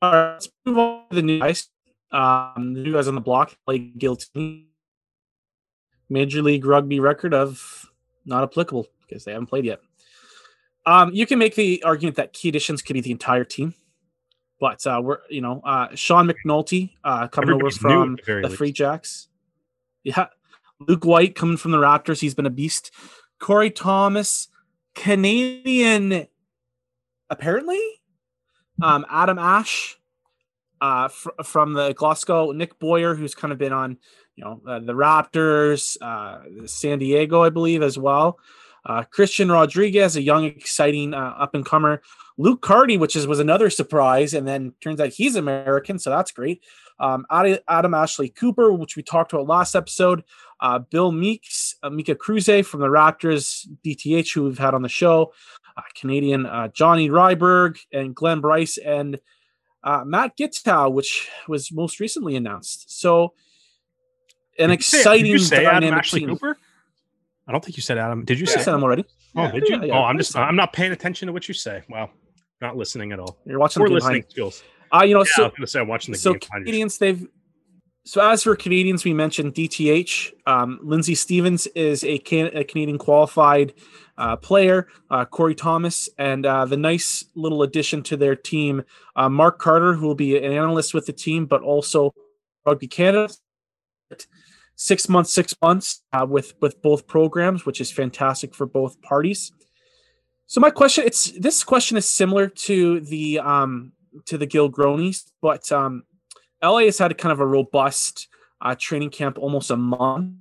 all 0.00 0.12
right, 0.12 0.32
let's 0.32 0.48
move 0.64 0.78
on 0.78 1.04
to 1.10 1.16
the 1.16 1.22
new 1.22 1.38
guys. 1.38 1.68
Um, 2.10 2.74
the 2.74 2.80
new 2.80 2.94
guys 2.94 3.08
on 3.08 3.14
the 3.14 3.20
block, 3.20 3.56
like 3.66 3.98
guilty 3.98 4.71
Major 6.12 6.42
League 6.42 6.64
Rugby 6.64 7.00
record 7.00 7.34
of 7.34 7.90
not 8.24 8.42
applicable 8.42 8.86
because 9.08 9.24
they 9.24 9.32
haven't 9.32 9.46
played 9.46 9.64
yet. 9.64 9.80
Um, 10.84 11.12
you 11.12 11.26
can 11.26 11.38
make 11.38 11.54
the 11.54 11.82
argument 11.84 12.16
that 12.16 12.32
key 12.32 12.48
additions 12.48 12.82
could 12.82 12.94
be 12.94 13.00
the 13.00 13.10
entire 13.10 13.44
team, 13.44 13.74
but 14.60 14.86
uh, 14.86 15.00
we're 15.02 15.18
you 15.30 15.40
know 15.40 15.60
uh, 15.64 15.88
Sean 15.94 16.28
McNulty 16.28 16.90
uh, 17.04 17.28
coming 17.28 17.50
Everybody's 17.50 17.84
over 17.84 17.94
from 17.94 18.18
the, 18.26 18.48
the 18.48 18.54
Free 18.54 18.72
Jacks. 18.72 19.28
Yeah, 20.04 20.26
Luke 20.80 21.04
White 21.04 21.34
coming 21.34 21.56
from 21.56 21.70
the 21.70 21.78
Raptors. 21.78 22.20
He's 22.20 22.34
been 22.34 22.46
a 22.46 22.50
beast. 22.50 22.90
Corey 23.38 23.70
Thomas, 23.70 24.48
Canadian, 24.94 26.26
apparently. 27.30 27.80
Um, 28.80 29.06
Adam 29.08 29.38
Ash, 29.38 29.96
uh, 30.80 31.08
fr- 31.08 31.30
from 31.44 31.74
the 31.74 31.92
Glasgow. 31.92 32.50
Nick 32.52 32.78
Boyer, 32.78 33.14
who's 33.14 33.34
kind 33.34 33.52
of 33.52 33.58
been 33.58 33.72
on 33.72 33.98
you 34.36 34.44
know 34.44 34.60
uh, 34.66 34.78
the 34.78 34.92
Raptors, 34.92 35.96
uh, 36.00 36.66
San 36.66 36.98
Diego, 36.98 37.42
I 37.42 37.50
believe, 37.50 37.82
as 37.82 37.98
well. 37.98 38.38
Uh, 38.84 39.04
Christian 39.04 39.50
Rodriguez, 39.50 40.16
a 40.16 40.22
young, 40.22 40.44
exciting 40.44 41.14
uh, 41.14 41.34
up 41.38 41.54
and 41.54 41.64
comer. 41.64 42.02
Luke 42.38 42.62
Carty, 42.62 42.96
which 42.96 43.14
is 43.14 43.26
was 43.26 43.40
another 43.40 43.70
surprise, 43.70 44.34
and 44.34 44.48
then 44.48 44.74
turns 44.80 45.00
out 45.00 45.10
he's 45.10 45.36
American, 45.36 45.98
so 45.98 46.10
that's 46.10 46.32
great. 46.32 46.62
Um, 46.98 47.26
Adam 47.30 47.94
Ashley 47.94 48.28
Cooper, 48.28 48.72
which 48.72 48.96
we 48.96 49.02
talked 49.02 49.32
about 49.32 49.46
last 49.46 49.74
episode. 49.74 50.24
Uh, 50.60 50.78
Bill 50.78 51.12
Meeks, 51.12 51.74
uh, 51.82 51.90
Mika 51.90 52.14
Cruze 52.14 52.64
from 52.64 52.80
the 52.80 52.86
Raptors, 52.86 53.66
DTH, 53.84 54.32
who 54.34 54.44
we've 54.44 54.58
had 54.58 54.74
on 54.74 54.82
the 54.82 54.88
show. 54.88 55.32
Canadian 55.98 56.46
Johnny 56.74 57.08
Ryberg 57.08 57.78
and 57.92 58.14
Glenn 58.14 58.40
Bryce 58.40 58.76
and 58.76 59.18
Matt 60.04 60.36
Giteau, 60.36 60.92
which 60.92 61.30
was 61.48 61.72
most 61.72 61.98
recently 61.98 62.36
announced. 62.36 63.00
So 63.00 63.32
an 64.58 64.68
did 64.68 64.74
exciting 64.74 65.26
you 65.26 65.38
say, 65.38 65.56
did 65.56 65.62
you 65.62 65.66
say 65.70 65.76
Adam 65.76 65.94
Ashley 65.94 66.20
team. 66.20 66.28
Cooper? 66.30 66.56
I 67.46 67.52
don't 67.52 67.64
think 67.64 67.76
you 67.76 67.82
said 67.82 67.98
Adam. 67.98 68.24
Did 68.24 68.38
you 68.38 68.46
yeah. 68.48 68.60
say 68.60 68.72
him 68.72 68.82
already? 68.82 69.04
Oh, 69.36 69.50
did 69.50 69.68
you? 69.68 69.84
Yeah, 69.84 69.98
oh, 69.98 70.04
I'm 70.04 70.18
just 70.18 70.36
I'm 70.36 70.56
not 70.56 70.72
paying 70.72 70.92
attention 70.92 71.26
to 71.26 71.32
what 71.32 71.48
you 71.48 71.54
say. 71.54 71.82
Wow, 71.88 72.10
not 72.60 72.76
listening 72.76 73.12
at 73.12 73.18
all. 73.18 73.38
You're 73.44 73.58
watching 73.58 73.80
Poor 73.80 73.88
listening 73.88 74.24
skills. 74.28 74.62
Uh, 74.92 75.04
you 75.04 75.14
know, 75.14 75.24
so 75.24 75.44
I 75.44 75.46
was 75.46 75.54
gonna 75.56 75.66
say 75.66 75.80
I'm 75.80 75.88
watching 75.88 76.12
the 76.12 76.18
so 76.18 76.32
game. 76.32 76.40
Canadians, 76.40 76.98
they've 76.98 77.26
so 78.04 78.20
as 78.20 78.42
for 78.42 78.56
Canadians, 78.56 79.04
we 79.04 79.14
mentioned 79.14 79.54
DTH. 79.54 80.32
Um, 80.46 80.80
Lindsay 80.82 81.14
Stevens 81.14 81.66
is 81.68 82.02
a, 82.02 82.18
can- 82.18 82.56
a 82.56 82.64
Canadian 82.64 82.98
qualified 82.98 83.74
uh, 84.18 84.36
player. 84.36 84.88
Uh, 85.08 85.24
Corey 85.24 85.54
Thomas 85.54 86.08
and 86.18 86.44
uh, 86.44 86.64
the 86.64 86.76
nice 86.76 87.24
little 87.36 87.62
addition 87.62 88.02
to 88.04 88.16
their 88.16 88.34
team, 88.34 88.82
uh, 89.14 89.28
Mark 89.28 89.60
Carter, 89.60 89.94
who 89.94 90.06
will 90.06 90.16
be 90.16 90.36
an 90.36 90.52
analyst 90.52 90.94
with 90.94 91.06
the 91.06 91.12
team, 91.12 91.46
but 91.46 91.62
also 91.62 92.12
Rugby 92.66 92.88
Canada 92.88 93.32
six 94.76 95.08
months, 95.08 95.32
six 95.32 95.54
months 95.62 96.02
uh, 96.12 96.26
with 96.28 96.54
with 96.60 96.80
both 96.82 97.06
programs, 97.06 97.66
which 97.66 97.80
is 97.80 97.90
fantastic 97.90 98.54
for 98.54 98.66
both 98.66 99.00
parties. 99.02 99.52
So 100.46 100.60
my 100.60 100.70
question, 100.70 101.04
it's 101.06 101.30
this 101.32 101.64
question 101.64 101.96
is 101.96 102.08
similar 102.08 102.48
to 102.48 103.00
the 103.00 103.38
um, 103.38 103.92
to 104.26 104.36
the 104.36 104.46
Gilgronis, 104.46 105.30
but 105.40 105.70
um, 105.72 106.04
LA 106.62 106.80
has 106.80 106.98
had 106.98 107.16
kind 107.18 107.32
of 107.32 107.40
a 107.40 107.46
robust 107.46 108.28
uh, 108.60 108.74
training 108.78 109.10
camp, 109.10 109.38
almost 109.38 109.70
a 109.70 109.76
month. 109.76 110.34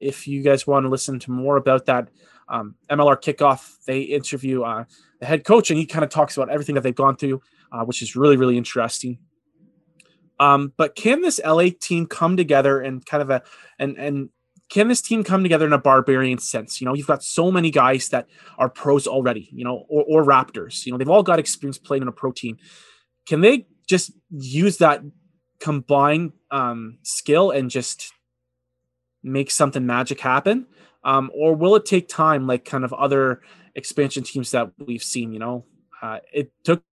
If 0.00 0.28
you 0.28 0.42
guys 0.42 0.66
want 0.66 0.84
to 0.84 0.88
listen 0.88 1.18
to 1.20 1.30
more 1.30 1.56
about 1.56 1.86
that 1.86 2.08
um, 2.48 2.74
MLR 2.90 3.20
kickoff, 3.20 3.76
they 3.86 4.00
interview 4.00 4.62
uh, 4.62 4.84
the 5.20 5.26
head 5.26 5.44
coach, 5.44 5.70
and 5.70 5.78
he 5.78 5.86
kind 5.86 6.04
of 6.04 6.10
talks 6.10 6.36
about 6.36 6.50
everything 6.50 6.74
that 6.74 6.82
they've 6.82 6.94
gone 6.94 7.16
through, 7.16 7.42
uh, 7.72 7.84
which 7.84 8.02
is 8.02 8.16
really, 8.16 8.36
really 8.36 8.56
interesting. 8.56 9.18
Um, 10.40 10.72
but 10.76 10.94
can 10.94 11.22
this 11.22 11.40
LA 11.44 11.68
team 11.78 12.06
come 12.06 12.36
together 12.36 12.80
and 12.80 13.04
kind 13.04 13.22
of 13.22 13.30
a 13.30 13.42
and 13.78 13.96
and 13.96 14.30
can 14.70 14.88
this 14.88 15.00
team 15.00 15.22
come 15.22 15.42
together 15.42 15.66
in 15.66 15.72
a 15.72 15.78
barbarian 15.78 16.38
sense? 16.38 16.80
You 16.80 16.86
know, 16.86 16.94
you've 16.94 17.06
got 17.06 17.22
so 17.22 17.52
many 17.52 17.70
guys 17.70 18.08
that 18.08 18.26
are 18.58 18.68
pros 18.68 19.06
already, 19.06 19.48
you 19.52 19.64
know, 19.64 19.84
or, 19.88 20.04
or 20.08 20.24
Raptors. 20.24 20.86
You 20.86 20.92
know, 20.92 20.98
they've 20.98 21.08
all 21.08 21.22
got 21.22 21.38
experience 21.38 21.78
playing 21.78 22.02
in 22.02 22.08
a 22.08 22.12
pro 22.12 22.32
team. 22.32 22.56
Can 23.26 23.40
they 23.40 23.66
just 23.86 24.12
use 24.30 24.78
that 24.78 25.02
combined 25.60 26.32
um, 26.50 26.98
skill 27.02 27.50
and 27.50 27.70
just 27.70 28.12
make 29.22 29.50
something 29.50 29.86
magic 29.86 30.20
happen? 30.20 30.66
Um, 31.04 31.30
or 31.34 31.54
will 31.54 31.76
it 31.76 31.84
take 31.84 32.08
time, 32.08 32.46
like 32.46 32.64
kind 32.64 32.84
of 32.84 32.92
other 32.94 33.42
expansion 33.74 34.24
teams 34.24 34.50
that 34.52 34.72
we've 34.78 35.02
seen? 35.02 35.32
You 35.32 35.38
know, 35.38 35.64
uh, 36.02 36.20
it 36.32 36.50
took 36.64 36.82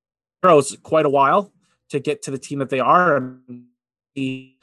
pros 0.42 0.76
quite 0.82 1.06
a 1.06 1.10
while 1.10 1.52
to 1.92 2.00
get 2.00 2.22
to 2.22 2.30
the 2.30 2.38
team 2.38 2.58
that 2.58 2.70
they 2.70 2.80
are 2.80 3.16
and 3.16 3.64
the 4.14 4.54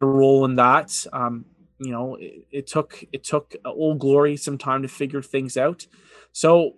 role 0.00 0.44
in 0.44 0.56
that. 0.56 1.06
Um, 1.12 1.44
you 1.78 1.92
know, 1.92 2.16
it, 2.16 2.46
it, 2.50 2.66
took 2.66 3.04
it 3.12 3.24
took 3.24 3.54
Old 3.64 3.98
Glory 4.00 4.36
some 4.36 4.58
time 4.58 4.82
to 4.82 4.88
figure 4.88 5.22
things 5.22 5.56
out. 5.56 5.86
So, 6.32 6.74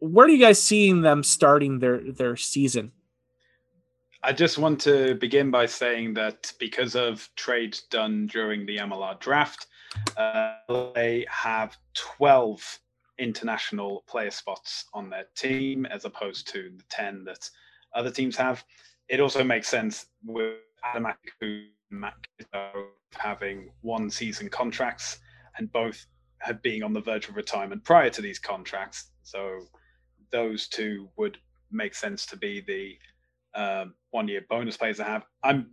where 0.00 0.26
do 0.26 0.32
you 0.32 0.40
guys 0.40 0.62
seeing 0.62 1.02
them 1.02 1.22
starting 1.22 1.78
their 1.78 2.00
their 2.00 2.36
season? 2.36 2.92
I 4.22 4.32
just 4.32 4.58
want 4.58 4.80
to 4.82 5.14
begin 5.14 5.50
by 5.50 5.66
saying 5.66 6.14
that 6.14 6.52
because 6.58 6.96
of 6.96 7.28
trades 7.36 7.82
done 7.82 8.26
during 8.26 8.66
the 8.66 8.78
MLR 8.78 9.18
draft, 9.20 9.66
uh, 10.16 10.54
they 10.94 11.24
have 11.30 11.76
12 11.94 12.80
international 13.18 14.04
player 14.08 14.30
spots 14.30 14.86
on 14.92 15.08
their 15.08 15.26
team 15.36 15.86
as 15.86 16.04
opposed 16.04 16.48
to 16.48 16.70
the 16.76 16.84
10 16.90 17.24
that 17.24 17.48
other 17.94 18.10
teams 18.10 18.36
have 18.36 18.64
it 19.08 19.20
also 19.20 19.42
makes 19.42 19.68
sense 19.68 20.06
with 20.24 20.56
Adam 20.84 21.06
having 23.14 23.70
one 23.80 24.10
season 24.10 24.48
contracts 24.48 25.18
and 25.56 25.72
both 25.72 26.06
had 26.40 26.60
being 26.62 26.82
on 26.82 26.92
the 26.92 27.00
verge 27.00 27.28
of 27.28 27.36
retirement 27.36 27.82
prior 27.84 28.10
to 28.10 28.22
these 28.22 28.38
contracts. 28.38 29.10
So 29.22 29.60
those 30.30 30.68
two 30.68 31.08
would 31.16 31.38
make 31.70 31.94
sense 31.94 32.26
to 32.26 32.36
be 32.36 32.60
the 32.60 32.98
um, 33.54 33.94
one 34.10 34.28
year 34.28 34.44
bonus 34.48 34.76
players 34.76 34.98
to 34.98 35.04
have. 35.04 35.24
I'm 35.42 35.70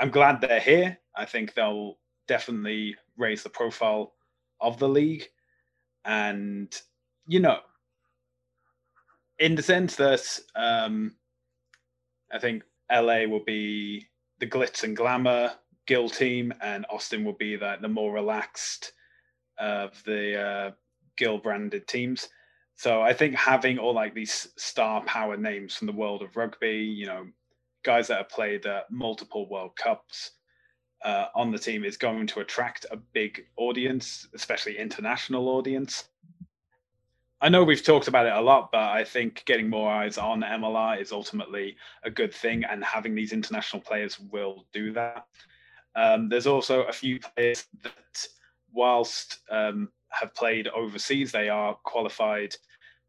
I'm 0.00 0.10
glad 0.10 0.40
they're 0.40 0.58
here. 0.58 0.98
I 1.14 1.24
think 1.24 1.54
they'll 1.54 1.98
definitely 2.26 2.96
raise 3.16 3.42
the 3.42 3.48
profile 3.48 4.14
of 4.60 4.78
the 4.78 4.88
league. 4.88 5.28
And, 6.04 6.74
you 7.26 7.38
know, 7.38 7.60
in 9.38 9.54
the 9.54 9.62
sense 9.62 9.94
that 9.96 10.40
um, 10.56 11.14
I 12.32 12.38
think 12.38 12.62
LA 12.90 13.24
will 13.26 13.44
be 13.44 14.06
the 14.38 14.46
glitz 14.46 14.84
and 14.84 14.96
glamour 14.96 15.52
Gill 15.86 16.10
team, 16.10 16.52
and 16.60 16.84
Austin 16.90 17.24
will 17.24 17.32
be 17.32 17.56
the, 17.56 17.76
the 17.80 17.88
more 17.88 18.12
relaxed 18.12 18.92
of 19.58 20.02
the 20.04 20.40
uh, 20.40 20.70
Gill 21.16 21.38
branded 21.38 21.86
teams. 21.88 22.28
So 22.76 23.02
I 23.02 23.12
think 23.12 23.34
having 23.34 23.78
all 23.78 23.94
like 23.94 24.14
these 24.14 24.48
star 24.56 25.02
power 25.04 25.36
names 25.36 25.74
from 25.74 25.86
the 25.86 25.92
world 25.92 26.22
of 26.22 26.36
rugby, 26.36 26.76
you 26.76 27.06
know, 27.06 27.26
guys 27.84 28.08
that 28.08 28.18
have 28.18 28.28
played 28.28 28.66
uh, 28.66 28.82
multiple 28.90 29.48
World 29.48 29.74
Cups 29.76 30.32
uh, 31.04 31.26
on 31.34 31.50
the 31.50 31.58
team 31.58 31.84
is 31.84 31.96
going 31.96 32.26
to 32.28 32.40
attract 32.40 32.86
a 32.90 32.96
big 32.96 33.46
audience, 33.56 34.28
especially 34.34 34.78
international 34.78 35.48
audience. 35.48 36.04
I 37.40 37.48
know 37.48 37.62
we've 37.62 37.84
talked 37.84 38.08
about 38.08 38.26
it 38.26 38.32
a 38.32 38.40
lot, 38.40 38.72
but 38.72 38.82
I 38.90 39.04
think 39.04 39.44
getting 39.44 39.70
more 39.70 39.90
eyes 39.90 40.18
on 40.18 40.40
MLR 40.40 41.00
is 41.00 41.12
ultimately 41.12 41.76
a 42.02 42.10
good 42.10 42.34
thing, 42.34 42.64
and 42.64 42.82
having 42.82 43.14
these 43.14 43.32
international 43.32 43.80
players 43.80 44.18
will 44.18 44.66
do 44.72 44.92
that. 44.94 45.26
Um, 45.94 46.28
there's 46.28 46.48
also 46.48 46.82
a 46.82 46.92
few 46.92 47.20
players 47.20 47.66
that, 47.82 48.26
whilst 48.72 49.38
um, 49.50 49.88
have 50.08 50.34
played 50.34 50.66
overseas, 50.68 51.30
they 51.30 51.48
are 51.48 51.74
qualified 51.84 52.56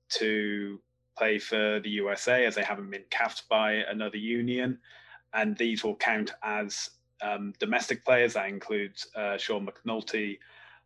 to 0.09 0.79
play 1.17 1.39
for 1.39 1.79
the 1.79 1.89
USA 1.89 2.45
as 2.45 2.53
they 2.53 2.63
haven't 2.63 2.91
been 2.91 3.05
capped 3.09 3.49
by 3.49 3.73
another 3.89 4.17
union, 4.17 4.77
and 5.33 5.57
these 5.57 5.83
will 5.83 5.95
count 5.95 6.33
as 6.43 6.91
um, 7.23 7.51
domestic 7.59 8.05
players. 8.05 8.33
That 8.33 8.47
includes 8.47 9.07
uh, 9.15 9.37
Sean 9.37 9.67
McNulty, 9.67 10.37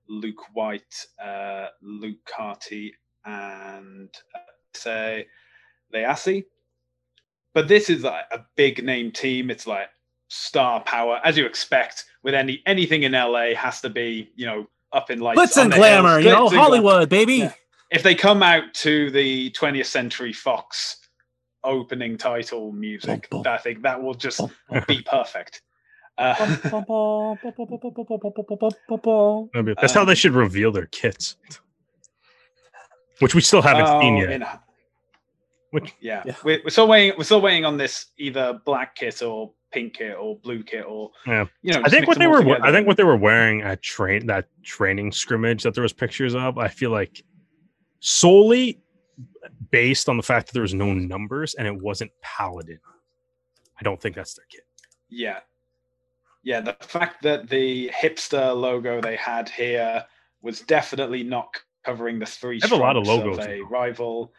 Luke 0.07 0.53
White, 0.53 1.07
uh, 1.23 1.67
Luke 1.81 2.23
Carty, 2.25 2.93
and 3.25 4.09
uh, 4.35 4.39
say 4.73 5.27
Leassi. 5.93 6.45
But 7.53 7.67
this 7.67 7.89
is 7.89 8.03
like 8.03 8.25
a 8.31 8.39
big 8.55 8.83
name 8.83 9.11
team. 9.11 9.51
It's 9.51 9.67
like 9.67 9.89
star 10.29 10.81
power, 10.81 11.21
as 11.23 11.37
you 11.37 11.45
expect 11.45 12.05
with 12.23 12.33
any 12.33 12.61
anything 12.65 13.03
in 13.03 13.11
LA 13.11 13.53
has 13.55 13.81
to 13.81 13.89
be, 13.89 14.31
you 14.35 14.45
know, 14.45 14.67
up 14.91 15.11
in 15.11 15.19
lights. 15.19 15.39
Glitz 15.39 15.61
and 15.61 15.71
glamour, 15.71 16.19
you 16.19 16.29
know, 16.29 16.49
Hollywood, 16.49 17.09
baby. 17.09 17.35
Yeah. 17.35 17.53
If 17.91 18.01
they 18.01 18.15
come 18.15 18.41
out 18.41 18.73
to 18.75 19.11
the 19.11 19.51
20th 19.51 19.85
Century 19.85 20.33
Fox 20.33 20.97
opening 21.63 22.17
title 22.17 22.71
music, 22.71 23.27
I 23.45 23.57
think 23.57 23.83
that 23.83 24.01
will 24.01 24.15
just 24.15 24.41
be 24.87 25.01
perfect. 25.03 25.61
Uh, 26.17 26.33
That's 29.79 29.93
how 29.93 30.05
they 30.05 30.15
should 30.15 30.33
reveal 30.33 30.71
their 30.71 30.85
kits, 30.87 31.37
which 33.23 33.35
we 33.35 33.41
still 33.41 33.61
haven't 33.61 33.85
uh, 33.85 33.99
seen 34.01 34.17
yet. 34.17 34.31
In, 34.31 34.45
which, 35.71 35.93
yeah, 35.99 36.21
yeah. 36.25 36.35
We're, 36.43 36.61
we're, 36.63 36.69
still 36.69 36.87
waiting. 36.87 37.17
We're 37.17 37.23
still 37.23 37.41
waiting 37.41 37.65
on 37.65 37.77
this 37.77 38.07
either 38.17 38.61
black 38.65 38.95
kit 38.95 39.23
or 39.23 39.51
pink 39.71 39.95
kit 39.95 40.15
or 40.19 40.37
blue 40.37 40.61
kit 40.61 40.85
or 40.87 41.11
yeah. 41.25 41.45
You 41.63 41.73
know, 41.73 41.81
I 41.83 41.89
think 41.89 42.07
what 42.07 42.19
they 42.19 42.27
were. 42.27 42.39
Together. 42.39 42.63
I 42.63 42.71
think 42.71 42.85
what 42.85 42.97
they 42.97 43.03
were 43.03 43.17
wearing 43.17 43.61
at 43.61 43.81
train 43.81 44.27
that 44.27 44.49
training 44.61 45.11
scrimmage 45.11 45.63
that 45.63 45.73
there 45.73 45.81
was 45.81 45.93
pictures 45.93 46.35
of. 46.35 46.57
I 46.57 46.67
feel 46.67 46.91
like 46.91 47.23
solely 47.99 48.81
based 49.71 50.09
on 50.09 50.17
the 50.17 50.23
fact 50.23 50.47
that 50.47 50.53
there 50.53 50.61
was 50.61 50.73
no 50.73 50.93
numbers 50.93 51.55
and 51.55 51.65
it 51.65 51.75
wasn't 51.75 52.11
paladin. 52.21 52.79
I 53.79 53.83
don't 53.83 53.99
think 53.99 54.15
that's 54.15 54.35
their 54.35 54.45
kit. 54.49 54.67
Yeah, 55.09 55.39
yeah, 56.43 56.59
the 56.59 56.75
fact 56.81 57.23
that 57.23 57.49
the 57.49 57.89
hipster 57.89 58.55
logo 58.55 59.01
they 59.01 59.15
had 59.15 59.47
here 59.47 60.05
was 60.41 60.59
definitely 60.61 61.23
not 61.23 61.57
covering 61.83 62.19
the 62.19 62.25
three. 62.25 62.59
I 62.63 62.67
have 62.67 62.77
a 62.77 62.81
lot 62.81 62.97
of 62.97 63.07
logos. 63.07 63.39
Of 63.39 63.47
a 63.47 63.61
rival. 63.63 64.33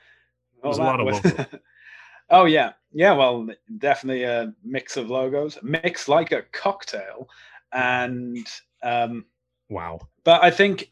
There's 0.63 0.79
a 0.79 0.83
lot 0.83 1.01
of 1.01 1.07
logos. 1.07 1.47
oh 2.31 2.45
yeah, 2.45 2.73
yeah. 2.93 3.13
Well, 3.13 3.49
definitely 3.79 4.25
a 4.25 4.53
mix 4.65 4.97
of 4.97 5.11
logos, 5.11 5.59
mix 5.63 6.09
like 6.09 6.33
a 6.33 6.43
cocktail, 6.53 7.29
and 7.73 8.47
um, 8.83 9.25
wow. 9.69 10.01
But 10.25 10.43
I 10.43 10.51
think 10.51 10.91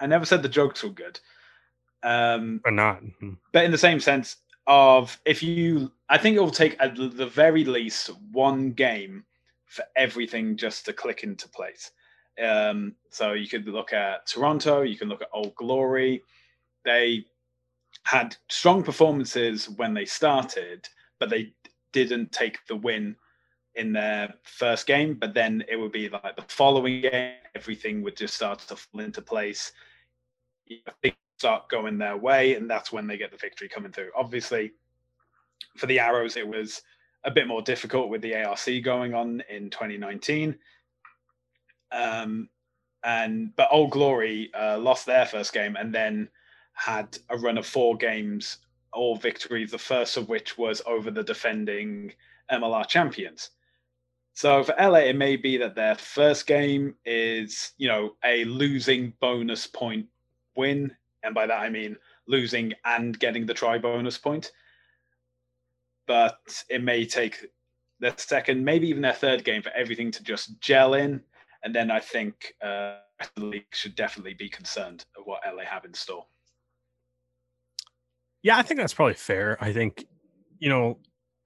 I 0.00 0.06
never 0.06 0.24
said 0.24 0.42
the 0.42 0.48
jokes 0.48 0.82
were 0.82 0.90
good. 0.90 1.20
Um, 2.02 2.60
or 2.64 2.70
not. 2.70 3.02
Mm-hmm. 3.02 3.32
But 3.52 3.64
in 3.64 3.70
the 3.70 3.78
same 3.78 4.00
sense 4.00 4.36
of 4.66 5.18
if 5.24 5.42
you, 5.42 5.92
I 6.08 6.18
think 6.18 6.36
it 6.36 6.40
will 6.40 6.50
take 6.50 6.76
at 6.80 6.96
the 6.96 7.26
very 7.26 7.64
least 7.64 8.10
one 8.30 8.72
game 8.72 9.24
for 9.66 9.84
everything 9.96 10.56
just 10.56 10.84
to 10.86 10.92
click 10.92 11.24
into 11.24 11.48
place. 11.48 11.90
Um, 12.42 12.94
so 13.10 13.32
you 13.32 13.48
could 13.48 13.66
look 13.68 13.92
at 13.92 14.26
Toronto, 14.26 14.82
you 14.82 14.96
can 14.96 15.08
look 15.08 15.22
at 15.22 15.28
Old 15.32 15.54
Glory. 15.54 16.22
They 16.84 17.24
had 18.02 18.36
strong 18.48 18.82
performances 18.82 19.68
when 19.70 19.94
they 19.94 20.04
started, 20.04 20.88
but 21.18 21.30
they 21.30 21.52
didn't 21.92 22.32
take 22.32 22.58
the 22.66 22.76
win 22.76 23.16
in 23.76 23.92
their 23.92 24.34
first 24.42 24.86
game. 24.86 25.14
But 25.14 25.34
then 25.34 25.64
it 25.68 25.76
would 25.76 25.92
be 25.92 26.08
like 26.08 26.36
the 26.36 26.44
following 26.48 27.02
game, 27.02 27.34
everything 27.54 28.02
would 28.02 28.16
just 28.16 28.34
start 28.34 28.60
to 28.60 28.76
fall 28.76 29.00
into 29.00 29.22
place. 29.22 29.72
Things 31.02 31.16
start 31.38 31.68
going 31.68 31.98
their 31.98 32.16
way, 32.16 32.54
and 32.54 32.68
that's 32.70 32.92
when 32.92 33.06
they 33.06 33.16
get 33.16 33.30
the 33.30 33.36
victory 33.36 33.68
coming 33.68 33.92
through. 33.92 34.10
Obviously, 34.16 34.72
for 35.76 35.86
the 35.86 35.98
Arrows, 35.98 36.36
it 36.36 36.46
was 36.46 36.82
a 37.24 37.30
bit 37.30 37.46
more 37.46 37.62
difficult 37.62 38.08
with 38.08 38.22
the 38.22 38.34
ARC 38.34 38.66
going 38.82 39.14
on 39.14 39.42
in 39.48 39.70
2019. 39.70 40.54
Um, 41.94 42.48
and 43.02 43.54
but 43.56 43.68
Old 43.70 43.90
Glory 43.90 44.50
uh, 44.54 44.78
lost 44.78 45.06
their 45.06 45.26
first 45.26 45.52
game 45.52 45.76
and 45.76 45.94
then 45.94 46.28
had 46.72 47.16
a 47.30 47.38
run 47.38 47.58
of 47.58 47.66
four 47.66 47.96
games, 47.96 48.58
all 48.92 49.16
victories. 49.16 49.70
The 49.70 49.78
first 49.78 50.16
of 50.16 50.28
which 50.28 50.58
was 50.58 50.82
over 50.86 51.10
the 51.10 51.22
defending 51.22 52.12
MLR 52.50 52.86
champions. 52.88 53.50
So 54.32 54.64
for 54.64 54.74
LA, 54.80 55.00
it 55.10 55.16
may 55.16 55.36
be 55.36 55.56
that 55.58 55.76
their 55.76 55.94
first 55.94 56.46
game 56.46 56.96
is, 57.04 57.72
you 57.76 57.86
know, 57.86 58.16
a 58.24 58.44
losing 58.46 59.12
bonus 59.20 59.66
point 59.66 60.06
win, 60.56 60.94
and 61.22 61.34
by 61.34 61.46
that 61.46 61.60
I 61.60 61.68
mean 61.68 61.96
losing 62.26 62.72
and 62.84 63.18
getting 63.18 63.46
the 63.46 63.54
try 63.54 63.78
bonus 63.78 64.18
point 64.18 64.50
but 66.06 66.64
it 66.68 66.82
may 66.82 67.06
take 67.06 67.46
their 68.00 68.14
second, 68.16 68.64
maybe 68.64 68.88
even 68.88 69.02
their 69.02 69.12
third 69.12 69.44
game 69.44 69.62
for 69.62 69.70
everything 69.70 70.10
to 70.12 70.22
just 70.22 70.60
gel 70.60 70.94
in. 70.94 71.22
And 71.64 71.74
then 71.74 71.90
I 71.90 72.00
think 72.00 72.54
uh, 72.62 72.98
the 73.36 73.44
league 73.44 73.66
should 73.72 73.94
definitely 73.94 74.34
be 74.34 74.48
concerned 74.48 75.04
of 75.18 75.24
what 75.24 75.40
LA 75.46 75.64
have 75.64 75.84
in 75.84 75.94
store. 75.94 76.26
Yeah, 78.42 78.58
I 78.58 78.62
think 78.62 78.78
that's 78.78 78.92
probably 78.92 79.14
fair. 79.14 79.56
I 79.60 79.72
think, 79.72 80.04
you 80.58 80.68
know, 80.68 80.98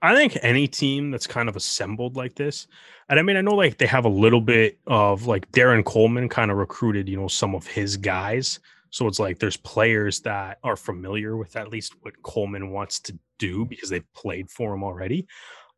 I 0.02 0.14
think 0.14 0.36
any 0.42 0.66
team 0.66 1.10
that's 1.10 1.26
kind 1.26 1.48
of 1.48 1.56
assembled 1.56 2.16
like 2.16 2.34
this, 2.34 2.66
and 3.08 3.18
I 3.18 3.22
mean, 3.22 3.36
I 3.36 3.40
know 3.40 3.54
like 3.54 3.78
they 3.78 3.86
have 3.86 4.04
a 4.04 4.10
little 4.10 4.40
bit 4.40 4.78
of 4.86 5.26
like 5.26 5.50
Darren 5.52 5.84
Coleman 5.84 6.28
kind 6.28 6.50
of 6.50 6.56
recruited, 6.56 7.08
you 7.08 7.16
know, 7.16 7.28
some 7.28 7.54
of 7.54 7.66
his 7.66 7.96
guys. 7.96 8.60
So 8.90 9.06
it's 9.06 9.18
like 9.18 9.38
there's 9.38 9.56
players 9.56 10.20
that 10.20 10.58
are 10.62 10.76
familiar 10.76 11.36
with 11.36 11.56
at 11.56 11.68
least 11.68 11.94
what 12.02 12.20
Coleman 12.22 12.70
wants 12.70 13.00
to 13.00 13.18
do 13.38 13.64
because 13.64 13.90
they've 13.90 14.12
played 14.14 14.50
for 14.50 14.74
him 14.74 14.82
already. 14.82 15.26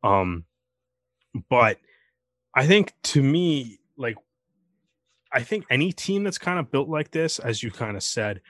Um, 0.02 0.44
but 1.48 1.78
I 2.54 2.66
think 2.66 2.94
to 3.04 3.22
me, 3.22 3.78
like, 3.96 4.16
I 5.32 5.42
think 5.42 5.64
any 5.70 5.92
team 5.92 6.24
that's 6.24 6.38
kind 6.38 6.58
of 6.58 6.70
built 6.70 6.88
like 6.88 7.10
this, 7.10 7.38
as 7.38 7.62
you 7.62 7.70
kind 7.70 7.96
of 7.96 8.02
said, 8.02 8.40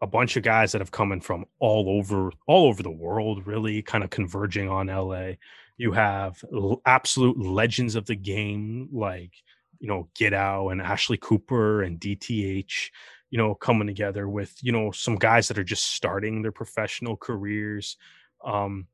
a 0.00 0.06
bunch 0.06 0.36
of 0.36 0.42
guys 0.42 0.72
that 0.72 0.80
have 0.80 0.90
come 0.90 1.12
in 1.12 1.20
from 1.20 1.46
all 1.58 1.88
over 1.88 2.30
all 2.46 2.66
over 2.66 2.82
the 2.82 2.90
world 2.90 3.46
really 3.46 3.80
kind 3.80 4.04
of 4.04 4.10
converging 4.10 4.68
on 4.68 4.88
LA. 4.88 5.32
You 5.78 5.92
have 5.92 6.42
absolute 6.84 7.38
legends 7.38 7.94
of 7.94 8.06
the 8.06 8.16
game 8.16 8.88
like 8.92 9.32
you 9.78 9.88
know 9.88 10.08
Giteau 10.14 10.70
and 10.72 10.82
Ashley 10.82 11.16
Cooper 11.16 11.82
and 11.82 11.98
DTH 11.98 12.90
you 13.30 13.38
know, 13.38 13.54
coming 13.54 13.86
together 13.86 14.28
with, 14.28 14.56
you 14.62 14.72
know, 14.72 14.90
some 14.92 15.16
guys 15.16 15.48
that 15.48 15.58
are 15.58 15.64
just 15.64 15.92
starting 15.92 16.42
their 16.42 16.52
professional 16.52 17.16
careers. 17.16 17.96
Um, 18.44 18.86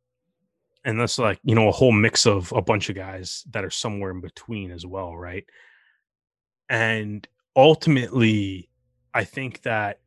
and 0.84 0.98
that's 0.98 1.18
like, 1.18 1.38
you 1.44 1.54
know, 1.54 1.68
a 1.68 1.72
whole 1.72 1.92
mix 1.92 2.26
of 2.26 2.52
a 2.52 2.62
bunch 2.62 2.88
of 2.88 2.96
guys 2.96 3.44
that 3.50 3.64
are 3.64 3.70
somewhere 3.70 4.10
in 4.10 4.20
between 4.20 4.70
as 4.70 4.86
well, 4.86 5.16
right? 5.16 5.44
And 6.72 7.28
ultimately, 7.54 8.70
I 9.12 9.24
think 9.24 9.60
that 9.62 10.00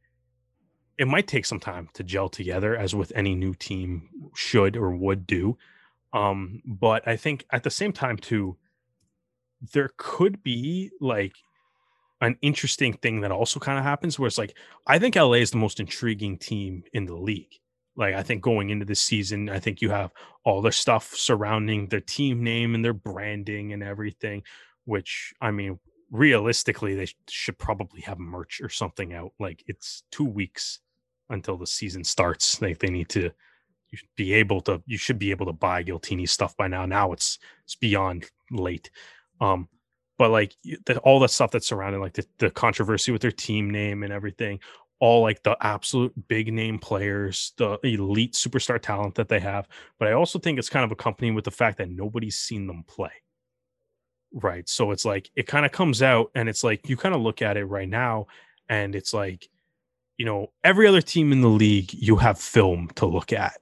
it 0.98 1.08
might 1.08 1.28
take 1.28 1.46
some 1.46 1.60
time 1.60 1.90
to 1.94 2.04
gel 2.04 2.28
together, 2.28 2.76
as 2.76 2.96
with 2.96 3.12
any 3.16 3.36
new 3.36 3.54
team 3.54 4.10
should 4.34 4.76
or 4.76 4.96
would 4.96 5.28
do. 5.28 5.60
Um, 6.12 6.64
but 6.66 7.08
I 7.08 7.18
think 7.18 7.46
at 7.52 7.62
the 7.62 7.70
same 7.70 7.94
time, 7.94 8.18
too, 8.18 8.58
there 9.74 9.92
could 9.98 10.42
be 10.42 10.90
like 11.00 11.36
an 12.22 12.36
interesting 12.42 12.94
thing 12.94 13.22
that 13.22 13.32
also 13.32 13.60
kind 13.60 13.78
of 13.78 13.84
happens 13.84 14.18
where 14.18 14.28
it's 14.28 14.38
like 14.38 14.58
I 14.88 14.98
think 14.98 15.16
LA 15.16 15.34
is 15.34 15.52
the 15.52 15.58
most 15.58 15.80
intriguing 15.80 16.38
team 16.38 16.84
in 16.94 17.06
the 17.06 17.16
league. 17.16 17.60
Like 17.96 18.16
I 18.16 18.24
think 18.24 18.42
going 18.42 18.72
into 18.72 18.86
this 18.86 19.02
season, 19.02 19.50
I 19.50 19.60
think 19.60 19.82
you 19.82 19.92
have 19.92 20.12
all 20.44 20.64
the 20.64 20.72
stuff 20.72 21.14
surrounding 21.14 21.90
their 21.90 22.02
team 22.02 22.44
name 22.44 22.74
and 22.74 22.84
their 22.84 22.94
branding 22.94 23.72
and 23.72 23.84
everything, 23.84 24.42
which 24.86 25.34
I 25.42 25.52
mean, 25.52 25.80
realistically, 26.18 26.96
they 26.96 27.08
should 27.30 27.58
probably 27.58 28.02
have 28.02 28.20
merch 28.20 28.62
or 28.62 28.70
something 28.70 29.14
out. 29.14 29.34
Like 29.40 29.64
it's 29.68 30.04
two 30.12 30.26
weeks 30.26 30.80
until 31.30 31.58
the 31.58 31.68
season 31.68 32.04
starts. 32.04 32.62
Like 32.62 32.80
they 32.80 32.90
need 32.90 33.10
to 33.10 33.32
you 33.92 33.98
should 33.98 34.16
be 34.16 34.34
able 34.34 34.62
to 34.62 34.82
you 34.86 34.98
should 34.98 35.20
be 35.20 35.32
able 35.32 35.46
to 35.46 35.54
buy 35.54 35.84
Giltini 35.84 36.28
stuff 36.28 36.56
by 36.58 36.68
now. 36.68 36.86
Now 36.86 37.12
it's 37.12 37.40
it's 37.64 37.76
beyond 37.76 38.30
late. 38.52 38.90
Um, 39.42 39.70
but 40.18 40.32
like 40.32 40.56
the, 40.64 40.98
all 41.00 41.20
the 41.20 41.28
stuff 41.28 41.52
that's 41.52 41.68
surrounding 41.68 42.02
like 42.02 42.14
the, 42.14 42.26
the 42.40 42.50
controversy 42.50 43.12
with 43.12 43.22
their 43.22 43.32
team 43.32 43.70
name 43.70 44.04
and 44.04 44.14
everything 44.14 44.60
all 45.00 45.22
like 45.22 45.44
the 45.44 45.58
absolute 45.62 46.14
big 46.28 46.54
name 46.54 46.80
players, 46.80 47.54
the 47.58 47.78
elite 47.84 48.34
superstar 48.34 48.82
talent 48.82 49.16
that 49.16 49.28
they 49.28 49.40
have. 49.40 49.68
But 50.00 50.08
I 50.08 50.14
also 50.14 50.40
think 50.40 50.58
it's 50.58 50.70
kind 50.70 50.86
of 50.86 50.92
accompanied 50.92 51.32
with 51.32 51.46
the 51.46 51.52
fact 51.52 51.78
that 51.80 51.90
nobody's 51.90 52.38
seen 52.38 52.66
them 52.68 52.84
play. 52.88 53.12
Right. 54.36 54.68
So 54.68 54.92
it's 54.92 55.06
like 55.06 55.32
it 55.36 55.48
kind 55.48 55.66
of 55.66 55.72
comes 55.72 56.02
out 56.02 56.30
and 56.36 56.50
it's 56.50 56.64
like 56.64 56.90
you 56.90 56.98
kind 56.98 57.16
of 57.16 57.22
look 57.22 57.42
at 57.42 57.56
it 57.56 57.66
right 57.66 57.88
now 57.88 58.28
and 58.68 58.94
it's 58.94 59.14
like, 59.14 59.50
you 60.18 60.26
know, 60.26 60.52
every 60.64 60.88
other 60.88 61.02
team 61.02 61.32
in 61.32 61.42
the 61.42 61.48
league, 61.48 61.94
you 61.94 62.18
have 62.18 62.38
film 62.38 62.90
to 62.96 63.06
look 63.06 63.32
at 63.32 63.54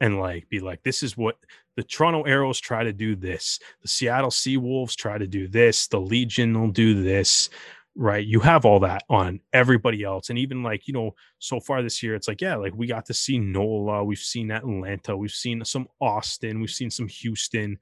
and 0.00 0.18
like 0.18 0.48
be 0.48 0.60
like, 0.60 0.82
this 0.82 1.02
is 1.02 1.16
what 1.16 1.36
the 1.76 1.82
Toronto 1.82 2.22
Arrows 2.22 2.58
try 2.58 2.82
to 2.82 2.92
do 2.92 3.14
this. 3.14 3.58
The 3.82 3.88
Seattle 3.88 4.30
Seawolves 4.30 4.96
try 4.96 5.18
to 5.18 5.26
do 5.26 5.46
this. 5.46 5.88
The 5.88 6.00
Legion 6.00 6.58
will 6.58 6.70
do 6.70 7.02
this 7.02 7.50
right? 7.96 8.26
You 8.26 8.40
have 8.40 8.64
all 8.64 8.80
that 8.80 9.04
on 9.08 9.40
everybody 9.52 10.02
else. 10.02 10.30
And 10.30 10.38
even 10.38 10.62
like, 10.62 10.88
you 10.88 10.94
know, 10.94 11.14
so 11.38 11.60
far 11.60 11.82
this 11.82 12.02
year, 12.02 12.14
it's 12.14 12.28
like, 12.28 12.40
yeah, 12.40 12.56
like 12.56 12.74
we 12.74 12.86
got 12.86 13.06
to 13.06 13.14
see 13.14 13.38
NOLA, 13.38 14.04
we've 14.04 14.18
seen 14.18 14.50
Atlanta, 14.50 15.16
we've 15.16 15.30
seen 15.30 15.64
some 15.64 15.86
Austin, 16.00 16.60
we've 16.60 16.70
seen 16.70 16.90
some 16.90 17.08
Houston. 17.08 17.78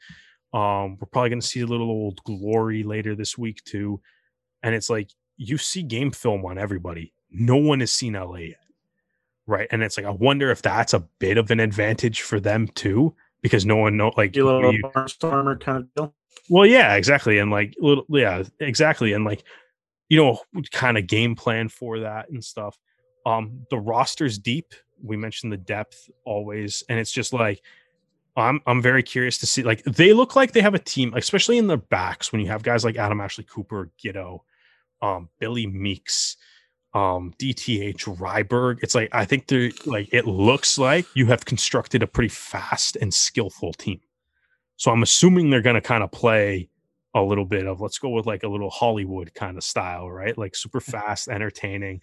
Um, 0.52 0.98
we're 1.00 1.08
probably 1.10 1.30
gonna 1.30 1.42
see 1.42 1.60
a 1.60 1.66
little 1.66 1.90
old 1.90 2.22
glory 2.24 2.82
later 2.82 3.14
this 3.14 3.38
week 3.38 3.62
too. 3.64 4.00
And 4.62 4.74
it's 4.74 4.90
like 4.90 5.10
you 5.36 5.58
see 5.58 5.82
game 5.82 6.10
film 6.10 6.44
on 6.44 6.58
everybody. 6.58 7.12
No 7.30 7.56
one 7.56 7.80
has 7.80 7.92
seen 7.92 8.14
LA 8.14 8.36
yet. 8.36 8.58
Right. 9.46 9.66
And 9.70 9.82
it's 9.82 9.96
like 9.96 10.06
I 10.06 10.10
wonder 10.10 10.50
if 10.50 10.62
that's 10.62 10.94
a 10.94 11.00
bit 11.18 11.38
of 11.38 11.50
an 11.50 11.60
advantage 11.60 12.22
for 12.22 12.38
them 12.38 12.68
too, 12.68 13.14
because 13.42 13.66
no 13.66 13.76
one 13.76 13.96
know 13.96 14.12
like 14.16 14.36
a 14.36 14.42
little 14.42 15.08
stormer 15.08 15.56
kind 15.56 15.78
of 15.78 15.94
deal. 15.94 16.14
Well, 16.48 16.66
yeah, 16.66 16.94
exactly. 16.94 17.38
And 17.38 17.50
like 17.50 17.74
little 17.80 18.04
yeah, 18.08 18.42
exactly. 18.60 19.12
And 19.12 19.24
like 19.24 19.44
you 20.08 20.18
know, 20.18 20.38
kind 20.72 20.98
of 20.98 21.06
game 21.06 21.34
plan 21.34 21.70
for 21.70 22.00
that 22.00 22.28
and 22.28 22.44
stuff. 22.44 22.78
Um, 23.24 23.66
the 23.70 23.78
roster's 23.78 24.38
deep. 24.38 24.74
We 25.02 25.16
mentioned 25.16 25.52
the 25.52 25.56
depth 25.56 26.10
always, 26.26 26.84
and 26.90 26.98
it's 26.98 27.10
just 27.10 27.32
like 27.32 27.62
I'm 28.36 28.60
I'm 28.66 28.80
very 28.80 29.02
curious 29.02 29.38
to 29.38 29.46
see. 29.46 29.62
Like 29.62 29.82
they 29.84 30.12
look 30.12 30.36
like 30.36 30.52
they 30.52 30.62
have 30.62 30.74
a 30.74 30.78
team, 30.78 31.12
especially 31.14 31.58
in 31.58 31.66
their 31.66 31.76
backs 31.76 32.32
when 32.32 32.40
you 32.40 32.48
have 32.48 32.62
guys 32.62 32.84
like 32.84 32.96
Adam 32.96 33.20
Ashley 33.20 33.44
Cooper, 33.44 33.90
Giteau, 34.02 34.40
um, 35.02 35.28
Billy 35.38 35.66
Meakes, 35.66 36.36
um, 36.94 37.34
DTH 37.38 38.04
Ryberg. 38.16 38.78
It's 38.82 38.94
like 38.94 39.10
I 39.12 39.24
think 39.24 39.48
they're 39.48 39.70
like 39.84 40.08
it 40.12 40.26
looks 40.26 40.78
like 40.78 41.06
you 41.14 41.26
have 41.26 41.44
constructed 41.44 42.02
a 42.02 42.06
pretty 42.06 42.28
fast 42.28 42.96
and 42.96 43.12
skillful 43.12 43.74
team. 43.74 44.00
So 44.76 44.90
I'm 44.90 45.02
assuming 45.02 45.50
they're 45.50 45.60
going 45.60 45.74
to 45.74 45.80
kind 45.80 46.02
of 46.02 46.10
play 46.10 46.68
a 47.14 47.22
little 47.22 47.44
bit 47.44 47.66
of 47.66 47.80
let's 47.80 47.98
go 47.98 48.08
with 48.08 48.26
like 48.26 48.42
a 48.42 48.48
little 48.48 48.70
Hollywood 48.70 49.34
kind 49.34 49.58
of 49.58 49.64
style, 49.64 50.10
right? 50.10 50.36
Like 50.36 50.56
super 50.56 50.80
fast, 50.80 51.28
entertaining, 51.28 52.00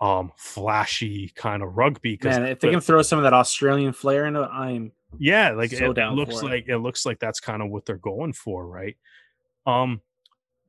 um, 0.00 0.32
flashy 0.36 1.32
kind 1.36 1.62
of 1.62 1.76
rugby. 1.76 2.18
Man, 2.22 2.46
if 2.46 2.58
they 2.58 2.70
can 2.70 2.80
throw 2.80 3.02
some 3.02 3.18
of 3.18 3.22
that 3.22 3.32
Australian 3.32 3.92
flair 3.92 4.26
into 4.26 4.42
it, 4.42 4.50
I'm 4.52 4.90
yeah, 5.18 5.50
like 5.50 5.70
so 5.70 5.90
it 5.90 6.12
looks 6.12 6.42
like 6.42 6.64
it. 6.68 6.72
it 6.72 6.78
looks 6.78 7.06
like 7.06 7.18
that's 7.18 7.40
kind 7.40 7.62
of 7.62 7.70
what 7.70 7.84
they're 7.84 7.96
going 7.96 8.32
for, 8.32 8.66
right? 8.66 8.96
Um, 9.66 10.00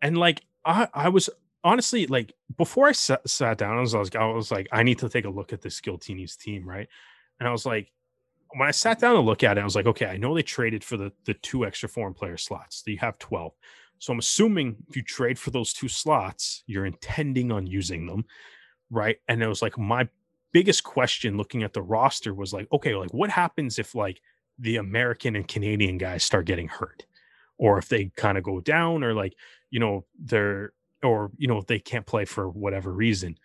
and 0.02 0.18
like 0.18 0.41
I, 0.66 0.88
I 0.94 1.10
was 1.10 1.30
honestly 1.64 2.08
like 2.08 2.34
before 2.58 2.88
I 2.88 2.91
sat, 2.91 3.28
sat 3.28 3.58
down, 3.58 3.78
I 3.78 3.82
was, 3.82 3.96
I 3.96 4.00
was 4.00 4.16
I 4.16 4.26
was 4.26 4.52
like, 4.52 4.68
I 4.72 4.84
need 4.84 5.00
to 5.00 5.10
take 5.10 5.26
a 5.26 5.30
look 5.30 5.54
at 5.54 5.62
this 5.62 5.80
Giltinis 5.82 6.38
team, 6.38 6.68
right? 6.68 6.88
And 7.39 7.48
I 7.48 7.52
was 7.52 7.66
like, 7.66 7.91
when 8.56 8.68
I 8.68 8.72
sat 8.72 9.00
down 9.00 9.16
to 9.16 9.22
look 9.22 9.44
at 9.44 9.58
it, 9.58 9.62
I 9.62 9.64
was 9.64 9.76
like, 9.76 9.88
okay, 9.88 10.06
I 10.06 10.18
know 10.18 10.36
they 10.36 10.44
traded 10.44 10.84
for 10.84 10.98
the 10.98 11.12
the 11.26 11.34
two 11.36 11.66
extra 11.66 11.89
foreign 11.89 12.14
player 12.14 12.38
slots. 12.38 12.84
So 12.84 12.91
you 12.91 12.98
have 13.00 13.18
12. 13.20 13.54
So 14.00 14.12
I'm 14.12 14.20
assuming 14.20 14.76
if 14.89 14.96
you 14.98 15.02
trade 15.02 15.39
for 15.39 15.52
those 15.52 15.72
two 15.72 15.88
slots, 15.88 16.64
you're 16.68 16.86
intending 16.86 17.52
on 17.52 17.66
using 17.66 18.06
them, 18.06 18.26
right? 18.89 19.18
And 19.30 19.41
it 19.41 19.48
was 19.48 19.62
like 19.62 19.78
my 19.78 20.10
biggest 20.52 20.84
question 20.84 21.38
looking 21.38 21.64
at 21.64 21.74
the 21.74 21.82
roster 21.82 22.34
was 22.34 22.54
like, 22.54 22.68
okay, 22.72 22.96
like 22.96 23.14
what 23.14 23.30
happens 23.30 23.80
if 23.80 23.96
like 23.96 24.22
the 24.60 24.78
American 24.78 25.36
and 25.36 25.47
Canadian 25.47 25.97
guys 25.97 26.24
start 26.24 26.45
getting 26.45 26.68
hurt? 26.68 27.06
Or 27.58 27.78
if 27.78 27.89
they 27.89 28.12
kind 28.16 28.38
of 28.38 28.43
go 28.43 28.60
down, 28.60 29.04
or 29.04 29.14
like, 29.14 29.36
you 29.70 29.80
know, 29.80 30.06
they're 30.20 30.74
or 31.04 31.32
you 31.38 31.47
know, 31.47 31.62
they 31.62 31.80
can't 31.80 32.06
play 32.06 32.26
for 32.26 32.49
whatever 32.49 32.91
reason, 32.91 33.38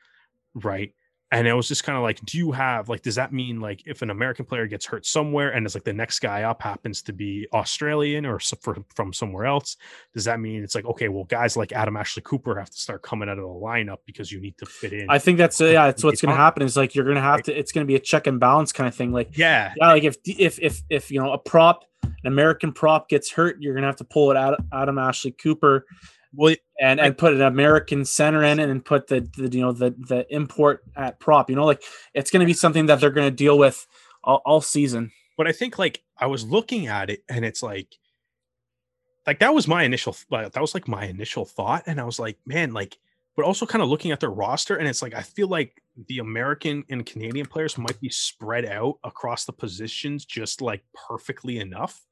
right? 0.54 0.94
And 1.30 1.46
it 1.46 1.52
was 1.52 1.68
just 1.68 1.84
kind 1.84 1.96
of 1.96 2.02
like 2.02 2.20
do 2.24 2.38
you 2.38 2.52
have 2.52 2.88
like 2.88 3.02
does 3.02 3.16
that 3.16 3.32
mean 3.32 3.60
like 3.60 3.82
if 3.86 4.02
an 4.02 4.10
american 4.10 4.44
player 4.44 4.66
gets 4.66 4.86
hurt 4.86 5.04
somewhere 5.04 5.50
and 5.50 5.66
it's 5.66 5.74
like 5.74 5.84
the 5.84 5.92
next 5.92 6.20
guy 6.20 6.42
up 6.42 6.62
happens 6.62 7.02
to 7.02 7.12
be 7.12 7.46
australian 7.52 8.24
or 8.24 8.38
from 8.94 9.12
somewhere 9.12 9.44
else 9.44 9.76
does 10.14 10.24
that 10.24 10.40
mean 10.40 10.62
it's 10.62 10.74
like 10.74 10.84
okay 10.86 11.08
well 11.08 11.24
guys 11.24 11.56
like 11.56 11.72
adam 11.72 11.96
ashley 11.96 12.22
cooper 12.24 12.58
have 12.58 12.70
to 12.70 12.78
start 12.78 13.02
coming 13.02 13.28
out 13.28 13.38
of 13.38 13.44
the 13.44 13.48
lineup 13.48 13.98
because 14.06 14.32
you 14.32 14.40
need 14.40 14.56
to 14.58 14.66
fit 14.66 14.92
in 14.92 15.08
i 15.10 15.18
think 15.18 15.38
that's 15.38 15.60
yeah 15.60 15.86
that's 15.86 16.02
what's 16.02 16.20
going 16.20 16.34
to 16.34 16.36
happen 16.36 16.62
is 16.62 16.76
like 16.76 16.94
you're 16.94 17.04
going 17.04 17.16
to 17.16 17.22
have 17.22 17.42
to 17.42 17.56
it's 17.56 17.72
going 17.72 17.86
to 17.86 17.88
be 17.88 17.96
a 17.96 18.00
check 18.00 18.26
and 18.26 18.40
balance 18.40 18.72
kind 18.72 18.88
of 18.88 18.94
thing 18.94 19.12
like 19.12 19.36
yeah. 19.36 19.72
yeah 19.76 19.88
like 19.88 20.04
if 20.04 20.16
if 20.24 20.58
if 20.60 20.82
if 20.88 21.10
you 21.10 21.20
know 21.20 21.32
a 21.32 21.38
prop 21.38 21.84
an 22.02 22.12
american 22.24 22.72
prop 22.72 23.08
gets 23.08 23.30
hurt 23.30 23.56
you're 23.60 23.74
going 23.74 23.82
to 23.82 23.88
have 23.88 23.96
to 23.96 24.04
pull 24.04 24.30
it 24.30 24.36
out 24.36 24.58
adam 24.72 24.98
ashley 24.98 25.30
cooper 25.30 25.84
well, 26.34 26.54
and 26.80 27.00
and 27.00 27.16
put 27.16 27.34
an 27.34 27.42
American 27.42 28.04
center 28.04 28.42
in 28.42 28.60
it 28.60 28.68
and 28.68 28.84
put 28.84 29.06
the, 29.08 29.28
the 29.36 29.48
you 29.50 29.60
know 29.60 29.72
the 29.72 29.90
the 29.90 30.26
import 30.34 30.82
at 30.96 31.20
prop. 31.20 31.50
You 31.50 31.56
know, 31.56 31.64
like 31.64 31.82
it's 32.14 32.30
going 32.30 32.40
to 32.40 32.46
be 32.46 32.52
something 32.52 32.86
that 32.86 33.00
they're 33.00 33.10
going 33.10 33.30
to 33.30 33.34
deal 33.34 33.58
with 33.58 33.86
all, 34.24 34.42
all 34.44 34.60
season. 34.60 35.10
But 35.36 35.46
I 35.46 35.52
think 35.52 35.78
like 35.78 36.02
I 36.18 36.26
was 36.26 36.44
looking 36.44 36.86
at 36.86 37.10
it 37.10 37.22
and 37.28 37.44
it's 37.44 37.62
like 37.62 37.96
like 39.26 39.38
that 39.40 39.54
was 39.54 39.68
my 39.68 39.84
initial 39.84 40.16
that 40.30 40.60
was 40.60 40.74
like 40.74 40.88
my 40.88 41.04
initial 41.04 41.44
thought 41.44 41.84
and 41.86 42.00
I 42.00 42.04
was 42.04 42.18
like, 42.18 42.38
man, 42.46 42.72
like 42.72 42.98
but 43.36 43.44
also 43.44 43.66
kind 43.66 43.82
of 43.82 43.88
looking 43.88 44.10
at 44.10 44.18
their 44.18 44.30
roster 44.30 44.76
and 44.76 44.88
it's 44.88 45.00
like 45.00 45.14
I 45.14 45.22
feel 45.22 45.48
like 45.48 45.80
the 46.08 46.18
American 46.18 46.84
and 46.90 47.06
Canadian 47.06 47.46
players 47.46 47.78
might 47.78 48.00
be 48.00 48.10
spread 48.10 48.66
out 48.66 48.98
across 49.04 49.44
the 49.44 49.52
positions 49.52 50.24
just 50.24 50.60
like 50.60 50.82
perfectly 51.08 51.58
enough 51.58 52.04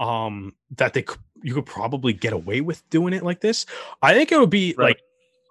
um 0.00 0.54
that 0.76 0.94
they 0.94 1.04
you 1.42 1.54
could 1.54 1.66
probably 1.66 2.12
get 2.12 2.32
away 2.32 2.60
with 2.60 2.88
doing 2.90 3.12
it 3.12 3.22
like 3.22 3.40
this 3.40 3.66
i 4.02 4.14
think 4.14 4.32
it 4.32 4.40
would 4.40 4.50
be 4.50 4.74
right. 4.76 4.86
like 4.86 5.00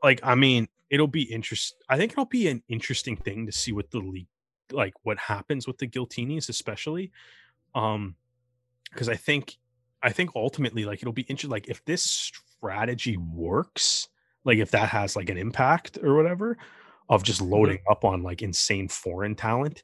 like 0.04 0.20
i 0.24 0.36
mean 0.36 0.68
it'll 0.90 1.08
be 1.08 1.22
interest 1.22 1.76
i 1.88 1.96
think 1.96 2.12
it'll 2.12 2.26
be 2.26 2.48
an 2.48 2.62
interesting 2.68 3.16
thing 3.16 3.46
to 3.46 3.52
see 3.52 3.72
what 3.72 3.90
the 3.92 4.00
league 4.00 4.28
like 4.72 4.94
what 5.04 5.18
happens 5.18 5.68
with 5.68 5.78
the 5.78 5.88
Giltinis 5.88 6.50
especially 6.50 7.12
um 7.76 8.16
because 8.92 9.08
i 9.08 9.16
think 9.16 9.58
i 10.02 10.10
think 10.10 10.32
ultimately 10.36 10.84
like 10.84 11.02
it'll 11.02 11.14
be 11.14 11.22
interesting 11.24 11.52
like 11.52 11.70
if 11.70 11.86
this 11.86 12.02
strategy 12.02 13.18
works 13.18 14.10
like 14.46 14.58
if 14.58 14.72
that 14.72 14.90
has 14.90 15.16
like 15.16 15.30
an 15.30 15.38
impact 15.38 16.00
or 16.02 16.16
whatever 16.16 16.58
of 17.08 17.24
just 17.24 17.42
mm-hmm. 17.42 17.54
loading 17.54 17.80
up 17.90 18.04
on 18.04 18.24
like 18.24 18.42
insane 18.42 18.88
foreign 18.88 19.36
talent 19.36 19.84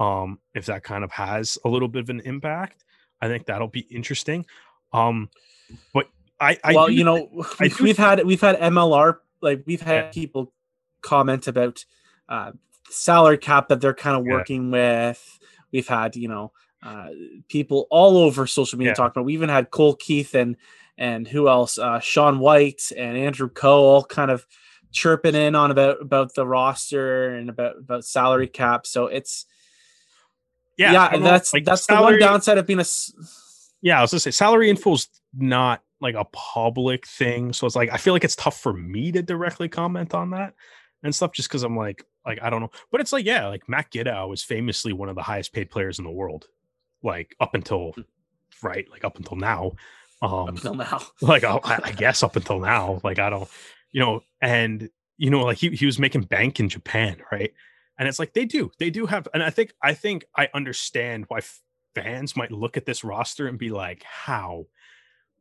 um 0.00 0.38
if 0.54 0.66
that 0.66 0.82
kind 0.82 1.04
of 1.04 1.12
has 1.12 1.58
a 1.64 1.68
little 1.68 1.88
bit 1.88 2.02
of 2.02 2.10
an 2.10 2.20
impact 2.20 2.84
I 3.20 3.28
think 3.28 3.46
that'll 3.46 3.68
be 3.68 3.80
interesting. 3.80 4.46
Um, 4.92 5.28
but 5.92 6.08
I, 6.40 6.58
I 6.64 6.74
well, 6.74 6.86
do, 6.86 6.94
you 6.94 7.04
know, 7.04 7.44
I 7.60 7.70
we've 7.80 7.98
had 7.98 8.24
we've 8.24 8.40
had 8.40 8.58
MLR 8.58 9.16
like 9.42 9.62
we've 9.66 9.80
had 9.80 10.06
yeah. 10.06 10.10
people 10.10 10.52
comment 11.02 11.46
about 11.46 11.84
uh, 12.28 12.52
salary 12.88 13.38
cap 13.38 13.68
that 13.68 13.80
they're 13.80 13.94
kind 13.94 14.16
of 14.16 14.26
yeah. 14.26 14.32
working 14.32 14.70
with. 14.70 15.38
We've 15.72 15.88
had 15.88 16.16
you 16.16 16.28
know 16.28 16.52
uh, 16.82 17.10
people 17.48 17.86
all 17.90 18.16
over 18.16 18.46
social 18.46 18.78
media 18.78 18.92
yeah. 18.92 18.94
talking 18.94 19.20
about. 19.20 19.26
We 19.26 19.34
even 19.34 19.48
had 19.48 19.70
Cole 19.70 19.96
Keith 19.96 20.34
and 20.34 20.56
and 20.98 21.26
who 21.26 21.48
else? 21.48 21.78
Uh, 21.78 22.00
Sean 22.00 22.38
White 22.38 22.92
and 22.96 23.16
Andrew 23.16 23.48
Coe 23.48 23.84
all 23.84 24.04
kind 24.04 24.30
of 24.30 24.46
chirping 24.92 25.34
in 25.34 25.54
on 25.54 25.70
about 25.70 26.00
about 26.00 26.34
the 26.34 26.46
roster 26.46 27.34
and 27.34 27.48
about 27.48 27.78
about 27.78 28.04
salary 28.04 28.48
cap. 28.48 28.86
So 28.86 29.06
it's 29.06 29.46
yeah, 30.80 30.92
yeah, 30.92 31.18
that's 31.18 31.52
like 31.52 31.64
that's 31.64 31.84
salary, 31.84 32.18
the 32.18 32.24
one 32.24 32.32
downside 32.32 32.58
of 32.58 32.66
being 32.66 32.80
a. 32.80 32.84
Yeah, 33.82 33.98
I 33.98 34.02
was 34.02 34.10
gonna 34.10 34.20
say 34.20 34.30
salary 34.30 34.70
info 34.70 34.94
is 34.94 35.08
not 35.34 35.82
like 36.00 36.14
a 36.14 36.24
public 36.32 37.06
thing, 37.06 37.52
so 37.52 37.66
it's 37.66 37.76
like 37.76 37.90
I 37.92 37.98
feel 37.98 38.14
like 38.14 38.24
it's 38.24 38.36
tough 38.36 38.58
for 38.58 38.72
me 38.72 39.12
to 39.12 39.22
directly 39.22 39.68
comment 39.68 40.14
on 40.14 40.30
that 40.30 40.54
and 41.02 41.14
stuff, 41.14 41.32
just 41.32 41.48
because 41.48 41.62
I'm 41.62 41.76
like, 41.76 42.04
like 42.24 42.42
I 42.42 42.50
don't 42.50 42.60
know, 42.60 42.70
but 42.90 43.00
it's 43.00 43.12
like 43.12 43.26
yeah, 43.26 43.46
like 43.46 43.68
Matt 43.68 43.90
Giteau 43.90 44.28
was 44.28 44.42
famously 44.42 44.92
one 44.92 45.08
of 45.08 45.16
the 45.16 45.22
highest 45.22 45.52
paid 45.52 45.70
players 45.70 45.98
in 45.98 46.04
the 46.04 46.10
world, 46.10 46.46
like 47.02 47.36
up 47.40 47.54
until 47.54 47.94
right, 48.62 48.90
like 48.90 49.04
up 49.04 49.18
until 49.18 49.36
now. 49.36 49.72
Um, 50.22 50.32
up 50.32 50.48
until 50.48 50.74
now, 50.74 51.00
like 51.20 51.44
I, 51.44 51.58
I 51.64 51.92
guess 51.92 52.22
up 52.22 52.36
until 52.36 52.58
now, 52.58 53.00
like 53.04 53.18
I 53.18 53.30
don't, 53.30 53.48
you 53.92 54.00
know, 54.00 54.22
and 54.40 54.88
you 55.16 55.28
know, 55.28 55.42
like 55.42 55.58
he 55.58 55.68
he 55.70 55.86
was 55.86 55.98
making 55.98 56.22
bank 56.22 56.60
in 56.60 56.68
Japan, 56.68 57.18
right? 57.30 57.52
And 58.00 58.08
it's 58.08 58.18
like 58.18 58.32
they 58.32 58.44
do 58.44 58.72
they 58.78 58.90
do 58.90 59.06
have 59.06 59.28
and 59.32 59.42
i 59.42 59.50
think 59.50 59.72
i 59.82 59.94
think 59.94 60.24
i 60.36 60.48
understand 60.54 61.26
why 61.28 61.40
fans 61.94 62.36
might 62.36 62.52
look 62.52 62.76
at 62.76 62.86
this 62.86 63.04
roster 63.04 63.46
and 63.46 63.58
be 63.58 63.70
like 63.70 64.02
how? 64.02 64.66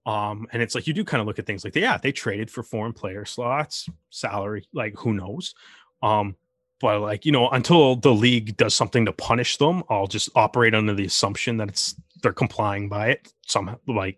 Um 0.05 0.47
and 0.51 0.61
it's 0.61 0.75
like 0.75 0.87
you 0.87 0.93
do 0.93 1.03
kind 1.03 1.21
of 1.21 1.27
look 1.27 1.39
at 1.39 1.45
things 1.45 1.63
like 1.63 1.75
yeah 1.75 1.97
they 1.97 2.11
traded 2.11 2.49
for 2.49 2.63
foreign 2.63 2.93
player 2.93 3.25
slots 3.25 3.87
salary 4.09 4.67
like 4.73 4.95
who 4.97 5.13
knows? 5.13 5.53
Um 6.01 6.35
but 6.79 7.01
like 7.01 7.25
you 7.25 7.31
know 7.31 7.49
until 7.49 7.95
the 7.97 8.13
league 8.13 8.55
does 8.57 8.73
something 8.73 9.05
to 9.05 9.11
punish 9.11 9.57
them 9.57 9.83
i'll 9.89 10.07
just 10.07 10.29
operate 10.33 10.73
under 10.73 10.93
the 10.93 11.03
assumption 11.03 11.57
that 11.57 11.67
it's 11.67 11.93
they're 12.23 12.31
complying 12.31 12.87
by 12.87 13.09
it 13.09 13.33
somehow 13.45 13.75
like 13.85 14.17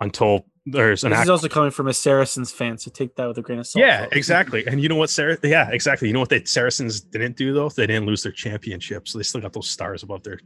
until 0.00 0.44
there's 0.66 1.04
an 1.04 1.10
This 1.10 1.18
act- 1.18 1.26
is 1.26 1.30
also 1.30 1.48
coming 1.48 1.70
from 1.70 1.88
a 1.88 1.92
Saracens 1.94 2.50
fan, 2.50 2.78
so 2.78 2.90
take 2.90 3.14
that 3.16 3.26
with 3.28 3.36
a 3.38 3.42
grain 3.42 3.58
of 3.58 3.66
salt. 3.66 3.84
yeah, 3.84 4.04
folks. 4.04 4.16
exactly. 4.16 4.66
And 4.66 4.80
you 4.80 4.88
know 4.88 4.96
what, 4.96 5.10
Sarah? 5.10 5.36
Yeah, 5.42 5.68
exactly. 5.70 6.08
You 6.08 6.14
know 6.14 6.20
what 6.20 6.30
the 6.30 6.42
Saracens 6.44 7.00
didn't 7.00 7.36
do 7.36 7.52
though? 7.52 7.68
They 7.68 7.86
didn't 7.86 8.06
lose 8.06 8.22
their 8.22 8.32
championship, 8.32 9.06
so 9.08 9.18
they 9.18 9.24
still 9.24 9.40
got 9.40 9.52
those 9.52 9.68
stars 9.68 10.02
above 10.02 10.22
their 10.22 10.38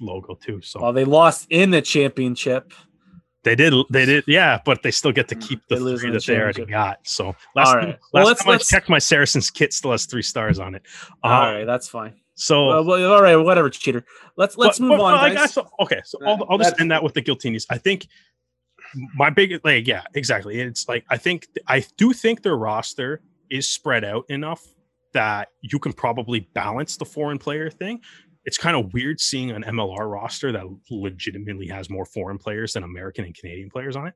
logo 0.00 0.34
too. 0.34 0.60
So 0.62 0.80
Well, 0.80 0.92
they 0.92 1.04
lost 1.04 1.46
in 1.50 1.70
the 1.70 1.82
championship. 1.82 2.72
they 3.44 3.54
did, 3.54 3.72
they 3.90 4.06
did, 4.06 4.24
yeah. 4.26 4.60
But 4.64 4.82
they 4.82 4.90
still 4.90 5.12
get 5.12 5.28
to 5.28 5.34
keep 5.34 5.60
the 5.68 5.76
they 5.76 5.96
three 5.96 6.08
in 6.08 6.12
the 6.14 6.18
that 6.20 6.26
they 6.26 6.36
already 6.38 6.64
got. 6.66 6.98
So 7.06 7.34
last, 7.54 7.68
All 7.68 7.74
time, 7.74 7.88
last 7.90 7.98
Well, 8.12 8.24
let's- 8.26 8.42
time 8.44 8.50
let's- 8.52 8.72
I 8.72 8.76
checked, 8.76 8.88
my 8.88 8.98
Saracens 8.98 9.50
kit 9.50 9.72
still 9.72 9.90
has 9.92 10.06
three 10.06 10.22
stars 10.22 10.58
on 10.58 10.74
it. 10.74 10.82
Um, 11.22 11.32
All 11.32 11.52
right, 11.54 11.64
that's 11.64 11.88
fine. 11.88 12.14
So 12.34 12.68
Well, 12.68 12.84
well, 12.84 13.12
all 13.12 13.22
right, 13.22 13.36
whatever, 13.36 13.68
cheater. 13.68 14.04
Let's 14.38 14.56
let's 14.56 14.78
But- 14.78 14.86
move 14.86 14.98
but- 14.98 15.04
on, 15.04 15.12
but 15.14 15.20
I 15.20 15.34
guess- 15.34 15.58
okay, 15.80 16.00
so 16.04 16.18
I'll, 16.26 16.46
I'll 16.48 16.56
just 16.58 16.80
end 16.80 16.90
that 16.90 17.02
with 17.02 17.12
the 17.12 17.20
Giltinis. 17.22 17.66
I 17.68 17.76
think 17.76 18.06
my 19.14 19.30
big 19.30 19.60
like 19.64 19.86
yeah, 19.86 20.02
exactly. 20.14 20.60
It's 20.60 20.88
like 20.88 21.04
I 21.08 21.16
think 21.16 21.46
I 21.68 21.84
do 21.96 22.12
think 22.12 22.42
their 22.42 22.56
roster 22.56 23.20
is 23.50 23.68
spread 23.68 24.04
out 24.04 24.24
enough 24.28 24.62
that 25.12 25.48
you 25.60 25.78
can 25.78 25.92
probably 25.92 26.48
balance 26.54 26.96
the 26.96 27.04
foreign 27.04 27.38
player 27.38 27.70
thing. 27.70 28.00
It's 28.44 28.56
kind 28.58 28.76
of 28.76 28.92
weird 28.92 29.20
seeing 29.20 29.50
an 29.50 29.64
MLR 29.64 30.10
roster 30.10 30.50
that 30.52 30.64
legitimately 30.90 31.66
has 31.68 31.90
more 31.90 32.04
foreign 32.04 32.38
players 32.38 32.72
than 32.74 32.84
American 32.84 33.24
and 33.24 33.34
Canadian 33.34 33.70
players 33.70 33.96
on 33.96 34.06
it. 34.08 34.14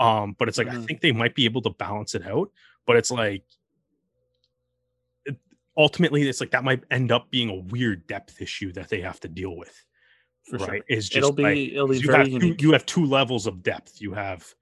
Um, 0.00 0.34
but 0.38 0.48
it's 0.48 0.58
like 0.58 0.68
I 0.68 0.74
Mhm. 0.76 0.86
think 0.86 1.00
they 1.02 1.12
might 1.12 1.34
be 1.34 1.44
able 1.44 1.62
to 1.62 1.70
balance 1.70 2.14
it 2.14 2.26
out. 2.26 2.50
But 2.86 2.96
it's 2.96 3.10
like 3.10 3.44
it- 5.26 5.38
ultimately, 5.76 6.26
it's 6.28 6.40
like 6.40 6.50
that 6.52 6.64
might 6.64 6.82
end 6.90 7.12
up 7.12 7.30
being 7.30 7.50
a 7.50 7.54
weird 7.54 8.06
depth 8.06 8.40
issue 8.40 8.72
that 8.72 8.88
they 8.88 9.00
have 9.02 9.20
to 9.20 9.28
deal 9.28 9.56
with 9.56 9.74
For 10.50 10.58
sure. 10.58 10.68
right 10.68 10.82
is 10.88 11.08
just 11.08 11.18
It'll 11.18 11.32
be 11.32 11.42
like, 11.42 11.58
it'll 11.72 11.88
be 11.88 11.98
you 11.98 12.06
very 12.06 12.30
have, 12.30 12.40
two, 12.40 12.56
you 12.58 12.72
have 12.72 12.86
two 12.86 13.04
levels 13.04 13.46
of 13.46 13.62
depth 13.62 14.00
you 14.00 14.12
have 14.12 14.54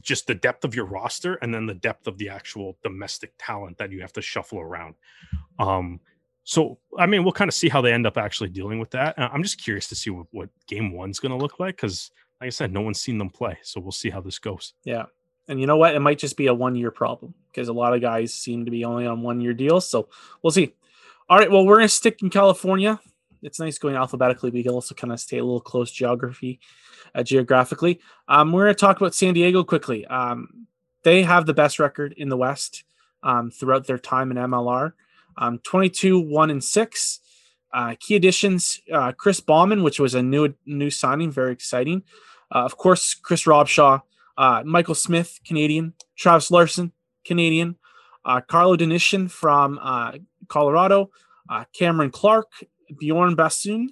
just 0.00 0.26
the 0.26 0.34
depth 0.34 0.64
of 0.64 0.74
your 0.74 0.86
roster 0.86 1.34
and 1.36 1.54
then 1.54 1.66
the 1.66 1.74
depth 1.74 2.06
of 2.06 2.18
the 2.18 2.28
actual 2.28 2.76
domestic 2.82 3.32
talent 3.38 3.78
that 3.78 3.92
you 3.92 4.00
have 4.00 4.12
to 4.12 4.22
shuffle 4.22 4.60
around 4.60 4.94
um 5.58 6.00
so 6.44 6.78
i 6.98 7.06
mean 7.06 7.22
we'll 7.22 7.32
kind 7.32 7.48
of 7.48 7.54
see 7.54 7.68
how 7.68 7.80
they 7.80 7.92
end 7.92 8.06
up 8.06 8.16
actually 8.16 8.48
dealing 8.48 8.78
with 8.78 8.90
that 8.90 9.14
i'm 9.18 9.42
just 9.42 9.62
curious 9.62 9.88
to 9.88 9.94
see 9.94 10.10
what, 10.10 10.26
what 10.32 10.48
game 10.66 10.92
one's 10.92 11.20
going 11.20 11.30
to 11.30 11.38
look 11.38 11.60
like 11.60 11.76
because 11.76 12.10
like 12.40 12.48
i 12.48 12.50
said 12.50 12.72
no 12.72 12.80
one's 12.80 13.00
seen 13.00 13.18
them 13.18 13.30
play 13.30 13.56
so 13.62 13.80
we'll 13.80 13.92
see 13.92 14.10
how 14.10 14.20
this 14.20 14.38
goes 14.38 14.74
Yeah. 14.84 15.04
And 15.48 15.60
you 15.60 15.66
know 15.66 15.76
what? 15.76 15.94
It 15.94 16.00
might 16.00 16.18
just 16.18 16.36
be 16.36 16.46
a 16.46 16.54
one 16.54 16.74
year 16.74 16.90
problem 16.90 17.34
because 17.50 17.68
a 17.68 17.72
lot 17.72 17.94
of 17.94 18.00
guys 18.00 18.32
seem 18.32 18.64
to 18.64 18.70
be 18.70 18.84
only 18.84 19.06
on 19.06 19.22
one 19.22 19.40
year 19.40 19.52
deals. 19.52 19.88
So 19.88 20.08
we'll 20.42 20.50
see. 20.50 20.74
All 21.28 21.38
right. 21.38 21.50
Well, 21.50 21.66
we're 21.66 21.76
going 21.76 21.88
to 21.88 21.94
stick 21.94 22.22
in 22.22 22.30
California. 22.30 23.00
It's 23.44 23.60
nice 23.60 23.78
going 23.78 23.94
alphabetically. 23.94 24.50
We 24.50 24.62
can 24.62 24.72
also 24.72 24.94
kind 24.94 25.12
of 25.12 25.20
stay 25.20 25.38
a 25.38 25.44
little 25.44 25.60
close 25.60 25.90
geography, 25.90 26.60
uh, 27.14 27.22
geographically. 27.22 28.00
Um, 28.26 28.52
we're 28.52 28.64
going 28.64 28.74
to 28.74 28.80
talk 28.80 28.96
about 28.96 29.14
San 29.14 29.34
Diego 29.34 29.62
quickly. 29.62 30.06
Um, 30.06 30.66
they 31.02 31.22
have 31.22 31.46
the 31.46 31.54
best 31.54 31.78
record 31.78 32.14
in 32.16 32.28
the 32.28 32.36
West 32.36 32.84
um, 33.22 33.50
throughout 33.50 33.86
their 33.86 33.98
time 33.98 34.30
in 34.30 34.38
MLR 34.38 34.92
um, 35.36 35.58
22, 35.64 36.20
1 36.20 36.50
and 36.50 36.62
6. 36.62 37.20
Uh, 37.72 37.94
key 37.98 38.14
additions 38.14 38.80
uh, 38.92 39.12
Chris 39.12 39.40
Baumann, 39.40 39.82
which 39.82 39.98
was 39.98 40.14
a 40.14 40.22
new 40.22 40.54
new 40.64 40.90
signing, 40.90 41.30
very 41.32 41.52
exciting. 41.52 42.04
Uh, 42.54 42.64
of 42.64 42.76
course, 42.76 43.14
Chris 43.14 43.44
Robshaw, 43.44 44.00
uh, 44.38 44.62
Michael 44.64 44.94
Smith, 44.94 45.40
Canadian, 45.44 45.92
Travis 46.16 46.52
Larson, 46.52 46.92
Canadian, 47.24 47.76
uh, 48.24 48.40
Carlo 48.42 48.76
Denishin 48.76 49.28
from 49.28 49.80
Colorado, 50.46 51.10
uh, 51.48 51.64
Cameron 51.76 52.10
Clark, 52.10 52.46
Bjorn 52.98 53.36
Basson, 53.36 53.88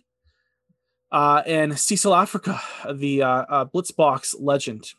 uh, 1.11 1.43
and 1.47 1.79
Cecil 1.79 2.15
Africa, 2.15 2.61
the 2.93 3.23
uh, 3.23 3.29
uh, 3.29 3.65
Blitzboks 3.67 4.35
legend. 4.39 4.93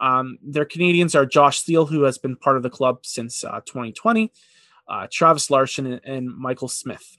Um, 0.00 0.38
their 0.42 0.64
Canadians 0.64 1.14
are 1.14 1.24
Josh 1.24 1.60
Steele, 1.60 1.86
who 1.86 2.02
has 2.02 2.18
been 2.18 2.36
part 2.36 2.56
of 2.56 2.62
the 2.62 2.70
club 2.70 3.06
since 3.06 3.44
uh, 3.44 3.60
2020, 3.64 4.32
uh, 4.88 5.06
Travis 5.10 5.50
Larson, 5.50 5.86
and, 5.86 6.00
and 6.04 6.36
Michael 6.36 6.68
Smith. 6.68 7.18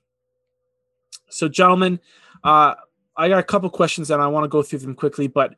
So, 1.29 1.47
gentlemen, 1.47 1.99
uh, 2.43 2.75
I 3.17 3.29
got 3.29 3.39
a 3.39 3.43
couple 3.43 3.69
questions 3.69 4.11
and 4.11 4.21
I 4.21 4.27
want 4.27 4.43
to 4.43 4.49
go 4.49 4.61
through 4.61 4.79
them 4.79 4.95
quickly, 4.95 5.27
but 5.27 5.55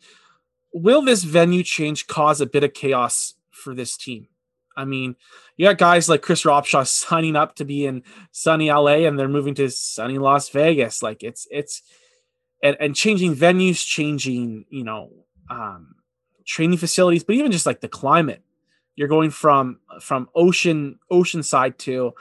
will 0.74 1.02
this 1.02 1.24
venue 1.24 1.64
change 1.64 2.08
cause 2.08 2.40
a 2.40 2.46
bit 2.46 2.64
of 2.64 2.74
chaos 2.74 3.34
for 3.50 3.74
this 3.74 3.98
team? 3.98 4.28
I 4.78 4.86
mean, 4.86 5.16
you 5.58 5.66
got 5.66 5.80
guys 5.80 6.08
like 6.08 6.22
Chris 6.22 6.44
Robshaw 6.44 6.88
signing 6.88 7.36
up 7.36 7.56
to 7.56 7.66
be 7.66 7.86
in 7.86 8.04
sunny 8.32 8.70
LA 8.70 9.08
and 9.08 9.20
they're 9.20 9.28
moving 9.28 9.56
to 9.56 9.70
sunny 9.70 10.20
Las 10.20 10.50
Vegas. 10.50 11.02
Like 11.02 11.24
it's 11.24 11.48
it's 11.52 11.82
and, 12.64 12.78
and 12.80 12.96
changing 12.96 13.36
venues, 13.36 13.86
changing, 13.86 14.66
you 14.70 14.84
know, 14.84 15.12
um 15.50 15.96
training 16.46 16.78
facilities, 16.78 17.24
but 17.24 17.36
even 17.36 17.52
just 17.52 17.66
like 17.66 17.82
the 17.82 17.90
climate. 17.90 18.44
You're 18.96 19.08
going 19.08 19.32
from 19.32 19.80
from 20.00 20.30
ocean 20.36 21.00
oceanside 21.12 21.78
to 21.80 22.14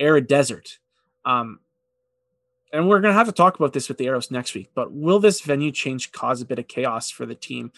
arid 0.00 0.26
desert. 0.26 0.78
Um 1.24 1.60
and 2.72 2.88
we're 2.88 3.00
to 3.00 3.12
have 3.12 3.26
to 3.26 3.32
talk 3.32 3.58
about 3.58 3.72
this 3.72 3.88
with 3.88 3.98
the 3.98 4.06
Arrows 4.06 4.30
next 4.30 4.54
week. 4.54 4.70
But 4.74 4.92
will 4.92 5.20
this 5.20 5.40
venue 5.40 5.72
change 5.72 6.12
cause 6.12 6.42
a 6.42 6.44
bit 6.46 6.58
of 6.58 6.68
chaos 6.68 7.10
for 7.10 7.24
the 7.24 7.34
team 7.34 7.72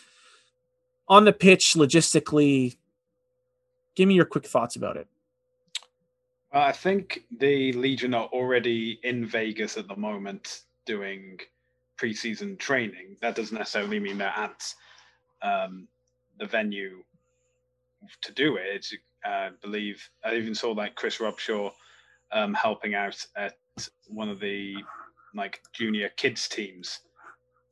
on 1.09 1.25
the 1.25 1.33
pitch, 1.33 1.75
logistically? 1.75 2.77
Give 4.01 4.09
me 4.09 4.15
your 4.15 4.25
quick 4.25 4.47
thoughts 4.47 4.77
about 4.77 4.97
it. 4.97 5.07
Well, 6.55 6.63
I 6.63 6.73
think 6.73 7.25
the 7.39 7.75
Legion 7.75 8.15
are 8.15 8.29
already 8.29 8.99
in 9.03 9.27
Vegas 9.27 9.77
at 9.77 9.89
the 9.89 9.97
moment 9.97 10.63
doing 10.87 11.39
preseason 11.99 12.59
training. 12.59 13.19
That 13.21 13.35
doesn't 13.35 13.59
necessarily 13.59 14.01
mean 14.01 14.17
they're 14.17 14.29
at 14.29 14.75
um, 15.43 15.87
the 16.39 16.47
venue 16.47 17.05
to 18.23 18.33
do 18.33 18.57
it. 18.57 18.87
Uh, 19.23 19.29
I 19.29 19.51
believe 19.61 20.09
I 20.25 20.37
even 20.37 20.55
saw 20.55 20.71
like 20.71 20.95
Chris 20.95 21.19
Robshaw 21.19 21.71
um, 22.33 22.55
helping 22.55 22.95
out 22.95 23.23
at 23.37 23.59
one 24.07 24.31
of 24.31 24.41
the 24.41 24.77
like 25.35 25.61
junior 25.75 26.09
kids 26.17 26.49
teams 26.49 27.01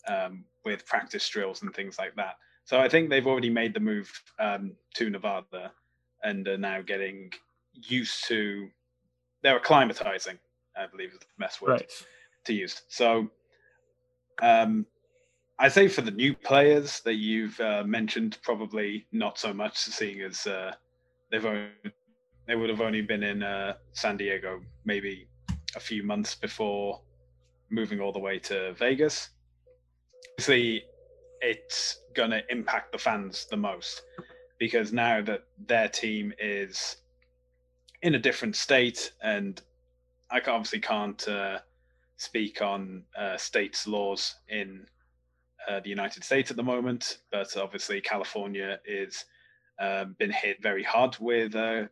um, 0.06 0.44
with 0.66 0.84
practice 0.84 1.26
drills 1.26 1.62
and 1.62 1.72
things 1.72 1.98
like 1.98 2.14
that. 2.16 2.34
So 2.66 2.78
I 2.78 2.86
think 2.90 3.08
they've 3.08 3.26
already 3.26 3.48
made 3.48 3.72
the 3.72 3.80
move 3.80 4.12
um, 4.38 4.72
to 4.96 5.08
Nevada 5.08 5.72
and 6.22 6.46
are 6.48 6.58
now 6.58 6.82
getting 6.82 7.32
used 7.72 8.26
to. 8.28 8.68
They're 9.42 9.58
acclimatizing, 9.60 10.38
I 10.76 10.86
believe 10.86 11.12
is 11.12 11.18
the 11.18 11.26
best 11.38 11.62
word 11.62 11.70
Right. 11.70 11.92
to 12.44 12.52
use. 12.52 12.82
So, 12.88 13.30
um, 14.42 14.86
I 15.60 15.68
say 15.68 15.88
for 15.88 16.02
the 16.02 16.10
new 16.12 16.34
players 16.34 17.00
that 17.00 17.14
you've 17.14 17.58
uh, 17.60 17.82
mentioned, 17.84 18.38
probably 18.42 19.06
not 19.10 19.38
so 19.38 19.52
much, 19.52 19.76
seeing 19.76 20.20
as 20.20 20.46
uh, 20.46 20.72
they've 21.30 21.44
only, 21.44 21.70
they 22.46 22.54
would 22.54 22.70
have 22.70 22.80
only 22.80 23.02
been 23.02 23.24
in 23.24 23.42
uh, 23.42 23.74
San 23.92 24.16
Diego 24.16 24.60
maybe 24.84 25.28
a 25.74 25.80
few 25.80 26.02
months 26.02 26.34
before 26.34 27.00
moving 27.70 28.00
all 28.00 28.12
the 28.12 28.18
way 28.18 28.38
to 28.38 28.72
Vegas. 28.74 29.30
Obviously, 30.34 30.84
it's 31.40 31.98
going 32.14 32.30
to 32.30 32.40
impact 32.50 32.92
the 32.92 32.98
fans 32.98 33.46
the 33.50 33.56
most 33.56 34.02
because 34.58 34.92
now 34.92 35.22
that 35.22 35.44
their 35.66 35.88
team 35.88 36.32
is 36.38 36.96
in 38.02 38.14
a 38.14 38.18
different 38.18 38.56
state, 38.56 39.12
and 39.22 39.60
I 40.30 40.40
obviously 40.40 40.80
can't 40.80 41.26
uh, 41.28 41.58
speak 42.16 42.60
on 42.60 43.04
uh, 43.16 43.36
states' 43.36 43.86
laws 43.86 44.36
in 44.48 44.86
uh, 45.68 45.80
the 45.80 45.88
United 45.88 46.24
States 46.24 46.50
at 46.50 46.56
the 46.56 46.62
moment, 46.62 47.18
but 47.30 47.56
obviously 47.56 48.00
California 48.00 48.78
is 48.84 49.24
um, 49.78 50.16
been 50.18 50.30
hit 50.30 50.62
very 50.62 50.82
hard 50.82 51.16
with 51.20 51.54
uh, 51.54 51.84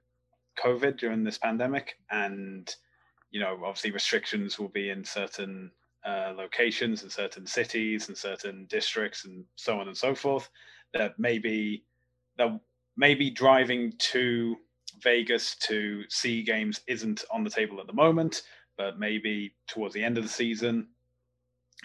COVID 0.62 0.98
during 0.98 1.22
this 1.22 1.38
pandemic, 1.38 1.98
and 2.10 2.74
you 3.30 3.40
know 3.40 3.58
obviously 3.64 3.90
restrictions 3.90 4.58
will 4.58 4.68
be 4.68 4.90
in 4.90 5.04
certain 5.04 5.70
uh, 6.04 6.32
locations 6.36 7.02
and 7.02 7.12
certain 7.12 7.46
cities 7.46 8.08
and 8.08 8.16
certain 8.16 8.66
districts 8.68 9.24
and 9.24 9.44
so 9.56 9.78
on 9.78 9.88
and 9.88 9.96
so 9.96 10.14
forth. 10.14 10.48
That 10.94 11.18
maybe 11.18 11.84
that 12.38 12.60
maybe 12.96 13.30
driving 13.30 13.92
to 13.98 14.56
Vegas 15.02 15.56
to 15.56 16.04
see 16.08 16.42
games 16.42 16.80
isn't 16.86 17.24
on 17.30 17.44
the 17.44 17.50
table 17.50 17.80
at 17.80 17.86
the 17.86 17.92
moment, 17.92 18.42
but 18.76 18.98
maybe 18.98 19.54
towards 19.66 19.94
the 19.94 20.02
end 20.02 20.18
of 20.18 20.24
the 20.24 20.30
season 20.30 20.88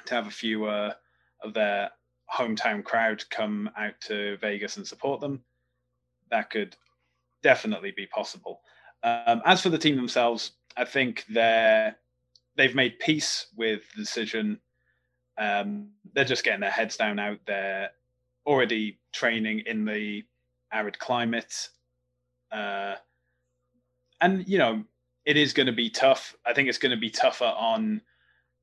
to 0.05 0.15
have 0.15 0.27
a 0.27 0.31
few 0.31 0.65
uh, 0.65 0.93
of 1.43 1.53
their 1.53 1.89
hometown 2.33 2.83
crowd 2.83 3.23
come 3.29 3.69
out 3.77 3.99
to 4.01 4.37
Vegas 4.37 4.77
and 4.77 4.87
support 4.87 5.19
them. 5.19 5.43
That 6.29 6.49
could 6.49 6.75
definitely 7.43 7.91
be 7.91 8.07
possible. 8.07 8.61
Um, 9.03 9.41
as 9.45 9.61
for 9.61 9.69
the 9.69 9.77
team 9.77 9.95
themselves, 9.95 10.51
I 10.77 10.85
think 10.85 11.25
they're 11.27 11.95
they've 12.55 12.75
made 12.75 12.99
peace 12.99 13.47
with 13.55 13.81
the 13.95 14.01
decision. 14.01 14.59
Um, 15.37 15.89
they're 16.13 16.25
just 16.25 16.43
getting 16.43 16.61
their 16.61 16.69
heads 16.69 16.97
down 16.97 17.19
out 17.19 17.39
there, 17.47 17.91
already 18.45 18.99
training 19.13 19.63
in 19.65 19.85
the 19.85 20.23
arid 20.71 20.99
climate. 20.99 21.69
Uh, 22.51 22.95
and, 24.19 24.47
you 24.47 24.57
know, 24.57 24.83
it 25.25 25.37
is 25.37 25.53
going 25.53 25.67
to 25.67 25.73
be 25.73 25.89
tough. 25.89 26.35
I 26.45 26.53
think 26.53 26.69
it's 26.69 26.77
going 26.77 26.91
to 26.91 26.97
be 26.97 27.09
tougher 27.09 27.45
on 27.45 28.01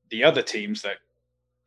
the 0.09 0.23
other 0.23 0.41
teams 0.41 0.81
that 0.81 0.97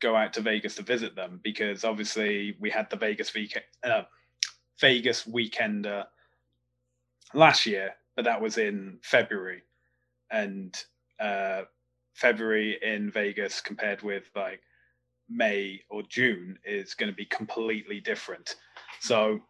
go 0.00 0.16
out 0.16 0.32
to 0.34 0.40
Vegas 0.40 0.74
to 0.74 0.82
visit 0.82 1.14
them 1.14 1.40
because 1.42 1.84
obviously 1.84 2.56
we 2.60 2.68
had 2.68 2.90
the 2.90 2.96
Vegas 2.96 3.30
VK, 3.30 3.58
uh, 3.84 4.02
Vegas 4.80 5.24
weekender 5.24 6.04
last 7.34 7.66
year, 7.66 7.94
but 8.16 8.24
that 8.24 8.40
was 8.40 8.58
in 8.58 8.98
February, 9.02 9.62
and 10.30 10.84
uh, 11.20 11.62
February 12.14 12.78
in 12.82 13.10
Vegas 13.10 13.60
compared 13.60 14.02
with 14.02 14.24
like 14.34 14.60
May 15.28 15.80
or 15.88 16.02
June 16.02 16.58
is 16.64 16.94
going 16.94 17.10
to 17.10 17.16
be 17.16 17.26
completely 17.26 18.00
different. 18.00 18.56
So 19.00 19.40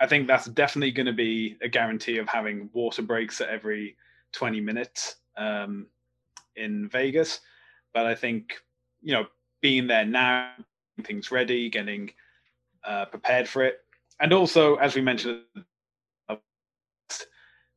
I 0.00 0.06
think 0.06 0.26
that's 0.26 0.46
definitely 0.46 0.92
going 0.92 1.06
to 1.06 1.12
be 1.12 1.56
a 1.62 1.68
guarantee 1.68 2.18
of 2.18 2.28
having 2.28 2.70
water 2.72 3.02
breaks 3.02 3.40
at 3.40 3.48
every 3.48 3.96
20 4.32 4.60
minutes 4.60 5.16
um, 5.36 5.86
in 6.56 6.88
Vegas. 6.88 7.40
But 7.92 8.06
I 8.06 8.14
think, 8.14 8.54
you 9.02 9.12
know, 9.12 9.26
being 9.60 9.86
there 9.86 10.04
now, 10.04 10.52
things 11.02 11.30
ready, 11.30 11.68
getting 11.68 12.10
uh, 12.84 13.06
prepared 13.06 13.48
for 13.48 13.64
it. 13.64 13.80
And 14.20 14.32
also, 14.32 14.76
as 14.76 14.94
we 14.94 15.00
mentioned, 15.00 15.42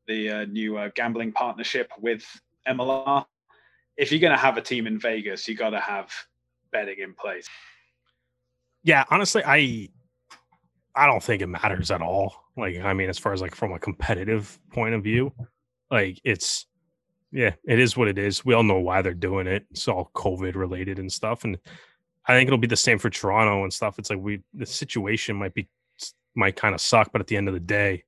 the 0.07 0.29
uh, 0.29 0.45
new 0.45 0.77
uh, 0.77 0.89
gambling 0.95 1.31
partnership 1.31 1.91
with 1.99 2.23
MLR. 2.67 3.25
If 3.97 4.11
you're 4.11 4.21
going 4.21 4.33
to 4.33 4.39
have 4.39 4.57
a 4.57 4.61
team 4.61 4.87
in 4.87 4.99
Vegas, 4.99 5.47
you 5.47 5.55
got 5.55 5.71
to 5.71 5.79
have 5.79 6.11
betting 6.71 6.99
in 6.99 7.13
place. 7.13 7.47
Yeah, 8.83 9.05
honestly, 9.09 9.43
I 9.45 9.89
I 10.95 11.07
don't 11.07 11.23
think 11.23 11.41
it 11.41 11.47
matters 11.47 11.91
at 11.91 12.01
all. 12.01 12.35
Like, 12.57 12.77
I 12.77 12.93
mean, 12.93 13.09
as 13.09 13.17
far 13.17 13.33
as 13.33 13.41
like 13.41 13.55
from 13.55 13.71
a 13.73 13.79
competitive 13.79 14.59
point 14.71 14.93
of 14.93 15.03
view, 15.03 15.33
like 15.89 16.19
it's 16.23 16.65
yeah, 17.31 17.51
it 17.65 17.79
is 17.79 17.95
what 17.95 18.07
it 18.07 18.17
is. 18.17 18.43
We 18.43 18.53
all 18.53 18.63
know 18.63 18.79
why 18.79 19.01
they're 19.01 19.13
doing 19.13 19.47
it. 19.47 19.65
It's 19.71 19.87
all 19.87 20.11
COVID 20.13 20.55
related 20.55 20.99
and 20.99 21.11
stuff. 21.11 21.43
And 21.43 21.57
I 22.25 22.33
think 22.33 22.47
it'll 22.47 22.59
be 22.59 22.67
the 22.67 22.75
same 22.75 22.97
for 22.97 23.09
Toronto 23.09 23.63
and 23.63 23.73
stuff. 23.73 23.97
It's 23.99 24.09
like 24.09 24.19
we 24.19 24.41
the 24.53 24.65
situation 24.65 25.37
might 25.37 25.53
be 25.53 25.69
might 26.35 26.55
kind 26.55 26.75
of 26.75 26.81
suck, 26.81 27.11
but 27.11 27.21
at 27.21 27.27
the 27.27 27.37
end 27.37 27.47
of 27.47 27.53
the 27.53 27.59
day, 27.59 28.03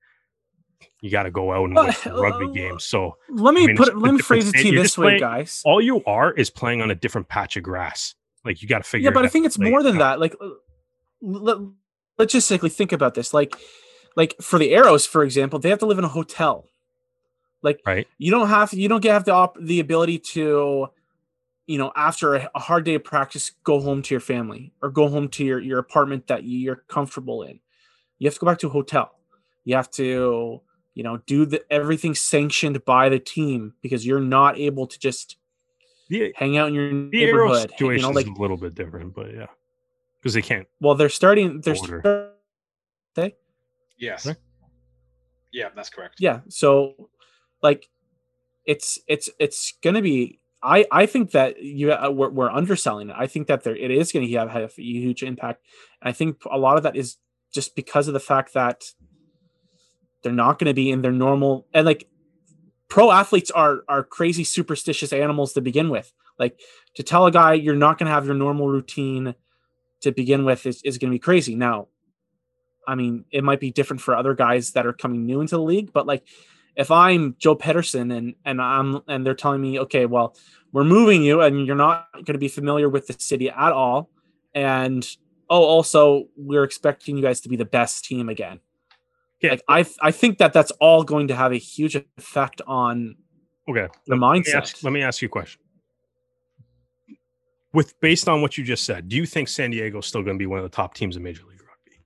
you 1.01 1.09
got 1.09 1.23
to 1.23 1.31
go 1.31 1.51
out 1.51 1.65
and 1.65 1.75
win 1.75 1.89
uh, 2.05 2.21
rugby 2.21 2.51
games. 2.53 2.83
So 2.83 3.17
let 3.29 3.53
me 3.53 3.63
I 3.63 3.67
mean, 3.67 3.77
put 3.77 3.89
it, 3.89 3.97
let 3.97 4.13
me 4.13 4.21
phrase 4.21 4.49
it 4.49 4.53
to 4.53 4.67
you 4.67 4.81
this 4.81 4.97
way, 4.97 5.05
playing, 5.05 5.19
guys. 5.19 5.61
All 5.65 5.81
you 5.81 6.03
are 6.05 6.31
is 6.31 6.49
playing 6.49 6.81
on 6.81 6.91
a 6.91 6.95
different 6.95 7.27
patch 7.27 7.57
of 7.57 7.63
grass. 7.63 8.15
Like 8.45 8.61
you 8.61 8.67
got 8.67 8.79
to 8.79 8.83
figure. 8.83 9.09
Yeah, 9.09 9.13
but 9.13 9.25
I 9.25 9.29
think 9.29 9.45
it's 9.45 9.57
more 9.57 9.83
than 9.83 9.97
that. 9.99 10.19
Like, 10.19 10.35
let, 11.21 11.57
logistically, 12.19 12.71
think 12.71 12.91
about 12.91 13.13
this. 13.13 13.33
Like, 13.33 13.55
like 14.15 14.35
for 14.41 14.59
the 14.59 14.73
arrows, 14.73 15.05
for 15.05 15.23
example, 15.23 15.59
they 15.59 15.69
have 15.69 15.79
to 15.79 15.85
live 15.85 15.97
in 15.97 16.05
a 16.05 16.09
hotel. 16.09 16.67
Like, 17.61 17.81
right? 17.85 18.07
You 18.17 18.31
don't 18.31 18.49
have 18.49 18.73
you 18.73 18.89
don't 18.89 19.03
have 19.05 19.25
the 19.25 19.31
op- 19.31 19.57
the 19.59 19.79
ability 19.79 20.19
to, 20.19 20.87
you 21.65 21.77
know, 21.77 21.91
after 21.95 22.35
a, 22.35 22.49
a 22.53 22.59
hard 22.59 22.83
day 22.83 22.95
of 22.95 23.03
practice, 23.03 23.51
go 23.63 23.79
home 23.79 24.01
to 24.01 24.13
your 24.13 24.21
family 24.21 24.73
or 24.81 24.89
go 24.89 25.07
home 25.07 25.29
to 25.29 25.45
your 25.45 25.59
your 25.59 25.79
apartment 25.79 26.27
that 26.27 26.43
you're 26.43 26.83
comfortable 26.87 27.43
in. 27.43 27.59
You 28.19 28.27
have 28.27 28.35
to 28.35 28.39
go 28.41 28.47
back 28.47 28.59
to 28.59 28.67
a 28.67 28.71
hotel. 28.71 29.11
You 29.63 29.75
have 29.77 29.89
to, 29.91 30.61
you 30.93 31.03
know, 31.03 31.17
do 31.25 31.45
the 31.45 31.63
everything 31.71 32.15
sanctioned 32.15 32.83
by 32.83 33.07
the 33.07 33.19
team 33.19 33.73
because 33.81 34.05
you're 34.05 34.19
not 34.19 34.57
able 34.57 34.87
to 34.87 34.99
just 34.99 35.37
the, 36.09 36.33
hang 36.35 36.57
out 36.57 36.67
in 36.67 36.73
your 36.73 36.89
the 36.89 37.09
neighborhood. 37.11 37.69
situation 37.69 37.95
you 37.95 38.01
know, 38.01 38.15
like, 38.15 38.25
is 38.25 38.37
a 38.37 38.41
little 38.41 38.57
bit 38.57 38.75
different, 38.75 39.15
but 39.15 39.33
yeah, 39.33 39.47
because 40.23 40.33
they 40.33 40.41
can't. 40.41 40.67
Well, 40.79 40.95
they're 40.95 41.09
starting. 41.09 41.59
They're 41.59 41.75
order. 41.75 41.99
Start, 43.13 43.33
yes. 43.97 44.25
Right? 44.25 44.37
Yeah, 45.51 45.67
that's 45.75 45.89
correct. 45.89 46.15
Yeah. 46.19 46.39
So, 46.47 47.09
like, 47.61 47.89
it's 48.65 48.99
it's 49.07 49.29
it's 49.37 49.73
gonna 49.83 50.01
be. 50.01 50.39
I 50.63 50.85
I 50.91 51.05
think 51.07 51.31
that 51.31 51.61
you 51.61 51.91
uh, 51.91 52.09
we're, 52.09 52.29
we're 52.29 52.49
underselling 52.49 53.09
it. 53.09 53.15
I 53.19 53.27
think 53.27 53.47
that 53.47 53.63
there 53.65 53.75
it 53.75 53.91
is 53.91 54.13
going 54.13 54.25
to 54.25 54.33
have, 54.37 54.49
have 54.49 54.73
a 54.77 54.81
huge 54.81 55.23
impact, 55.23 55.61
and 56.01 56.07
I 56.07 56.13
think 56.13 56.37
a 56.49 56.57
lot 56.57 56.77
of 56.77 56.83
that 56.83 56.95
is 56.95 57.17
just 57.53 57.75
because 57.75 58.07
of 58.07 58.13
the 58.13 58.19
fact 58.21 58.53
that 58.53 58.85
they're 60.23 60.31
not 60.31 60.57
going 60.57 60.69
to 60.69 60.73
be 60.73 60.89
in 60.89 61.01
their 61.01 61.11
normal 61.11 61.67
and 61.73 61.85
like 61.85 62.07
pro 62.87 63.11
athletes 63.11 63.51
are 63.51 63.83
are 63.89 64.03
crazy 64.03 64.45
superstitious 64.45 65.11
animals 65.11 65.51
to 65.53 65.61
begin 65.61 65.89
with. 65.89 66.13
Like 66.39 66.59
to 66.95 67.03
tell 67.03 67.25
a 67.25 67.31
guy 67.31 67.53
you're 67.53 67.75
not 67.75 67.99
going 67.99 68.07
to 68.07 68.13
have 68.13 68.25
your 68.25 68.33
normal 68.35 68.67
routine 68.67 69.35
to 70.03 70.11
begin 70.11 70.45
with 70.45 70.65
is, 70.65 70.81
is 70.83 70.97
going 70.97 71.11
to 71.11 71.15
be 71.15 71.19
crazy. 71.19 71.55
Now, 71.55 71.87
I 72.87 72.95
mean, 72.95 73.25
it 73.31 73.43
might 73.43 73.59
be 73.59 73.71
different 73.71 74.01
for 74.01 74.15
other 74.15 74.33
guys 74.33 74.71
that 74.71 74.85
are 74.85 74.93
coming 74.93 75.25
new 75.25 75.41
into 75.41 75.55
the 75.55 75.61
league, 75.61 75.91
but 75.93 76.05
like 76.05 76.23
if 76.75 76.91
I'm 76.91 77.35
Joe 77.39 77.55
Pietersen 77.55 78.15
and 78.15 78.35
and 78.45 78.61
I'm 78.61 79.01
and 79.07 79.25
they're 79.25 79.35
telling 79.35 79.61
me, 79.61 79.79
okay, 79.79 80.05
well, 80.05 80.35
we're 80.71 80.83
moving 80.83 81.23
you 81.23 81.41
and 81.41 81.65
you're 81.65 81.75
not 81.75 82.07
going 82.13 82.33
to 82.33 82.39
be 82.39 82.47
familiar 82.47 82.89
with 82.89 83.07
the 83.07 83.15
city 83.19 83.49
at 83.49 83.71
all, 83.71 84.09
and 84.53 85.07
oh, 85.49 85.63
also 85.63 86.27
we're 86.35 86.63
expecting 86.63 87.15
you 87.15 87.23
guys 87.23 87.41
to 87.41 87.49
be 87.49 87.55
the 87.55 87.65
best 87.65 88.05
team 88.05 88.29
again. 88.29 88.59
Yeah. 89.41 89.51
Like 89.51 89.63
I 89.67 89.85
I 90.01 90.11
think 90.11 90.37
that 90.39 90.53
that's 90.53 90.71
all 90.79 91.03
going 91.03 91.27
to 91.27 91.35
have 91.35 91.51
a 91.51 91.57
huge 91.57 91.95
effect 91.95 92.61
on 92.65 93.15
okay 93.69 93.87
the 94.07 94.15
mindset. 94.15 94.45
Let 94.45 94.45
me, 94.45 94.53
ask, 94.53 94.83
let 94.83 94.93
me 94.93 95.01
ask 95.03 95.21
you 95.21 95.27
a 95.27 95.29
question. 95.29 95.61
With 97.73 97.99
based 98.01 98.29
on 98.29 98.41
what 98.41 98.57
you 98.57 98.63
just 98.63 98.85
said, 98.85 99.09
do 99.09 99.15
you 99.15 99.25
think 99.25 99.47
San 99.47 99.71
Diego 99.71 99.99
is 99.99 100.05
still 100.05 100.21
going 100.21 100.37
to 100.37 100.39
be 100.39 100.45
one 100.45 100.59
of 100.59 100.63
the 100.63 100.75
top 100.75 100.93
teams 100.93 101.17
in 101.17 101.23
Major 101.23 101.43
League 101.43 101.59
Rugby? 101.59 101.99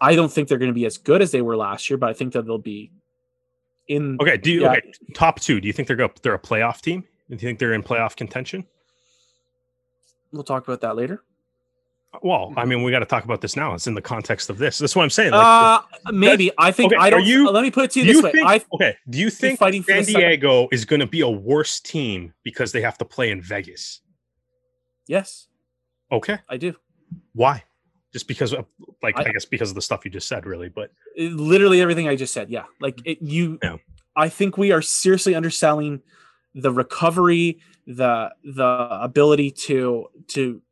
I 0.00 0.14
don't 0.14 0.32
think 0.32 0.48
they're 0.48 0.58
going 0.58 0.70
to 0.70 0.74
be 0.74 0.86
as 0.86 0.96
good 0.96 1.22
as 1.22 1.32
they 1.32 1.42
were 1.42 1.56
last 1.56 1.90
year, 1.90 1.96
but 1.96 2.08
I 2.08 2.12
think 2.12 2.32
that 2.34 2.46
they'll 2.46 2.58
be 2.58 2.92
in. 3.88 4.18
Okay, 4.20 4.36
do 4.36 4.52
you 4.52 4.62
yeah. 4.62 4.72
okay 4.72 4.92
top 5.14 5.40
two? 5.40 5.60
Do 5.60 5.66
you 5.66 5.72
think 5.72 5.88
they're 5.88 5.96
go, 5.96 6.10
they're 6.22 6.34
a 6.34 6.38
playoff 6.38 6.80
team? 6.80 7.02
Do 7.28 7.34
you 7.34 7.38
think 7.38 7.58
they're 7.58 7.72
in 7.72 7.82
playoff 7.82 8.14
contention? 8.14 8.64
We'll 10.32 10.44
talk 10.44 10.66
about 10.66 10.80
that 10.82 10.96
later. 10.96 11.22
Well, 12.20 12.52
I 12.56 12.66
mean, 12.66 12.82
we 12.82 12.90
got 12.90 12.98
to 12.98 13.06
talk 13.06 13.24
about 13.24 13.40
this 13.40 13.56
now. 13.56 13.72
It's 13.74 13.86
in 13.86 13.94
the 13.94 14.02
context 14.02 14.50
of 14.50 14.58
this. 14.58 14.78
That's 14.78 14.94
what 14.94 15.02
I'm 15.02 15.10
saying. 15.10 15.32
Like, 15.32 15.82
uh, 16.04 16.12
maybe 16.12 16.50
I 16.58 16.70
think 16.70 16.92
okay, 16.92 17.00
I 17.00 17.08
don't. 17.08 17.24
You, 17.24 17.48
let 17.48 17.62
me 17.62 17.70
put 17.70 17.84
it 17.84 17.90
to 17.92 18.00
you 18.00 18.06
this 18.06 18.16
you 18.16 18.22
way. 18.22 18.32
Think, 18.32 18.46
I, 18.46 18.60
okay. 18.74 18.96
Do 19.08 19.18
you 19.18 19.30
think 19.30 19.58
fighting 19.58 19.82
San 19.82 20.04
Diego 20.04 20.68
is 20.70 20.84
going 20.84 21.00
to 21.00 21.06
be 21.06 21.22
a 21.22 21.28
worse 21.28 21.80
team 21.80 22.34
because 22.44 22.72
they 22.72 22.82
have 22.82 22.98
to 22.98 23.06
play 23.06 23.30
in 23.30 23.40
Vegas? 23.40 24.02
Yes. 25.12 25.48
Okay. 26.10 26.38
I 26.48 26.56
do. 26.56 26.74
Why? 27.34 27.64
Just 28.14 28.26
because 28.26 28.54
of, 28.54 28.64
like, 29.02 29.18
I, 29.18 29.24
I 29.24 29.32
guess 29.32 29.44
because 29.44 29.68
of 29.68 29.74
the 29.74 29.82
stuff 29.82 30.06
you 30.06 30.10
just 30.10 30.26
said, 30.26 30.46
really. 30.46 30.70
But 30.70 30.90
literally 31.18 31.82
everything 31.82 32.08
I 32.08 32.16
just 32.16 32.32
said. 32.32 32.48
Yeah. 32.48 32.64
Like 32.80 32.98
it, 33.04 33.20
you. 33.20 33.58
Yeah. 33.62 33.76
I 34.16 34.30
think 34.30 34.56
we 34.56 34.72
are 34.72 34.80
seriously 34.80 35.34
underselling 35.34 36.00
the 36.54 36.72
recovery, 36.72 37.60
the 37.86 38.32
the 38.42 38.88
ability 39.02 39.50
to 39.66 40.08
to 40.28 40.62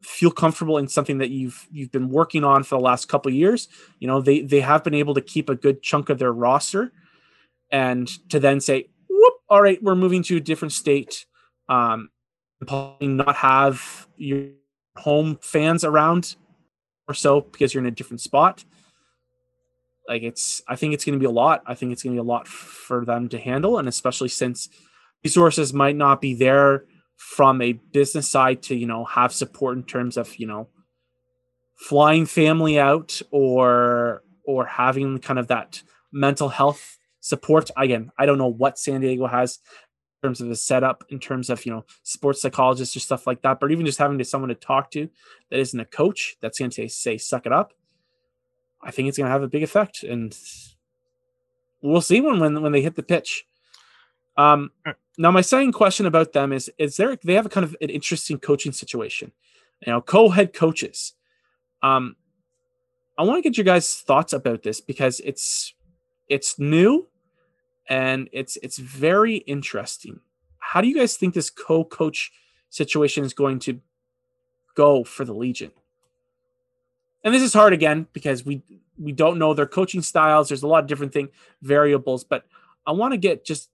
feel 0.00 0.30
comfortable 0.30 0.78
in 0.78 0.88
something 0.88 1.18
that 1.18 1.28
you've 1.28 1.66
you've 1.70 1.92
been 1.92 2.08
working 2.08 2.44
on 2.44 2.62
for 2.62 2.78
the 2.78 2.84
last 2.84 3.08
couple 3.08 3.32
years 3.32 3.68
you 4.00 4.06
know 4.06 4.20
they 4.20 4.42
they 4.42 4.60
have 4.60 4.84
been 4.84 4.92
able 4.92 5.14
to 5.14 5.22
keep 5.22 5.48
a 5.48 5.54
good 5.54 5.82
chunk 5.82 6.10
of 6.10 6.18
their 6.18 6.30
roster 6.30 6.92
and 7.72 8.06
to 8.28 8.38
then 8.38 8.60
say 8.60 8.86
whoop 9.08 9.34
all 9.48 9.62
right 9.62 9.82
we're 9.82 9.94
moving 9.94 10.22
to 10.22 10.36
a 10.36 10.40
different 10.40 10.72
state 10.72 11.24
um 11.70 12.10
not 13.00 13.36
have 13.36 14.08
your 14.16 14.48
home 14.96 15.38
fans 15.40 15.84
around 15.84 16.36
or 17.08 17.14
so 17.14 17.40
because 17.40 17.74
you're 17.74 17.82
in 17.82 17.88
a 17.88 17.90
different 17.94 18.20
spot. 18.20 18.64
Like 20.08 20.22
it's 20.22 20.62
i 20.68 20.76
think 20.76 20.92
it's 20.92 21.04
going 21.04 21.14
to 21.14 21.18
be 21.18 21.26
a 21.26 21.30
lot. 21.30 21.62
I 21.66 21.74
think 21.74 21.92
it's 21.92 22.02
going 22.02 22.14
to 22.14 22.22
be 22.22 22.26
a 22.26 22.30
lot 22.30 22.46
for 22.46 23.04
them 23.04 23.28
to 23.30 23.38
handle 23.38 23.78
and 23.78 23.88
especially 23.88 24.28
since 24.28 24.68
resources 25.22 25.72
might 25.72 25.96
not 25.96 26.20
be 26.20 26.34
there 26.34 26.84
from 27.16 27.62
a 27.62 27.72
business 27.72 28.28
side 28.28 28.62
to 28.64 28.74
you 28.74 28.86
know 28.86 29.04
have 29.04 29.32
support 29.32 29.76
in 29.76 29.84
terms 29.84 30.16
of 30.16 30.36
you 30.36 30.46
know 30.46 30.68
flying 31.76 32.26
family 32.26 32.78
out 32.78 33.20
or 33.30 34.22
or 34.44 34.66
having 34.66 35.18
kind 35.18 35.38
of 35.38 35.48
that 35.48 35.82
mental 36.12 36.48
health 36.50 36.98
support. 37.20 37.70
Again 37.76 38.12
i 38.18 38.26
don't 38.26 38.38
know 38.38 38.48
what 38.48 38.78
san 38.78 39.00
diego 39.00 39.26
has 39.26 39.58
terms 40.24 40.40
of 40.40 40.48
the 40.48 40.56
setup 40.56 41.04
in 41.10 41.18
terms 41.18 41.50
of 41.50 41.64
you 41.66 41.72
know 41.72 41.84
sports 42.02 42.42
psychologists 42.42 42.96
or 42.96 43.00
stuff 43.00 43.26
like 43.26 43.42
that 43.42 43.60
but 43.60 43.70
even 43.70 43.86
just 43.86 43.98
having 43.98 44.18
to 44.18 44.24
someone 44.24 44.48
to 44.48 44.54
talk 44.54 44.90
to 44.90 45.08
that 45.50 45.58
isn't 45.58 45.80
a 45.80 45.84
coach 45.84 46.36
that's 46.40 46.58
going 46.58 46.70
to 46.70 46.88
say 46.88 47.18
suck 47.18 47.46
it 47.46 47.52
up 47.52 47.72
i 48.82 48.90
think 48.90 49.08
it's 49.08 49.18
going 49.18 49.26
to 49.26 49.32
have 49.32 49.42
a 49.42 49.48
big 49.48 49.62
effect 49.62 50.02
and 50.02 50.38
we'll 51.82 52.00
see 52.00 52.20
when 52.20 52.40
when, 52.40 52.62
when 52.62 52.72
they 52.72 52.82
hit 52.82 52.96
the 52.96 53.02
pitch 53.02 53.46
um 54.36 54.70
now, 55.16 55.30
my 55.30 55.42
second 55.42 55.72
question 55.72 56.06
about 56.06 56.32
them 56.32 56.52
is: 56.52 56.70
Is 56.76 56.96
there 56.96 57.16
they 57.22 57.34
have 57.34 57.46
a 57.46 57.50
kind 57.50 57.64
of 57.64 57.76
an 57.80 57.90
interesting 57.90 58.38
coaching 58.38 58.72
situation? 58.72 59.32
You 59.86 59.92
know, 59.92 60.00
co-head 60.00 60.52
coaches. 60.52 61.12
Um, 61.82 62.16
I 63.16 63.22
want 63.22 63.38
to 63.42 63.48
get 63.48 63.56
your 63.56 63.64
guys' 63.64 63.94
thoughts 63.94 64.32
about 64.32 64.62
this 64.62 64.80
because 64.80 65.20
it's 65.20 65.74
it's 66.28 66.58
new 66.58 67.06
and 67.88 68.28
it's 68.32 68.56
it's 68.62 68.78
very 68.78 69.36
interesting. 69.36 70.20
How 70.58 70.80
do 70.80 70.88
you 70.88 70.94
guys 70.94 71.16
think 71.16 71.34
this 71.34 71.50
co-coach 71.50 72.32
situation 72.70 73.24
is 73.24 73.34
going 73.34 73.58
to 73.60 73.80
go 74.74 75.04
for 75.04 75.24
the 75.24 75.34
Legion? 75.34 75.70
And 77.22 77.34
this 77.34 77.42
is 77.42 77.52
hard 77.52 77.72
again 77.72 78.06
because 78.12 78.44
we 78.44 78.62
we 78.98 79.12
don't 79.12 79.38
know 79.38 79.54
their 79.54 79.66
coaching 79.66 80.02
styles. 80.02 80.48
There's 80.48 80.62
a 80.62 80.68
lot 80.68 80.82
of 80.82 80.88
different 80.88 81.12
thing 81.12 81.28
variables, 81.62 82.24
but 82.24 82.44
I 82.86 82.92
want 82.92 83.12
to 83.12 83.18
get 83.18 83.44
just 83.44 83.70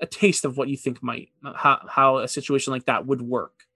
a 0.00 0.06
taste 0.06 0.44
of 0.44 0.56
what 0.56 0.68
you 0.68 0.76
think 0.76 1.02
might 1.02 1.28
how 1.54 1.84
how 1.88 2.18
a 2.18 2.28
situation 2.28 2.72
like 2.72 2.86
that 2.86 3.06
would 3.06 3.22
work. 3.22 3.66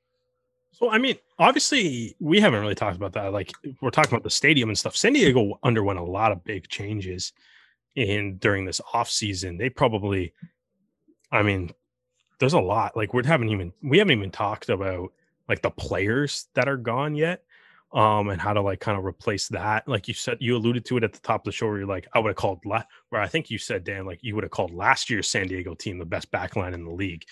So 0.73 0.91
I 0.91 0.99
mean, 0.99 1.17
obviously, 1.39 2.17
we 2.19 2.41
haven't 2.41 2.61
really 2.61 2.75
talked 2.75 2.97
about 2.97 3.13
that. 3.13 3.33
Like 3.33 3.53
we're 3.81 3.91
talking 3.91 4.13
about 4.13 4.25
the 4.25 4.31
stadium 4.31 4.69
and 4.69 4.79
stuff. 4.79 4.97
San 4.97 5.13
Diego 5.13 5.59
underwent 5.63 5.99
a 5.99 6.05
lot 6.05 6.33
of 6.33 6.43
big 6.45 6.69
changes 6.69 7.33
in 7.95 8.39
during 8.39 8.65
this 8.65 8.81
off 8.93 9.11
season. 9.11 9.57
They 9.57 9.71
probably, 9.71 10.33
I 11.31 11.43
mean, 11.43 11.71
there's 12.39 12.53
a 12.53 12.61
lot. 12.61 12.97
Like 12.97 13.15
we 13.15 13.25
haven't 13.25 13.51
even 13.51 13.73
we 13.83 13.99
haven't 13.99 14.17
even 14.17 14.31
talked 14.31 14.69
about 14.69 15.13
like 15.49 15.63
the 15.63 15.71
players 15.71 16.49
that 16.55 16.69
are 16.69 16.77
gone 16.77 17.15
yet 17.15 17.43
um, 17.95 18.29
and 18.29 18.41
how 18.41 18.53
to 18.53 18.61
like 18.61 18.81
kind 18.81 18.99
of 18.99 19.05
replace 19.05 19.49
that. 19.49 19.87
Like 19.87 20.09
you 20.09 20.15
said, 20.15 20.39
you 20.41 20.57
alluded 20.57 20.85
to 20.87 20.97
it 20.97 21.05
at 21.05 21.13
the 21.13 21.21
top 21.21 21.43
of 21.43 21.45
the 21.45 21.53
show 21.53 21.67
where 21.67 21.79
you're 21.79 21.87
like, 21.87 22.09
I 22.13 22.19
would 22.19 22.31
have 22.31 22.37
called 22.37 22.61
la- 22.65 22.83
where 23.11 23.21
I 23.21 23.29
think 23.29 23.51
you 23.51 23.59
said, 23.59 23.85
Dan, 23.85 24.05
like 24.05 24.19
you 24.23 24.35
would 24.35 24.45
have 24.45 24.51
called 24.51 24.75
last 24.75 25.09
year's 25.09 25.29
San 25.29 25.47
Diego 25.47 25.75
team 25.75 25.99
the 25.99 26.05
best 26.05 26.31
backline 26.33 26.75
in 26.75 26.85
the 26.85 26.91
league, 26.91 27.25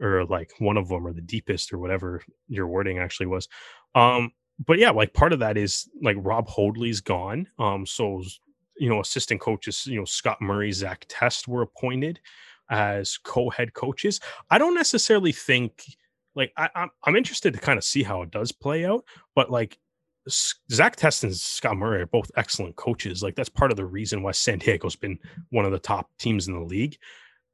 or 0.00 0.24
like 0.24 0.52
one 0.58 0.76
of 0.76 0.88
them 0.88 1.06
or 1.06 1.12
the 1.12 1.20
deepest 1.20 1.72
or 1.72 1.78
whatever 1.78 2.22
your 2.48 2.66
wording 2.66 2.98
actually 2.98 3.26
was. 3.26 3.48
Um, 3.94 4.32
but 4.66 4.78
yeah, 4.78 4.90
like 4.90 5.14
part 5.14 5.32
of 5.32 5.38
that 5.38 5.56
is 5.56 5.88
like 6.02 6.16
Rob 6.18 6.48
Hoadley's 6.48 7.00
gone. 7.00 7.46
Um, 7.58 7.86
so 7.86 8.22
you 8.78 8.88
know, 8.88 9.00
assistant 9.00 9.40
coaches, 9.40 9.86
you 9.86 9.98
know, 9.98 10.04
Scott 10.04 10.40
Murray, 10.40 10.72
Zach 10.72 11.04
Test 11.08 11.48
were 11.48 11.62
appointed 11.62 12.20
as 12.70 13.18
co-head 13.18 13.74
coaches. 13.74 14.20
I 14.50 14.58
don't 14.58 14.74
necessarily 14.74 15.32
think 15.32 15.84
like 16.34 16.52
I, 16.56 16.68
I'm 16.74 16.90
I'm 17.04 17.16
interested 17.16 17.52
to 17.54 17.60
kind 17.60 17.78
of 17.78 17.84
see 17.84 18.02
how 18.02 18.22
it 18.22 18.30
does 18.30 18.52
play 18.52 18.84
out, 18.84 19.04
but 19.34 19.50
like 19.50 19.78
Zach 20.28 20.96
Test 20.96 21.24
and 21.24 21.34
Scott 21.34 21.76
Murray 21.76 22.02
are 22.02 22.06
both 22.06 22.30
excellent 22.36 22.76
coaches. 22.76 23.22
Like 23.22 23.34
that's 23.34 23.48
part 23.48 23.70
of 23.70 23.76
the 23.76 23.86
reason 23.86 24.22
why 24.22 24.32
San 24.32 24.58
Diego's 24.58 24.96
been 24.96 25.18
one 25.50 25.64
of 25.64 25.72
the 25.72 25.78
top 25.78 26.10
teams 26.18 26.48
in 26.48 26.54
the 26.54 26.60
league. 26.60 26.98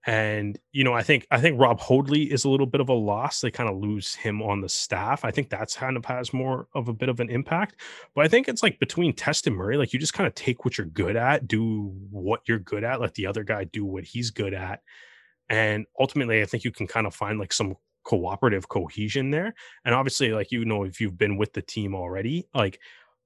And 0.07 0.59
you 0.73 0.85
know, 0.85 0.93
I 0.93 1.03
think 1.03 1.27
I 1.31 1.41
think 1.41 1.59
Rob 1.59 1.81
Hoadley 1.81 2.25
is 2.25 2.45
a 2.45 2.51
little 2.51 2.67
bit 2.67 2.83
of 2.83 2.91
a 2.91 2.95
loss. 2.95 3.41
They 3.41 3.51
kind 3.51 3.71
of 3.71 3.79
lose 3.79 4.15
him 4.15 4.43
on 4.43 4.61
the 4.61 4.69
staff. 4.69 5.25
I 5.25 5.31
think 5.31 5.49
that's 5.49 5.77
kind 5.77 5.97
of 5.97 6.05
has 6.05 6.35
more 6.35 6.69
of 6.75 6.89
a 6.89 6.93
bit 6.93 7.09
of 7.09 7.21
an 7.21 7.31
impact. 7.31 7.81
But 8.15 8.27
I 8.27 8.29
think 8.29 8.47
it's 8.47 8.63
like 8.63 8.79
between 8.79 9.15
Test 9.15 9.47
and 9.47 9.57
Murray, 9.57 9.79
like 9.79 9.95
you 9.95 9.99
just 9.99 10.13
kind 10.13 10.27
of 10.27 10.35
take 10.35 10.65
what 10.65 10.77
you're 10.77 10.87
good 10.87 11.17
at, 11.17 11.49
do 11.49 11.95
what 12.11 12.43
you're 12.47 12.59
good 12.59 12.85
at, 12.85 13.01
let 13.01 13.15
the 13.15 13.27
other 13.27 13.45
guy 13.45 13.65
do 13.65 13.87
what 13.87 14.05
he's 14.05 14.31
good 14.31 14.53
at. 14.53 14.81
And 15.49 15.87
ultimately, 15.99 16.43
I 16.43 16.47
think 16.47 16.65
you 16.65 16.71
can 16.71 16.87
kind 16.87 17.07
of 17.07 17.15
find 17.15 17.39
like 17.39 17.53
some 17.53 17.75
cooperative 18.05 18.69
cohesion 18.69 19.31
there. 19.31 19.55
And 19.87 19.95
obviously, 19.95 20.33
like 20.33 20.53
you 20.53 20.67
know, 20.67 20.85
if 20.85 21.01
you've 21.01 21.17
been 21.17 21.39
with 21.39 21.55
the 21.55 21.63
team 21.63 21.95
already, 21.95 22.47
like 22.55 22.79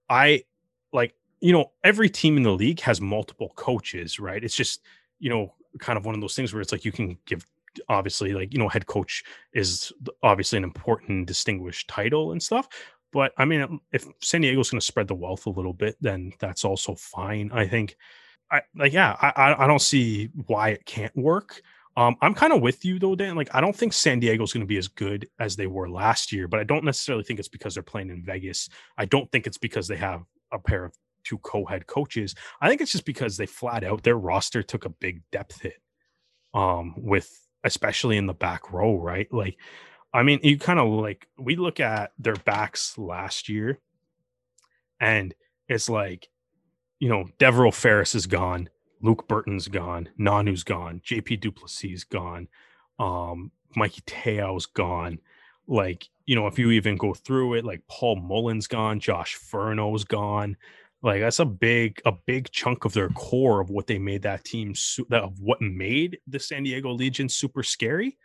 I 0.09 0.45
like 0.93 1.15
you 1.41 1.53
know, 1.53 1.73
every 1.83 2.09
team 2.09 2.37
in 2.37 2.45
the 2.45 2.53
league 2.53 2.81
has 2.81 3.01
multiple 3.01 3.53
coaches, 3.57 4.21
right? 4.21 4.43
It's 4.43 4.57
just 4.57 4.81
you 5.19 5.31
know, 5.31 5.55
kind 5.79 5.97
of 5.97 6.05
one 6.05 6.15
of 6.15 6.21
those 6.21 6.35
things 6.35 6.53
where 6.53 6.61
it's 6.61 6.73
like 6.73 6.85
you 6.85 6.93
can 6.93 7.19
give 7.27 7.45
obviously 7.89 8.33
like 8.33 8.53
you 8.53 8.59
know 8.59 8.69
head 8.69 8.87
coach 8.87 9.23
is 9.53 9.93
obviously 10.23 10.57
an 10.57 10.65
important 10.65 11.27
distinguished 11.27 11.87
title 11.89 12.33
and 12.33 12.43
stuff 12.43 12.69
but 13.13 13.33
i 13.37 13.45
mean 13.45 13.79
if 13.93 14.07
san 14.21 14.41
diego's 14.41 14.71
going 14.71 14.81
to 14.81 14.85
spread 14.85 15.07
the 15.07 15.15
wealth 15.15 15.47
a 15.47 15.51
little 15.51 15.75
bit 15.75 15.97
then 16.01 16.33
that's 16.41 16.65
also 16.65 16.95
fine 16.95 17.51
i 17.53 17.67
think 17.67 17.97
i 18.51 18.61
like 18.75 18.93
yeah 18.93 19.17
i 19.21 19.55
i 19.59 19.67
don't 19.67 19.83
see 19.83 20.29
why 20.47 20.71
it 20.71 20.85
can't 20.87 21.17
work 21.17 21.63
um, 21.99 22.15
I'm 22.23 22.33
kind 22.33 22.53
of 22.53 22.61
with 22.61 22.85
you 22.85 23.01
though, 23.01 23.17
Dan. 23.17 23.35
Like, 23.35 23.53
I 23.53 23.61
don't 23.61 23.75
think 23.75 23.93
San 23.93 24.21
Diego's 24.21 24.53
going 24.53 24.61
to 24.61 24.69
be 24.69 24.77
as 24.77 24.87
good 24.87 25.29
as 25.41 25.57
they 25.57 25.67
were 25.67 25.91
last 25.91 26.31
year, 26.31 26.47
but 26.47 26.61
I 26.61 26.63
don't 26.63 26.85
necessarily 26.85 27.25
think 27.25 27.41
it's 27.41 27.49
because 27.49 27.75
they're 27.75 27.83
playing 27.83 28.11
in 28.11 28.23
Vegas. 28.23 28.69
I 28.97 29.05
don't 29.05 29.29
think 29.33 29.49
it's 29.49 29.59
because 29.59 29.89
they 29.89 29.97
have 29.97 30.23
a 30.53 30.61
pair 30.61 30.85
of 30.85 30.95
two 31.29 31.39
co-head 31.39 31.87
coaches. 31.87 32.35
I 32.61 32.69
think 32.69 32.81
it's 32.81 32.93
just 32.93 33.05
because 33.05 33.37
they 33.37 33.47
flat 33.47 33.85
out 33.85 34.03
their 34.03 34.17
roster 34.19 34.63
took 34.63 34.85
a 34.85 34.91
big 34.91 35.23
depth 35.31 35.61
hit. 35.61 35.81
Um, 36.55 36.95
with 36.97 37.47
especially 37.65 38.17
in 38.17 38.27
the 38.27 38.35
back 38.35 38.73
row, 38.73 38.97
right? 38.97 39.33
Like, 39.33 39.57
I 40.13 40.23
mean, 40.23 40.41
you 40.43 40.59
kind 40.59 40.79
of 40.79 40.89
like 40.89 41.29
we 41.39 41.57
look 41.57 41.81
at 41.81 42.13
their 42.19 42.37
backs 42.37 42.97
last 42.97 43.49
year, 43.49 43.79
and 45.01 45.35
it's 45.69 45.89
like, 45.89 46.29
you 46.99 47.09
know, 47.09 47.27
Devereaux 47.39 47.71
Ferris 47.71 48.15
is 48.15 48.27
gone. 48.27 48.71
Luke 49.03 49.29
Burton's 49.29 49.69
gone, 49.69 50.09
Nanu's 50.19 50.65
gone, 50.65 51.01
JP 51.05 51.41
du 51.41 51.53
Plessis 51.53 51.93
is 51.93 52.05
gone, 52.05 52.49
um, 52.99 53.53
Mikey 53.77 54.03
Te'o's 54.07 54.67
gone. 54.67 55.21
Like, 55.69 56.09
you 56.27 56.35
know, 56.35 56.47
if 56.47 56.59
you 56.59 56.71
even 56.73 56.97
go 56.97 57.15
through 57.15 57.55
it, 57.55 57.65
like 57.65 57.83
Paul 57.89 58.17
Mullen's 58.17 58.67
gone, 58.67 58.99
Josh 58.99 59.37
Furno's 59.37 60.05
gone. 60.05 60.57
Like 61.03 61.21
that's 61.21 61.39
a 61.39 61.45
big, 61.45 62.01
a 62.05 62.13
big 62.13 62.51
chunk 62.51 62.85
of 62.85 62.93
their 62.93 63.09
core 63.11 63.61
of 63.61 63.71
what 63.71 63.87
they 63.87 63.99
made 63.99 64.23
that 64.23 64.45
team, 64.45 64.75
of 65.13 65.39
what 65.41 65.61
made 65.61 66.19
the 66.27 66.41
San 66.41 66.65
Diego 66.65 66.93
Legion 66.93 67.29
super 67.29 67.63
scary, 67.63 68.19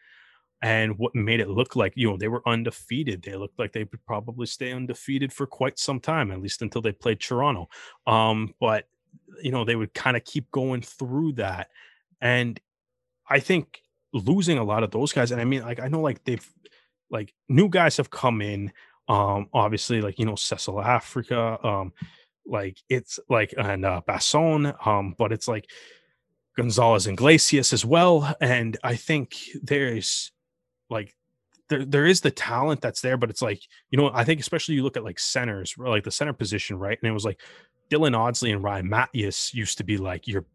and 0.61 0.97
what 0.97 1.13
made 1.13 1.39
it 1.39 1.49
look 1.49 1.75
like 1.75 1.93
you 1.95 2.09
know 2.09 2.17
they 2.17 2.29
were 2.29 2.41
undefeated. 2.47 3.21
They 3.21 3.35
looked 3.35 3.59
like 3.59 3.73
they 3.73 3.83
would 3.83 4.05
probably 4.07 4.47
stay 4.47 4.71
undefeated 4.71 5.31
for 5.31 5.45
quite 5.45 5.77
some 5.77 5.99
time, 5.99 6.31
at 6.31 6.41
least 6.41 6.61
until 6.63 6.81
they 6.81 6.91
played 6.91 7.19
Toronto. 7.19 7.69
Um, 8.07 8.55
but 8.59 8.85
you 9.41 9.51
know, 9.51 9.65
they 9.65 9.75
would 9.75 9.93
kind 9.93 10.17
of 10.17 10.23
keep 10.23 10.49
going 10.51 10.81
through 10.81 11.33
that. 11.33 11.69
And 12.21 12.59
I 13.29 13.39
think 13.39 13.81
losing 14.13 14.57
a 14.57 14.63
lot 14.63 14.83
of 14.83 14.91
those 14.91 15.11
guys, 15.11 15.31
and 15.31 15.41
I 15.41 15.45
mean, 15.45 15.61
like, 15.61 15.79
I 15.79 15.87
know 15.87 16.01
like 16.01 16.23
they've 16.23 16.47
like 17.09 17.33
new 17.49 17.69
guys 17.69 17.97
have 17.97 18.09
come 18.09 18.41
in. 18.41 18.71
Um, 19.09 19.49
obviously, 19.53 20.01
like, 20.01 20.17
you 20.17 20.25
know, 20.25 20.35
Cecil 20.35 20.81
Africa, 20.81 21.59
um, 21.61 21.91
like 22.45 22.77
it's 22.89 23.19
like 23.29 23.53
and 23.57 23.85
uh 23.85 24.01
Basson, 24.07 24.75
um, 24.85 25.15
but 25.17 25.31
it's 25.31 25.47
like 25.47 25.69
Gonzalez 26.55 27.07
Iglesias 27.07 27.73
as 27.73 27.85
well. 27.85 28.35
And 28.41 28.77
I 28.83 28.95
think 28.95 29.35
there's 29.61 30.31
like 30.89 31.15
there 31.69 31.85
there 31.85 32.05
is 32.05 32.21
the 32.21 32.31
talent 32.31 32.81
that's 32.81 33.01
there, 33.01 33.17
but 33.17 33.29
it's 33.29 33.41
like, 33.41 33.61
you 33.89 33.97
know, 33.97 34.11
I 34.13 34.23
think 34.23 34.39
especially 34.39 34.75
you 34.75 34.83
look 34.83 34.97
at 34.97 35.03
like 35.03 35.19
centers, 35.19 35.75
like 35.77 36.03
the 36.03 36.11
center 36.11 36.33
position, 36.33 36.77
right? 36.77 36.97
And 37.01 37.09
it 37.09 37.13
was 37.13 37.25
like 37.25 37.41
Dylan 37.89 38.15
Audsley 38.15 38.51
and 38.51 38.63
Ryan 38.63 38.89
Matyas 38.89 39.53
used 39.53 39.77
to 39.79 39.83
be 39.83 39.97
like 39.97 40.27
your 40.27 40.45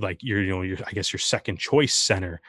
like 0.00 0.22
your 0.22 0.42
you 0.42 0.50
know 0.50 0.62
your 0.62 0.78
I 0.86 0.92
guess 0.92 1.12
your 1.12 1.20
second 1.20 1.58
choice 1.58 1.94
center 1.94 2.40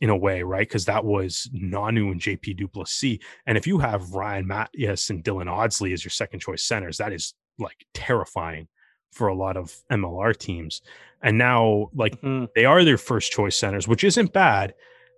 in 0.00 0.10
a 0.10 0.16
way, 0.16 0.42
right? 0.42 0.68
Because 0.68 0.84
that 0.84 1.04
was 1.04 1.48
Nanu 1.54 2.12
and 2.12 2.20
JP 2.20 2.56
du 2.56 2.68
Plessis. 2.68 3.18
And 3.46 3.56
if 3.56 3.66
you 3.66 3.78
have 3.78 4.12
Ryan 4.12 4.46
Matyas 4.46 5.08
and 5.08 5.24
Dylan 5.24 5.46
Audsley 5.46 5.92
as 5.92 6.04
your 6.04 6.10
second 6.10 6.40
choice 6.40 6.62
centers, 6.62 6.98
that 6.98 7.12
is 7.12 7.34
like 7.58 7.86
terrifying 7.94 8.68
for 9.12 9.28
a 9.28 9.34
lot 9.34 9.56
of 9.56 9.74
MLR 9.90 10.36
teams. 10.36 10.82
And 11.22 11.38
now 11.38 11.90
like 11.94 12.20
mm-hmm. 12.20 12.46
they 12.54 12.64
are 12.64 12.84
their 12.84 12.98
first 12.98 13.32
choice 13.32 13.56
centers, 13.56 13.88
which 13.88 14.04
isn't 14.04 14.32
bad. 14.32 14.74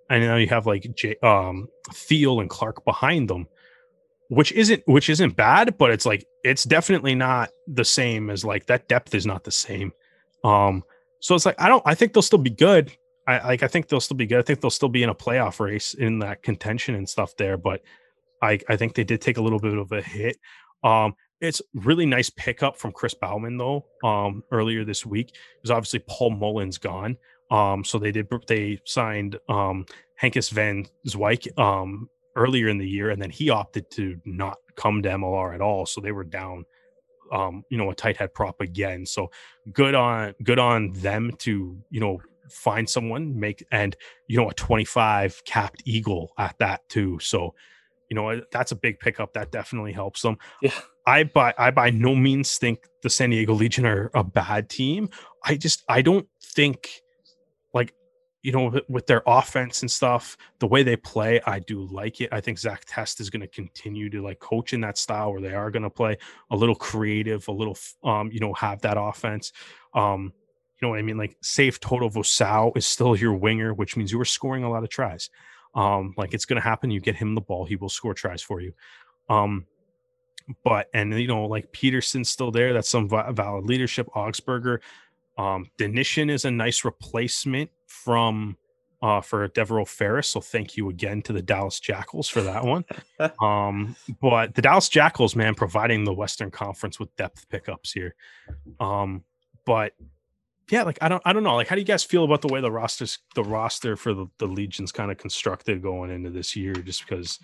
And 0.08 0.24
now 0.24 0.36
you 0.36 0.48
have 0.48 0.66
like 0.66 0.94
J- 0.94 1.16
um 1.22 1.68
Thiel 1.92 2.40
and 2.40 2.50
Clark 2.50 2.84
behind 2.84 3.28
them 3.28 3.46
which 4.30 4.52
isn't 4.52 4.80
which 4.86 5.10
isn't 5.10 5.34
bad, 5.34 5.76
but 5.76 5.90
it's 5.90 6.06
like 6.06 6.24
it's 6.44 6.62
definitely 6.62 7.16
not 7.16 7.50
the 7.66 7.84
same 7.84 8.30
as 8.30 8.44
like 8.44 8.66
that 8.66 8.88
depth 8.88 9.12
is 9.12 9.26
not 9.26 9.42
the 9.42 9.50
same. 9.50 9.92
Um, 10.44 10.84
so 11.18 11.34
it's 11.34 11.44
like 11.44 11.60
I 11.60 11.68
don't 11.68 11.82
I 11.84 11.96
think 11.96 12.12
they'll 12.12 12.22
still 12.22 12.38
be 12.38 12.50
good. 12.50 12.92
I 13.26 13.44
like 13.44 13.64
I 13.64 13.68
think 13.68 13.88
they'll 13.88 14.00
still 14.00 14.16
be 14.16 14.26
good. 14.26 14.38
I 14.38 14.42
think 14.42 14.60
they'll 14.60 14.70
still 14.70 14.88
be 14.88 15.02
in 15.02 15.08
a 15.08 15.14
playoff 15.16 15.58
race 15.58 15.94
in 15.94 16.20
that 16.20 16.44
contention 16.44 16.94
and 16.94 17.08
stuff 17.08 17.36
there, 17.36 17.56
but 17.56 17.82
I 18.40 18.60
I 18.68 18.76
think 18.76 18.94
they 18.94 19.02
did 19.02 19.20
take 19.20 19.36
a 19.36 19.42
little 19.42 19.58
bit 19.58 19.76
of 19.76 19.90
a 19.90 20.00
hit. 20.00 20.36
Um, 20.84 21.14
it's 21.40 21.62
really 21.74 22.06
nice 22.06 22.30
pickup 22.30 22.76
from 22.76 22.92
Chris 22.92 23.14
Baumann 23.14 23.56
though. 23.56 23.86
Um, 24.04 24.44
earlier 24.50 24.84
this 24.84 25.06
week, 25.06 25.34
because 25.56 25.70
obviously 25.70 26.00
Paul 26.08 26.30
Mullen's 26.30 26.78
gone. 26.78 27.16
Um, 27.50 27.82
so 27.84 27.98
they 27.98 28.12
did 28.12 28.28
they 28.46 28.80
signed 28.84 29.36
um 29.48 29.86
Hankis 30.16 30.50
Van 30.50 30.86
Zwyk 31.06 31.58
um 31.58 32.08
earlier 32.36 32.68
in 32.68 32.78
the 32.78 32.88
year, 32.88 33.10
and 33.10 33.20
then 33.20 33.30
he 33.30 33.50
opted 33.50 33.90
to 33.92 34.20
not 34.24 34.58
come 34.76 35.02
to 35.02 35.08
MLR 35.08 35.54
at 35.54 35.60
all. 35.60 35.86
So 35.86 36.00
they 36.00 36.12
were 36.12 36.24
down, 36.24 36.64
um, 37.32 37.64
you 37.70 37.78
know, 37.78 37.90
a 37.90 37.94
tight 37.94 38.16
head 38.16 38.34
prop 38.34 38.60
again. 38.60 39.06
So 39.06 39.30
good 39.72 39.94
on 39.94 40.34
good 40.42 40.58
on 40.58 40.92
them 40.92 41.32
to 41.38 41.76
you 41.90 42.00
know 42.00 42.20
find 42.50 42.88
someone 42.88 43.38
make 43.38 43.64
and 43.70 43.96
you 44.26 44.36
know 44.36 44.50
a 44.50 44.54
25 44.54 45.42
capped 45.44 45.82
eagle 45.86 46.32
at 46.38 46.58
that 46.58 46.88
too. 46.88 47.18
So 47.20 47.54
you 48.10 48.14
know 48.14 48.42
that's 48.52 48.72
a 48.72 48.76
big 48.76 49.00
pickup 49.00 49.32
that 49.34 49.50
definitely 49.50 49.92
helps 49.92 50.22
them. 50.22 50.36
Yeah. 50.60 50.72
I 51.10 51.24
by 51.24 51.52
I 51.58 51.72
by 51.72 51.90
no 51.90 52.14
means 52.14 52.56
think 52.56 52.86
the 53.02 53.10
San 53.10 53.30
Diego 53.30 53.52
Legion 53.52 53.84
are 53.84 54.10
a 54.14 54.22
bad 54.22 54.68
team. 54.68 55.08
I 55.44 55.56
just 55.56 55.82
I 55.88 56.02
don't 56.02 56.28
think 56.40 56.88
like 57.74 57.92
you 58.42 58.52
know, 58.52 58.80
with 58.88 59.06
their 59.06 59.22
offense 59.26 59.82
and 59.82 59.90
stuff, 59.90 60.36
the 60.60 60.66
way 60.66 60.82
they 60.82 60.96
play, 60.96 61.40
I 61.46 61.58
do 61.58 61.86
like 61.90 62.20
it. 62.20 62.30
I 62.32 62.40
think 62.40 62.58
Zach 62.58 62.84
Test 62.86 63.20
is 63.20 63.28
going 63.28 63.42
to 63.42 63.48
continue 63.48 64.08
to 64.08 64.22
like 64.22 64.38
coach 64.38 64.72
in 64.72 64.80
that 64.82 64.96
style 64.96 65.32
where 65.32 65.42
they 65.42 65.52
are 65.52 65.70
going 65.70 65.82
to 65.82 65.90
play 65.90 66.16
a 66.50 66.56
little 66.56 66.74
creative, 66.74 67.46
a 67.48 67.52
little, 67.52 67.76
um, 68.02 68.30
you 68.32 68.40
know, 68.40 68.54
have 68.54 68.80
that 68.80 68.96
offense. 68.98 69.52
Um, 69.92 70.32
you 70.80 70.86
know 70.86 70.90
what 70.90 70.98
I 70.98 71.02
mean? 71.02 71.18
Like 71.18 71.36
safe 71.42 71.80
Toto 71.80 72.08
Vosao 72.08 72.74
is 72.76 72.86
still 72.86 73.14
your 73.14 73.34
winger, 73.34 73.74
which 73.74 73.94
means 73.94 74.10
you 74.10 74.20
are 74.20 74.24
scoring 74.24 74.64
a 74.64 74.70
lot 74.70 74.84
of 74.84 74.88
tries. 74.88 75.28
Um, 75.74 76.14
like 76.16 76.32
it's 76.32 76.46
going 76.46 76.62
to 76.62 76.66
happen. 76.66 76.90
You 76.90 77.00
get 77.00 77.16
him 77.16 77.34
the 77.34 77.42
ball, 77.42 77.66
he 77.66 77.76
will 77.76 77.90
score 77.90 78.14
tries 78.14 78.42
for 78.42 78.62
you. 78.62 78.72
Um, 79.28 79.66
but 80.64 80.88
and 80.94 81.18
you 81.18 81.28
know, 81.28 81.46
like 81.46 81.72
Pietersen's 81.72 82.28
still 82.28 82.50
there. 82.50 82.72
That's 82.72 82.88
some 82.88 83.08
valid 83.08 83.64
leadership. 83.64 84.08
Augspurger, 84.14 84.78
um, 85.38 85.70
Denishin 85.78 86.30
is 86.30 86.44
a 86.44 86.50
nice 86.50 86.84
replacement 86.84 87.70
from 87.86 88.56
uh, 89.02 89.20
for 89.20 89.48
Devereaux 89.48 89.84
Ferris. 89.86 90.28
So 90.28 90.40
thank 90.40 90.76
you 90.76 90.90
again 90.90 91.22
to 91.22 91.32
the 91.32 91.42
Dallas 91.42 91.80
Jackals 91.80 92.28
for 92.28 92.42
that 92.42 92.64
one. 92.64 92.84
um, 93.42 93.96
but 94.20 94.54
the 94.54 94.62
Dallas 94.62 94.88
Jackals, 94.88 95.34
man, 95.34 95.54
providing 95.54 96.04
the 96.04 96.12
Western 96.12 96.50
Conference 96.50 97.00
with 97.00 97.14
depth 97.16 97.48
pickups 97.48 97.92
here. 97.92 98.14
Um, 98.78 99.24
but 99.64 99.94
yeah, 100.70 100.82
like 100.82 100.98
I 101.00 101.08
don't, 101.08 101.22
I 101.24 101.32
don't 101.32 101.42
know. 101.42 101.56
Like, 101.56 101.68
how 101.68 101.74
do 101.74 101.80
you 101.80 101.86
guys 101.86 102.04
feel 102.04 102.24
about 102.24 102.42
the 102.42 102.48
way 102.48 102.60
the 102.60 102.70
rosters, 102.70 103.18
the 103.34 103.42
roster 103.42 103.96
for 103.96 104.14
the, 104.14 104.26
the 104.38 104.46
Legion's 104.46 104.92
kind 104.92 105.10
of 105.10 105.18
constructed 105.18 105.82
going 105.82 106.10
into 106.10 106.30
this 106.30 106.54
year? 106.54 106.74
Just 106.74 107.06
because, 107.06 107.40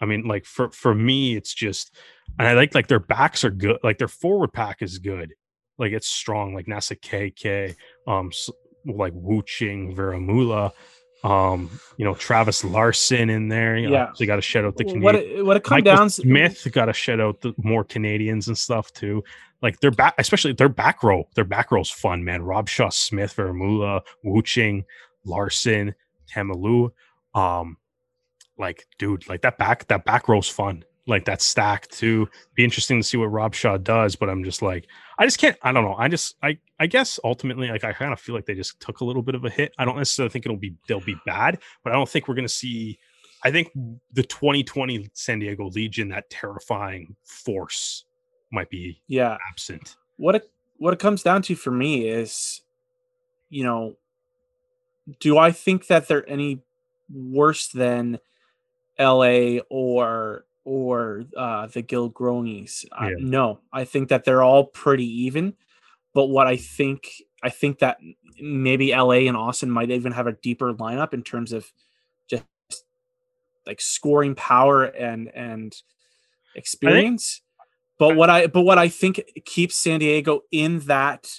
I 0.00 0.06
mean, 0.06 0.26
like 0.26 0.44
for 0.44 0.70
for 0.70 0.94
me, 0.94 1.36
it's 1.36 1.52
just, 1.54 1.94
and 2.38 2.48
I 2.48 2.54
like 2.54 2.74
like 2.74 2.86
their 2.88 3.00
backs 3.00 3.44
are 3.44 3.50
good. 3.50 3.78
Like 3.82 3.98
their 3.98 4.08
forward 4.08 4.52
pack 4.52 4.82
is 4.82 4.98
good. 4.98 5.34
Like 5.78 5.92
it's 5.92 6.08
strong. 6.08 6.54
Like 6.54 6.66
Nasa 6.66 6.98
KK, 6.98 7.74
um, 8.06 8.30
like 8.86 9.12
Wu 9.14 9.42
Ching, 9.44 9.94
Veramula, 9.94 10.72
um, 11.22 11.70
you 11.98 12.04
know, 12.04 12.14
Travis 12.14 12.64
Larson 12.64 13.28
in 13.30 13.48
there. 13.48 13.76
You 13.76 13.88
know, 13.88 13.92
Yeah. 13.94 14.12
they 14.18 14.26
got 14.26 14.36
to 14.36 14.42
shout 14.42 14.64
out 14.64 14.76
the 14.76 14.84
Canadian. 14.84 15.02
What 15.02 15.14
it, 15.16 15.44
what 15.44 15.56
it 15.56 15.64
comes 15.64 15.84
down 15.84 16.06
to 16.06 16.10
Smith 16.10 16.66
got 16.72 16.86
to 16.86 16.92
shout 16.92 17.20
out 17.20 17.40
the 17.42 17.52
more 17.58 17.84
Canadians 17.84 18.48
and 18.48 18.56
stuff 18.56 18.92
too. 18.92 19.22
Like 19.62 19.80
their 19.80 19.90
back, 19.90 20.14
especially 20.16 20.54
their 20.54 20.70
back 20.70 21.02
row. 21.02 21.28
Their 21.34 21.44
back 21.44 21.70
row's 21.70 21.90
fun, 21.90 22.24
man. 22.24 22.40
Robshaw, 22.40 22.90
Smith, 22.92 23.34
Vermula, 23.34 24.00
Wuching, 24.24 24.84
Larson, 25.26 25.94
Tamalu. 26.34 26.90
Um, 27.34 27.76
like, 28.60 28.86
dude, 28.98 29.28
like 29.28 29.42
that 29.42 29.58
back, 29.58 29.88
that 29.88 30.04
back 30.04 30.28
row's 30.28 30.48
fun. 30.48 30.84
Like 31.06 31.24
that 31.24 31.42
stack 31.42 31.88
too. 31.88 32.28
Be 32.54 32.62
interesting 32.62 33.00
to 33.00 33.06
see 33.06 33.16
what 33.16 33.30
Robshaw 33.30 33.82
does, 33.82 34.14
but 34.14 34.28
I'm 34.30 34.44
just 34.44 34.62
like, 34.62 34.86
I 35.18 35.24
just 35.24 35.38
can't. 35.38 35.56
I 35.62 35.72
don't 35.72 35.84
know. 35.84 35.96
I 35.98 36.06
just, 36.06 36.36
I, 36.42 36.58
I 36.78 36.86
guess 36.86 37.18
ultimately, 37.24 37.68
like, 37.68 37.82
I 37.82 37.92
kind 37.92 38.12
of 38.12 38.20
feel 38.20 38.34
like 38.34 38.46
they 38.46 38.54
just 38.54 38.78
took 38.78 39.00
a 39.00 39.04
little 39.04 39.22
bit 39.22 39.34
of 39.34 39.44
a 39.44 39.50
hit. 39.50 39.72
I 39.78 39.84
don't 39.84 39.96
necessarily 39.96 40.30
think 40.30 40.46
it'll 40.46 40.56
be 40.58 40.76
they'll 40.86 41.00
be 41.00 41.16
bad, 41.26 41.58
but 41.82 41.92
I 41.92 41.96
don't 41.96 42.08
think 42.08 42.28
we're 42.28 42.36
gonna 42.36 42.48
see. 42.48 42.98
I 43.42 43.50
think 43.50 43.72
the 44.12 44.22
2020 44.22 45.08
San 45.14 45.40
Diego 45.40 45.68
Legion, 45.70 46.08
that 46.10 46.30
terrifying 46.30 47.16
force, 47.24 48.04
might 48.52 48.70
be 48.70 49.00
yeah 49.06 49.36
absent. 49.50 49.96
what 50.16 50.34
it 50.34 50.50
what 50.78 50.92
it 50.92 50.98
comes 50.98 51.22
down 51.22 51.42
to 51.42 51.54
for 51.54 51.70
me 51.70 52.08
is 52.08 52.62
you 53.48 53.64
know 53.64 53.96
do 55.20 55.38
i 55.38 55.50
think 55.52 55.86
that 55.86 56.08
they're 56.08 56.28
any 56.28 56.62
worse 57.12 57.68
than 57.68 58.18
la 59.00 59.60
or 59.70 60.44
or 60.64 61.24
uh 61.36 61.66
the 61.68 61.82
Giltinis 61.82 62.84
uh, 62.92 63.06
Yeah. 63.08 63.14
no 63.18 63.60
i 63.72 63.84
think 63.84 64.08
that 64.10 64.24
they're 64.24 64.42
all 64.42 64.64
pretty 64.64 65.06
even 65.24 65.54
but 66.14 66.26
what 66.26 66.46
i 66.46 66.56
think 66.56 67.10
i 67.42 67.48
think 67.48 67.78
that 67.78 67.98
maybe 68.40 68.92
la 68.92 69.10
and 69.12 69.36
austin 69.36 69.70
might 69.70 69.90
even 69.90 70.12
have 70.12 70.26
a 70.26 70.32
deeper 70.32 70.74
lineup 70.74 71.14
in 71.14 71.22
terms 71.22 71.52
of 71.52 71.70
just 72.28 72.44
like 73.66 73.80
scoring 73.80 74.34
power 74.34 74.84
and 74.84 75.28
and 75.34 75.74
experience 76.54 77.42
but 78.00 78.16
what 78.16 78.30
I 78.30 78.46
but 78.46 78.62
what 78.62 78.78
I 78.78 78.88
think 78.88 79.22
keeps 79.44 79.76
San 79.76 80.00
Diego 80.00 80.40
in 80.50 80.78
that 80.80 81.30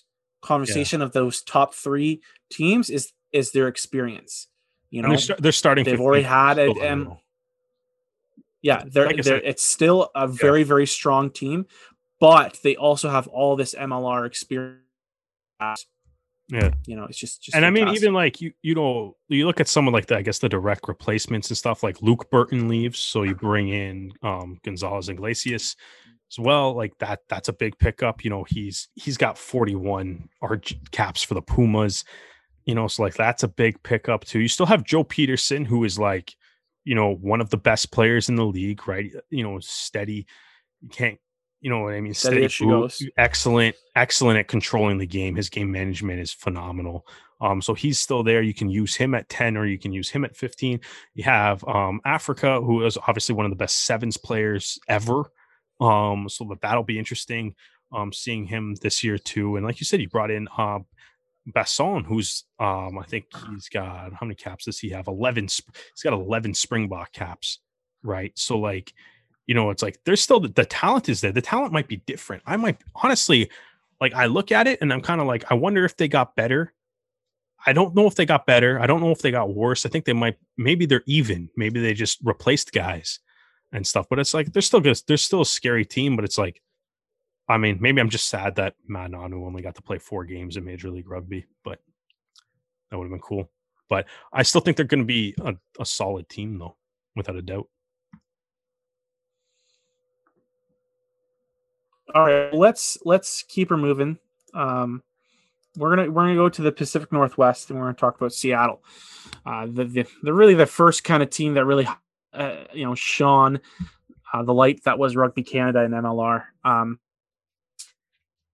conversation 0.42 1.02
of 1.02 1.12
those 1.12 1.42
top 1.42 1.74
three 1.74 2.22
teams 2.52 2.92
is 2.92 3.14
is 3.34 3.52
their 3.52 3.68
experience. 3.68 4.48
You 4.92 5.02
know, 5.02 5.16
they're, 5.18 5.36
they're 5.40 5.52
starting. 5.52 5.86
they've 5.86 6.00
already 6.00 6.24
had 6.24 6.60
it, 6.60 6.78
and. 6.78 7.08
Yeah, 8.62 8.84
they're, 8.86 9.08
like 9.08 9.24
they're 9.24 9.42
it's 9.42 9.64
still 9.64 10.12
a 10.16 10.28
very 10.28 10.64
very 10.64 10.86
strong 10.86 11.32
team, 11.32 11.66
but 12.20 12.60
they 12.64 12.76
also 12.76 13.10
have 13.10 13.28
all 13.28 13.56
this 13.56 13.74
MLR 13.74 14.26
experience. 14.26 14.78
Yeah. 16.50 16.72
you 16.86 16.98
know, 16.98 17.06
it's 17.06 17.18
just 17.18 17.42
just 17.42 17.56
and 17.56 17.66
I 17.66 17.70
mean, 17.70 17.88
even 17.90 18.14
like 18.14 18.42
you, 18.42 18.52
you 18.62 18.76
know, 18.76 19.16
you 19.30 19.46
look 19.46 19.62
at 19.62 19.70
someone 19.70 19.94
like 19.94 20.08
that. 20.08 20.18
I 20.18 20.22
guess 20.22 20.40
the 20.40 20.50
direct 20.50 20.88
replacements 20.88 21.50
and 21.50 21.58
stuff. 21.58 21.82
Like 21.82 22.02
Luke 22.02 22.30
Burton 22.30 22.68
leaves, 22.68 23.00
so 23.00 23.24
you 23.24 23.36
bring 23.36 23.70
in 23.70 24.12
um 24.22 24.60
Gonzalez 24.64 25.08
Iglesias 25.08 25.76
as 26.32 26.40
well. 26.40 26.74
Like 26.74 26.98
that, 27.00 27.22
that's 27.30 27.48
a 27.48 27.54
big 27.54 27.78
pickup. 27.80 28.24
You 28.24 28.30
know, 28.32 28.44
he's 28.48 28.90
he's 28.96 29.18
got 29.18 29.38
41 29.38 30.30
arch 30.42 30.78
caps 30.92 31.24
for 31.24 31.36
the 31.36 31.42
Pumas. 31.42 32.04
You 32.66 32.76
know, 32.76 32.88
so 32.88 33.04
like 33.04 33.16
that's 33.16 33.44
a 33.44 33.48
big 33.48 33.82
pickup 33.84 34.26
too. 34.26 34.40
You 34.40 34.48
still 34.48 34.66
have 34.66 34.84
Joe 34.84 35.04
Peterson, 35.04 35.66
who 35.66 35.84
is 35.84 35.98
like, 35.98 36.36
you 36.84 36.96
know, 36.96 37.14
one 37.14 37.42
of 37.42 37.50
the 37.50 37.58
best 37.58 37.92
players 37.92 38.30
in 38.30 38.36
the 38.36 38.46
league, 38.46 38.88
right? 38.88 39.12
You 39.30 39.44
know, 39.44 39.60
steady. 39.60 40.26
You 40.82 40.90
can't, 40.90 41.20
you 41.60 41.70
know 41.70 41.80
what 41.82 41.94
I 41.94 42.02
mean? 42.02 42.14
Steady 42.14 42.46
as 42.46 42.54
she 42.54 42.66
boot, 42.66 42.82
goes. 42.82 43.04
excellent, 43.18 43.76
excellent 43.96 44.40
at 44.40 44.48
controlling 44.48 44.98
the 44.98 45.06
game. 45.06 45.36
His 45.36 45.50
game 45.50 45.72
management 45.72 46.20
is 46.20 46.34
phenomenal. 46.34 47.06
Um, 47.40 47.62
so 47.62 47.74
he's 47.74 48.00
still 48.00 48.24
there. 48.24 48.42
You 48.42 48.54
can 48.54 48.70
use 48.70 48.96
him 48.96 49.16
at 49.16 49.30
10 49.30 49.58
or 49.58 49.66
you 49.66 49.78
can 49.80 49.92
use 49.92 50.10
him 50.10 50.24
at 50.26 50.36
15. 50.36 50.80
You 51.16 51.24
have 51.24 51.64
um 51.68 52.02
Africa, 52.06 52.62
who 52.62 52.86
is 52.86 52.98
obviously 53.08 53.36
one 53.36 53.46
of 53.46 53.52
the 53.52 53.58
best 53.58 53.86
sevens 53.86 54.18
players 54.18 54.80
ever. 54.88 55.32
Um, 55.80 56.30
so 56.30 56.46
that 56.50 56.62
that'll 56.62 56.84
be 56.84 57.00
interesting. 57.00 57.56
Um, 57.94 58.14
seeing 58.14 58.46
him 58.46 58.76
this 58.82 59.04
year 59.04 59.18
too. 59.18 59.58
And 59.58 59.66
like 59.66 59.82
you 59.82 59.86
said, 59.86 60.00
you 60.00 60.08
brought 60.08 60.32
in 60.32 60.48
uh 60.58 60.80
Basson, 61.50 62.06
who's 62.06 62.44
um, 62.60 62.98
I 63.00 63.04
think 63.08 63.26
he's 63.50 63.70
got 63.70 64.14
how 64.14 64.26
many 64.26 64.36
caps 64.36 64.66
does 64.66 64.80
he 64.80 64.90
have? 64.90 65.08
11. 65.08 65.48
sp- 65.50 65.74
He's 65.96 66.04
got 66.04 66.14
11 66.14 66.54
Springbok 66.54 67.12
caps, 67.12 67.60
right? 68.04 68.32
So 68.36 68.58
like, 68.60 68.94
you 69.48 69.56
know, 69.56 69.70
it's 69.72 69.82
like 69.82 69.98
there's 70.06 70.22
still 70.22 70.40
the, 70.40 70.50
the 70.50 70.66
talent 70.66 71.10
is 71.10 71.22
there. 71.22 71.32
The 71.32 71.42
talent 71.42 71.74
might 71.74 71.88
be 71.88 71.98
different. 71.98 72.44
I 72.46 72.58
might 72.58 72.78
honestly, 72.96 73.50
like, 74.00 74.14
I 74.14 74.28
look 74.28 74.52
at 74.52 74.68
it 74.68 74.80
and 74.82 74.94
I'm 74.94 75.02
kind 75.02 75.22
of 75.22 75.28
like, 75.28 75.52
I 75.52 75.56
wonder 75.56 75.84
if 75.84 75.98
they 75.98 76.08
got 76.08 76.36
better. 76.36 76.74
I 77.66 77.74
don't 77.74 77.96
know 77.96 78.08
if 78.08 78.16
they 78.16 78.26
got 78.26 78.46
better. 78.48 78.80
I 78.80 78.88
don't 78.88 79.02
know 79.02 79.12
if 79.12 79.22
they 79.22 79.30
got 79.32 79.54
worse. 79.54 79.86
I 79.86 79.90
think 79.90 80.06
they 80.06 80.14
might. 80.14 80.38
Maybe 80.58 80.86
they're 80.86 81.04
even. 81.06 81.50
Maybe 81.56 81.80
they 81.80 81.94
just 81.94 82.20
replaced 82.24 82.72
guys 82.72 83.20
and 83.72 83.86
stuff. 83.86 84.08
But 84.10 84.20
it's 84.20 84.34
like 84.34 84.52
they're 84.52 84.64
still 84.64 84.80
good. 84.80 85.00
They're 85.08 85.18
still 85.18 85.42
a 85.42 85.46
scary 85.46 85.86
team. 85.86 86.16
But 86.16 86.26
it's 86.26 86.40
like, 86.40 86.62
I 87.48 87.58
mean, 87.58 87.78
maybe 87.82 88.00
I'm 88.00 88.10
just 88.10 88.30
sad 88.30 88.56
that 88.56 88.76
Matt 88.88 89.14
only 89.14 89.62
got 89.62 89.76
to 89.76 89.82
play 89.82 89.98
four 89.98 90.24
games 90.24 90.58
in 90.58 90.64
Major 90.64 90.90
League 90.90 91.10
Rugby. 91.10 91.46
But 91.64 91.80
that 92.90 92.98
would 92.98 93.06
have 93.06 93.12
been 93.12 93.20
cool. 93.20 93.50
But 93.90 94.06
I 94.32 94.44
still 94.44 94.62
think 94.62 94.78
they're 94.78 94.86
going 94.86 95.02
to 95.02 95.06
be 95.06 95.36
a, 95.42 95.54
a 95.80 95.86
solid 95.86 96.30
team, 96.30 96.58
though, 96.58 96.78
without 97.16 97.36
a 97.36 97.42
doubt. 97.42 97.68
All 102.14 102.26
right, 102.26 102.54
let's 102.54 102.98
let's 103.06 103.44
keep 103.44 103.70
her 103.70 103.78
moving. 103.78 104.18
Um, 104.54 105.02
we're 105.78 105.96
gonna 105.96 106.12
we're 106.12 106.24
gonna 106.24 106.36
go 106.36 106.50
to 106.50 106.62
the 106.62 106.72
Pacific 106.72 107.12
Northwest 107.12 107.70
and 107.70 107.80
we're 107.80 107.86
gonna 107.86 107.98
talk 107.98 108.18
about 108.18 108.34
Seattle. 108.34 108.84
Uh, 109.46 109.66
the, 109.66 109.86
the 109.86 110.06
the 110.24 110.34
really 110.34 110.54
the 110.54 110.66
first 110.66 111.04
kind 111.04 111.24
of 111.24 111.30
team 111.30 111.54
that 111.54 111.66
really 111.66 111.88
uh, 112.34 112.56
you 112.74 112.86
know 112.86 112.96
shone 112.96 113.62
uh, 114.34 114.44
the 114.44 114.54
light 114.54 114.84
that 114.84 115.00
was 115.00 115.16
Rugby 115.16 115.44
Canada 115.44 115.80
and 115.80 115.94
MLR. 115.94 116.44
Um, 116.64 117.00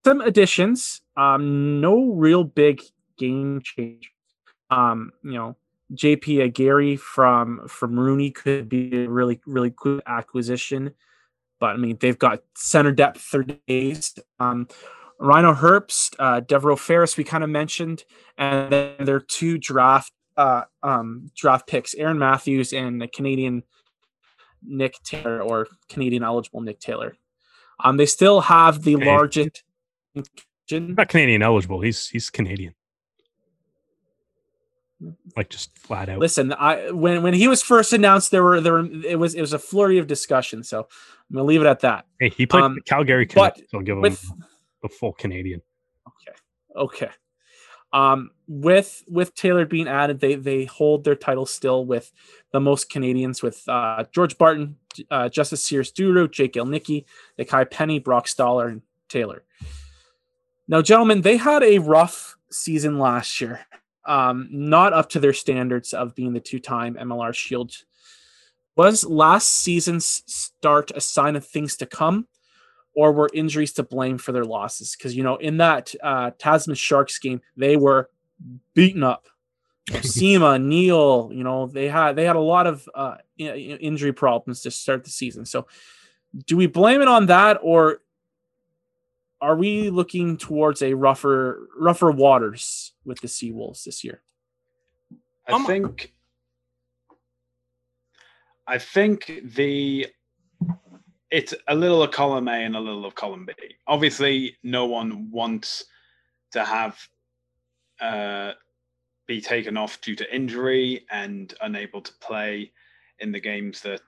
some 0.07 0.21
additions, 0.21 1.01
um, 1.17 1.81
no 1.81 2.13
real 2.13 2.43
big 2.43 2.81
game 3.17 3.61
change. 3.63 4.11
Um, 4.69 5.11
you 5.23 5.33
know, 5.33 5.57
JP 5.93 6.43
Aguirre 6.43 6.97
from 6.97 7.67
from 7.67 7.99
Rooney 7.99 8.31
could 8.31 8.69
be 8.69 9.03
a 9.05 9.09
really 9.09 9.39
really 9.45 9.71
good 9.71 10.01
acquisition 10.05 10.93
but 11.59 11.71
I 11.71 11.77
mean 11.77 11.97
they've 11.99 12.17
got 12.17 12.41
center 12.55 12.91
depth 12.91 13.19
for 13.21 13.43
days. 13.43 14.17
Um, 14.39 14.67
Rhino 15.19 15.53
Herbst, 15.53 16.15
uh, 16.19 16.41
Devereaux 16.41 16.75
Ferris, 16.75 17.17
we 17.17 17.23
kind 17.23 17.43
of 17.43 17.49
mentioned, 17.49 18.03
and 18.37 18.71
then 18.71 19.05
their 19.05 19.19
two 19.19 19.57
draft 19.57 20.11
uh, 20.35 20.63
um, 20.83 21.31
draft 21.35 21.67
picks, 21.67 21.95
Aaron 21.95 22.19
Matthews 22.19 22.73
and 22.73 23.01
the 23.01 23.07
Canadian 23.07 23.63
Nick 24.61 25.01
Taylor 25.03 25.41
or 25.41 25.67
Canadian 25.89 26.23
eligible 26.23 26.61
Nick 26.61 26.79
Taylor. 26.79 27.15
Um, 27.83 27.97
they 27.97 28.05
still 28.05 28.41
have 28.41 28.83
the 28.83 28.95
Okay. 28.95 29.05
largest. 29.05 29.63
Not 30.71 31.09
Canadian 31.09 31.41
eligible. 31.41 31.81
He's 31.81 32.07
he's 32.07 32.29
Canadian. 32.29 32.73
Like 35.35 35.49
just 35.49 35.77
flat 35.77 36.09
out. 36.09 36.19
Listen, 36.19 36.53
I 36.53 36.91
when 36.91 37.21
when 37.21 37.33
he 37.33 37.47
was 37.47 37.61
first 37.61 37.93
announced, 37.93 38.31
there 38.31 38.43
were 38.43 38.59
there 38.59 38.73
were, 38.73 38.85
it 39.05 39.19
was 39.19 39.35
it 39.35 39.41
was 39.41 39.53
a 39.53 39.59
flurry 39.59 39.97
of 39.97 40.07
discussion. 40.07 40.63
So 40.63 40.79
I'm 41.29 41.35
gonna 41.35 41.45
leave 41.45 41.61
it 41.61 41.67
at 41.67 41.81
that. 41.81 42.05
Hey, 42.19 42.29
he 42.29 42.45
played 42.45 42.63
um, 42.63 42.79
Calgary 42.85 43.25
but 43.25 43.57
So 43.69 43.77
I'll 43.77 43.81
give 43.81 43.97
him 43.97 44.17
the 44.81 44.89
full 44.89 45.13
Canadian. 45.13 45.61
Okay. 46.07 46.37
Okay. 46.75 47.09
Um, 47.93 48.31
with 48.47 49.03
with 49.07 49.35
Taylor 49.35 49.65
being 49.65 49.87
added, 49.87 50.19
they 50.19 50.35
they 50.35 50.65
hold 50.65 51.03
their 51.03 51.15
title 51.15 51.45
still 51.45 51.85
with 51.85 52.11
the 52.51 52.59
most 52.59 52.89
Canadians 52.89 53.41
with 53.41 53.63
uh, 53.69 54.03
George 54.11 54.37
Barton, 54.37 54.77
uh, 55.11 55.29
Djustice 55.29 55.59
Sears-Duru, 55.59 56.31
Jake 56.31 56.53
Ilnicki, 56.53 57.05
Nikai 57.39 57.69
Penny, 57.69 57.99
Brock 57.99 58.25
Staller, 58.25 58.69
and 58.69 58.81
Taylor. 59.09 59.43
Now, 60.67 60.81
gentlemen, 60.81 61.21
they 61.21 61.37
had 61.37 61.63
a 61.63 61.79
rough 61.79 62.37
season 62.51 62.99
last 62.99 63.39
year. 63.39 63.65
Um, 64.05 64.47
not 64.51 64.93
up 64.93 65.09
to 65.09 65.19
their 65.19 65.33
standards 65.33 65.93
of 65.93 66.15
being 66.15 66.31
the 66.31 66.39
two-time 66.39 66.95
MLR 66.95 67.33
Shield. 67.33 67.73
Was 68.77 69.03
last 69.03 69.49
season's 69.49 70.23
start 70.25 70.91
a 70.95 71.01
sign 71.01 71.35
of 71.35 71.45
things 71.45 71.75
to 71.77 71.85
come? 71.85 72.27
or 72.97 73.11
were 73.11 73.29
injuries 73.31 73.73
to 73.73 73.83
blame 73.83 74.17
for 74.17 74.31
their 74.31 74.43
losses? 74.43 74.95
Because 74.95 75.15
you 75.15 75.21
know, 75.21 75.35
in 75.35 75.57
that 75.57 75.93
uh, 76.01 76.31
Tasman 76.39 76.75
Sharks 76.75 77.19
game, 77.19 77.41
they 77.55 77.77
were 77.77 78.09
beaten 78.73 79.03
up. 79.03 79.27
Sema, 80.01 80.57
Neil, 80.59 81.29
you 81.31 81.43
know, 81.43 81.67
they 81.67 81.87
had 81.87 82.15
they 82.15 82.25
had 82.25 82.35
a 82.35 82.41
lot 82.41 82.65
of 82.65 82.89
uh, 82.95 83.17
injury 83.37 84.13
problems 84.13 84.61
to 84.61 84.71
start 84.71 85.03
the 85.03 85.11
season. 85.11 85.45
So, 85.45 85.67
do 86.47 86.57
we 86.57 86.65
blame 86.65 87.03
it 87.03 87.07
on 87.07 87.27
that, 87.27 87.59
or 87.61 88.01
are 89.41 89.55
we 89.55 89.89
looking 89.89 90.37
towards 90.37 90.81
a 90.81 90.93
rougher 90.93 91.67
rougher 91.77 92.11
waters 92.11 92.93
with 93.05 93.19
the 93.21 93.27
Seawolves 93.27 93.83
this 93.83 94.03
year? 94.03 94.21
I 95.47 95.63
think 95.65 96.13
I 98.65 98.77
think 98.77 99.31
the 99.43 100.07
it's 101.29 101.53
a 101.67 101.75
little 101.75 102.03
of 102.03 102.11
column 102.11 102.47
A 102.47 102.63
and 102.63 102.75
a 102.75 102.79
little 102.79 103.05
of 103.05 103.15
column 103.15 103.45
B. 103.45 103.53
Obviously, 103.87 104.57
no 104.63 104.85
one 104.85 105.29
wants 105.31 105.85
to 106.51 106.63
have 106.63 106.97
uh, 107.99 108.53
be 109.27 109.41
taken 109.41 109.77
off 109.77 109.99
due 110.01 110.15
to 110.15 110.35
injury 110.35 111.05
and 111.11 111.53
unable 111.61 112.01
to 112.01 112.13
play 112.21 112.71
in 113.19 113.31
the 113.31 113.39
games 113.39 113.81
that 113.81 114.01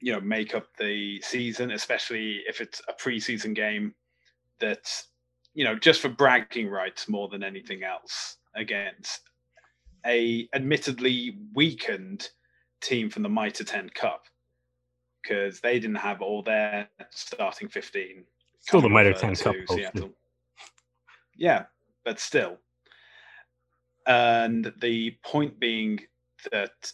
you 0.00 0.12
know 0.12 0.20
make 0.20 0.54
up 0.54 0.66
the 0.78 1.20
season, 1.22 1.70
especially 1.70 2.42
if 2.48 2.60
it's 2.60 2.80
a 2.88 2.92
preseason 2.92 3.54
game 3.54 3.94
that's 4.62 5.08
you 5.52 5.64
know 5.64 5.78
just 5.78 6.00
for 6.00 6.08
bragging 6.08 6.70
rights 6.70 7.08
more 7.08 7.28
than 7.28 7.42
anything 7.42 7.82
else 7.82 8.38
against 8.56 9.20
a 10.06 10.48
admittedly 10.54 11.36
weakened 11.54 12.28
team 12.80 13.10
from 13.10 13.22
the 13.22 13.28
Mitre 13.28 13.64
10 13.64 13.90
Cup 13.90 14.24
because 15.22 15.60
they 15.60 15.78
didn't 15.78 15.96
have 15.96 16.20
all 16.20 16.42
their 16.42 16.88
starting 17.10 17.68
15. 17.68 18.24
Still 18.60 18.80
the 18.80 18.88
Mitre 18.88 19.12
10 19.12 19.36
Cup. 19.36 19.54
Yeah, 21.36 21.64
but 22.04 22.18
still. 22.18 22.58
And 24.06 24.72
the 24.80 25.16
point 25.24 25.60
being 25.60 26.00
that 26.50 26.92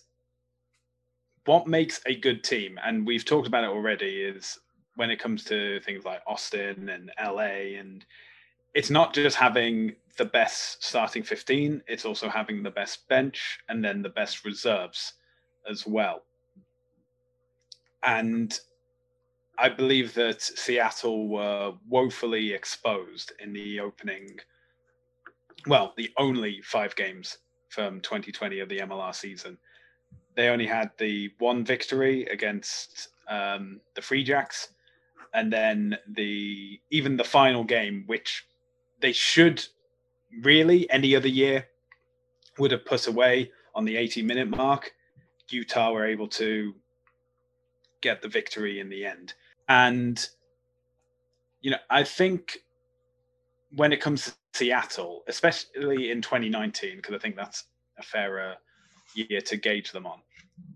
what 1.47 1.66
makes 1.66 2.01
a 2.05 2.15
good 2.15 2.45
team, 2.45 2.78
and 2.85 3.07
we've 3.07 3.24
talked 3.24 3.49
about 3.49 3.65
it 3.65 3.70
already, 3.70 4.23
is 4.23 4.59
when 4.99 5.11
it 5.12 5.20
comes 5.20 5.45
to 5.45 5.79
things 5.81 6.05
like 6.05 6.20
Austin 6.27 6.89
and 6.89 7.12
LA, 7.25 7.79
and 7.79 8.05
it's 8.75 8.91
not 8.91 9.15
just 9.15 9.37
having 9.37 9.95
the 10.16 10.25
best 10.25 10.85
starting 10.85 11.23
15, 11.23 11.81
it's 11.87 12.05
also 12.05 12.29
having 12.29 12.65
the 12.65 12.70
best 12.70 13.07
bench 13.09 13.61
and 13.69 13.83
then 13.85 14.03
the 14.03 14.09
best 14.09 14.45
reserves 14.45 15.12
as 15.70 15.87
well. 15.87 16.25
And 18.03 18.59
I 19.57 19.69
believe 19.69 20.15
that 20.15 20.43
Seattle 20.43 21.29
were 21.29 21.75
woefully 21.89 22.53
exposed 22.53 23.33
in 23.39 23.53
the 23.53 23.79
opening, 23.79 24.41
well, 25.69 25.95
the 25.97 26.11
only 26.16 26.61
five 26.62 26.97
games 26.97 27.39
from 27.69 28.01
2020 28.01 28.59
of 28.59 28.69
the 28.69 28.79
MLR 28.79 29.15
season. 29.15 29.59
They 30.35 30.49
only 30.49 30.66
had 30.66 30.91
the 30.99 31.31
one 31.39 31.65
victory 31.65 32.25
against 32.25 33.11
um, 33.29 33.81
the 33.95 34.03
Free 34.03 34.25
Jacks, 34.25 34.70
and 35.35 35.53
then 35.53 35.99
the 36.09 36.81
even 36.91 37.17
the 37.17 37.25
final 37.25 37.65
game, 37.65 38.05
which 38.07 38.47
they 39.01 39.13
should 39.13 39.65
really 40.43 40.91
any 40.91 41.15
other 41.15 41.29
year 41.29 41.67
would 42.59 42.71
have 42.73 42.85
put 42.85 43.07
away 43.07 43.51
on 43.75 43.85
the 43.85 43.97
80 43.97 44.23
minute 44.23 44.49
mark. 44.49 44.93
Utah 45.51 45.93
were 45.93 46.07
able 46.07 46.29
to 46.29 46.75
get 48.01 48.23
the 48.23 48.29
victory 48.29 48.81
in 48.81 48.89
the 48.89 49.07
end. 49.07 49.35
And, 49.69 50.29
you 51.61 51.71
know, 51.71 51.79
I 51.91 52.05
think 52.05 52.59
when 53.75 53.93
it 53.93 54.01
comes 54.01 54.27
to 54.27 54.33
Seattle, 54.53 55.23
especially 55.29 56.11
in 56.11 56.21
2019, 56.23 56.97
because 56.97 57.15
I 57.15 57.19
think 57.19 57.37
that's 57.37 57.65
a 57.99 58.03
fairer 58.03 58.57
year 59.15 59.41
to 59.41 59.57
gauge 59.57 59.93
them 59.93 60.07
on, 60.07 60.21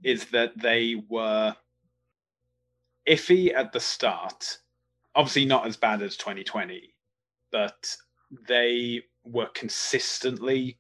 is 0.04 0.26
that 0.26 0.56
they 0.58 1.02
were 1.08 1.54
iffy 3.08 3.54
at 3.54 3.72
the 3.72 3.80
start. 3.80 4.58
Obviously, 5.14 5.44
not 5.44 5.66
as 5.66 5.76
bad 5.76 6.02
as 6.02 6.16
2020, 6.16 6.94
but 7.50 7.94
they 8.48 9.02
were 9.24 9.48
consistently 9.54 10.78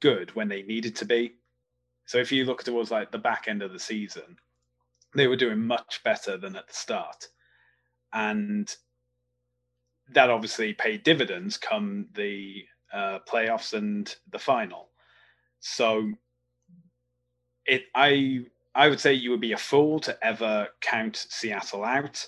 good 0.00 0.34
when 0.34 0.48
they 0.48 0.62
needed 0.62 0.96
to 0.96 1.04
be. 1.04 1.34
So 2.06 2.18
if 2.18 2.32
you 2.32 2.44
look 2.44 2.64
towards 2.64 2.90
like 2.90 3.12
the 3.12 3.18
back 3.18 3.44
end 3.48 3.62
of 3.62 3.72
the 3.72 3.78
season, 3.78 4.36
they 5.14 5.26
were 5.26 5.36
doing 5.36 5.60
much 5.60 6.00
better 6.04 6.36
than 6.36 6.56
at 6.56 6.66
the 6.66 6.74
start. 6.74 7.28
And 8.12 8.74
that 10.10 10.30
obviously 10.30 10.72
paid 10.72 11.02
dividends 11.02 11.56
come 11.56 12.08
the 12.14 12.64
uh, 12.92 13.18
playoffs 13.28 13.74
and 13.74 14.14
the 14.30 14.38
final. 14.38 14.88
So 15.60 16.12
it 17.66 17.82
I 17.94 18.46
I 18.78 18.88
would 18.88 19.00
say 19.00 19.12
you 19.12 19.32
would 19.32 19.40
be 19.40 19.52
a 19.52 19.58
fool 19.58 19.98
to 20.00 20.16
ever 20.24 20.68
count 20.80 21.26
Seattle 21.28 21.84
out. 21.84 22.24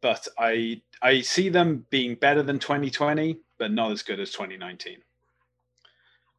But 0.00 0.28
I 0.38 0.80
I 1.02 1.20
see 1.20 1.48
them 1.48 1.84
being 1.90 2.14
better 2.14 2.44
than 2.44 2.60
2020, 2.60 3.40
but 3.58 3.72
not 3.72 3.90
as 3.90 4.02
good 4.02 4.20
as 4.20 4.30
2019. 4.30 4.98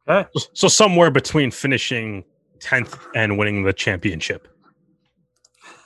Okay. 0.08 0.28
So 0.54 0.68
somewhere 0.68 1.10
between 1.10 1.50
finishing 1.50 2.24
10th 2.60 2.98
and 3.14 3.36
winning 3.36 3.62
the 3.62 3.74
championship. 3.74 4.48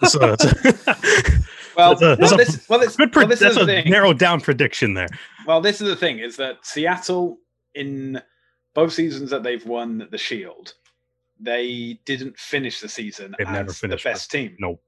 So 0.05 0.19
that's 0.21 0.45
a, 0.45 0.55
well, 1.77 1.97
that's 1.97 2.03
a, 2.03 2.17
that's 2.17 2.21
well, 2.21 2.37
this, 2.37 2.69
well, 2.69 2.79
this, 2.79 2.97
good 2.97 3.13
pre- 3.13 3.23
well, 3.23 3.29
this 3.29 3.41
that's 3.41 3.57
a 3.57 3.67
thing. 3.67 3.91
narrowed 3.91 4.21
down 4.21 4.41
prediction 4.41 4.95
there. 4.95 5.09
Well, 5.45 5.61
this 5.61 5.81
is 5.81 5.89
the 5.89 5.97
thing: 5.97 6.21
is 6.21 6.37
that 6.37 6.65
Seattle 6.65 7.39
in 7.75 8.23
both 8.75 8.93
seasons 8.93 9.31
that 9.31 9.43
they've 9.43 9.65
won 9.67 10.07
the 10.11 10.19
Shield, 10.19 10.75
they 11.45 11.99
didn't 12.05 12.39
finish 12.39 12.81
the 12.81 12.89
season 12.89 13.35
they've 13.39 13.49
never 13.49 13.73
finished 13.73 14.05
the 14.05 14.11
best 14.11 14.31
team. 14.31 14.57
No. 14.59 14.81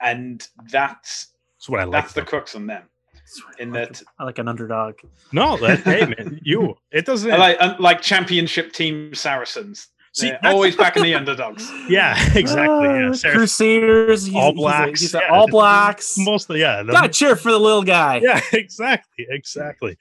And 0.00 0.46
that's 0.70 1.28
that's 1.58 1.68
what 1.68 1.80
I 1.80 1.84
like. 1.84 2.04
That's 2.04 2.14
the 2.14 2.22
crux 2.22 2.54
on 2.54 2.66
them. 2.66 2.84
In 3.58 3.70
that, 3.72 4.02
I 4.18 4.24
like 4.24 4.38
an 4.38 4.48
underdog. 4.48 4.96
No, 5.32 5.56
that, 5.58 5.80
hey 5.80 6.06
man, 6.06 6.40
you. 6.44 6.74
It 6.90 7.06
doesn't. 7.06 7.30
I 7.30 7.36
like 7.36 7.78
like 7.78 8.00
championship 8.00 8.72
team 8.72 9.14
Saracens. 9.14 9.88
See, 10.12 10.32
always 10.42 10.74
back 10.74 10.96
in 10.96 11.02
the 11.04 11.14
underdogs. 11.20 11.70
Yeah, 11.88 12.16
exactly. 12.34 12.88
Yeah, 12.88 13.10
uh, 13.10 13.32
Crusaders, 13.32 14.26
he's, 14.26 14.34
all 14.34 14.52
blacks, 14.52 15.00
he's 15.00 15.14
a, 15.14 15.18
he's 15.18 15.26
yeah. 15.28 15.34
all 15.34 15.46
blacks. 15.46 16.18
Mostly, 16.18 16.60
yeah. 16.60 16.82
The, 16.82 16.92
Gotta 16.92 17.08
cheer 17.10 17.36
for 17.36 17.52
the 17.52 17.60
little 17.60 17.84
guy. 17.84 18.16
Yeah, 18.16 18.40
exactly, 18.52 19.26
exactly. 19.28 19.96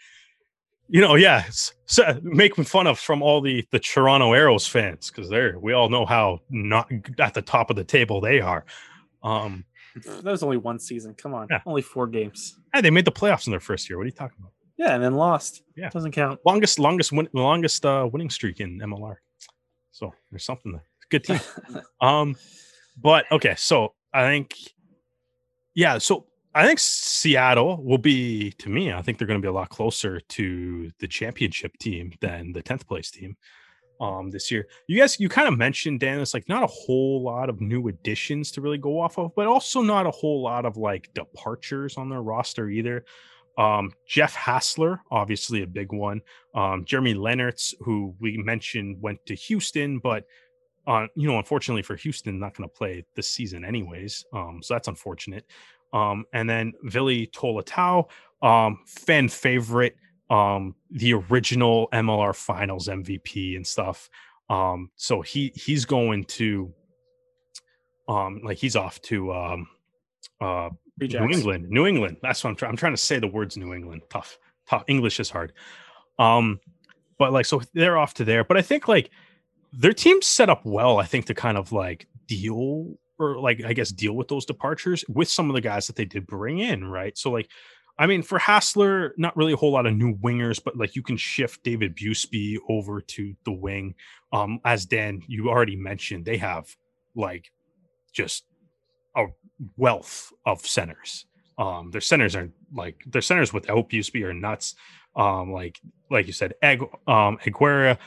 You 0.91 1.01
know, 1.01 1.13
yeah, 1.13 1.43
so 1.85 2.19
making 2.23 2.63
fun 2.63 2.87
of 2.87 2.97
from 2.97 3.21
all 3.21 3.41
the 3.41 3.63
the 3.71 3.79
Toronto 3.79 4.33
Arrows 4.33 4.65
fans 4.65 5.11
because 5.11 5.29
they're 5.29 5.59
we 5.59 5.71
all 5.73 5.87
know 5.87 6.05
how 6.05 6.39
not 6.49 6.91
at 7.19 7.35
the 7.35 7.43
top 7.43 7.69
of 7.69 7.75
the 7.75 7.83
table 7.83 8.19
they 8.21 8.41
are. 8.41 8.65
Um, 9.21 9.65
that 10.03 10.23
was 10.23 10.41
only 10.41 10.57
one 10.57 10.79
season. 10.79 11.13
Come 11.13 11.35
on, 11.35 11.47
yeah. 11.51 11.61
only 11.67 11.83
four 11.83 12.07
games. 12.07 12.57
Hey, 12.73 12.81
they 12.81 12.89
made 12.89 13.05
the 13.05 13.11
playoffs 13.11 13.45
in 13.45 13.51
their 13.51 13.59
first 13.59 13.87
year. 13.87 13.97
What 13.97 14.03
are 14.03 14.07
you 14.07 14.13
talking 14.13 14.37
about? 14.39 14.53
Yeah, 14.77 14.95
and 14.95 15.03
then 15.03 15.13
lost. 15.13 15.61
Yeah, 15.75 15.89
doesn't 15.89 16.13
count. 16.13 16.39
Longest, 16.45 16.79
longest, 16.79 17.11
win, 17.11 17.27
longest 17.33 17.85
uh, 17.85 18.09
winning 18.11 18.29
streak 18.29 18.59
in 18.59 18.79
MLR. 18.79 19.17
So 19.91 20.13
there's 20.31 20.45
something 20.45 20.71
there. 20.71 20.85
Good 21.11 21.25
team. 21.25 21.39
um, 22.01 22.35
but 22.97 23.25
okay, 23.31 23.55
so 23.57 23.93
I 24.13 24.23
think, 24.23 24.55
yeah, 25.75 25.97
so 25.97 26.27
I 26.55 26.65
think 26.65 26.79
Seattle 26.79 27.83
will 27.83 27.99
be 27.99 28.51
to 28.53 28.69
me. 28.69 28.91
I 28.91 29.01
think 29.01 29.17
they're 29.17 29.27
going 29.27 29.39
to 29.39 29.45
be 29.45 29.49
a 29.49 29.53
lot 29.53 29.69
closer 29.69 30.19
to 30.19 30.91
the 30.99 31.07
championship 31.07 31.77
team 31.77 32.11
than 32.21 32.51
the 32.53 32.61
tenth 32.61 32.87
place 32.87 33.11
team 33.11 33.37
um 34.01 34.29
this 34.29 34.49
year. 34.49 34.65
You 34.87 34.99
guys, 34.99 35.19
you 35.19 35.29
kind 35.29 35.47
of 35.47 35.57
mentioned 35.57 35.99
Dan. 35.99 36.19
It's 36.19 36.33
like 36.33 36.47
not 36.47 36.63
a 36.63 36.67
whole 36.67 37.21
lot 37.21 37.49
of 37.49 37.59
new 37.61 37.89
additions 37.89 38.51
to 38.51 38.61
really 38.61 38.77
go 38.77 38.99
off 38.99 39.17
of, 39.19 39.35
but 39.35 39.45
also 39.45 39.81
not 39.81 40.07
a 40.07 40.11
whole 40.11 40.41
lot 40.41 40.65
of 40.65 40.77
like 40.77 41.13
departures 41.13 41.97
on 41.97 42.09
their 42.09 42.21
roster 42.21 42.69
either. 42.69 43.03
Um, 43.57 43.91
Jeff 44.07 44.33
Hassler, 44.35 45.01
obviously 45.11 45.63
a 45.63 45.67
big 45.67 45.91
one. 45.91 46.21
Um, 46.55 46.85
Jeremy 46.85 47.13
Lennertz, 47.13 47.73
who 47.81 48.15
we 48.19 48.37
mentioned 48.37 49.01
went 49.01 49.23
to 49.25 49.35
Houston, 49.35 49.99
but 49.99 50.23
uh, 50.87 51.07
you 51.15 51.29
know, 51.29 51.37
unfortunately 51.37 51.83
for 51.83 51.97
Houston, 51.97 52.39
not 52.39 52.55
going 52.55 52.67
to 52.67 52.73
play 52.73 53.05
this 53.15 53.29
season 53.29 53.65
anyways. 53.65 54.25
Um, 54.33 54.61
so 54.63 54.73
that's 54.73 54.87
unfortunate. 54.87 55.45
Um, 55.91 56.25
and 56.33 56.49
then 56.49 56.73
Vili 56.83 57.27
Tolutau, 57.27 58.09
um, 58.41 58.79
fan 58.85 59.27
favorite 59.27 59.95
um, 60.29 60.75
the 60.91 61.13
original 61.13 61.89
MLR 61.91 62.35
Finals 62.35 62.87
MVP 62.87 63.55
and 63.55 63.65
stuff. 63.65 64.09
Um, 64.49 64.91
so 64.95 65.21
he 65.21 65.51
he's 65.55 65.85
going 65.85 66.25
to 66.25 66.73
um, 68.07 68.41
like 68.43 68.57
he's 68.57 68.75
off 68.75 69.01
to 69.03 69.33
um, 69.33 69.67
uh, 70.41 70.69
New 70.99 71.29
England. 71.29 71.69
New 71.69 71.85
England. 71.85 72.17
That's 72.21 72.43
what 72.43 72.51
I'm 72.51 72.55
trying. 72.55 72.71
I'm 72.71 72.77
trying 72.77 72.93
to 72.93 73.01
say 73.01 73.19
the 73.19 73.27
words 73.27 73.57
New 73.57 73.73
England. 73.73 74.03
Tough. 74.09 74.37
Tough. 74.67 74.83
English 74.87 75.19
is 75.19 75.29
hard. 75.29 75.53
Um, 76.17 76.59
but 77.17 77.31
like 77.31 77.45
so 77.45 77.61
they're 77.73 77.97
off 77.97 78.13
to 78.15 78.25
there. 78.25 78.43
But 78.43 78.57
I 78.57 78.61
think 78.61 78.87
like 78.87 79.09
their 79.71 79.93
team's 79.93 80.27
set 80.27 80.49
up 80.49 80.65
well. 80.65 80.99
I 80.99 81.05
think 81.05 81.25
to 81.25 81.33
kind 81.33 81.57
of 81.57 81.71
like 81.71 82.07
deal 82.27 82.97
or 83.19 83.39
like 83.39 83.63
I 83.65 83.73
guess 83.73 83.91
deal 83.91 84.13
with 84.13 84.27
those 84.27 84.45
departures 84.45 85.03
with 85.09 85.29
some 85.29 85.49
of 85.49 85.53
the 85.55 85.61
guys 85.61 85.87
that 85.87 85.95
they 85.95 86.05
did 86.05 86.25
bring 86.25 86.59
in, 86.59 86.85
right? 86.85 87.17
So 87.17 87.31
like 87.31 87.49
I 87.99 88.07
mean, 88.07 88.23
for 88.23 88.39
Hassler, 88.39 89.13
not 89.17 89.35
really 89.35 89.51
a 89.51 89.57
whole 89.57 89.73
lot 89.73 89.85
of 89.85 89.93
new 89.93 90.15
wingers, 90.15 90.63
but 90.63 90.77
like 90.77 90.95
you 90.95 91.03
can 91.03 91.17
shift 91.17 91.63
David 91.63 91.95
Busby 91.95 92.57
over 92.69 93.01
to 93.01 93.35
the 93.43 93.51
wing. 93.51 93.93
Um, 94.31 94.61
as 94.63 94.85
Dan, 94.85 95.21
you 95.27 95.49
already 95.49 95.75
mentioned, 95.75 96.23
they 96.23 96.37
have 96.37 96.73
like 97.13 97.51
just 98.13 98.45
a 99.17 99.25
wealth 99.75 100.31
of 100.45 100.65
centers. 100.65 101.25
Um, 101.57 101.91
their 101.91 101.99
centers 101.99 102.37
are 102.37 102.49
like 102.73 103.03
their 103.05 103.21
centers 103.21 103.51
without 103.51 103.89
Busby 103.89 104.23
are 104.23 104.33
nuts. 104.33 104.75
Um, 105.17 105.51
like 105.51 105.81
like 106.09 106.25
you 106.25 106.33
said, 106.33 106.53
Egg 106.61 106.81
um 107.05 107.37
Aguirre, 107.45 107.97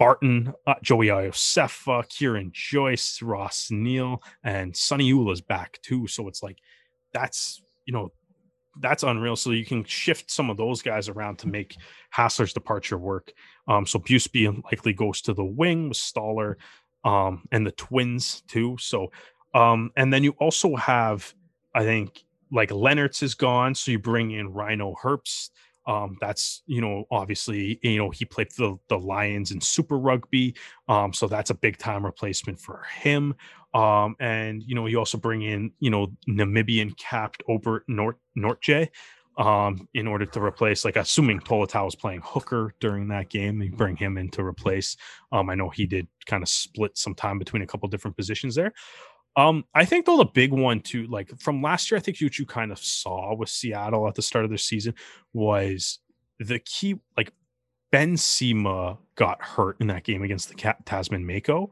Barton, 0.00 0.54
uh, 0.66 0.74
Joey 0.82 1.08
Iosefa, 1.08 2.08
Kieran 2.08 2.50
Joyce, 2.54 3.20
Ross 3.20 3.70
Neal, 3.70 4.22
and 4.42 4.74
Sonny 4.74 5.04
Ula's 5.04 5.42
back 5.42 5.78
too. 5.82 6.06
So 6.06 6.26
it's 6.26 6.42
like 6.42 6.56
that's 7.12 7.62
you 7.84 7.92
know 7.92 8.10
that's 8.80 9.02
unreal. 9.02 9.36
So 9.36 9.50
you 9.50 9.66
can 9.66 9.84
shift 9.84 10.30
some 10.30 10.48
of 10.48 10.56
those 10.56 10.80
guys 10.80 11.10
around 11.10 11.38
to 11.40 11.48
make 11.48 11.76
Hassler's 12.16 12.54
departure 12.54 12.96
work. 12.96 13.30
Um, 13.68 13.84
so 13.84 13.98
Busby 13.98 14.48
likely 14.48 14.94
goes 14.94 15.20
to 15.22 15.34
the 15.34 15.44
wing 15.44 15.90
with 15.90 15.98
Staller 15.98 16.54
um, 17.04 17.44
and 17.52 17.66
the 17.66 17.72
Twins 17.72 18.42
too. 18.48 18.76
So 18.80 19.10
um, 19.54 19.90
and 19.96 20.10
then 20.10 20.24
you 20.24 20.32
also 20.38 20.76
have, 20.76 21.34
I 21.74 21.82
think, 21.82 22.24
like 22.50 22.70
Leonard's 22.70 23.22
is 23.22 23.34
gone, 23.34 23.74
so 23.74 23.90
you 23.90 23.98
bring 23.98 24.30
in 24.30 24.50
Rhyno 24.52 24.94
Herbst. 25.02 25.50
Um, 25.86 26.16
that's 26.20 26.62
you 26.66 26.80
know 26.80 27.04
obviously 27.10 27.78
you 27.82 27.98
know 27.98 28.10
he 28.10 28.24
played 28.24 28.48
the 28.56 28.76
the 28.88 28.98
Lions 28.98 29.50
in 29.50 29.60
Super 29.60 29.98
Rugby, 29.98 30.54
um, 30.88 31.12
so 31.12 31.26
that's 31.26 31.50
a 31.50 31.54
big 31.54 31.78
time 31.78 32.04
replacement 32.04 32.58
for 32.58 32.82
him. 33.00 33.34
Um, 33.72 34.16
and 34.20 34.62
you 34.62 34.74
know 34.74 34.86
you 34.86 34.98
also 34.98 35.18
bring 35.18 35.42
in 35.42 35.72
you 35.80 35.90
know 35.90 36.08
Namibian 36.28 36.96
capped 36.96 37.42
Obert 37.48 37.84
Nort 37.88 38.18
Nortje, 38.36 38.88
um, 39.40 39.88
in 39.94 40.06
order 40.06 40.26
to 40.26 40.42
replace, 40.42 40.84
like 40.84 40.96
assuming 40.96 41.40
Tolutau 41.40 41.86
was 41.86 41.94
playing 41.94 42.20
hooker 42.22 42.74
during 42.78 43.08
that 43.08 43.30
game, 43.30 43.62
you 43.62 43.70
bring 43.70 43.96
him 43.96 44.18
in 44.18 44.30
to 44.32 44.44
replace. 44.44 44.96
Um, 45.32 45.48
I 45.48 45.54
know 45.54 45.70
he 45.70 45.86
did 45.86 46.08
kind 46.26 46.42
of 46.42 46.48
split 46.48 46.98
some 46.98 47.14
time 47.14 47.38
between 47.38 47.62
a 47.62 47.66
couple 47.66 47.88
different 47.88 48.18
positions 48.18 48.54
there. 48.54 48.72
Um, 49.36 49.64
I 49.74 49.84
think 49.84 50.06
though 50.06 50.18
the 50.18 50.24
big 50.24 50.52
one 50.52 50.80
too, 50.80 51.06
like 51.06 51.38
from 51.38 51.62
last 51.62 51.90
year, 51.90 51.98
I 51.98 52.00
think 52.00 52.18
what 52.20 52.38
you 52.38 52.46
kind 52.46 52.72
of 52.72 52.78
saw 52.78 53.34
with 53.34 53.48
Seattle 53.48 54.08
at 54.08 54.14
the 54.14 54.22
start 54.22 54.44
of 54.44 54.50
their 54.50 54.58
season 54.58 54.94
was 55.32 56.00
the 56.38 56.58
key, 56.58 56.96
like 57.16 57.32
Ben 57.92 58.16
Cima 58.16 58.98
got 59.14 59.40
hurt 59.42 59.76
in 59.80 59.86
that 59.88 60.04
game 60.04 60.22
against 60.22 60.48
the 60.48 60.74
Tasman 60.84 61.26
Mako. 61.26 61.70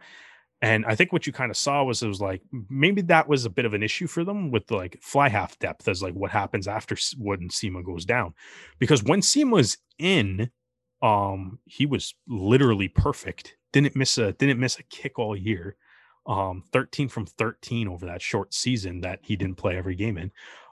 And 0.60 0.84
I 0.86 0.96
think 0.96 1.12
what 1.12 1.26
you 1.26 1.32
kind 1.32 1.50
of 1.50 1.56
saw 1.56 1.84
was 1.84 2.02
it 2.02 2.08
was 2.08 2.20
like 2.20 2.42
maybe 2.68 3.00
that 3.02 3.28
was 3.28 3.44
a 3.44 3.50
bit 3.50 3.64
of 3.64 3.74
an 3.74 3.82
issue 3.82 4.08
for 4.08 4.24
them 4.24 4.50
with 4.50 4.70
like 4.70 4.98
fly 5.00 5.28
half 5.28 5.58
depth 5.58 5.86
as 5.86 6.02
like 6.02 6.14
what 6.14 6.32
happens 6.32 6.66
after 6.66 6.96
when 7.16 7.48
Cima 7.48 7.82
goes 7.82 8.04
down, 8.04 8.34
because 8.80 9.04
when 9.04 9.22
was 9.50 9.78
in, 9.98 10.50
um, 11.00 11.60
he 11.64 11.86
was 11.86 12.14
literally 12.26 12.88
perfect. 12.88 13.56
Didn't 13.72 13.94
miss 13.94 14.18
a 14.18 14.32
didn't 14.32 14.58
miss 14.58 14.78
a 14.78 14.82
kick 14.84 15.18
all 15.18 15.36
year 15.36 15.76
um, 16.28 16.62
13 16.72 17.08
from 17.08 17.26
13 17.26 17.88
over 17.88 18.06
that 18.06 18.22
short 18.22 18.54
season 18.54 19.00
that 19.00 19.18
he 19.22 19.34
didn't 19.34 19.56
play 19.56 19.76
every 19.76 19.94
game 19.94 20.18
in. 20.18 20.30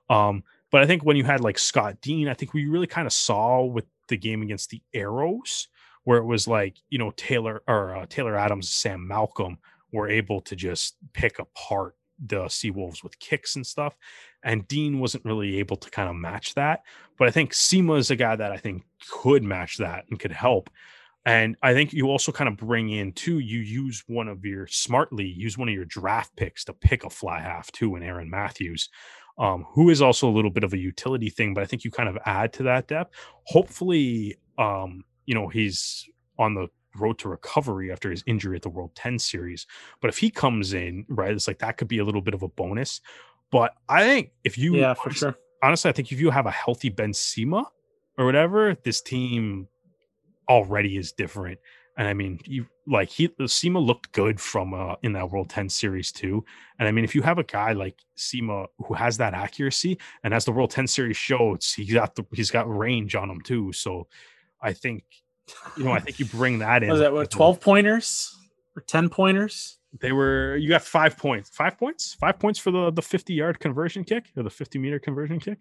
Um, 0.08 0.44
but 0.70 0.82
I 0.82 0.86
think 0.86 1.04
when 1.04 1.16
you 1.16 1.24
had 1.24 1.40
like 1.40 1.58
Scott 1.58 2.00
Dean, 2.00 2.28
I 2.28 2.34
think 2.34 2.52
we 2.52 2.66
really 2.66 2.86
kind 2.86 3.06
of 3.06 3.12
saw 3.12 3.64
with 3.64 3.86
the 4.08 4.16
game 4.16 4.42
against 4.42 4.70
the 4.70 4.82
Arrows, 4.94 5.68
where 6.04 6.18
it 6.18 6.24
was 6.24 6.46
like, 6.46 6.76
you 6.90 6.98
know, 6.98 7.12
Taylor 7.16 7.62
or 7.66 7.96
uh, 7.96 8.06
Taylor 8.08 8.36
Adams, 8.36 8.70
Sam 8.70 9.06
Malcolm 9.06 9.58
were 9.92 10.08
able 10.08 10.40
to 10.42 10.54
just 10.54 10.96
pick 11.12 11.38
apart 11.38 11.96
the 12.24 12.44
Seawolves 12.44 13.02
with 13.02 13.18
kicks 13.18 13.56
and 13.56 13.66
stuff. 13.66 13.96
And 14.42 14.66
Dean 14.68 15.00
wasn't 15.00 15.24
really 15.24 15.58
able 15.58 15.76
to 15.76 15.90
kind 15.90 16.08
of 16.08 16.16
match 16.16 16.54
that. 16.54 16.82
But 17.18 17.28
I 17.28 17.30
think 17.30 17.54
Cima 17.54 17.94
is 17.94 18.10
a 18.10 18.16
guy 18.16 18.36
that 18.36 18.52
I 18.52 18.56
think 18.56 18.84
could 19.10 19.42
match 19.42 19.78
that 19.78 20.04
and 20.10 20.18
could 20.18 20.32
help. 20.32 20.70
And 21.26 21.56
I 21.60 21.74
think 21.74 21.92
you 21.92 22.06
also 22.06 22.30
kind 22.30 22.46
of 22.46 22.56
bring 22.56 22.88
in 22.88 23.12
too, 23.12 23.40
you 23.40 23.58
use 23.58 24.04
one 24.06 24.28
of 24.28 24.44
your 24.44 24.68
smartly, 24.68 25.26
use 25.26 25.58
one 25.58 25.68
of 25.68 25.74
your 25.74 25.84
draft 25.84 26.34
picks 26.36 26.64
to 26.66 26.72
pick 26.72 27.04
a 27.04 27.10
fly 27.10 27.40
half 27.40 27.70
too, 27.72 27.96
and 27.96 28.04
Aaron 28.04 28.30
Matthews, 28.30 28.88
um, 29.36 29.66
who 29.70 29.90
is 29.90 30.00
also 30.00 30.28
a 30.28 30.30
little 30.30 30.52
bit 30.52 30.62
of 30.62 30.72
a 30.72 30.78
utility 30.78 31.28
thing, 31.28 31.52
but 31.52 31.64
I 31.64 31.66
think 31.66 31.82
you 31.82 31.90
kind 31.90 32.08
of 32.08 32.16
add 32.24 32.52
to 32.54 32.62
that 32.62 32.86
depth. 32.86 33.12
Hopefully, 33.46 34.36
um, 34.56 35.02
you 35.26 35.34
know, 35.34 35.48
he's 35.48 36.08
on 36.38 36.54
the 36.54 36.68
road 36.94 37.18
to 37.18 37.28
recovery 37.28 37.90
after 37.90 38.08
his 38.08 38.22
injury 38.28 38.54
at 38.54 38.62
the 38.62 38.70
World 38.70 38.94
10 38.94 39.18
series. 39.18 39.66
But 40.00 40.10
if 40.10 40.18
he 40.18 40.30
comes 40.30 40.74
in, 40.74 41.04
right, 41.08 41.32
it's 41.32 41.48
like 41.48 41.58
that 41.58 41.76
could 41.76 41.88
be 41.88 41.98
a 41.98 42.04
little 42.04 42.22
bit 42.22 42.34
of 42.34 42.44
a 42.44 42.48
bonus. 42.48 43.00
But 43.50 43.74
I 43.88 44.04
think 44.04 44.30
if 44.44 44.56
you, 44.56 44.76
yeah, 44.76 44.94
for 44.94 45.08
honestly, 45.08 45.18
sure. 45.18 45.38
Honestly, 45.60 45.88
I 45.88 45.92
think 45.92 46.12
if 46.12 46.20
you 46.20 46.30
have 46.30 46.46
a 46.46 46.52
healthy 46.52 46.88
Ben 46.88 47.12
Cima 47.12 47.64
or 48.16 48.24
whatever, 48.26 48.76
this 48.84 49.00
team 49.00 49.66
already 50.48 50.96
is 50.96 51.12
different. 51.12 51.58
And 51.98 52.06
I 52.06 52.12
mean, 52.12 52.40
you 52.44 52.66
like 52.86 53.08
he 53.08 53.30
Cima 53.46 53.80
looked 53.80 54.12
good 54.12 54.40
from 54.40 54.74
uh 54.74 54.96
in 55.02 55.12
that 55.14 55.30
World 55.30 55.48
10 55.48 55.68
series 55.68 56.12
too. 56.12 56.44
And 56.78 56.86
I 56.86 56.92
mean, 56.92 57.04
if 57.04 57.14
you 57.14 57.22
have 57.22 57.38
a 57.38 57.44
guy 57.44 57.72
like 57.72 57.98
Cima 58.16 58.66
who 58.78 58.94
has 58.94 59.16
that 59.16 59.34
accuracy 59.34 59.98
and 60.22 60.34
as 60.34 60.44
the 60.44 60.52
World 60.52 60.70
10 60.70 60.86
series 60.86 61.16
shows, 61.16 61.72
he 61.72 61.86
got 61.86 62.14
the 62.14 62.24
he's 62.32 62.50
got 62.50 62.68
range 62.68 63.14
on 63.14 63.30
him 63.30 63.40
too. 63.40 63.72
So 63.72 64.08
I 64.60 64.72
think 64.72 65.04
you 65.76 65.84
know, 65.84 65.92
I 65.92 66.00
think 66.00 66.18
you 66.18 66.26
bring 66.26 66.58
that 66.58 66.82
in. 66.82 66.90
Was 66.90 67.00
that 67.00 67.12
what 67.12 67.30
12 67.30 67.60
pointers 67.60 68.36
or 68.76 68.82
10 68.82 69.08
pointers? 69.08 69.78
They 69.98 70.12
were 70.12 70.56
you 70.56 70.68
got 70.68 70.82
five 70.82 71.16
points. 71.16 71.48
Five 71.48 71.78
points? 71.78 72.14
Five 72.14 72.38
points 72.38 72.58
for 72.58 72.70
the 72.70 72.90
the 72.90 73.02
50 73.02 73.32
yard 73.32 73.58
conversion 73.58 74.04
kick 74.04 74.26
or 74.36 74.42
the 74.42 74.50
50 74.50 74.78
meter 74.78 74.98
conversion 74.98 75.40
kick 75.40 75.60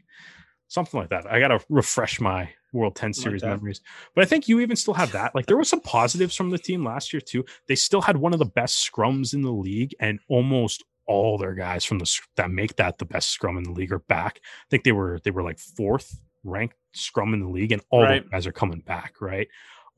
something 0.68 1.00
like 1.00 1.10
that. 1.10 1.32
I 1.32 1.40
got 1.40 1.50
to 1.50 1.60
refresh 1.70 2.20
my 2.20 2.50
World 2.76 2.96
10 2.96 3.14
series 3.14 3.42
like 3.42 3.52
memories. 3.52 3.82
But 4.14 4.24
I 4.24 4.28
think 4.28 4.48
you 4.48 4.60
even 4.60 4.76
still 4.76 4.94
have 4.94 5.12
that. 5.14 5.34
Like 5.34 5.46
there 5.46 5.58
were 5.58 5.64
some 5.64 5.80
positives 5.80 6.36
from 6.36 6.50
the 6.50 6.58
team 6.58 6.84
last 6.84 7.14
year 7.14 7.22
too. 7.22 7.46
They 7.68 7.76
still 7.76 8.02
had 8.02 8.18
one 8.18 8.34
of 8.34 8.40
the 8.40 8.46
best 8.46 8.92
scrums 8.92 9.34
in 9.34 9.42
the 9.42 9.52
league 9.52 9.96
and 10.00 10.20
almost 10.28 10.84
all 11.08 11.38
their 11.38 11.54
guys 11.54 11.86
from 11.86 12.00
the 12.00 12.20
that 12.36 12.52
make 12.52 12.76
that 12.76 12.98
the 12.98 13.06
best 13.06 13.30
scrum 13.30 13.58
in 13.58 13.64
the 13.64 13.72
league 13.72 13.92
are 13.92 14.00
back. 14.00 14.40
I 14.44 14.68
think 14.70 14.84
they 14.84 14.92
were 14.92 15.20
they 15.24 15.32
were 15.32 15.44
like 15.44 15.60
fourth 15.60 16.20
ranked 16.44 16.76
scrum 16.94 17.34
in 17.34 17.42
the 17.42 17.50
league 17.50 17.72
and 17.72 17.82
all 17.90 18.04
right. 18.04 18.24
the 18.24 18.30
guys 18.30 18.48
are 18.48 18.52
coming 18.52 18.80
back, 18.80 19.22
right? 19.22 19.48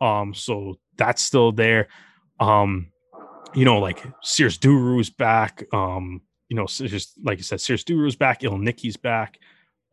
Um 0.01 0.33
so 0.33 0.75
that's 0.97 1.21
still 1.21 1.51
there. 1.51 1.87
Um 2.39 2.91
you 3.55 3.65
know 3.65 3.79
like 3.79 4.03
Sears 4.21 4.57
Duru's 4.57 5.09
back. 5.09 5.63
Um 5.73 6.21
you 6.49 6.55
know 6.55 6.67
just 6.67 7.13
like 7.23 7.37
you 7.37 7.43
said 7.43 7.61
Sears 7.61 7.83
Duru's 7.83 8.15
back, 8.15 8.43
Il 8.43 8.57
Nicky's 8.57 8.97
back. 8.97 9.39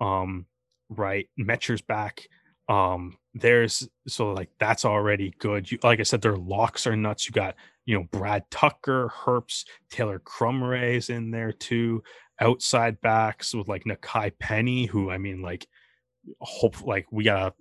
Um 0.01 0.46
right? 0.89 1.28
Metcher's 1.36 1.82
back. 1.82 2.28
Um, 2.69 3.19
there's 3.35 3.89
so 4.06 4.32
like 4.32 4.51
that's 4.59 4.85
already 4.85 5.35
good. 5.39 5.70
You 5.70 5.78
like 5.82 6.01
I 6.01 6.05
said, 6.05 6.23
their 6.23 6.36
locks 6.36 6.86
are 6.86 6.97
nuts. 6.97 7.27
You 7.27 7.32
got 7.32 7.56
you 7.85 7.97
know 7.97 8.05
Brad 8.11 8.51
Tucker, 8.51 9.12
Herbst, 9.15 9.65
Taylor 9.90 10.20
Krumrei's 10.20 11.11
in 11.11 11.31
there 11.31 11.52
too. 11.52 12.02
Outside 12.40 13.01
backs 13.01 13.55
with 13.55 13.69
like 13.69 13.85
Nakai 13.85 14.32
Penny, 14.39 14.86
who 14.86 15.11
I 15.11 15.19
mean, 15.19 15.43
like 15.43 15.66
hope 16.40 16.85
like 16.86 17.06
we 17.11 17.24
gotta 17.24 17.52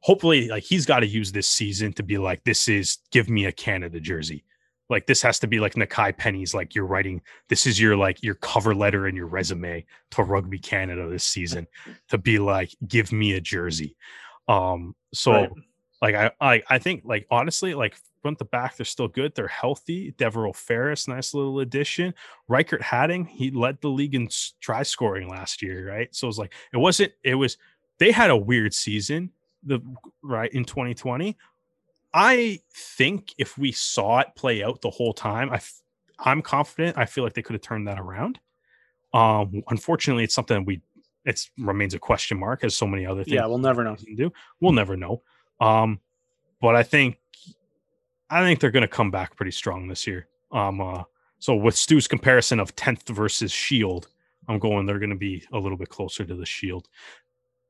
hopefully 0.00 0.48
like 0.48 0.62
he's 0.62 0.86
got 0.86 1.00
to 1.00 1.06
use 1.06 1.32
this 1.32 1.48
season 1.48 1.92
to 1.94 2.02
be 2.02 2.18
like 2.18 2.44
this 2.44 2.68
is 2.68 2.98
give 3.10 3.30
me 3.30 3.46
a 3.46 3.52
Canada 3.52 3.98
jersey 3.98 4.44
like 4.90 5.06
this 5.06 5.22
has 5.22 5.38
to 5.38 5.46
be 5.46 5.60
like 5.60 5.74
Nakai 5.74 6.16
Penny's 6.16 6.52
like 6.52 6.74
you're 6.74 6.86
writing 6.86 7.22
this 7.48 7.66
is 7.66 7.80
your 7.80 7.96
like 7.96 8.22
your 8.22 8.34
cover 8.34 8.74
letter 8.74 9.06
and 9.06 9.16
your 9.16 9.26
resume 9.26 9.86
to 10.10 10.22
Rugby 10.22 10.58
Canada 10.58 11.08
this 11.08 11.24
season 11.24 11.66
to 12.08 12.18
be 12.18 12.38
like 12.38 12.74
give 12.86 13.12
me 13.12 13.32
a 13.32 13.40
jersey. 13.40 13.96
Um 14.48 14.94
so 15.14 15.32
right. 15.32 15.50
like 16.02 16.14
I, 16.14 16.30
I 16.40 16.62
I 16.68 16.78
think 16.78 17.02
like 17.04 17.26
honestly 17.30 17.74
like 17.74 17.96
front 18.20 18.38
to 18.38 18.44
back 18.44 18.76
they're 18.76 18.84
still 18.84 19.08
good. 19.08 19.34
They're 19.34 19.48
healthy. 19.48 20.12
Devereaux 20.18 20.52
Ferris, 20.52 21.08
nice 21.08 21.32
little 21.32 21.60
addition. 21.60 22.12
Riekert 22.50 22.82
Hattingh, 22.82 23.26
he 23.26 23.50
led 23.50 23.80
the 23.80 23.88
league 23.88 24.14
in 24.14 24.28
try 24.60 24.82
scoring 24.82 25.28
last 25.28 25.62
year, 25.62 25.88
right? 25.88 26.14
So 26.14 26.26
it 26.26 26.28
was 26.28 26.38
like 26.38 26.52
it 26.72 26.78
wasn't 26.78 27.12
it 27.22 27.36
was 27.36 27.56
they 27.98 28.10
had 28.10 28.30
a 28.30 28.36
weird 28.36 28.74
season 28.74 29.30
the 29.62 29.80
right 30.22 30.52
in 30.52 30.64
2020 30.64 31.36
I 32.12 32.60
think 32.74 33.34
if 33.38 33.56
we 33.56 33.72
saw 33.72 34.20
it 34.20 34.28
play 34.34 34.62
out 34.62 34.80
the 34.80 34.90
whole 34.90 35.12
time, 35.12 35.50
I 35.50 35.60
I'm 36.18 36.42
confident. 36.42 36.98
I 36.98 37.06
feel 37.06 37.24
like 37.24 37.34
they 37.34 37.42
could 37.42 37.54
have 37.54 37.62
turned 37.62 37.88
that 37.88 37.98
around. 37.98 38.40
Um, 39.14 39.62
unfortunately, 39.68 40.24
it's 40.24 40.34
something 40.34 40.64
we 40.64 40.82
it 41.24 41.48
remains 41.58 41.94
a 41.94 41.98
question 41.98 42.38
mark 42.38 42.64
as 42.64 42.74
so 42.74 42.86
many 42.86 43.06
other 43.06 43.24
things. 43.24 43.34
Yeah, 43.34 43.46
we'll 43.46 43.58
never 43.58 43.84
know. 43.84 43.96
Do 44.16 44.32
we'll 44.60 44.72
never 44.72 44.96
know. 44.96 45.22
Um, 45.60 46.00
but 46.60 46.76
I 46.76 46.82
think 46.82 47.18
I 48.28 48.42
think 48.42 48.60
they're 48.60 48.70
going 48.70 48.82
to 48.82 48.88
come 48.88 49.10
back 49.10 49.36
pretty 49.36 49.52
strong 49.52 49.88
this 49.88 50.06
year. 50.06 50.28
Um, 50.52 50.80
uh, 50.80 51.04
so 51.38 51.54
with 51.54 51.76
Stu's 51.76 52.06
comparison 52.06 52.60
of 52.60 52.76
10th 52.76 53.08
versus 53.08 53.50
Shield, 53.50 54.08
I'm 54.48 54.58
going 54.58 54.86
they're 54.86 54.98
going 54.98 55.10
to 55.10 55.16
be 55.16 55.44
a 55.52 55.58
little 55.58 55.78
bit 55.78 55.88
closer 55.88 56.24
to 56.24 56.34
the 56.34 56.46
Shield. 56.46 56.88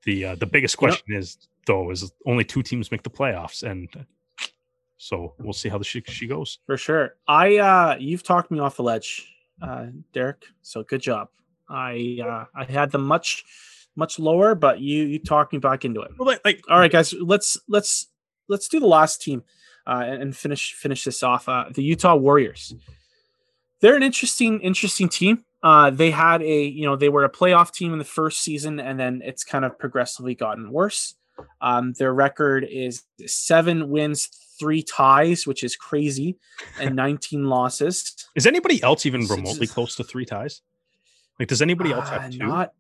The 0.05 0.27
uh, 0.27 0.35
the 0.35 0.47
biggest 0.47 0.77
question 0.77 1.05
you 1.09 1.15
know, 1.15 1.21
is 1.21 1.39
though 1.67 1.91
is 1.91 2.11
only 2.27 2.45
two 2.45 2.63
teams 2.63 2.91
make 2.91 3.03
the 3.03 3.11
playoffs, 3.11 3.63
and 3.63 3.89
so 5.03 5.33
we'll 5.39 5.55
see 5.55 5.71
how 5.71 5.79
the 5.79 5.85
she, 5.85 6.03
she 6.07 6.27
goes. 6.27 6.59
For 6.67 6.77
sure. 6.77 7.17
I 7.27 7.57
uh 7.57 7.97
you've 7.99 8.23
talked 8.23 8.51
me 8.51 8.61
off 8.61 8.77
the 8.77 8.83
ledge, 8.83 9.35
uh, 9.63 9.87
Derek. 10.13 10.45
So 10.61 10.83
good 10.83 11.01
job. 11.01 11.29
I 11.71 12.19
uh 12.23 12.45
I 12.55 12.65
had 12.71 12.91
them 12.91 13.05
much 13.05 13.45
much 13.97 14.19
lower, 14.19 14.55
but 14.55 14.81
you 14.81 15.05
you 15.05 15.19
talked 15.19 15.55
me 15.55 15.59
back 15.59 15.87
into 15.87 16.03
it. 16.03 16.11
Well, 16.19 16.27
like, 16.29 16.43
like 16.45 16.61
All 16.69 16.79
right, 16.79 16.93
guys, 16.93 17.15
let's 17.15 17.57
let's 17.67 18.09
let's 18.49 18.69
do 18.69 18.79
the 18.79 18.87
last 18.87 19.23
team 19.23 19.43
uh, 19.87 20.03
and, 20.05 20.23
and 20.23 20.37
finish 20.37 20.75
finish 20.75 21.05
this 21.05 21.23
off. 21.23 21.49
Uh, 21.49 21.65
the 21.73 21.83
Utah 21.83 22.15
Warriors. 22.15 22.75
They're 23.81 23.97
an 23.97 24.03
interesting 24.03 24.61
interesting 24.61 25.09
team. 25.09 25.47
Uh, 25.63 25.89
they 25.89 26.11
had 26.11 26.43
a 26.43 26.65
you 26.65 26.85
know 26.85 26.97
they 26.97 27.09
were 27.09 27.25
a 27.25 27.31
playoff 27.31 27.73
team 27.73 27.95
in 27.95 27.99
the 27.99 28.05
first 28.05 28.43
season, 28.43 28.79
and 28.79 29.01
then 29.01 29.23
it's 29.25 29.45
kind 29.45 29.65
of 29.65 29.79
progressively 29.79 30.35
gotten 30.35 30.71
worse. 30.71 31.15
Um, 31.63 31.95
their 31.95 32.13
record 32.13 32.67
is 32.71 33.05
seven 33.27 33.89
wins, 33.89 34.29
three 34.61 34.83
ties, 34.83 35.47
which 35.47 35.65
is 35.65 35.75
crazy, 35.75 36.37
and 36.79 36.95
19 37.05 37.45
losses. 37.49 38.15
is 38.37 38.47
anybody 38.47 38.81
else 38.83 39.07
even 39.07 39.27
remotely 39.27 39.67
close 39.67 39.97
to 39.97 40.05
three 40.05 40.25
ties? 40.27 40.63
Like, 41.39 41.49
does 41.49 41.63
anybody 41.63 41.91
else 41.93 42.09
Uh, 42.11 42.21
have 42.21 42.31
two? 42.31 42.39
Not 42.47 42.73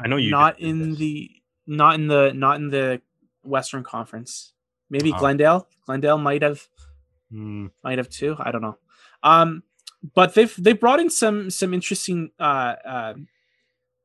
I 0.00 0.08
know 0.08 0.16
you. 0.16 0.30
not 0.30 0.58
in 0.58 0.90
this. 0.90 0.98
the 0.98 1.30
not 1.66 1.94
in 1.96 2.06
the 2.08 2.32
not 2.34 2.56
in 2.56 2.70
the 2.70 3.00
Western 3.44 3.84
Conference. 3.84 4.54
Maybe 4.90 5.12
Oh. 5.12 5.18
Glendale. 5.18 5.68
Glendale 5.86 6.18
might 6.18 6.42
have 6.42 6.66
Hmm. 7.30 7.66
might 7.84 7.98
have 7.98 8.08
two. 8.08 8.36
I 8.38 8.50
don't 8.50 8.62
know. 8.62 8.78
Um, 9.22 9.62
but 10.14 10.34
they've 10.34 10.54
they 10.58 10.72
brought 10.72 11.00
in 11.00 11.10
some 11.10 11.50
some 11.50 11.72
interesting 11.74 12.30
uh, 12.40 12.74
uh, 12.94 13.14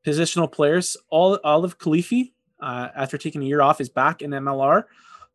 positional 0.05 0.51
players. 0.51 0.97
All 1.09 1.39
Olive 1.43 1.77
Kilifi, 1.77 2.33
uh, 2.59 2.89
after 2.95 3.17
taking 3.17 3.41
a 3.41 3.45
year 3.45 3.61
off, 3.61 3.81
is 3.81 3.89
back 3.89 4.21
in 4.21 4.31
MLR. 4.31 4.83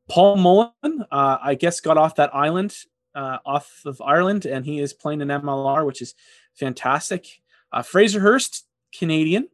Paul 0.08 0.36
Mullen, 0.36 1.04
uh, 1.10 1.38
I 1.42 1.54
guess, 1.54 1.80
got 1.80 1.96
off 1.96 2.16
that 2.16 2.34
island 2.34 2.76
uh, 3.14 3.38
off 3.44 3.82
of 3.84 4.00
Ireland, 4.00 4.46
and 4.46 4.64
he 4.64 4.80
is 4.80 4.92
playing 4.92 5.20
in 5.20 5.28
MLR, 5.28 5.86
which 5.86 6.02
is 6.02 6.14
fantastic. 6.54 7.26
Uh, 7.72 7.82
Fraser 7.82 8.20
Hurst, 8.20 8.66
Canadian, 8.96 9.48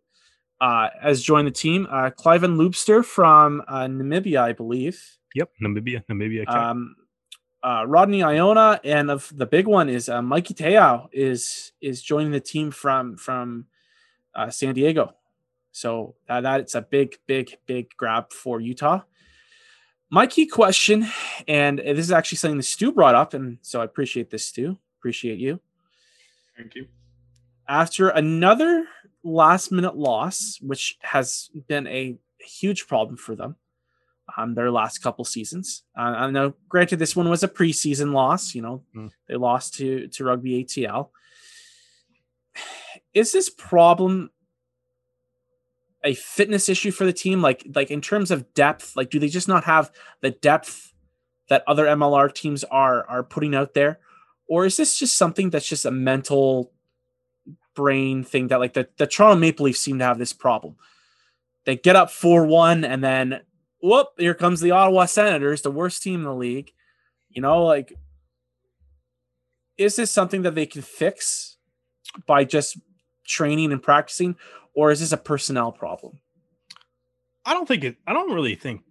uh, 0.60 0.88
has 1.00 1.22
joined 1.22 1.46
the 1.46 1.52
team. 1.52 1.86
Uh, 1.90 2.10
Cliven 2.10 2.56
Loubser 2.56 3.04
from 3.04 3.62
uh, 3.68 3.86
Namibia, 3.86 4.40
I 4.40 4.52
believe. 4.52 5.02
Yep, 5.34 5.50
Namibia, 5.62 6.02
Namibia. 6.10 6.48
Um, 6.48 6.96
uh, 7.62 7.84
Rodney 7.86 8.22
Iona, 8.22 8.80
and 8.84 9.10
of 9.10 9.30
the 9.34 9.46
big 9.46 9.66
one 9.66 9.88
is 9.88 10.08
uh, 10.08 10.22
Mikey 10.22 10.54
Teao 10.54 11.08
is 11.12 11.72
is 11.80 12.02
joining 12.02 12.32
the 12.32 12.40
team 12.40 12.70
from 12.70 13.16
from 13.16 13.66
uh, 14.34 14.50
San 14.50 14.74
Diego. 14.74 15.14
So 15.72 16.14
that 16.26 16.40
that's 16.40 16.74
a 16.74 16.82
big, 16.82 17.16
big, 17.26 17.56
big 17.66 17.90
grab 17.96 18.32
for 18.32 18.60
Utah. 18.60 19.02
My 20.10 20.26
key 20.26 20.46
question, 20.46 21.06
and 21.46 21.78
this 21.78 21.98
is 21.98 22.12
actually 22.12 22.36
something 22.38 22.56
that 22.56 22.62
Stu 22.62 22.92
brought 22.92 23.14
up, 23.14 23.34
and 23.34 23.58
so 23.62 23.80
I 23.80 23.84
appreciate 23.84 24.30
this, 24.30 24.46
Stu. 24.46 24.78
Appreciate 24.98 25.38
you. 25.38 25.60
Thank 26.56 26.74
you. 26.74 26.86
After 27.68 28.08
another 28.08 28.86
last 29.22 29.70
minute 29.70 29.96
loss, 29.96 30.58
which 30.62 30.96
has 31.02 31.50
been 31.68 31.86
a 31.86 32.16
huge 32.38 32.86
problem 32.88 33.18
for 33.18 33.36
them, 33.36 33.56
um, 34.36 34.54
their 34.54 34.70
last 34.70 34.98
couple 34.98 35.24
seasons. 35.26 35.84
Uh, 35.96 36.02
I 36.02 36.30
know, 36.30 36.54
granted, 36.68 36.98
this 36.98 37.14
one 37.14 37.28
was 37.28 37.42
a 37.42 37.48
preseason 37.48 38.12
loss. 38.12 38.54
You 38.54 38.62
know, 38.62 38.84
Mm. 38.96 39.10
they 39.28 39.36
lost 39.36 39.74
to 39.74 40.08
to 40.08 40.24
Rugby 40.24 40.64
ATL. 40.64 41.10
Is 43.14 43.32
this 43.32 43.50
problem 43.50 44.30
a 46.04 46.14
fitness 46.14 46.68
issue 46.68 46.90
for 46.90 47.04
the 47.04 47.12
team? 47.12 47.42
Like, 47.42 47.66
like 47.74 47.90
in 47.90 48.00
terms 48.00 48.30
of 48.30 48.52
depth, 48.54 48.96
like, 48.96 49.10
do 49.10 49.18
they 49.18 49.28
just 49.28 49.48
not 49.48 49.64
have 49.64 49.90
the 50.20 50.30
depth 50.30 50.92
that 51.48 51.64
other 51.66 51.86
MLR 51.86 52.32
teams 52.32 52.64
are 52.64 53.06
are 53.08 53.22
putting 53.22 53.54
out 53.54 53.74
there, 53.74 54.00
or 54.48 54.66
is 54.66 54.76
this 54.76 54.98
just 54.98 55.16
something 55.16 55.50
that's 55.50 55.68
just 55.68 55.84
a 55.84 55.90
mental 55.90 56.72
brain 57.74 58.24
thing 58.24 58.48
that 58.48 58.60
like 58.60 58.74
the, 58.74 58.88
the 58.96 59.06
Toronto 59.06 59.38
Maple 59.38 59.64
Leafs 59.64 59.80
seem 59.80 59.98
to 59.98 60.04
have 60.04 60.18
this 60.18 60.32
problem? 60.32 60.76
They 61.64 61.76
get 61.76 61.96
up 61.96 62.10
four 62.10 62.46
one 62.46 62.84
and 62.84 63.02
then 63.02 63.40
whoop, 63.82 64.08
here 64.18 64.34
comes 64.34 64.60
the 64.60 64.70
Ottawa 64.70 65.06
Senators, 65.06 65.62
the 65.62 65.70
worst 65.70 66.02
team 66.02 66.20
in 66.20 66.24
the 66.24 66.34
league. 66.34 66.72
You 67.28 67.42
know, 67.42 67.64
like, 67.64 67.92
is 69.76 69.96
this 69.96 70.10
something 70.10 70.42
that 70.42 70.54
they 70.54 70.66
can 70.66 70.82
fix 70.82 71.56
by 72.26 72.44
just 72.44 72.78
training 73.24 73.72
and 73.72 73.82
practicing, 73.82 74.36
or 74.78 74.92
is 74.92 75.00
this 75.00 75.10
a 75.10 75.16
personnel 75.16 75.72
problem? 75.72 76.20
I 77.44 77.52
don't 77.52 77.66
think 77.66 77.82
it. 77.82 77.96
I 78.06 78.12
don't 78.12 78.32
really 78.32 78.54
think 78.54 78.82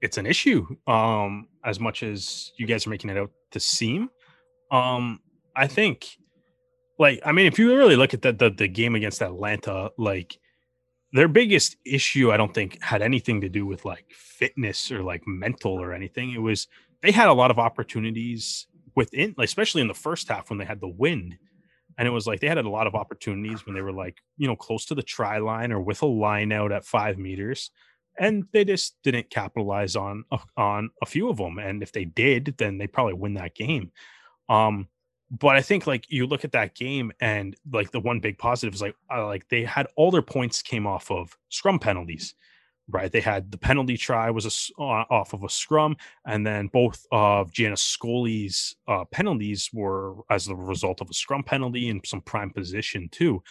it's 0.00 0.16
an 0.16 0.24
issue. 0.24 0.64
Um, 0.86 1.48
as 1.62 1.78
much 1.78 2.02
as 2.02 2.52
you 2.56 2.66
guys 2.66 2.86
are 2.86 2.90
making 2.90 3.10
it 3.10 3.18
out 3.18 3.30
to 3.50 3.60
seem. 3.60 4.08
Um, 4.70 5.20
I 5.54 5.66
think, 5.66 6.16
like, 6.98 7.20
I 7.26 7.32
mean, 7.32 7.44
if 7.44 7.58
you 7.58 7.76
really 7.76 7.96
look 7.96 8.14
at 8.14 8.22
the 8.22 8.32
the, 8.32 8.48
the 8.48 8.68
game 8.68 8.94
against 8.94 9.22
Atlanta, 9.22 9.90
like. 9.98 10.38
Their 11.14 11.28
biggest 11.28 11.76
issue, 11.84 12.32
I 12.32 12.38
don't 12.38 12.54
think, 12.54 12.82
had 12.82 13.02
anything 13.02 13.42
to 13.42 13.50
do 13.50 13.66
with 13.66 13.84
like 13.84 14.06
fitness 14.08 14.90
or 14.90 15.02
like 15.02 15.22
mental 15.26 15.72
or 15.72 15.92
anything. 15.92 16.32
It 16.32 16.40
was 16.40 16.68
they 17.02 17.12
had 17.12 17.28
a 17.28 17.34
lot 17.34 17.50
of 17.50 17.58
opportunities 17.58 18.66
within, 18.96 19.34
like, 19.36 19.48
especially 19.48 19.82
in 19.82 19.88
the 19.88 20.02
first 20.06 20.28
half 20.28 20.48
when 20.48 20.58
they 20.58 20.64
had 20.64 20.80
the 20.80 20.88
wind. 20.88 21.36
And 21.98 22.08
it 22.08 22.10
was 22.10 22.26
like 22.26 22.40
they 22.40 22.48
had 22.48 22.58
a 22.58 22.68
lot 22.68 22.86
of 22.86 22.94
opportunities 22.94 23.66
when 23.66 23.74
they 23.74 23.82
were 23.82 23.92
like, 23.92 24.18
you 24.36 24.46
know, 24.46 24.56
close 24.56 24.84
to 24.86 24.94
the 24.94 25.02
try 25.02 25.38
line 25.38 25.72
or 25.72 25.80
with 25.80 26.02
a 26.02 26.06
line 26.06 26.52
out 26.52 26.72
at 26.72 26.84
five 26.84 27.18
meters. 27.18 27.70
And 28.18 28.44
they 28.52 28.64
just 28.64 28.96
didn't 29.02 29.30
capitalize 29.30 29.96
on 29.96 30.24
on 30.56 30.90
a 31.00 31.06
few 31.06 31.28
of 31.28 31.38
them. 31.38 31.58
And 31.58 31.82
if 31.82 31.92
they 31.92 32.04
did, 32.04 32.54
then 32.58 32.78
they 32.78 32.86
probably 32.86 33.14
win 33.14 33.34
that 33.34 33.54
game. 33.54 33.92
Um, 34.48 34.88
but 35.30 35.56
I 35.56 35.62
think 35.62 35.86
like 35.86 36.10
you 36.10 36.26
look 36.26 36.44
at 36.44 36.52
that 36.52 36.74
game 36.74 37.10
and 37.20 37.56
like 37.72 37.90
the 37.90 38.00
one 38.00 38.20
big 38.20 38.36
positive 38.36 38.74
is 38.74 38.82
like 38.82 38.94
uh, 39.10 39.26
like 39.26 39.48
they 39.48 39.64
had 39.64 39.86
all 39.96 40.10
their 40.10 40.20
points 40.20 40.60
came 40.60 40.86
off 40.86 41.10
of 41.10 41.36
scrum 41.48 41.78
penalties, 41.78 42.34
right? 42.88 43.10
They 43.10 43.20
had 43.20 43.50
the 43.50 43.58
penalty 43.58 43.96
try 43.96 44.30
was 44.30 44.70
a, 44.78 44.82
off 44.82 45.32
of 45.32 45.44
a 45.44 45.48
scrum, 45.48 45.96
and 46.26 46.46
then 46.46 46.68
both 46.68 47.06
of 47.12 47.52
Janice 47.52 47.82
Scully's 47.82 48.76
uh, 48.88 49.04
penalties 49.06 49.70
were 49.72 50.16
as 50.30 50.48
a 50.48 50.54
result 50.54 51.00
of 51.00 51.10
a 51.10 51.14
scrum 51.14 51.42
penalty 51.42 51.88
and 51.88 52.04
some 52.04 52.20
prime 52.20 52.50
position 52.50 53.08
too. 53.10 53.42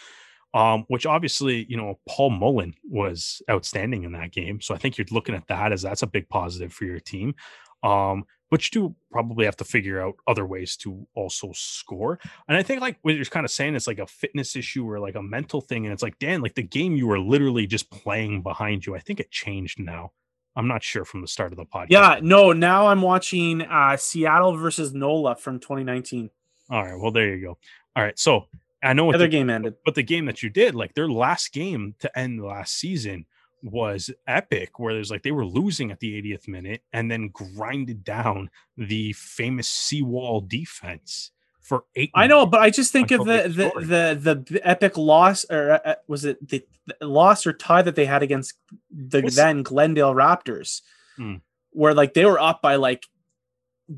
Um, 0.54 0.84
which 0.88 1.06
obviously, 1.06 1.64
you 1.70 1.78
know, 1.78 1.98
Paul 2.06 2.28
Mullen 2.28 2.74
was 2.84 3.40
outstanding 3.50 4.04
in 4.04 4.12
that 4.12 4.32
game. 4.32 4.60
So 4.60 4.74
I 4.74 4.78
think 4.78 4.98
you're 4.98 5.06
looking 5.10 5.34
at 5.34 5.48
that 5.48 5.72
as 5.72 5.80
that's 5.80 6.02
a 6.02 6.06
big 6.06 6.28
positive 6.28 6.74
for 6.74 6.84
your 6.84 7.00
team. 7.00 7.34
Um, 7.82 8.24
but 8.52 8.62
you 8.66 8.70
do 8.82 8.94
probably 9.10 9.46
have 9.46 9.56
to 9.56 9.64
figure 9.64 9.98
out 9.98 10.14
other 10.26 10.44
ways 10.44 10.76
to 10.76 11.06
also 11.14 11.52
score. 11.54 12.20
And 12.46 12.54
I 12.54 12.62
think 12.62 12.82
like 12.82 12.98
what 13.00 13.14
you're 13.14 13.24
kind 13.24 13.46
of 13.46 13.50
saying 13.50 13.74
it's 13.74 13.86
like 13.86 13.98
a 13.98 14.06
fitness 14.06 14.56
issue 14.56 14.86
or 14.86 15.00
like 15.00 15.14
a 15.14 15.22
mental 15.22 15.62
thing. 15.62 15.86
And 15.86 15.92
it's 15.94 16.02
like, 16.02 16.18
Dan, 16.18 16.42
like 16.42 16.54
the 16.54 16.62
game 16.62 16.94
you 16.94 17.06
were 17.06 17.18
literally 17.18 17.66
just 17.66 17.90
playing 17.90 18.42
behind 18.42 18.84
you. 18.84 18.94
I 18.94 18.98
think 18.98 19.20
it 19.20 19.30
changed 19.30 19.80
now. 19.80 20.12
I'm 20.54 20.68
not 20.68 20.82
sure 20.82 21.06
from 21.06 21.22
the 21.22 21.28
start 21.28 21.52
of 21.52 21.56
the 21.56 21.64
podcast. 21.64 21.86
Yeah, 21.88 22.20
no. 22.20 22.52
Now 22.52 22.88
I'm 22.88 23.00
watching 23.00 23.62
uh, 23.62 23.96
Seattle 23.96 24.54
versus 24.54 24.92
NOLA 24.92 25.36
from 25.36 25.58
2019. 25.58 26.28
All 26.68 26.84
right. 26.84 27.00
Well, 27.00 27.10
there 27.10 27.34
you 27.34 27.40
go. 27.42 27.58
All 27.96 28.04
right. 28.04 28.18
So 28.18 28.48
I 28.82 28.92
know 28.92 29.06
what 29.06 29.14
Other 29.14 29.24
the, 29.24 29.30
game 29.30 29.48
ended. 29.48 29.76
but 29.86 29.94
the 29.94 30.02
game 30.02 30.26
that 30.26 30.42
you 30.42 30.50
did, 30.50 30.74
like 30.74 30.92
their 30.92 31.08
last 31.08 31.54
game 31.54 31.94
to 32.00 32.18
end 32.18 32.44
last 32.44 32.74
season 32.74 33.24
was 33.62 34.10
epic, 34.26 34.78
where 34.78 34.92
there's 34.94 35.10
like 35.10 35.22
they 35.22 35.30
were 35.32 35.46
losing 35.46 35.90
at 35.90 36.00
the 36.00 36.20
80th 36.20 36.48
minute 36.48 36.82
and 36.92 37.10
then 37.10 37.28
grinded 37.28 38.04
down 38.04 38.50
the 38.76 39.12
famous 39.12 39.68
seawall 39.68 40.40
defense 40.40 41.30
for 41.60 41.84
eight. 41.94 42.10
I 42.14 42.26
know, 42.26 42.44
but 42.44 42.60
I 42.60 42.70
just 42.70 42.90
think 42.92 43.10
of 43.12 43.24
the 43.24 43.42
the, 43.48 44.18
the 44.20 44.44
the 44.50 44.60
epic 44.68 44.96
loss, 44.96 45.44
or 45.48 45.80
uh, 45.84 45.94
was 46.08 46.24
it 46.24 46.46
the, 46.48 46.64
the 47.00 47.06
loss 47.06 47.46
or 47.46 47.52
tie 47.52 47.82
that 47.82 47.94
they 47.94 48.04
had 48.06 48.22
against 48.22 48.54
the 48.90 49.20
What's- 49.20 49.36
then 49.36 49.62
Glendale 49.62 50.14
Raptors, 50.14 50.80
Hmm. 51.16 51.36
where 51.70 51.94
like 51.94 52.14
they 52.14 52.24
were 52.24 52.40
up 52.40 52.62
by 52.62 52.74
like 52.76 53.06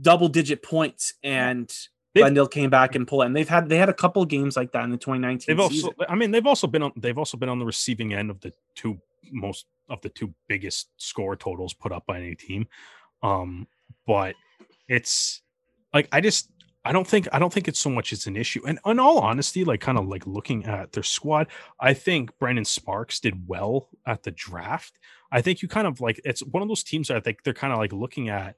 double 0.01 0.29
digit 0.29 0.63
points 0.63 1.15
and 1.23 1.69
They've- 2.15 2.23
Glendale 2.23 2.47
came 2.49 2.71
back 2.71 2.95
and 2.95 3.09
pulled. 3.09 3.25
And 3.25 3.35
they've 3.35 3.49
had 3.49 3.69
they 3.69 3.77
had 3.79 3.89
a 3.89 3.95
couple 3.95 4.25
games 4.25 4.57
like 4.57 4.73
that 4.73 4.85
in 4.85 4.91
the 4.91 4.97
2019 4.99 5.45
They've 5.49 5.59
also, 5.61 5.75
season. 5.75 5.91
I 6.09 6.15
mean, 6.15 6.31
they've 6.33 6.47
also 6.47 6.67
been 6.67 6.83
on. 6.83 6.93
They've 6.97 7.19
also 7.19 7.37
been 7.37 7.49
on 7.49 7.59
the 7.59 7.65
receiving 7.67 8.13
end 8.15 8.31
of 8.31 8.41
the 8.41 8.53
two 8.75 8.99
most 9.33 9.67
of 9.89 10.01
the 10.03 10.09
two 10.09 10.33
biggest 10.49 10.91
score 10.97 11.37
totals 11.37 11.75
put 11.75 11.93
up 11.93 12.07
by 12.07 12.19
any 12.19 12.35
team. 12.35 12.67
Um, 13.23 13.67
but 14.07 14.35
it's 14.89 15.43
like 15.93 16.09
I 16.13 16.21
just 16.21 16.51
I 16.85 16.93
don't 16.93 17.07
think 17.07 17.29
I 17.33 17.39
don't 17.39 17.53
think 17.53 17.69
it's 17.69 17.81
so 17.81 17.91
much 17.91 18.13
it's 18.13 18.27
an 18.27 18.37
issue. 18.37 18.61
And 18.67 18.79
in 18.85 18.99
all 18.99 19.19
honesty, 19.19 19.65
like 19.65 19.81
kind 19.81 19.99
of 19.99 20.07
like 20.07 20.27
looking 20.27 20.65
at 20.67 20.93
their 20.93 21.03
squad, 21.03 21.47
I 21.81 21.95
think 21.95 22.39
Brandon 22.39 22.65
Sparks 22.65 23.21
did 23.21 23.49
well 23.49 23.89
at 24.07 24.23
the 24.23 24.33
draft. 24.33 24.99
I 25.33 25.41
think 25.41 25.63
you 25.63 25.69
kind 25.69 25.87
of 25.87 26.01
like 26.01 26.21
it's 26.25 26.43
one 26.43 26.63
of 26.63 26.69
those 26.69 26.83
teams 26.83 27.09
that 27.09 27.17
I 27.17 27.21
think 27.21 27.43
they're 27.43 27.55
kind 27.55 27.73
of 27.73 27.79
like 27.79 27.93
looking 27.93 28.29
at 28.29 28.57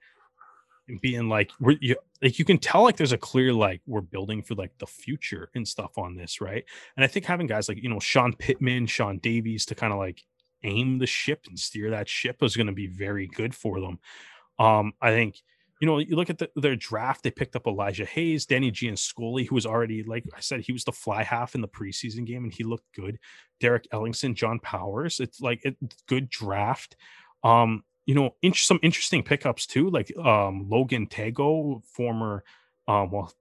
being 1.01 1.29
like 1.29 1.51
we're 1.61 1.77
you 1.81 1.97
like 2.23 2.39
you 2.39 2.45
can 2.45 2.59
tell 2.59 2.83
like 2.83 2.97
there's 2.97 3.13
a 3.13 3.19
clear 3.19 3.53
like 3.53 3.81
we're 3.87 4.01
building 4.01 4.43
for 4.43 4.55
like 4.55 4.73
the 4.79 4.87
future 4.87 5.51
and 5.55 5.67
stuff 5.67 5.97
on 5.97 6.17
this, 6.17 6.41
right? 6.41 6.65
And 6.97 7.05
I 7.05 7.07
think 7.07 7.27
having 7.27 7.47
guys 7.47 7.69
like 7.69 7.83
you 7.83 7.89
know 7.89 8.01
Sean 8.01 8.33
Pittman, 8.35 8.87
Sean 8.87 9.19
Davies 9.19 9.67
to 9.67 9.75
kind 9.75 9.93
of 9.93 9.99
like 9.99 10.25
aim 10.63 10.99
the 10.99 11.07
ship 11.07 11.47
and 11.49 11.59
steer 11.59 11.91
that 11.91 12.09
ship 12.09 12.43
is 12.43 12.57
going 12.57 12.67
to 12.67 12.73
be 12.73 12.87
very 12.87 13.27
good 13.27 13.55
for 13.55 13.81
them. 13.81 13.99
Um, 14.59 14.93
I 15.01 15.11
think 15.11 15.43
you 15.81 15.87
know, 15.87 15.99
you 15.99 16.17
look 16.17 16.31
at 16.31 16.39
the, 16.39 16.51
their 16.57 16.77
draft, 16.77 17.23
they 17.23 17.31
picked 17.31 17.55
up 17.55 17.67
Elijah 17.67 18.07
Hayes, 18.07 18.47
Danny 18.47 18.71
G, 18.71 18.89
and 18.89 18.99
Scully, 18.99 19.45
who 19.45 19.55
was 19.55 19.67
already, 19.67 20.03
like 20.03 20.25
I 20.35 20.41
said, 20.41 20.61
he 20.61 20.73
was 20.73 20.85
the 20.85 20.93
fly 20.93 21.23
half 21.23 21.55
in 21.55 21.61
the 21.61 21.69
preseason 21.69 22.25
game 22.25 22.45
and 22.45 22.53
he 22.53 22.65
looked 22.65 22.91
good. 22.95 23.19
Derek 23.61 23.87
Ellingson, 23.91 24.35
John 24.35 24.59
Powers. 24.61 25.21
It's 25.21 25.41
like 25.41 25.63
a 25.67 25.75
good 26.07 26.31
draft. 26.31 26.97
Um, 27.45 27.85
you 28.07 28.15
know, 28.15 28.35
some 28.55 28.81
interesting 28.83 29.23
pickups 29.23 29.67
too, 29.67 29.91
like 29.91 30.17
um, 30.17 30.67
Logan 30.69 31.09
Tago, 31.09 31.85
former, 31.85 32.43
um, 32.89 33.11
well, 33.11 33.33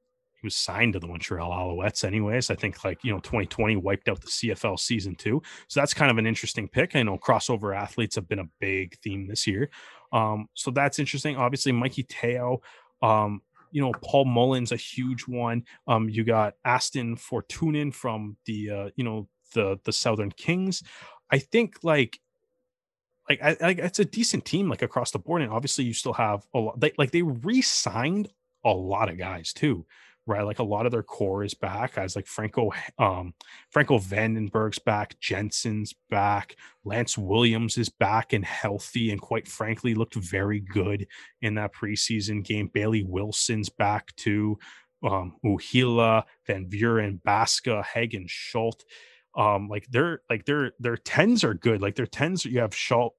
was 0.46 0.56
signed 0.56 0.94
to 0.94 1.00
the 1.00 1.08
Montreal 1.08 1.52
Alouettes, 1.52 2.06
anyways. 2.06 2.50
I 2.50 2.56
think 2.56 2.86
like 2.86 3.04
you 3.04 3.12
know, 3.12 3.20
2020 3.20 3.76
wiped 3.76 4.08
out 4.08 4.22
the 4.22 4.28
CFL 4.28 4.80
season 4.80 5.16
too, 5.16 5.42
so 5.68 5.80
that's 5.82 5.94
kind 5.94 6.10
of 6.10 6.18
an 6.18 6.26
interesting 6.26 6.70
pick. 6.70 6.96
I 6.96 7.04
know 7.04 7.18
crossover 7.18 7.76
athletes 7.76 8.16
have 8.16 8.30
been 8.30 8.40
a 8.40 8.50
big 8.60 8.98
theme 9.00 9.28
this 9.28 9.46
year, 9.46 9.70
um, 10.14 10.48
so 10.54 10.72
that's 10.72 11.00
interesting. 11.00 11.36
Obviously, 11.36 11.74
Mikey 11.74 12.04
Teo, 12.04 12.62
um, 13.02 13.42
you 13.72 13.82
know, 13.82 13.92
Paul 14.02 14.24
Mullins, 14.24 14.72
a 14.72 14.78
huge 14.78 15.28
one. 15.28 15.66
Um, 15.88 16.08
you 16.08 16.24
got 16.24 16.54
Aston 16.64 17.18
Fortuin 17.18 17.92
from 17.92 18.38
the 18.46 18.70
uh, 18.70 18.90
you 18.96 19.04
know 19.04 19.28
the 19.54 19.78
the 19.84 19.92
Southern 19.92 20.32
Kings. 20.32 20.82
I 21.30 21.40
think 21.40 21.84
like 21.84 22.20
like 23.30 23.42
I, 23.42 23.58
like 23.60 23.80
it's 23.80 24.00
a 24.00 24.06
decent 24.06 24.46
team 24.46 24.70
like 24.70 24.82
across 24.82 25.12
the 25.12 25.20
board 25.20 25.42
and 25.42 25.52
obviously 25.52 25.86
you 25.86 25.94
still 25.94 26.14
have 26.14 26.46
a 26.54 26.60
lot 26.60 26.80
they, 26.80 26.94
like 26.98 27.12
they 27.12 27.22
re-signed 27.22 28.32
a 28.64 28.70
lot 28.72 29.10
of 29.10 29.18
guys 29.18 29.54
too 29.54 29.86
right 30.28 30.44
like 30.44 30.60
a 30.60 30.64
lot 30.64 30.86
of 30.86 30.92
their 30.92 31.04
core 31.04 31.44
is 31.44 31.54
back 31.54 31.96
guys 31.96 32.16
like 32.16 32.28
franco 32.28 32.72
um 32.98 33.34
franco 33.70 34.00
vandenberg's 34.00 34.80
back 34.80 35.20
jensen's 35.20 35.94
back 36.10 36.56
lance 36.84 37.18
williams 37.18 37.78
is 37.78 37.90
back 37.90 38.34
and 38.34 38.46
healthy 38.46 39.12
and 39.12 39.22
quite 39.22 39.48
frankly 39.48 39.94
looked 39.94 40.16
very 40.16 40.60
good 40.60 41.08
in 41.42 41.56
that 41.56 41.74
preseason 41.74 42.44
game. 42.44 42.70
Bailey 42.74 43.04
wilson's 43.04 43.70
back 43.70 44.16
too 44.16 44.58
um 45.04 45.36
uhila 45.46 46.24
van 46.48 46.68
vuren 46.70 47.22
baska 47.22 47.84
hagen 47.84 48.26
schulte 48.28 48.84
um 49.36 49.68
like 49.68 49.86
their 49.92 50.22
like 50.30 50.46
their 50.46 50.72
their 50.80 50.98
tens 50.98 51.44
are 51.44 51.54
good 51.54 51.82
like 51.82 51.96
their 51.96 52.08
tens 52.08 52.46
you 52.46 52.60
have 52.60 52.76
Schultz 52.76 53.16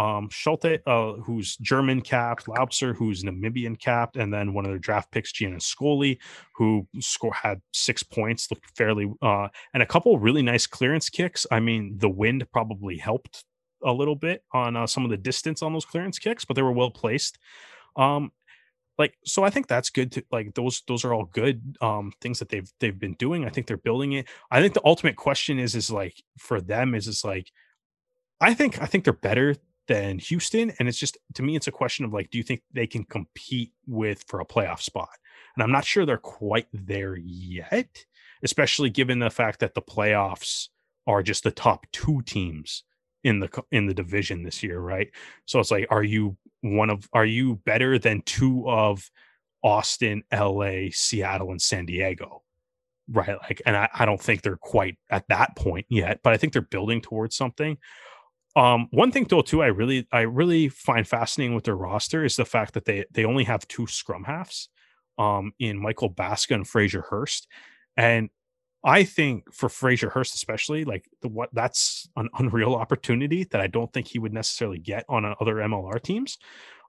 um 0.00 0.28
Schulte, 0.30 0.80
uh, 0.86 1.12
who's 1.24 1.56
German 1.58 2.00
capped, 2.00 2.46
Loubser, 2.46 2.96
who's 2.96 3.22
Namibian 3.22 3.78
capped, 3.78 4.16
and 4.16 4.32
then 4.32 4.54
one 4.54 4.64
of 4.64 4.70
their 4.70 4.78
draft 4.78 5.10
picks, 5.12 5.32
Gianniscoli, 5.32 6.18
who 6.56 6.86
score 7.00 7.34
had 7.34 7.60
six 7.74 8.02
points, 8.02 8.50
looked 8.50 8.76
fairly 8.76 9.12
uh 9.22 9.48
and 9.74 9.82
a 9.82 9.86
couple 9.86 10.18
really 10.18 10.42
nice 10.42 10.66
clearance 10.66 11.08
kicks. 11.10 11.46
I 11.50 11.60
mean, 11.60 11.98
the 11.98 12.08
wind 12.08 12.46
probably 12.52 12.96
helped 12.96 13.44
a 13.82 13.92
little 13.92 14.16
bit 14.16 14.42
on 14.52 14.76
uh, 14.76 14.86
some 14.86 15.04
of 15.04 15.10
the 15.10 15.16
distance 15.16 15.62
on 15.62 15.72
those 15.72 15.84
clearance 15.84 16.18
kicks, 16.18 16.44
but 16.44 16.54
they 16.54 16.62
were 16.62 16.72
well 16.72 16.90
placed. 16.90 17.38
Um 17.96 18.32
like 18.98 19.14
so 19.24 19.42
i 19.42 19.50
think 19.50 19.66
that's 19.66 19.88
good 19.90 20.12
to 20.12 20.22
like 20.30 20.54
those 20.54 20.82
those 20.86 21.04
are 21.06 21.14
all 21.14 21.24
good 21.24 21.76
um 21.80 22.12
things 22.20 22.38
that 22.38 22.50
they've 22.50 22.70
they've 22.80 22.98
been 22.98 23.14
doing 23.14 23.46
i 23.46 23.48
think 23.48 23.66
they're 23.66 23.78
building 23.88 24.12
it 24.12 24.28
i 24.50 24.60
think 24.60 24.74
the 24.74 24.84
ultimate 24.84 25.16
question 25.16 25.58
is 25.58 25.74
is 25.74 25.90
like 25.90 26.22
for 26.38 26.60
them 26.60 26.94
is 26.94 27.08
is 27.08 27.24
like 27.24 27.50
i 28.42 28.52
think 28.52 28.80
i 28.82 28.86
think 28.86 29.04
they're 29.04 29.14
better 29.14 29.56
than 29.90 30.18
houston 30.20 30.72
and 30.78 30.88
it's 30.88 30.98
just 30.98 31.18
to 31.34 31.42
me 31.42 31.56
it's 31.56 31.66
a 31.66 31.72
question 31.72 32.04
of 32.04 32.12
like 32.12 32.30
do 32.30 32.38
you 32.38 32.44
think 32.44 32.62
they 32.72 32.86
can 32.86 33.04
compete 33.04 33.72
with 33.86 34.24
for 34.28 34.40
a 34.40 34.46
playoff 34.46 34.80
spot 34.80 35.08
and 35.56 35.62
i'm 35.64 35.72
not 35.72 35.84
sure 35.84 36.06
they're 36.06 36.16
quite 36.16 36.68
there 36.72 37.16
yet 37.16 38.04
especially 38.44 38.88
given 38.88 39.18
the 39.18 39.30
fact 39.30 39.58
that 39.58 39.74
the 39.74 39.82
playoffs 39.82 40.68
are 41.06 41.22
just 41.22 41.42
the 41.42 41.50
top 41.50 41.86
two 41.92 42.22
teams 42.22 42.84
in 43.24 43.40
the 43.40 43.64
in 43.72 43.86
the 43.86 43.94
division 43.94 44.44
this 44.44 44.62
year 44.62 44.78
right 44.78 45.10
so 45.44 45.58
it's 45.58 45.72
like 45.72 45.86
are 45.90 46.04
you 46.04 46.36
one 46.60 46.88
of 46.90 47.08
are 47.12 47.26
you 47.26 47.56
better 47.64 47.98
than 47.98 48.22
two 48.22 48.68
of 48.68 49.10
Austin, 49.62 50.22
LA, 50.32 50.88
Seattle, 50.90 51.50
and 51.50 51.60
San 51.60 51.86
Diego? 51.86 52.42
Right. 53.10 53.36
Like, 53.42 53.60
and 53.66 53.76
I, 53.76 53.88
I 53.92 54.04
don't 54.04 54.20
think 54.20 54.42
they're 54.42 54.56
quite 54.56 54.96
at 55.10 55.26
that 55.28 55.56
point 55.56 55.86
yet, 55.88 56.20
but 56.22 56.32
I 56.32 56.36
think 56.36 56.52
they're 56.52 56.62
building 56.62 57.00
towards 57.00 57.36
something. 57.36 57.76
Um, 58.56 58.88
one 58.90 59.12
thing 59.12 59.26
though, 59.28 59.42
too, 59.42 59.62
I 59.62 59.68
really 59.68 60.06
I 60.12 60.22
really 60.22 60.68
find 60.68 61.06
fascinating 61.06 61.54
with 61.54 61.64
their 61.64 61.76
roster 61.76 62.24
is 62.24 62.36
the 62.36 62.44
fact 62.44 62.74
that 62.74 62.84
they 62.84 63.04
they 63.12 63.24
only 63.24 63.44
have 63.44 63.66
two 63.68 63.86
scrum 63.86 64.24
halves 64.24 64.68
um 65.18 65.52
in 65.58 65.80
Michael 65.80 66.10
Baska 66.12 66.54
and 66.54 66.66
Fraser 66.66 67.02
Hurst. 67.02 67.46
And 67.96 68.30
I 68.82 69.04
think 69.04 69.52
for 69.52 69.68
Fraser 69.68 70.08
Hurst, 70.08 70.34
especially, 70.34 70.84
like 70.84 71.08
the 71.22 71.28
what 71.28 71.50
that's 71.52 72.08
an 72.16 72.28
unreal 72.38 72.74
opportunity 72.74 73.44
that 73.44 73.60
I 73.60 73.66
don't 73.66 73.92
think 73.92 74.08
he 74.08 74.18
would 74.18 74.32
necessarily 74.32 74.78
get 74.78 75.04
on 75.08 75.24
other 75.40 75.56
MLR 75.56 76.02
teams. 76.02 76.38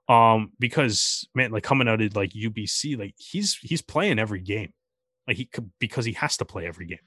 Um, 0.08 0.52
because 0.58 1.28
man, 1.34 1.52
like 1.52 1.62
coming 1.62 1.88
out 1.88 2.00
of 2.00 2.16
like 2.16 2.30
UBC, 2.30 2.98
like 2.98 3.14
he's 3.18 3.56
he's 3.56 3.82
playing 3.82 4.18
every 4.18 4.40
game, 4.40 4.72
like 5.28 5.36
he 5.36 5.44
could 5.44 5.70
because 5.78 6.04
he 6.04 6.12
has 6.14 6.36
to 6.38 6.44
play 6.44 6.66
every 6.66 6.86
game, 6.86 6.98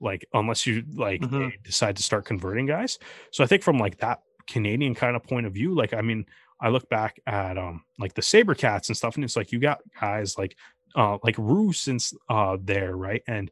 like 0.00 0.26
unless 0.32 0.66
you 0.66 0.84
like 0.94 1.20
mm-hmm. 1.20 1.48
decide 1.62 1.96
to 1.96 2.02
start 2.02 2.24
converting 2.24 2.66
guys. 2.66 2.98
So 3.30 3.42
I 3.42 3.46
think 3.46 3.62
from 3.62 3.78
like 3.78 3.98
that 3.98 4.20
Canadian 4.46 4.94
kind 4.94 5.16
of 5.16 5.22
point 5.22 5.46
of 5.46 5.52
view, 5.52 5.74
like 5.74 5.94
I 5.94 6.02
mean, 6.02 6.26
I 6.60 6.68
look 6.68 6.88
back 6.88 7.20
at 7.26 7.58
um 7.58 7.84
like 7.98 8.14
the 8.14 8.22
SaberCats 8.22 8.88
and 8.88 8.96
stuff, 8.96 9.16
and 9.16 9.24
it's 9.24 9.36
like 9.36 9.52
you 9.52 9.58
got 9.58 9.80
guys 10.00 10.38
like 10.38 10.56
uh 10.94 11.18
like 11.22 11.36
Roos 11.38 11.88
and 11.88 12.04
uh 12.28 12.56
there, 12.60 12.96
right? 12.96 13.22
And 13.26 13.50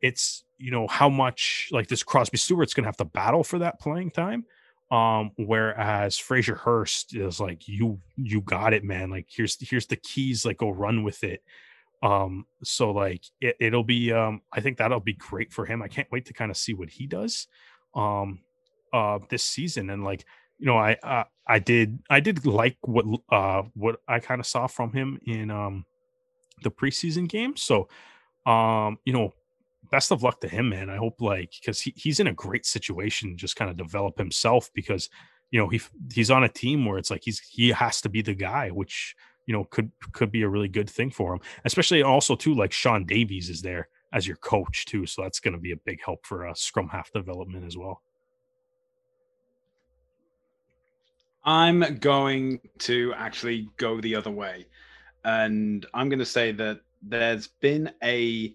it's 0.00 0.44
you 0.58 0.70
know 0.70 0.86
how 0.86 1.08
much 1.08 1.68
like 1.72 1.88
this 1.88 2.02
Crosby 2.02 2.38
Stewart's 2.38 2.74
gonna 2.74 2.88
have 2.88 2.96
to 2.98 3.04
battle 3.04 3.44
for 3.44 3.60
that 3.60 3.80
playing 3.80 4.10
time. 4.10 4.44
Um, 4.90 5.32
whereas 5.36 6.16
Fraser 6.16 6.54
Hurst 6.54 7.14
is 7.14 7.40
like, 7.40 7.68
you 7.68 8.00
you 8.16 8.40
got 8.40 8.72
it, 8.72 8.84
man. 8.84 9.10
Like 9.10 9.26
here's 9.28 9.56
here's 9.60 9.86
the 9.86 9.96
keys, 9.96 10.44
like 10.46 10.58
go 10.58 10.70
run 10.70 11.02
with 11.02 11.24
it. 11.24 11.42
Um, 12.02 12.46
so 12.62 12.90
like 12.90 13.24
it, 13.40 13.56
it'll 13.60 13.84
be 13.84 14.12
um 14.12 14.42
I 14.52 14.60
think 14.60 14.78
that'll 14.78 15.00
be 15.00 15.14
great 15.14 15.52
for 15.52 15.66
him. 15.66 15.82
I 15.82 15.88
can't 15.88 16.10
wait 16.12 16.26
to 16.26 16.32
kind 16.32 16.50
of 16.50 16.56
see 16.56 16.74
what 16.74 16.90
he 16.90 17.06
does 17.06 17.48
um 17.94 18.40
uh 18.92 19.18
this 19.28 19.44
season. 19.44 19.90
And 19.90 20.04
like, 20.04 20.24
you 20.58 20.66
know, 20.66 20.76
I 20.76 20.96
uh, 21.02 21.24
I 21.46 21.58
did 21.58 21.98
I 22.08 22.20
did 22.20 22.46
like 22.46 22.76
what 22.82 23.04
uh 23.30 23.62
what 23.74 24.00
I 24.06 24.20
kind 24.20 24.40
of 24.40 24.46
saw 24.46 24.66
from 24.66 24.92
him 24.92 25.18
in 25.26 25.50
um 25.50 25.84
the 26.62 26.70
preseason 26.70 27.28
game. 27.28 27.56
So 27.56 27.88
um, 28.46 28.98
you 29.04 29.12
know, 29.12 29.34
best 29.90 30.10
of 30.10 30.22
luck 30.22 30.40
to 30.40 30.48
him, 30.48 30.70
man. 30.70 30.88
I 30.88 30.96
hope 30.96 31.20
like 31.20 31.52
because 31.60 31.80
he, 31.80 31.92
he's 31.96 32.20
in 32.20 32.26
a 32.26 32.32
great 32.32 32.64
situation, 32.64 33.36
just 33.36 33.56
kind 33.56 33.70
of 33.70 33.76
develop 33.76 34.16
himself 34.18 34.70
because 34.74 35.10
you 35.50 35.60
know 35.60 35.68
he 35.68 35.80
he's 36.12 36.30
on 36.30 36.44
a 36.44 36.48
team 36.48 36.86
where 36.86 36.98
it's 36.98 37.10
like 37.10 37.22
he's 37.24 37.40
he 37.40 37.68
has 37.70 38.00
to 38.02 38.08
be 38.08 38.22
the 38.22 38.34
guy, 38.34 38.70
which 38.70 39.14
you 39.48 39.54
know 39.54 39.64
could 39.64 39.90
could 40.12 40.30
be 40.30 40.42
a 40.42 40.48
really 40.48 40.68
good 40.68 40.88
thing 40.88 41.10
for 41.10 41.34
him. 41.34 41.40
Especially 41.64 42.02
also 42.02 42.36
too 42.36 42.54
like 42.54 42.70
Sean 42.70 43.04
Davies 43.04 43.48
is 43.48 43.62
there 43.62 43.88
as 44.12 44.26
your 44.26 44.36
coach 44.36 44.84
too, 44.86 45.06
so 45.06 45.22
that's 45.22 45.40
going 45.40 45.54
to 45.54 45.60
be 45.60 45.72
a 45.72 45.76
big 45.76 46.00
help 46.04 46.24
for 46.24 46.46
uh, 46.46 46.54
scrum 46.54 46.88
half 46.88 47.10
development 47.12 47.64
as 47.66 47.76
well. 47.76 48.02
I'm 51.44 51.98
going 51.98 52.60
to 52.80 53.14
actually 53.16 53.68
go 53.78 54.00
the 54.00 54.14
other 54.14 54.30
way, 54.30 54.66
and 55.24 55.84
I'm 55.94 56.10
going 56.10 56.18
to 56.18 56.26
say 56.26 56.52
that 56.52 56.80
there's 57.02 57.48
been 57.60 57.90
a 58.04 58.54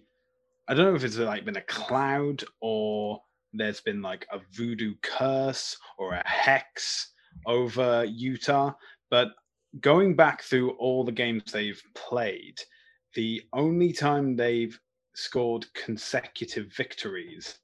I 0.68 0.74
don't 0.74 0.86
know 0.86 0.94
if 0.94 1.04
it's 1.04 1.18
like 1.18 1.44
been 1.44 1.56
a 1.56 1.62
cloud 1.62 2.44
or 2.60 3.20
there's 3.52 3.80
been 3.80 4.00
like 4.00 4.26
a 4.32 4.38
voodoo 4.52 4.94
curse 5.02 5.76
or 5.98 6.14
a 6.14 6.22
hex 6.26 7.12
over 7.46 8.04
Utah. 8.04 8.72
But 9.10 9.28
going 9.80 10.14
back 10.14 10.42
through 10.42 10.70
all 10.72 11.04
the 11.04 11.12
games 11.12 11.52
they've 11.52 11.82
played, 11.94 12.60
the 13.14 13.42
only 13.52 13.92
time 13.92 14.36
they've 14.36 14.78
scored 15.14 15.66
consecutive 15.74 16.72
victories 16.72 17.58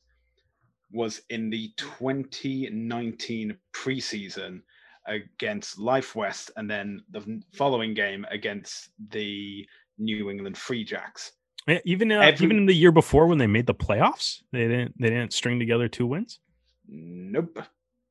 was 0.93 1.23
in 1.31 1.51
the 1.51 1.73
2019 1.77 3.57
preseason 3.73 4.61
against 5.07 5.79
Life 5.79 6.15
West, 6.15 6.51
and 6.57 6.71
then 6.71 7.03
the 7.11 7.43
following 7.53 7.95
game 7.95 8.27
against 8.31 8.91
the 9.11 9.67
New 9.99 10.31
England 10.31 10.57
Free 10.57 10.85
Jacks. 10.85 11.33
Yeah, 11.67 11.79
even 11.85 12.11
uh, 12.11 12.21
Every, 12.21 12.45
even 12.45 12.57
in 12.59 12.67
the 12.67 12.75
year 12.75 12.93
before 12.93 13.27
when 13.27 13.39
they 13.39 13.47
made 13.47 13.67
the 13.67 13.75
playoffs, 13.75 14.43
they 14.53 14.67
didn't 14.67 14.95
they 14.99 15.09
didn't 15.09 15.33
string 15.33 15.59
together 15.59 15.89
two 15.89 16.07
wins. 16.07 16.41
Nope. 16.89 17.59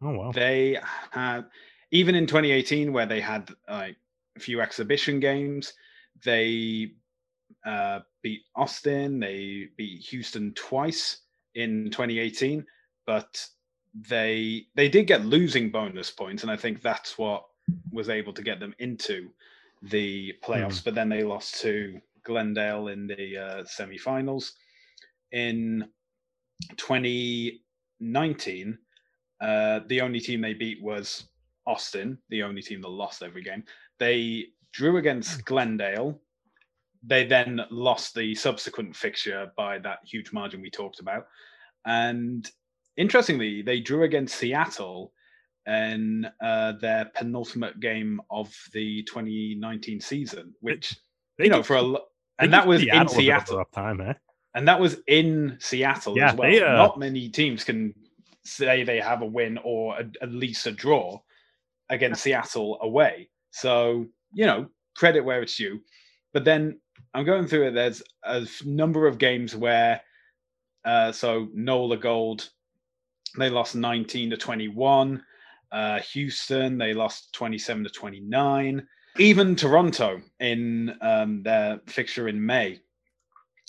Oh 0.01 0.11
wow. 0.11 0.31
They 0.31 0.77
had 1.11 1.45
even 1.91 2.15
in 2.15 2.27
2018 2.27 2.93
where 2.93 3.05
they 3.05 3.21
had 3.21 3.49
like 3.67 3.97
a 4.35 4.39
few 4.39 4.61
exhibition 4.61 5.19
games, 5.19 5.73
they 6.23 6.91
uh, 7.65 7.99
beat 8.21 8.43
Austin, 8.55 9.19
they 9.19 9.67
beat 9.77 10.01
Houston 10.05 10.53
twice 10.53 11.21
in 11.55 11.89
2018, 11.91 12.65
but 13.05 13.45
they 14.07 14.67
they 14.75 14.87
did 14.87 15.07
get 15.07 15.25
losing 15.25 15.71
bonus 15.71 16.11
points, 16.11 16.43
and 16.43 16.51
I 16.51 16.55
think 16.55 16.81
that's 16.81 17.17
what 17.17 17.45
was 17.91 18.07
able 18.09 18.33
to 18.33 18.43
get 18.43 18.59
them 18.59 18.75
into 18.79 19.29
the 19.81 20.33
playoffs. 20.43 20.81
Mm. 20.81 20.85
But 20.85 20.95
then 20.95 21.09
they 21.09 21.23
lost 21.23 21.61
to 21.61 22.01
Glendale 22.23 22.87
in 22.89 23.07
the 23.07 23.37
uh, 23.37 23.63
semi-finals. 23.65 24.53
In 25.31 25.87
2019, 26.77 28.77
uh, 29.41 29.79
the 29.87 30.01
only 30.01 30.19
team 30.19 30.41
they 30.41 30.53
beat 30.53 30.81
was 30.81 31.28
Austin, 31.69 32.17
the 32.29 32.41
only 32.41 32.63
team 32.63 32.81
that 32.81 32.89
lost 32.89 33.21
every 33.21 33.43
game. 33.43 33.63
They 33.99 34.47
drew 34.73 34.97
against 34.97 35.45
Glendale. 35.45 36.19
They 37.03 37.25
then 37.25 37.61
lost 37.69 38.15
the 38.15 38.33
subsequent 38.33 38.95
fixture 38.95 39.51
by 39.55 39.77
that 39.79 39.99
huge 40.03 40.33
margin 40.33 40.61
we 40.61 40.71
talked 40.71 40.99
about. 40.99 41.27
And 41.85 42.49
interestingly, 42.97 43.61
they 43.61 43.79
drew 43.79 44.03
against 44.03 44.35
Seattle 44.35 45.13
in 45.67 46.27
uh, 46.41 46.73
their 46.81 47.05
penultimate 47.13 47.79
game 47.79 48.19
of 48.31 48.51
the 48.73 49.03
2019 49.03 50.01
season, 50.01 50.53
which 50.61 50.97
They 51.37 51.45
you 51.45 51.51
know 51.51 51.61
for 51.63 51.75
a 51.75 51.95
and 52.39 52.51
that 52.53 52.65
was 52.65 52.81
Seattle 52.81 52.99
in 53.01 53.07
bit 53.07 53.11
of 53.11 53.17
a 53.17 53.21
Seattle, 53.21 53.65
time, 53.65 54.01
eh? 54.01 54.13
and 54.55 54.67
that 54.67 54.79
was 54.79 54.97
in 55.07 55.57
Seattle 55.59 56.17
Yeah, 56.17 56.31
as 56.31 56.35
well. 56.35 56.51
they, 56.51 56.63
uh, 56.63 56.75
Not 56.77 56.97
many 56.97 57.29
teams 57.29 57.63
can 57.63 57.93
say 58.43 58.83
they 58.83 58.99
have 58.99 59.21
a 59.21 59.25
win 59.25 59.59
or 59.63 59.99
a, 59.99 60.09
at 60.21 60.31
least 60.31 60.65
a 60.65 60.71
draw 60.71 61.21
against 61.89 62.23
Seattle 62.23 62.77
away. 62.81 63.29
So 63.51 64.07
you 64.33 64.45
know, 64.45 64.67
credit 64.95 65.21
where 65.21 65.41
it's 65.41 65.55
due. 65.55 65.79
But 66.33 66.45
then 66.45 66.79
I'm 67.13 67.25
going 67.25 67.47
through 67.47 67.67
it. 67.67 67.71
There's 67.71 68.03
a 68.23 68.45
number 68.63 69.07
of 69.07 69.17
games 69.17 69.55
where, 69.55 70.01
uh, 70.85 71.11
so 71.11 71.47
Nola 71.53 71.97
Gold, 71.97 72.49
they 73.37 73.49
lost 73.49 73.75
19 73.75 74.31
to 74.31 74.37
21. 74.37 75.23
Uh, 75.71 75.99
Houston, 75.99 76.77
they 76.77 76.93
lost 76.93 77.33
27 77.33 77.83
to 77.83 77.89
29. 77.89 78.87
Even 79.17 79.55
Toronto 79.55 80.21
in 80.39 80.95
um, 81.01 81.43
their 81.43 81.79
fixture 81.87 82.27
in 82.27 82.43
May, 82.43 82.79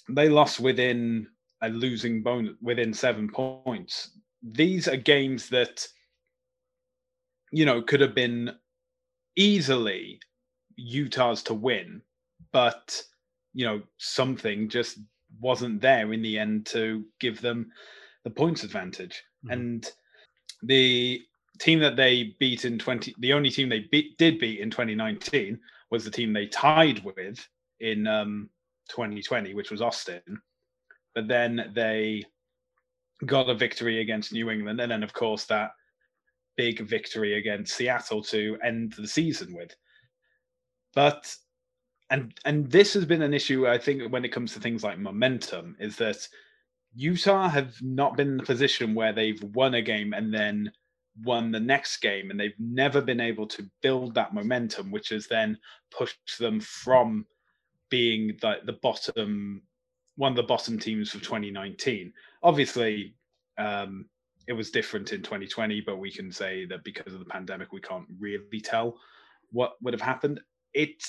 they 0.09 0.29
lost 0.29 0.61
within 0.61 1.27
a 1.63 1.69
losing 1.69 2.23
bonus 2.23 2.55
within 2.63 2.93
seven 2.93 3.29
points. 3.29 4.19
These 4.43 4.89
are 4.89 4.97
games 4.97 5.49
that, 5.51 5.87
you 7.51 7.65
know, 7.65 7.83
could 7.83 8.01
have 8.01 8.15
been 8.15 8.53
easily 9.37 10.21
Utah's 10.77 11.43
to 11.45 11.55
win, 11.55 12.03
but 12.53 13.03
you 13.53 13.67
know 13.67 13.83
something 13.99 14.69
just 14.69 14.99
wasn't 15.41 15.81
there 15.81 16.13
in 16.13 16.23
the 16.23 16.39
end 16.39 16.67
to 16.67 17.05
give 17.21 17.41
them 17.41 17.71
the 18.25 18.31
points 18.31 18.63
advantage. 18.65 19.23
Mhm. 19.45 19.53
And 19.53 19.93
the 20.63 21.23
team 21.59 21.79
that 21.81 21.97
they 21.97 22.35
beat 22.39 22.65
in 22.65 22.79
20 22.79 23.15
the 23.19 23.33
only 23.33 23.51
team 23.51 23.69
they 23.69 23.81
beat 23.81 24.17
did 24.19 24.39
beat 24.39 24.61
in 24.61 24.71
2019 24.71 25.59
was 25.91 26.05
the 26.05 26.11
team 26.11 26.33
they 26.33 26.47
tied 26.47 27.05
with 27.05 27.47
in 27.81 28.07
um 28.07 28.49
2020 28.89 29.55
which 29.55 29.71
was 29.71 29.83
Austin 29.83 30.23
but 31.15 31.29
then 31.29 31.71
they 31.75 32.25
got 33.27 33.51
a 33.51 33.55
victory 33.55 34.01
against 34.01 34.33
New 34.33 34.51
England 34.51 34.81
and 34.81 34.91
then 34.91 35.03
of 35.03 35.13
course 35.13 35.45
that 35.47 35.73
big 36.57 36.81
victory 36.81 37.35
against 37.39 37.75
Seattle 37.75 38.23
to 38.25 38.59
end 38.65 38.95
the 38.99 39.07
season 39.07 39.55
with 39.55 39.75
but 40.95 41.35
and 42.11 42.35
and 42.45 42.71
this 42.71 42.95
has 42.95 43.05
been 43.05 43.23
an 43.23 43.35
issue 43.35 43.67
I 43.67 43.79
think 43.79 44.13
when 44.13 44.25
it 44.25 44.33
comes 44.33 44.53
to 44.55 44.61
things 44.61 44.83
like 44.83 44.99
momentum 44.99 45.77
is 45.79 45.97
that 45.97 46.27
Utah 46.95 47.49
have 47.49 47.75
not 47.81 48.17
been 48.17 48.29
in 48.29 48.37
the 48.37 48.43
position 48.43 48.95
where 48.95 49.13
they've 49.13 49.43
won 49.55 49.75
a 49.75 49.83
game 49.83 50.13
and 50.13 50.35
then 50.35 50.73
won 51.23 51.51
the 51.51 51.61
next 51.61 51.99
game, 51.99 52.31
and 52.31 52.39
they've 52.39 52.59
never 52.59 53.01
been 53.01 53.21
able 53.21 53.47
to 53.47 53.69
build 53.83 54.15
that 54.15 54.35
momentum, 54.35 54.91
which 54.91 55.11
has 55.11 55.27
then 55.27 55.59
pushed 55.91 56.39
them 56.39 56.61
from 56.61 57.27
being 57.91 58.37
the, 58.41 58.57
the 58.65 58.79
bottom, 58.83 59.63
one 60.17 60.33
of 60.33 60.37
the 60.37 60.43
bottom 60.43 60.79
teams 60.79 61.11
for 61.11 61.19
2019. 61.19 62.13
Obviously, 62.43 63.15
um, 63.59 64.07
it 64.47 64.53
was 64.53 64.71
different 64.71 65.13
in 65.13 65.23
2020, 65.23 65.81
but 65.83 65.99
we 65.99 66.11
can 66.11 66.33
say 66.33 66.65
that 66.67 66.85
because 66.85 67.13
of 67.13 67.21
the 67.21 67.25
pandemic, 67.25 67.73
we 67.73 67.81
can't 67.81 68.07
really 68.19 68.61
tell 68.61 68.99
what 69.53 69.75
would 69.83 69.95
have 69.95 70.01
happened. 70.01 70.41
It, 70.75 71.03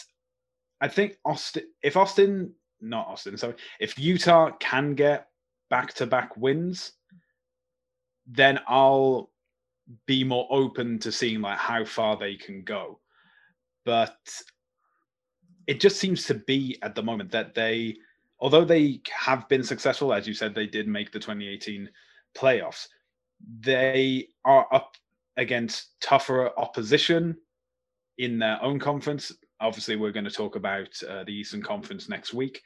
I 0.79 0.87
think 0.87 1.17
Austin, 1.25 1.63
if 1.81 1.97
Austin, 1.97 2.53
not 2.81 3.07
Austin, 3.07 3.37
sorry, 3.37 3.55
if 3.79 3.97
Utah 3.97 4.51
can 4.59 4.95
get 4.95 5.27
back 5.69 5.93
to 5.95 6.05
back 6.05 6.35
wins, 6.37 6.93
then 8.27 8.59
I'll 8.67 9.31
be 10.05 10.23
more 10.23 10.47
open 10.49 10.99
to 10.99 11.11
seeing 11.11 11.41
like 11.41 11.57
how 11.57 11.83
far 11.85 12.17
they 12.17 12.35
can 12.35 12.63
go. 12.63 12.99
But 13.85 14.17
it 15.67 15.79
just 15.79 15.97
seems 15.97 16.25
to 16.25 16.35
be 16.35 16.77
at 16.81 16.95
the 16.95 17.03
moment 17.03 17.31
that 17.31 17.55
they, 17.55 17.97
although 18.39 18.65
they 18.65 19.01
have 19.11 19.47
been 19.49 19.63
successful, 19.63 20.13
as 20.13 20.27
you 20.27 20.33
said, 20.33 20.53
they 20.53 20.67
did 20.67 20.87
make 20.87 21.11
the 21.11 21.19
2018 21.19 21.89
playoffs, 22.35 22.87
they 23.59 24.27
are 24.45 24.67
up 24.71 24.95
against 25.37 25.99
tougher 26.01 26.57
opposition 26.59 27.37
in 28.17 28.39
their 28.39 28.61
own 28.61 28.79
conference. 28.79 29.31
Obviously, 29.59 29.95
we're 29.95 30.11
going 30.11 30.25
to 30.25 30.31
talk 30.31 30.55
about 30.55 30.89
uh, 31.07 31.23
the 31.23 31.33
Eastern 31.33 31.61
Conference 31.61 32.09
next 32.09 32.33
week 32.33 32.61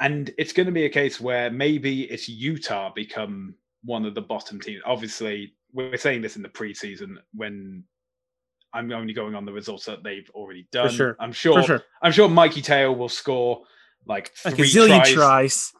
and 0.00 0.30
it's 0.38 0.52
going 0.52 0.66
to 0.66 0.72
be 0.72 0.86
a 0.86 0.90
case 0.90 1.20
where 1.20 1.50
maybe 1.50 2.04
it's 2.04 2.28
Utah 2.28 2.90
become 2.94 3.54
one 3.84 4.06
of 4.06 4.14
the 4.14 4.22
bottom 4.22 4.58
teams. 4.58 4.80
Obviously, 4.84 5.54
we're 5.72 5.96
saying 5.96 6.22
this 6.22 6.36
in 6.36 6.42
the 6.42 6.48
preseason 6.48 7.16
when 7.34 7.84
I'm 8.72 8.90
only 8.92 9.12
going 9.12 9.34
on 9.34 9.44
the 9.44 9.52
results 9.52 9.84
that 9.84 10.02
they've 10.02 10.28
already 10.30 10.66
done. 10.72 10.90
sure. 10.90 11.16
I'm 11.20 11.32
sure. 11.32 11.60
For 11.60 11.66
sure. 11.66 11.82
I'm 12.02 12.12
sure 12.12 12.28
Mikey 12.28 12.62
Taylor 12.62 12.92
will 12.92 13.10
score 13.10 13.62
like 14.06 14.32
three 14.34 14.70
zillion 14.70 15.04
tries. 15.04 15.12
tries. 15.12 15.72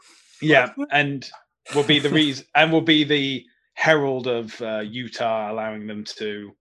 Yeah, 0.43 0.73
and 0.91 1.29
will 1.75 1.85
be 1.85 1.99
the 1.99 2.11
reason, 2.11 2.47
and 2.55 2.73
will 2.73 2.81
be 2.81 3.05
the 3.05 3.45
herald 3.75 4.27
of 4.27 4.61
uh, 4.61 4.81
Utah 4.81 5.51
allowing 5.51 5.87
them 5.87 6.05
to 6.05 6.55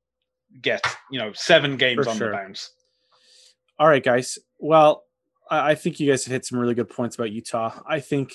get 0.62 0.84
you 1.12 1.20
know 1.20 1.32
seven 1.34 1.78
games 1.78 2.06
For 2.06 2.12
on 2.12 2.18
sure. 2.18 2.32
the 2.32 2.38
bounce. 2.38 2.72
All 3.78 3.88
right, 3.88 4.04
guys. 4.04 4.38
Well, 4.58 5.04
I 5.50 5.72
I 5.72 5.76
think 5.76 6.00
you 6.00 6.10
guys 6.10 6.26
have 6.26 6.32
hit 6.32 6.46
some 6.46 6.60
really 6.60 6.76
good 6.76 6.90
points 6.90 7.16
about 7.16 7.32
Utah. 7.32 7.82
I 7.88 8.00
think 8.00 8.34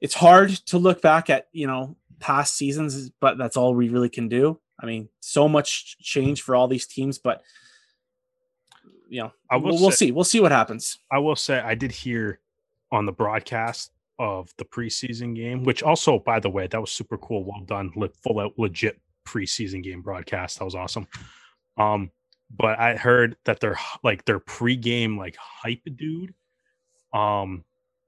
it's 0.00 0.14
hard 0.14 0.50
to 0.50 0.78
look 0.78 1.00
back 1.00 1.30
at, 1.30 1.48
you 1.52 1.66
know, 1.66 1.96
past 2.20 2.56
seasons, 2.56 3.10
but 3.20 3.38
that's 3.38 3.56
all 3.56 3.74
we 3.74 3.88
really 3.88 4.10
can 4.10 4.28
do. 4.28 4.60
I 4.80 4.86
mean, 4.86 5.08
so 5.20 5.48
much 5.48 5.96
change 5.98 6.42
for 6.42 6.54
all 6.54 6.68
these 6.68 6.86
teams, 6.86 7.18
but 7.18 7.42
you 9.08 9.22
know, 9.22 9.32
I 9.50 9.56
will 9.56 9.72
we'll, 9.72 9.80
we'll 9.82 9.90
see. 9.90 10.12
We'll 10.12 10.24
see 10.24 10.40
what 10.40 10.52
happens. 10.52 10.98
I 11.10 11.18
will 11.18 11.36
say 11.36 11.58
I 11.58 11.74
did 11.74 11.92
hear 11.92 12.40
on 12.92 13.06
the 13.06 13.12
broadcast 13.12 13.90
of 14.18 14.50
the 14.58 14.64
preseason 14.64 15.34
game, 15.34 15.64
which 15.64 15.82
also, 15.82 16.18
by 16.18 16.40
the 16.40 16.50
way, 16.50 16.66
that 16.66 16.80
was 16.80 16.92
super 16.92 17.18
cool. 17.18 17.44
Well 17.44 17.64
done, 17.64 17.92
full 18.22 18.40
out 18.40 18.52
legit 18.56 19.00
preseason 19.26 19.82
game 19.82 20.02
broadcast. 20.02 20.58
That 20.58 20.64
was 20.64 20.74
awesome. 20.74 21.06
Um, 21.76 22.10
but 22.50 22.78
I 22.78 22.96
heard 22.96 23.36
that 23.44 23.60
their 23.60 23.76
like 24.02 24.24
their 24.24 24.40
pregame 24.40 25.18
like 25.18 25.36
hype 25.36 25.82
dude, 25.96 26.34
um, 27.12 27.64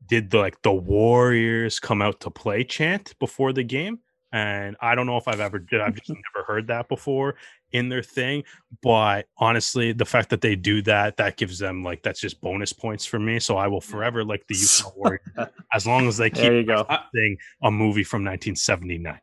did 0.07 0.31
the 0.31 0.39
like 0.39 0.63
the 0.63 0.73
Warriors 0.73 1.81
come 1.81 2.01
out 2.01 2.21
to 2.21 2.31
play 2.31 2.65
chant 2.65 3.15
before 3.19 3.53
the 3.53 3.65
game. 3.65 3.99
And 4.33 4.77
I 4.81 4.95
don't 4.95 5.07
know 5.07 5.17
if 5.17 5.27
I've 5.27 5.41
ever 5.41 5.59
did. 5.71 5.81
I've 5.81 5.95
just 5.95 6.11
never 6.11 6.45
heard 6.47 6.67
that 6.69 6.89
before 6.89 7.37
in 7.73 7.89
their 7.89 8.03
thing. 8.03 8.45
But 8.83 9.27
honestly, 9.39 9.93
the 9.93 10.05
fact 10.05 10.31
that 10.31 10.41
they 10.41 10.57
do 10.57 10.83
that, 10.83 11.17
that 11.17 11.37
gives 11.37 11.59
them 11.59 11.83
like 11.83 12.03
that's 12.03 12.21
just 12.21 12.41
bonus 12.41 12.73
points 12.73 13.05
for 13.05 13.19
me. 13.19 13.41
So 13.41 13.57
I 13.57 13.67
will 13.67 13.81
forever 13.81 14.25
like 14.25 14.47
the 14.49 14.57
Utah 14.57 14.93
Warriors 14.97 15.21
as 15.73 15.87
long 15.87 16.09
as 16.09 16.17
they 16.17 16.31
There 16.31 16.55
you 16.55 16.61
keep 16.61 16.69
go. 16.69 16.87
thing 17.15 17.37
a 17.63 17.71
movie 17.71 18.05
from 18.05 18.23
1979. 18.23 19.21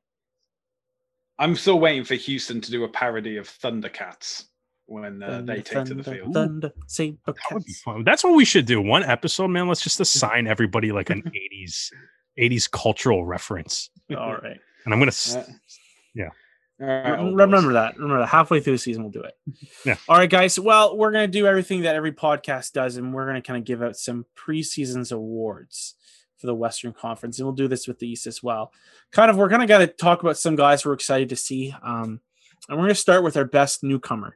I'm 1.37 1.55
still 1.55 1.79
waiting 1.79 2.05
for 2.05 2.15
Houston 2.15 2.61
to 2.61 2.71
do 2.71 2.83
a 2.85 2.89
parody 2.89 3.37
of 3.37 3.47
Thundercats 3.47 4.45
when 4.85 5.21
uh, 5.21 5.41
they 5.41 5.61
take 5.61 5.85
to 5.85 5.93
the 5.93 6.03
field. 6.03 6.33
Thunder, 6.33 6.71
Saber 6.87 7.17
That 7.25 7.35
would 7.51 7.65
be 7.65 7.73
fun. 7.73 8.03
That's 8.03 8.23
what 8.23 8.35
we 8.35 8.45
should 8.45 8.65
do. 8.65 8.81
One 8.81 9.03
episode, 9.03 9.49
man. 9.49 9.67
Let's 9.67 9.81
just 9.81 9.99
assign 9.99 10.47
everybody 10.47 10.91
like 10.91 11.09
an 11.09 11.23
80s 11.23 11.91
80s 12.39 12.69
cultural 12.69 13.25
reference. 13.25 13.89
All 14.15 14.35
right. 14.35 14.59
And 14.85 14.93
I'm 14.93 14.99
gonna 14.99 15.11
Uh, 15.35 15.43
Yeah. 16.13 16.29
all 16.79 16.87
right, 16.87 17.11
Rem- 17.11 17.19
old 17.19 17.37
remember 17.37 17.73
that. 17.73 17.95
Remember 17.95 18.19
that. 18.19 18.27
Halfway 18.27 18.59
through 18.61 18.73
the 18.73 18.79
season, 18.79 19.03
we'll 19.03 19.11
do 19.11 19.21
it. 19.23 19.33
Yeah. 19.85 19.95
All 20.07 20.17
right, 20.17 20.29
guys. 20.29 20.59
Well, 20.59 20.97
we're 20.97 21.11
gonna 21.11 21.27
do 21.27 21.47
everything 21.47 21.81
that 21.81 21.95
every 21.95 22.11
podcast 22.11 22.71
does, 22.73 22.97
and 22.97 23.13
we're 23.13 23.25
gonna 23.27 23.41
kind 23.41 23.57
of 23.57 23.65
give 23.65 23.81
out 23.83 23.97
some 23.97 24.25
preseasons 24.35 25.11
awards 25.11 25.95
for 26.37 26.47
the 26.47 26.55
Western 26.55 26.91
Conference, 26.93 27.39
and 27.39 27.45
we'll 27.47 27.55
do 27.55 27.67
this 27.67 27.87
with 27.87 27.99
the 27.99 28.07
East 28.09 28.27
as 28.27 28.43
well. 28.43 28.71
Kind 29.11 29.29
of, 29.31 29.37
we're 29.37 29.49
gonna 29.49 29.67
got 29.67 29.79
to 29.79 29.87
talk 29.87 30.21
about 30.21 30.37
some 30.37 30.55
guys 30.55 30.85
we're 30.85 30.93
excited 30.93 31.29
to 31.29 31.35
see, 31.35 31.73
um, 31.83 32.19
and 32.67 32.77
we're 32.77 32.83
gonna 32.85 32.95
start 32.95 33.23
with 33.23 33.37
our 33.37 33.45
best 33.45 33.83
newcomer. 33.83 34.35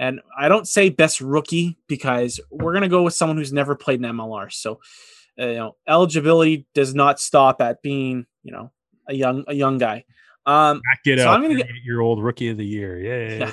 And 0.00 0.20
I 0.38 0.48
don't 0.48 0.68
say 0.68 0.90
best 0.90 1.20
rookie 1.20 1.76
because 1.88 2.38
we're 2.50 2.72
gonna 2.74 2.88
go 2.88 3.02
with 3.02 3.14
someone 3.14 3.36
who's 3.38 3.52
never 3.52 3.74
played 3.74 3.98
in 4.00 4.06
MLR. 4.06 4.48
So, 4.52 4.80
uh, 5.40 5.46
you 5.46 5.54
know, 5.54 5.76
eligibility 5.88 6.66
does 6.74 6.94
not 6.94 7.18
stop 7.18 7.60
at 7.60 7.82
being, 7.82 8.26
you 8.44 8.52
know, 8.52 8.70
a 9.08 9.14
young 9.14 9.44
a 9.48 9.54
young 9.54 9.78
guy. 9.78 10.04
Um, 10.46 10.80
back 10.90 11.00
it 11.04 11.18
So 11.18 11.28
up. 11.28 11.34
I'm 11.34 11.42
gonna 11.42 11.56
get- 11.56 11.66
year 11.84 12.00
old 12.00 12.22
rookie 12.22 12.48
of 12.48 12.56
the 12.56 12.66
year. 12.66 12.98
Yeah. 12.98 13.38
yeah. 13.38 13.52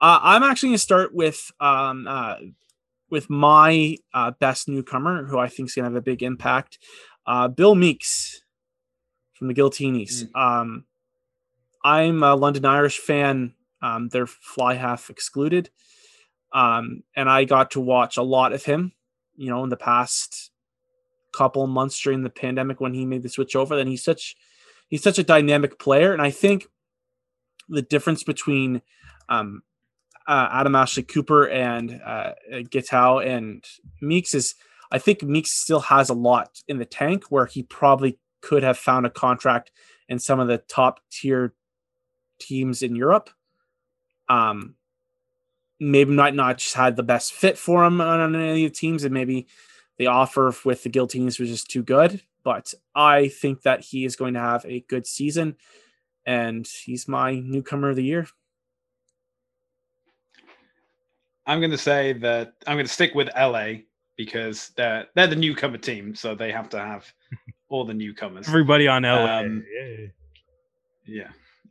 Uh, 0.00 0.18
I'm 0.20 0.42
actually 0.42 0.70
going 0.70 0.74
to 0.74 0.82
start 0.82 1.14
with 1.14 1.52
um, 1.60 2.08
uh, 2.08 2.34
with 3.08 3.30
my 3.30 3.96
uh, 4.12 4.32
best 4.32 4.68
newcomer, 4.68 5.24
who 5.26 5.38
I 5.38 5.46
think 5.46 5.68
is 5.68 5.74
going 5.76 5.84
to 5.84 5.90
have 5.90 5.96
a 5.96 6.02
big 6.02 6.24
impact. 6.24 6.78
Uh, 7.24 7.46
Bill 7.46 7.76
Meakes 7.76 8.42
from 9.34 9.46
the 9.46 9.54
Giltinis. 9.54 10.26
Um, 10.34 10.86
I'm 11.84 12.24
a 12.24 12.34
London 12.34 12.64
Irish 12.64 12.98
fan. 12.98 13.54
Um, 13.80 14.08
they're 14.08 14.26
fly 14.26 14.74
half 14.74 15.08
excluded. 15.08 15.70
Um, 16.52 17.04
and 17.14 17.30
I 17.30 17.44
got 17.44 17.70
to 17.72 17.80
watch 17.80 18.16
a 18.16 18.22
lot 18.22 18.52
of 18.52 18.64
him, 18.64 18.92
you 19.36 19.50
know, 19.50 19.62
in 19.62 19.70
the 19.70 19.76
past 19.76 20.50
couple 21.32 21.64
months 21.68 22.00
during 22.02 22.22
the 22.24 22.30
pandemic 22.30 22.80
when 22.80 22.92
he 22.92 23.06
made 23.06 23.22
the 23.22 23.28
switch 23.28 23.54
over. 23.54 23.76
Then 23.76 23.86
he's 23.86 24.02
such 24.02 24.34
he's 24.92 25.02
such 25.02 25.18
a 25.18 25.24
dynamic 25.24 25.78
player, 25.78 26.12
and 26.12 26.20
I 26.20 26.30
think 26.30 26.68
the 27.68 27.80
difference 27.80 28.22
between 28.22 28.82
um, 29.30 29.62
uh, 30.28 30.48
Adam 30.52 30.76
Ashley 30.76 31.02
Cooper 31.02 31.48
and 31.48 31.98
uh, 32.04 32.32
and 32.52 33.64
Meakes 34.02 34.34
is 34.34 34.54
I 34.92 34.98
think 34.98 35.22
Meakes 35.22 35.50
still 35.50 35.80
has 35.80 36.10
a 36.10 36.14
lot 36.14 36.60
in 36.68 36.78
the 36.78 36.84
tank 36.84 37.24
where 37.30 37.46
he 37.46 37.62
probably 37.62 38.18
could 38.42 38.62
have 38.62 38.76
found 38.76 39.06
a 39.06 39.10
contract 39.10 39.72
in 40.08 40.18
some 40.18 40.38
of 40.38 40.46
the 40.46 40.58
top 40.58 41.00
tier 41.10 41.54
teams 42.38 42.82
in 42.82 42.94
Europe. 42.94 43.30
Um, 44.28 44.74
maybe 45.80 46.12
not 46.12 46.34
not 46.34 46.58
just 46.58 46.74
had 46.74 46.96
the 46.96 47.02
best 47.02 47.32
fit 47.32 47.56
for 47.56 47.82
him 47.82 48.02
on 48.02 48.34
any 48.34 48.66
of 48.66 48.72
the 48.72 48.78
teams, 48.78 49.04
and 49.04 49.14
maybe 49.14 49.46
the 49.96 50.08
offer 50.08 50.54
with 50.66 50.82
the 50.82 50.90
Giltinis 50.90 51.40
was 51.40 51.48
just 51.48 51.70
too 51.70 51.82
good. 51.82 52.20
But 52.44 52.74
I 52.94 53.28
think 53.28 53.62
that 53.62 53.80
he 53.80 54.04
is 54.04 54.16
going 54.16 54.34
to 54.34 54.40
have 54.40 54.64
a 54.66 54.84
good 54.88 55.06
season, 55.06 55.56
and 56.26 56.66
he's 56.66 57.08
my 57.08 57.34
newcomer 57.34 57.90
of 57.90 57.96
the 57.96 58.04
year. 58.04 58.26
I'm 61.46 61.60
going 61.60 61.70
to 61.70 61.78
say 61.78 62.12
that 62.14 62.54
I'm 62.66 62.76
going 62.76 62.86
to 62.86 62.92
stick 62.92 63.14
with 63.14 63.28
LA 63.36 63.82
because 64.16 64.70
they're 64.76 65.06
they're 65.14 65.26
the 65.26 65.36
newcomer 65.36 65.78
team, 65.78 66.14
so 66.14 66.34
they 66.34 66.52
have 66.52 66.68
to 66.70 66.78
have 66.78 67.12
all 67.68 67.84
the 67.84 67.94
newcomers. 67.94 68.48
Everybody 68.48 68.88
on 68.88 69.02
LA. 69.02 69.38
Um, 69.40 69.64
yeah. 71.06 71.28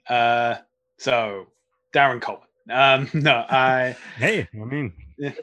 yeah. 0.07 0.15
Uh, 0.15 0.57
so 0.97 1.47
Darren 1.93 2.21
Coleman. 2.21 2.47
Um, 2.69 3.09
no, 3.13 3.45
I. 3.49 3.95
hey, 4.17 4.47
I 4.53 4.65
mean, 4.65 4.93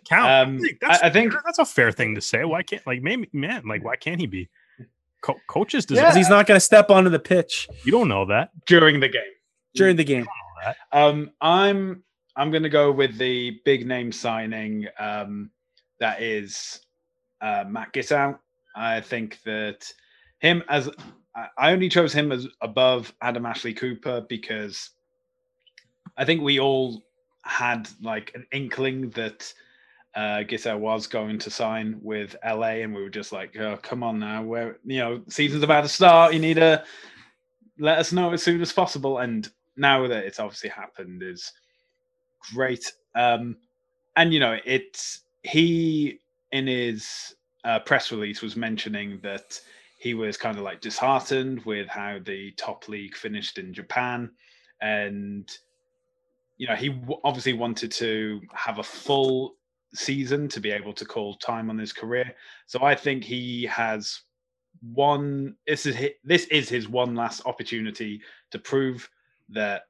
count. 0.04 0.48
Um, 0.48 0.60
I, 0.84 0.98
I, 1.04 1.10
think 1.10 1.34
that's 1.44 1.58
a 1.58 1.64
fair 1.64 1.92
thing 1.92 2.14
to 2.14 2.20
say. 2.20 2.44
Why 2.44 2.62
can't 2.62 2.86
like 2.86 3.02
maybe 3.02 3.28
man 3.32 3.62
like 3.66 3.84
why 3.84 3.96
can't 3.96 4.20
he 4.20 4.26
be? 4.26 4.48
Co- 5.20 5.40
coaches 5.48 5.84
deserve. 5.84 6.04
Yeah. 6.04 6.14
He's 6.14 6.28
not 6.28 6.46
going 6.46 6.56
to 6.56 6.64
step 6.64 6.90
onto 6.90 7.10
the 7.10 7.18
pitch. 7.18 7.68
You 7.84 7.92
don't 7.92 8.08
know 8.08 8.24
that 8.26 8.50
during 8.66 9.00
the 9.00 9.08
game. 9.08 9.22
During 9.74 9.96
the 9.96 10.04
game. 10.04 10.26
Um, 10.92 11.30
I'm 11.40 12.02
I'm 12.36 12.50
going 12.50 12.62
to 12.62 12.68
go 12.68 12.92
with 12.92 13.18
the 13.18 13.60
big 13.64 13.86
name 13.86 14.12
signing. 14.12 14.86
Um, 14.98 15.50
that 16.00 16.22
is 16.22 16.80
uh, 17.40 17.64
Matt 17.68 17.92
Giteau. 17.92 18.38
I 18.76 19.00
think 19.00 19.42
that 19.42 19.90
him 20.38 20.62
as 20.68 20.88
I 21.56 21.72
only 21.72 21.88
chose 21.88 22.12
him 22.12 22.32
as 22.32 22.46
above 22.60 23.12
Adam 23.22 23.46
Ashley 23.46 23.74
Cooper 23.74 24.24
because 24.28 24.90
I 26.16 26.24
think 26.24 26.42
we 26.42 26.58
all 26.58 27.04
had 27.42 27.88
like 28.02 28.32
an 28.34 28.46
inkling 28.52 29.10
that 29.10 29.52
uh, 30.14 30.42
Giteau 30.42 30.78
was 30.78 31.06
going 31.06 31.38
to 31.38 31.50
sign 31.50 31.98
with 32.02 32.34
LA, 32.44 32.80
and 32.82 32.94
we 32.94 33.02
were 33.02 33.10
just 33.10 33.32
like, 33.32 33.56
"Oh, 33.56 33.78
come 33.82 34.02
on 34.02 34.18
now, 34.18 34.42
where 34.42 34.78
you 34.84 34.98
know 34.98 35.22
season's 35.28 35.62
about 35.62 35.82
to 35.82 35.88
start. 35.88 36.32
You 36.32 36.40
need 36.40 36.54
to 36.54 36.82
let 37.78 37.98
us 37.98 38.12
know 38.12 38.32
as 38.32 38.42
soon 38.42 38.60
as 38.60 38.72
possible." 38.72 39.18
And 39.18 39.48
now 39.76 40.06
that 40.08 40.24
it's 40.24 40.40
obviously 40.40 40.70
happened, 40.70 41.22
is 41.22 41.52
great. 42.54 42.92
Um, 43.14 43.56
and 44.16 44.32
you 44.32 44.40
know, 44.40 44.58
it's 44.64 45.22
he 45.42 46.18
in 46.52 46.66
his 46.66 47.34
uh, 47.64 47.78
press 47.80 48.10
release 48.10 48.42
was 48.42 48.56
mentioning 48.56 49.20
that 49.22 49.60
he 49.98 50.14
was 50.14 50.36
kind 50.36 50.56
of 50.56 50.62
like 50.62 50.80
disheartened 50.80 51.64
with 51.64 51.88
how 51.88 52.18
the 52.24 52.52
top 52.52 52.88
league 52.88 53.14
finished 53.14 53.58
in 53.58 53.74
Japan, 53.74 54.30
and 54.80 55.48
you 56.56 56.66
know 56.66 56.74
he 56.74 56.88
w- 56.88 57.20
obviously 57.24 57.52
wanted 57.52 57.92
to 57.92 58.40
have 58.54 58.78
a 58.78 58.82
full 58.82 59.57
season 59.94 60.48
to 60.48 60.60
be 60.60 60.70
able 60.70 60.92
to 60.92 61.04
call 61.04 61.34
time 61.36 61.70
on 61.70 61.78
his 61.78 61.92
career. 61.92 62.34
So 62.66 62.82
I 62.82 62.94
think 62.94 63.24
he 63.24 63.64
has 63.66 64.20
one. 64.80 65.56
This 65.66 65.86
is 65.86 65.96
his, 65.96 66.10
this 66.24 66.44
is 66.46 66.68
his 66.68 66.88
one 66.88 67.14
last 67.14 67.44
opportunity 67.46 68.20
to 68.50 68.58
prove 68.58 69.08
that 69.50 69.82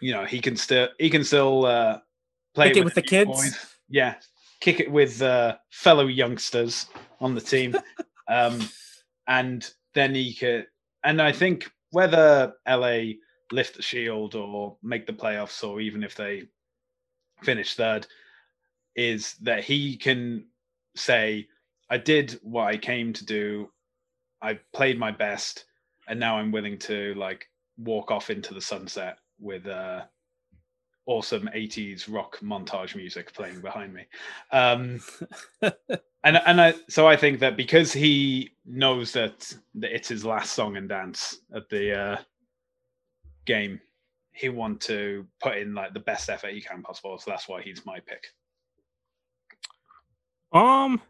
you 0.00 0.12
know 0.12 0.24
he 0.24 0.40
can 0.40 0.56
still 0.56 0.88
he 0.98 1.10
can 1.10 1.24
still 1.24 1.66
uh, 1.66 1.98
play 2.54 2.72
with, 2.72 2.84
with, 2.84 2.94
the 2.94 3.02
kids. 3.02 3.30
Boys. 3.30 3.76
Yeah, 3.88 4.14
kick 4.60 4.80
it 4.80 4.90
with 4.90 5.20
uh, 5.22 5.56
fellow 5.70 6.06
youngsters 6.06 6.86
on 7.20 7.34
the 7.34 7.40
team, 7.40 7.74
um, 8.28 8.60
and 9.26 9.68
then 9.94 10.14
he 10.14 10.34
could. 10.34 10.66
And 11.04 11.20
I 11.20 11.32
think 11.32 11.70
whether 11.90 12.54
LA 12.68 13.14
lift 13.50 13.76
the 13.76 13.82
shield 13.82 14.34
or 14.34 14.76
make 14.82 15.06
the 15.06 15.12
playoffs, 15.12 15.66
or 15.66 15.80
even 15.80 16.02
if 16.02 16.14
they 16.14 16.44
finish 17.42 17.74
third, 17.74 18.06
is 18.96 19.34
that 19.42 19.64
he 19.64 19.96
can 19.96 20.46
say, 20.96 21.48
"I 21.90 21.98
did 21.98 22.38
what 22.42 22.66
I 22.66 22.76
came 22.76 23.12
to 23.14 23.24
do. 23.24 23.70
I 24.40 24.58
played 24.72 24.98
my 24.98 25.10
best, 25.10 25.64
and 26.08 26.18
now 26.18 26.38
I'm 26.38 26.52
willing 26.52 26.78
to 26.80 27.14
like 27.14 27.48
walk 27.78 28.10
off 28.10 28.30
into 28.30 28.54
the 28.54 28.60
sunset 28.60 29.18
with 29.38 29.66
uh, 29.66 30.02
awesome 31.06 31.48
80s 31.54 32.12
rock 32.12 32.38
montage 32.40 32.94
music 32.94 33.32
playing 33.32 33.60
behind 33.60 33.92
me. 33.92 34.06
Um, 34.50 35.00
and 35.62 36.36
and 36.46 36.60
I, 36.60 36.74
so 36.88 37.08
I 37.08 37.16
think 37.16 37.40
that 37.40 37.56
because 37.56 37.92
he 37.92 38.50
knows 38.64 39.12
that, 39.12 39.52
that 39.74 39.94
it's 39.94 40.08
his 40.08 40.24
last 40.24 40.52
song 40.52 40.76
and 40.76 40.88
dance 40.88 41.38
at 41.54 41.68
the 41.68 41.98
uh, 41.98 42.16
game, 43.44 43.80
he 44.32 44.48
want 44.48 44.80
to 44.82 45.26
put 45.40 45.58
in 45.58 45.74
like 45.74 45.92
the 45.92 46.00
best 46.00 46.30
effort 46.30 46.52
he 46.52 46.60
can 46.60 46.82
possible. 46.82 47.18
So 47.18 47.30
that's 47.30 47.48
why 47.48 47.62
he's 47.62 47.84
my 47.84 48.00
pick. 48.00 48.24
Um, 50.52 51.00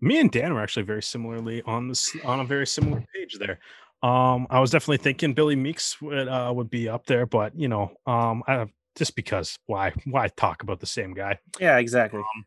me 0.00 0.18
and 0.18 0.30
Dan 0.30 0.54
were 0.54 0.62
actually 0.62 0.84
very 0.84 1.02
similarly 1.02 1.62
on 1.62 1.88
this 1.88 2.14
on 2.24 2.40
a 2.40 2.44
very 2.44 2.66
similar 2.66 3.04
page 3.14 3.38
there. 3.38 3.58
Um, 4.02 4.46
I 4.48 4.60
was 4.60 4.70
definitely 4.70 4.98
thinking 4.98 5.34
Billy 5.34 5.56
Meakes 5.56 6.00
would 6.00 6.28
uh, 6.28 6.52
would 6.54 6.70
be 6.70 6.88
up 6.88 7.06
there, 7.06 7.26
but 7.26 7.54
you 7.58 7.68
know, 7.68 7.92
um, 8.06 8.42
I 8.46 8.66
just 8.96 9.14
because 9.14 9.58
why 9.66 9.92
why 10.06 10.28
talk 10.28 10.62
about 10.62 10.80
the 10.80 10.86
same 10.86 11.12
guy? 11.12 11.38
Yeah, 11.58 11.78
exactly. 11.78 12.20
Um, 12.20 12.44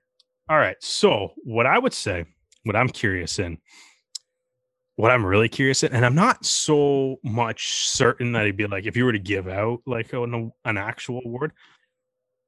all 0.49 0.57
right. 0.57 0.77
So 0.79 1.33
what 1.43 1.65
I 1.65 1.77
would 1.77 1.93
say, 1.93 2.25
what 2.63 2.75
I'm 2.75 2.89
curious 2.89 3.37
in, 3.39 3.59
what 4.95 5.11
I'm 5.11 5.25
really 5.25 5.49
curious 5.49 5.83
in, 5.83 5.93
and 5.93 6.05
I'm 6.05 6.15
not 6.15 6.45
so 6.45 7.19
much 7.23 7.87
certain 7.87 8.31
that 8.33 8.45
he'd 8.45 8.57
be 8.57 8.67
like 8.67 8.85
if 8.85 8.97
you 8.97 9.05
were 9.05 9.13
to 9.13 9.19
give 9.19 9.47
out 9.47 9.81
like 9.85 10.11
an, 10.13 10.51
an 10.65 10.77
actual 10.77 11.21
award. 11.25 11.53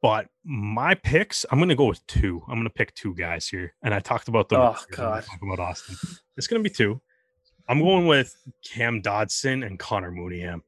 But 0.06 0.28
my 0.44 0.94
picks, 0.94 1.48
I'm 1.50 1.58
gonna 1.58 1.74
go 1.74 1.86
with 1.86 2.06
two. 2.06 2.44
I'm 2.48 2.60
gonna 2.60 2.70
pick 2.70 2.94
two 2.94 3.16
guys 3.16 3.48
here, 3.48 3.74
and 3.82 3.92
I 3.92 4.00
talked 4.00 4.28
about 4.28 4.50
them. 4.50 4.62
Oh 4.62 4.78
God, 4.92 5.26
about 5.42 5.60
Austin. 5.60 5.96
It's 6.38 6.46
gonna 6.46 6.62
be 6.62 6.70
two. 6.70 7.02
I'm 7.68 7.80
going 7.80 8.06
with 8.06 8.38
Cam 8.64 9.02
Dodson 9.02 9.64
and 9.64 9.80
Connor 9.80 10.12
Mooneyham. 10.12 10.62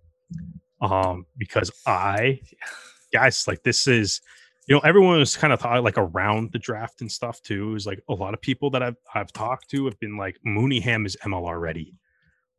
Um, 0.81 1.27
because 1.37 1.69
I 1.85 2.41
guys, 3.13 3.47
like 3.47 3.61
this 3.61 3.85
is 3.85 4.21
you 4.67 4.73
know, 4.73 4.81
everyone 4.81 5.19
was 5.19 5.37
kind 5.37 5.53
of 5.53 5.61
thought 5.61 5.83
like 5.83 5.99
around 5.99 6.51
the 6.51 6.57
draft 6.57 7.01
and 7.01 7.11
stuff 7.11 7.39
too. 7.43 7.75
Is 7.75 7.85
like 7.85 8.01
a 8.09 8.15
lot 8.15 8.33
of 8.33 8.41
people 8.41 8.71
that 8.71 8.81
I've 8.81 8.97
I've 9.13 9.31
talked 9.33 9.69
to 9.69 9.85
have 9.85 9.99
been 9.99 10.17
like 10.17 10.39
Mooneyham 10.47 11.05
is 11.05 11.15
MLR 11.23 11.61
ready. 11.61 11.93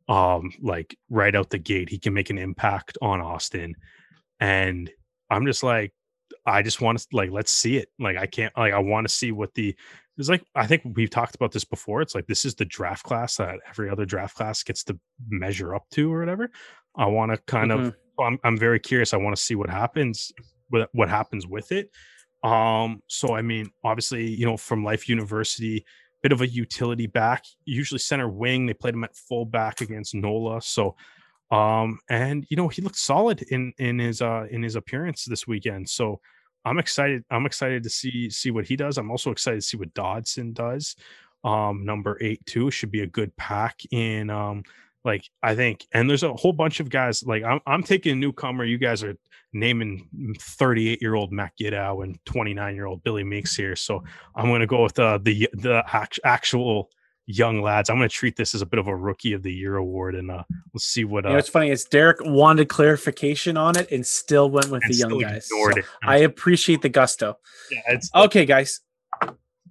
Um, 0.07 0.53
like 0.61 0.97
right 1.09 1.35
out 1.35 1.49
the 1.49 1.57
gate, 1.57 1.89
he 1.89 1.99
can 1.99 2.13
make 2.13 2.29
an 2.29 2.37
impact 2.37 2.97
on 3.01 3.19
Austin. 3.19 3.75
And 4.39 4.89
I'm 5.29 5.45
just 5.45 5.61
like, 5.61 5.91
I 6.45 6.61
just 6.61 6.81
want 6.81 6.99
to 6.99 7.07
like 7.11 7.31
let's 7.31 7.51
see 7.51 7.77
it. 7.77 7.89
Like 7.99 8.17
I 8.17 8.25
can't 8.25 8.55
like 8.57 8.73
I 8.73 8.79
want 8.79 9.07
to 9.07 9.13
see 9.13 9.31
what 9.31 9.53
the 9.53 9.75
it's 10.17 10.29
like 10.29 10.43
I 10.55 10.67
think 10.67 10.83
we've 10.95 11.09
talked 11.09 11.35
about 11.35 11.51
this 11.51 11.65
before. 11.65 12.01
It's 12.01 12.15
like 12.15 12.27
this 12.27 12.45
is 12.45 12.55
the 12.55 12.65
draft 12.65 13.03
class 13.03 13.37
that 13.37 13.59
every 13.69 13.89
other 13.89 14.05
draft 14.05 14.35
class 14.35 14.63
gets 14.63 14.83
to 14.85 14.99
measure 15.29 15.75
up 15.75 15.89
to 15.91 16.13
or 16.13 16.19
whatever. 16.19 16.51
I 16.95 17.05
want 17.05 17.31
to 17.31 17.37
kind 17.37 17.71
mm-hmm. 17.71 17.87
of 17.87 17.95
I'm 18.19 18.39
I'm 18.43 18.57
very 18.57 18.79
curious. 18.79 19.13
I 19.13 19.17
want 19.17 19.35
to 19.35 19.41
see 19.41 19.55
what 19.55 19.69
happens 19.69 20.31
what 20.69 20.89
what 20.93 21.09
happens 21.09 21.45
with 21.47 21.71
it. 21.71 21.91
Um, 22.43 23.01
so 23.07 23.35
I 23.35 23.41
mean, 23.41 23.69
obviously, 23.83 24.27
you 24.27 24.45
know, 24.45 24.57
from 24.57 24.83
Life 24.83 25.09
University, 25.09 25.85
bit 26.21 26.31
of 26.31 26.41
a 26.41 26.47
utility 26.47 27.07
back, 27.07 27.43
usually 27.65 27.99
center 27.99 28.29
wing. 28.29 28.65
They 28.65 28.73
played 28.73 28.93
him 28.93 29.03
at 29.03 29.15
fullback 29.15 29.81
against 29.81 30.15
Nola. 30.15 30.61
So 30.61 30.95
um, 31.51 31.99
and 32.09 32.45
you 32.49 32.57
know, 32.57 32.67
he 32.67 32.81
looked 32.81 32.97
solid 32.97 33.41
in 33.43 33.73
in 33.77 33.99
his 33.99 34.21
uh 34.21 34.45
in 34.49 34.61
his 34.63 34.75
appearance 34.75 35.25
this 35.25 35.47
weekend. 35.47 35.89
So 35.89 36.19
I'm 36.65 36.77
excited. 36.77 37.23
I'm 37.31 37.45
excited 37.45 37.83
to 37.83 37.89
see 37.89 38.29
see 38.29 38.51
what 38.51 38.65
he 38.65 38.75
does. 38.75 38.97
I'm 38.97 39.11
also 39.11 39.31
excited 39.31 39.61
to 39.61 39.65
see 39.65 39.77
what 39.77 39.93
Dodson 39.93 40.53
does. 40.53 40.95
Um, 41.43 41.85
number 41.85 42.17
eight 42.21 42.45
too 42.45 42.69
should 42.69 42.91
be 42.91 43.01
a 43.01 43.07
good 43.07 43.35
pack 43.37 43.79
in. 43.91 44.29
Um, 44.29 44.63
like 45.05 45.29
I 45.41 45.55
think, 45.55 45.87
and 45.93 46.09
there's 46.09 46.23
a 46.23 46.33
whole 46.33 46.53
bunch 46.53 46.79
of 46.79 46.89
guys. 46.89 47.23
Like 47.23 47.43
I'm, 47.43 47.61
I'm 47.65 47.83
taking 47.83 48.11
a 48.11 48.15
newcomer. 48.15 48.65
You 48.65 48.77
guys 48.77 49.03
are 49.03 49.15
naming 49.53 50.35
38 50.39 51.01
year 51.01 51.15
old 51.15 51.31
Matt 51.31 51.53
Giteau 51.59 52.03
and 52.03 52.23
29 52.25 52.75
year 52.75 52.85
old 52.85 53.03
Billy 53.03 53.23
Meakes 53.23 53.55
here. 53.55 53.75
So 53.75 54.03
I'm 54.35 54.47
going 54.47 54.59
to 54.59 54.67
go 54.67 54.83
with 54.83 54.99
uh, 54.99 55.17
the 55.21 55.49
the 55.53 55.83
actual 56.23 56.89
young 57.29 57.61
lads. 57.61 57.89
I'm 57.89 57.97
going 57.97 58.09
to 58.09 58.13
treat 58.13 58.35
this 58.35 58.55
as 58.55 58.61
a 58.61 58.65
bit 58.65 58.79
of 58.79 58.87
a 58.87 58.95
rookie 58.95 59.33
of 59.33 59.43
the 59.43 59.53
year 59.53 59.75
award, 59.75 60.15
and 60.15 60.31
uh, 60.31 60.43
we'll 60.73 60.79
see 60.79 61.05
what. 61.05 61.25
Uh, 61.25 61.29
you 61.29 61.33
know, 61.33 61.39
it's 61.39 61.49
funny. 61.49 61.69
It's 61.69 61.85
Derek 61.85 62.17
wanted 62.21 62.69
clarification 62.69 63.55
on 63.55 63.77
it 63.77 63.91
and 63.91 64.05
still 64.05 64.49
went 64.49 64.69
with 64.69 64.83
the 64.87 64.95
young 64.95 65.17
guys. 65.19 65.47
So 65.47 65.71
I 66.03 66.17
appreciate 66.17 66.81
the 66.81 66.89
gusto. 66.89 67.37
Yeah, 67.71 67.81
it's 67.89 68.09
okay, 68.13 68.45
guys. 68.45 68.81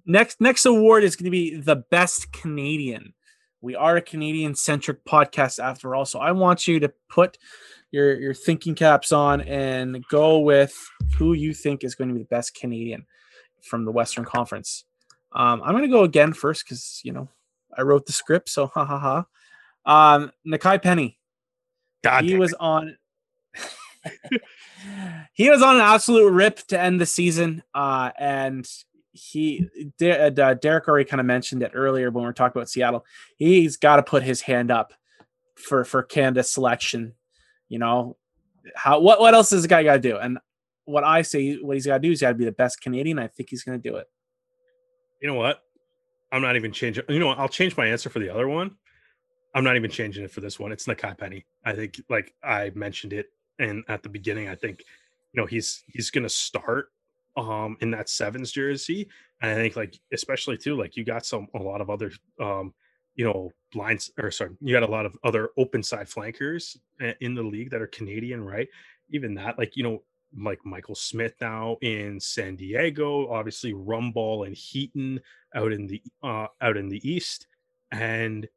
Next, 0.05 0.41
next 0.41 0.65
award 0.65 1.03
is 1.03 1.15
going 1.15 1.25
to 1.25 1.31
be 1.31 1.57
the 1.57 1.75
best 1.75 2.31
Canadian. 2.31 3.13
We 3.61 3.75
are 3.75 3.97
a 3.97 4.01
Canadian 4.01 4.55
centric 4.55 5.03
podcast 5.03 5.61
after 5.61 5.93
all, 5.93 6.05
so 6.05 6.19
I 6.19 6.31
want 6.31 6.65
you 6.67 6.79
to 6.79 6.93
put 7.09 7.37
your 7.91 8.17
your 8.19 8.33
thinking 8.33 8.73
caps 8.73 9.11
on 9.11 9.41
and 9.41 10.05
go 10.09 10.39
with 10.39 10.73
who 11.17 11.33
you 11.33 11.53
think 11.53 11.83
is 11.83 11.95
going 11.95 12.07
to 12.07 12.13
be 12.13 12.21
the 12.21 12.27
best 12.27 12.55
Canadian 12.55 13.05
from 13.61 13.83
the 13.83 13.91
Western 13.91 14.23
Conference. 14.23 14.85
Um, 15.33 15.61
I'm 15.61 15.71
going 15.71 15.83
to 15.83 15.89
go 15.89 16.03
again 16.03 16.31
first 16.31 16.63
because 16.63 17.01
you 17.03 17.11
know 17.11 17.27
I 17.77 17.83
wrote 17.83 18.05
the 18.05 18.13
script, 18.13 18.49
so 18.49 18.67
ha 18.67 18.85
ha 18.85 19.25
ha. 19.85 20.15
Um, 20.15 20.31
Nakai 20.47 20.81
Penny. 20.81 21.17
God, 22.03 22.23
he 22.23 22.35
was 22.35 22.53
on. 22.53 22.97
he 25.33 25.49
was 25.49 25.61
on 25.61 25.75
an 25.75 25.81
absolute 25.81 26.31
rip 26.31 26.57
to 26.67 26.79
end 26.79 27.01
the 27.01 27.05
season, 27.05 27.63
uh, 27.73 28.11
and 28.17 28.67
he 29.11 29.67
uh, 30.01 30.29
Derek 30.29 30.87
already 30.87 31.05
kind 31.05 31.19
of 31.19 31.25
mentioned 31.25 31.63
it 31.63 31.71
earlier 31.73 32.09
when 32.11 32.23
we 32.23 32.27
were 32.27 32.33
talking 32.33 32.59
about 32.59 32.69
Seattle. 32.69 33.05
He's 33.37 33.77
got 33.77 33.97
to 33.97 34.03
put 34.03 34.23
his 34.23 34.41
hand 34.41 34.71
up 34.71 34.93
for 35.55 35.83
for 35.83 36.03
Canada 36.03 36.43
selection. 36.43 37.13
You 37.67 37.79
know, 37.79 38.17
how 38.75 38.99
what 38.99 39.19
what 39.19 39.33
else 39.33 39.49
does 39.49 39.63
the 39.63 39.67
guy 39.67 39.83
got 39.83 39.95
to 39.95 39.99
do? 39.99 40.17
And 40.17 40.39
what 40.85 41.03
I 41.03 41.21
say, 41.21 41.55
what 41.55 41.75
he's 41.75 41.85
got 41.85 41.95
to 41.95 41.99
do 41.99 42.11
is 42.11 42.21
got 42.21 42.29
to 42.29 42.35
be 42.35 42.45
the 42.45 42.51
best 42.51 42.81
Canadian. 42.81 43.19
I 43.19 43.27
think 43.27 43.49
he's 43.49 43.63
going 43.63 43.79
to 43.79 43.89
do 43.89 43.97
it. 43.97 44.07
You 45.21 45.27
know 45.27 45.35
what? 45.35 45.61
I'm 46.31 46.41
not 46.41 46.55
even 46.55 46.71
changing. 46.71 47.03
You 47.09 47.19
know? 47.19 47.29
I'll 47.29 47.49
change 47.49 47.75
my 47.77 47.87
answer 47.87 48.09
for 48.09 48.19
the 48.19 48.29
other 48.29 48.47
one. 48.47 48.75
I'm 49.55 49.63
not 49.63 49.75
even 49.75 49.89
changing 49.89 50.23
it 50.23 50.31
for 50.31 50.41
this 50.41 50.59
one. 50.59 50.71
It's 50.71 50.85
Nakai 50.85 51.17
Penny. 51.17 51.45
I 51.65 51.73
think, 51.73 52.01
like 52.09 52.33
I 52.43 52.71
mentioned 52.75 53.13
it, 53.13 53.31
and 53.57 53.83
at 53.87 54.03
the 54.03 54.09
beginning, 54.09 54.47
I 54.47 54.55
think, 54.55 54.83
you 55.33 55.41
know, 55.41 55.47
he's 55.47 55.83
he's 55.87 56.11
going 56.11 56.23
to 56.23 56.29
start 56.29 56.91
um 57.37 57.77
in 57.81 57.91
that 57.91 58.09
sevens 58.09 58.51
jersey, 58.51 59.07
and 59.41 59.51
I 59.51 59.55
think 59.55 59.75
like 59.75 59.99
especially 60.13 60.57
too, 60.57 60.77
like 60.77 60.95
you 60.95 61.03
got 61.03 61.25
some 61.25 61.47
a 61.55 61.59
lot 61.59 61.81
of 61.81 61.89
other 61.89 62.11
um 62.39 62.73
you 63.15 63.25
know 63.25 63.51
lines 63.75 64.11
or 64.21 64.31
sorry, 64.31 64.51
you 64.61 64.73
got 64.73 64.87
a 64.87 64.91
lot 64.91 65.05
of 65.05 65.17
other 65.23 65.49
open 65.57 65.83
side 65.83 66.07
flankers 66.07 66.77
eh, 67.01 67.13
in 67.21 67.33
the 67.33 67.43
league 67.43 67.69
that 67.71 67.81
are 67.81 67.87
Canadian, 67.87 68.43
right? 68.43 68.67
Even 69.09 69.33
that, 69.35 69.57
like 69.57 69.75
you 69.75 69.83
know, 69.83 70.03
like 70.37 70.65
Michael 70.65 70.95
Smith 70.95 71.33
now 71.41 71.77
in 71.81 72.19
San 72.19 72.55
Diego, 72.55 73.29
obviously 73.29 73.73
Rumball 73.73 74.45
and 74.45 74.55
Heaton 74.55 75.19
out 75.55 75.71
in 75.71 75.87
the 75.87 76.01
uh 76.23 76.47
out 76.61 76.77
in 76.77 76.89
the 76.89 77.09
east. 77.09 77.47
And 77.91 78.47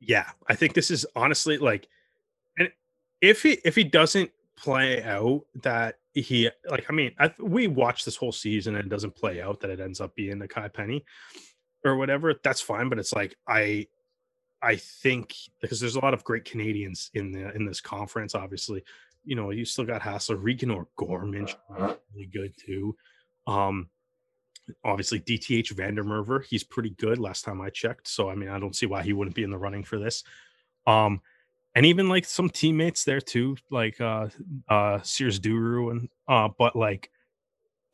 yeah, 0.00 0.30
I 0.48 0.54
think 0.54 0.74
this 0.74 0.90
is 0.90 1.06
honestly 1.14 1.58
like 1.58 1.88
and 2.58 2.70
if 3.20 3.42
he 3.42 3.58
if 3.64 3.74
he 3.74 3.84
doesn't 3.84 4.30
play 4.56 5.02
out 5.04 5.42
that 5.62 5.98
he 6.14 6.50
like 6.68 6.86
I 6.88 6.92
mean 6.92 7.12
I, 7.18 7.32
we 7.38 7.68
watch 7.68 8.04
this 8.04 8.16
whole 8.16 8.32
season 8.32 8.74
and 8.74 8.86
it 8.86 8.88
doesn't 8.88 9.14
play 9.14 9.40
out 9.40 9.60
that 9.60 9.70
it 9.70 9.80
ends 9.80 10.00
up 10.00 10.14
being 10.14 10.38
Nakai 10.38 10.72
Penny 10.72 11.04
or 11.84 11.96
whatever 11.96 12.34
that's 12.42 12.60
fine 12.60 12.88
but 12.88 12.98
it's 12.98 13.12
like 13.12 13.36
I 13.46 13.86
I 14.60 14.76
think 14.76 15.34
because 15.60 15.78
there's 15.78 15.94
a 15.94 16.00
lot 16.00 16.14
of 16.14 16.24
great 16.24 16.44
Canadians 16.44 17.10
in 17.14 17.30
the 17.30 17.54
in 17.54 17.64
this 17.64 17.80
conference 17.80 18.34
obviously 18.34 18.82
you 19.28 19.36
know, 19.36 19.50
you 19.50 19.66
still 19.66 19.84
got 19.84 20.00
Hassler, 20.00 20.36
Regan 20.36 20.70
or 20.70 20.88
Gorman, 20.96 21.46
really 21.68 22.26
good 22.32 22.54
too. 22.56 22.96
Um, 23.46 23.90
obviously 24.84 25.20
DTH 25.20 25.70
van 25.72 25.94
der 25.94 26.02
Merwe, 26.02 26.44
he's 26.46 26.64
pretty 26.64 26.90
good 26.90 27.18
last 27.18 27.44
time 27.44 27.60
I 27.60 27.68
checked. 27.68 28.08
So 28.08 28.30
I 28.30 28.34
mean, 28.34 28.48
I 28.48 28.58
don't 28.58 28.74
see 28.74 28.86
why 28.86 29.02
he 29.02 29.12
wouldn't 29.12 29.36
be 29.36 29.42
in 29.42 29.50
the 29.50 29.58
running 29.58 29.84
for 29.84 29.98
this. 29.98 30.24
Um, 30.86 31.20
and 31.74 31.84
even 31.84 32.08
like 32.08 32.24
some 32.24 32.48
teammates 32.48 33.04
there 33.04 33.20
too, 33.20 33.56
like 33.70 34.00
uh 34.00 34.28
uh 34.68 35.00
Sears 35.02 35.38
Duru 35.38 35.90
and 35.90 36.08
uh, 36.26 36.48
but 36.58 36.74
like 36.74 37.10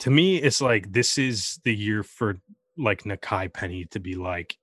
to 0.01 0.11
me, 0.11 0.37
it's 0.37 0.61
like 0.61 0.93
this 0.93 1.19
is 1.19 1.59
the 1.65 1.75
year 1.75 2.05
for 2.05 2.37
like 2.77 3.03
Nakai 3.03 3.53
Penny 3.53 3.87
to 3.87 3.99
be 3.99 4.15
like 4.15 4.57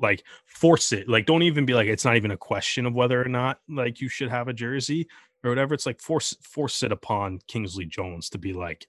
like 0.00 0.22
force 0.46 0.92
it 0.92 1.08
like 1.08 1.26
don't 1.26 1.42
even 1.42 1.66
be 1.66 1.74
like 1.74 1.88
it's 1.88 2.04
not 2.04 2.16
even 2.16 2.30
a 2.30 2.36
question 2.36 2.86
of 2.86 2.94
whether 2.94 3.20
or 3.20 3.28
not 3.28 3.58
like 3.68 4.00
you 4.00 4.08
should 4.08 4.30
have 4.30 4.46
a 4.46 4.52
jersey 4.52 5.08
or 5.44 5.50
whatever. 5.50 5.74
It's 5.74 5.86
like 5.86 6.00
force 6.00 6.34
force 6.42 6.82
it 6.82 6.92
upon 6.92 7.40
Kingsley 7.46 7.86
Jones 7.86 8.30
to 8.30 8.38
be 8.38 8.52
like, 8.52 8.86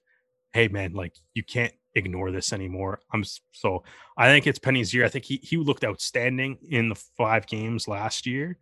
hey 0.52 0.68
man, 0.68 0.92
like 0.92 1.14
you 1.34 1.42
can't 1.42 1.72
ignore 1.94 2.30
this 2.30 2.52
anymore. 2.52 3.00
I'm 3.12 3.24
so 3.52 3.84
I 4.16 4.26
think 4.28 4.46
it's 4.46 4.58
Penny's 4.58 4.94
year. 4.94 5.04
I 5.04 5.08
think 5.08 5.24
he 5.24 5.40
he 5.42 5.56
looked 5.56 5.84
outstanding 5.84 6.58
in 6.68 6.88
the 6.88 6.94
five 6.94 7.46
games 7.46 7.88
last 7.88 8.26
year. 8.26 8.58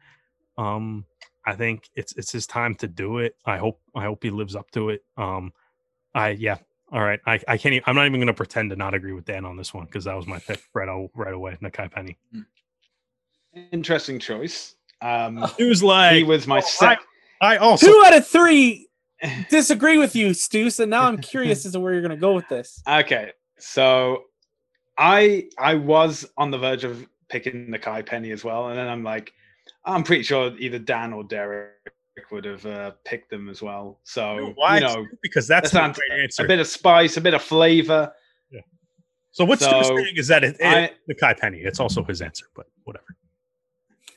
Um, 0.56 1.04
I 1.46 1.54
think 1.54 1.88
it's 1.94 2.14
it's 2.16 2.32
his 2.32 2.46
time 2.46 2.74
to 2.76 2.88
do 2.88 3.18
it. 3.18 3.36
I 3.44 3.58
hope 3.58 3.80
I 3.94 4.04
hope 4.04 4.22
he 4.22 4.30
lives 4.30 4.56
up 4.56 4.70
to 4.72 4.90
it. 4.90 5.02
Um, 5.16 5.52
I 6.14 6.30
yeah. 6.30 6.58
All 6.90 7.02
right, 7.02 7.20
I, 7.26 7.38
I 7.46 7.58
can't. 7.58 7.74
Even, 7.74 7.84
I'm 7.86 7.94
not 7.94 8.06
even 8.06 8.18
going 8.18 8.28
to 8.28 8.32
pretend 8.32 8.70
to 8.70 8.76
not 8.76 8.94
agree 8.94 9.12
with 9.12 9.26
Dan 9.26 9.44
on 9.44 9.58
this 9.58 9.74
one 9.74 9.84
because 9.84 10.04
that 10.04 10.16
was 10.16 10.26
my 10.26 10.38
pick 10.38 10.62
right, 10.72 10.88
right 11.14 11.34
away. 11.34 11.58
Nakai 11.62 11.92
Penny. 11.92 12.16
Hmm. 12.32 12.40
Interesting 13.72 14.18
choice. 14.18 14.74
Um, 15.02 15.44
it 15.58 15.64
was 15.64 15.82
like 15.82 16.16
he 16.16 16.24
was 16.24 16.46
my 16.46 16.58
oh, 16.58 16.66
second. 16.66 17.04
I 17.40 17.56
also 17.56 17.86
two 17.86 18.02
out 18.06 18.16
of 18.16 18.26
three 18.26 18.88
disagree 19.50 19.98
with 19.98 20.14
you, 20.14 20.34
Stu. 20.34 20.70
So 20.70 20.84
now 20.84 21.04
I'm 21.04 21.18
curious 21.18 21.66
as 21.66 21.72
to 21.72 21.80
where 21.80 21.92
you're 21.92 22.02
going 22.02 22.10
to 22.10 22.16
go 22.16 22.34
with 22.34 22.48
this. 22.48 22.82
Okay, 22.88 23.32
so 23.58 24.24
I 24.96 25.48
I 25.58 25.74
was 25.74 26.26
on 26.36 26.50
the 26.50 26.58
verge 26.58 26.84
of 26.84 27.06
picking 27.28 27.68
Nakai 27.68 28.04
Penny 28.04 28.30
as 28.32 28.44
well, 28.44 28.68
and 28.68 28.78
then 28.78 28.88
I'm 28.88 29.04
like, 29.04 29.32
I'm 29.84 30.02
pretty 30.02 30.22
sure 30.22 30.52
either 30.58 30.78
Dan 30.78 31.12
or 31.12 31.24
Derek 31.24 31.72
would 32.30 32.44
have 32.44 32.66
uh, 32.66 32.92
picked 33.04 33.30
them 33.30 33.48
as 33.48 33.62
well. 33.62 34.00
So 34.04 34.52
Why? 34.56 34.78
you 34.78 34.84
know, 34.84 35.06
because 35.22 35.46
that's 35.46 35.72
a 35.74 35.94
great 35.94 36.22
answer. 36.22 36.44
A 36.44 36.48
bit 36.48 36.58
of 36.58 36.66
spice, 36.66 37.16
a 37.16 37.20
bit 37.20 37.34
of 37.34 37.42
flavor. 37.42 38.12
Yeah. 38.50 38.60
So 39.30 39.44
what's 39.44 39.64
so, 39.64 39.82
saying 39.82 40.14
is 40.16 40.26
that 40.28 40.42
it, 40.42 40.56
it, 40.58 40.66
I, 40.66 40.90
Nakai 41.12 41.38
Penny. 41.38 41.58
It's 41.58 41.78
also 41.78 42.02
his 42.02 42.20
answer, 42.20 42.46
but 42.56 42.66
whatever. 42.84 43.06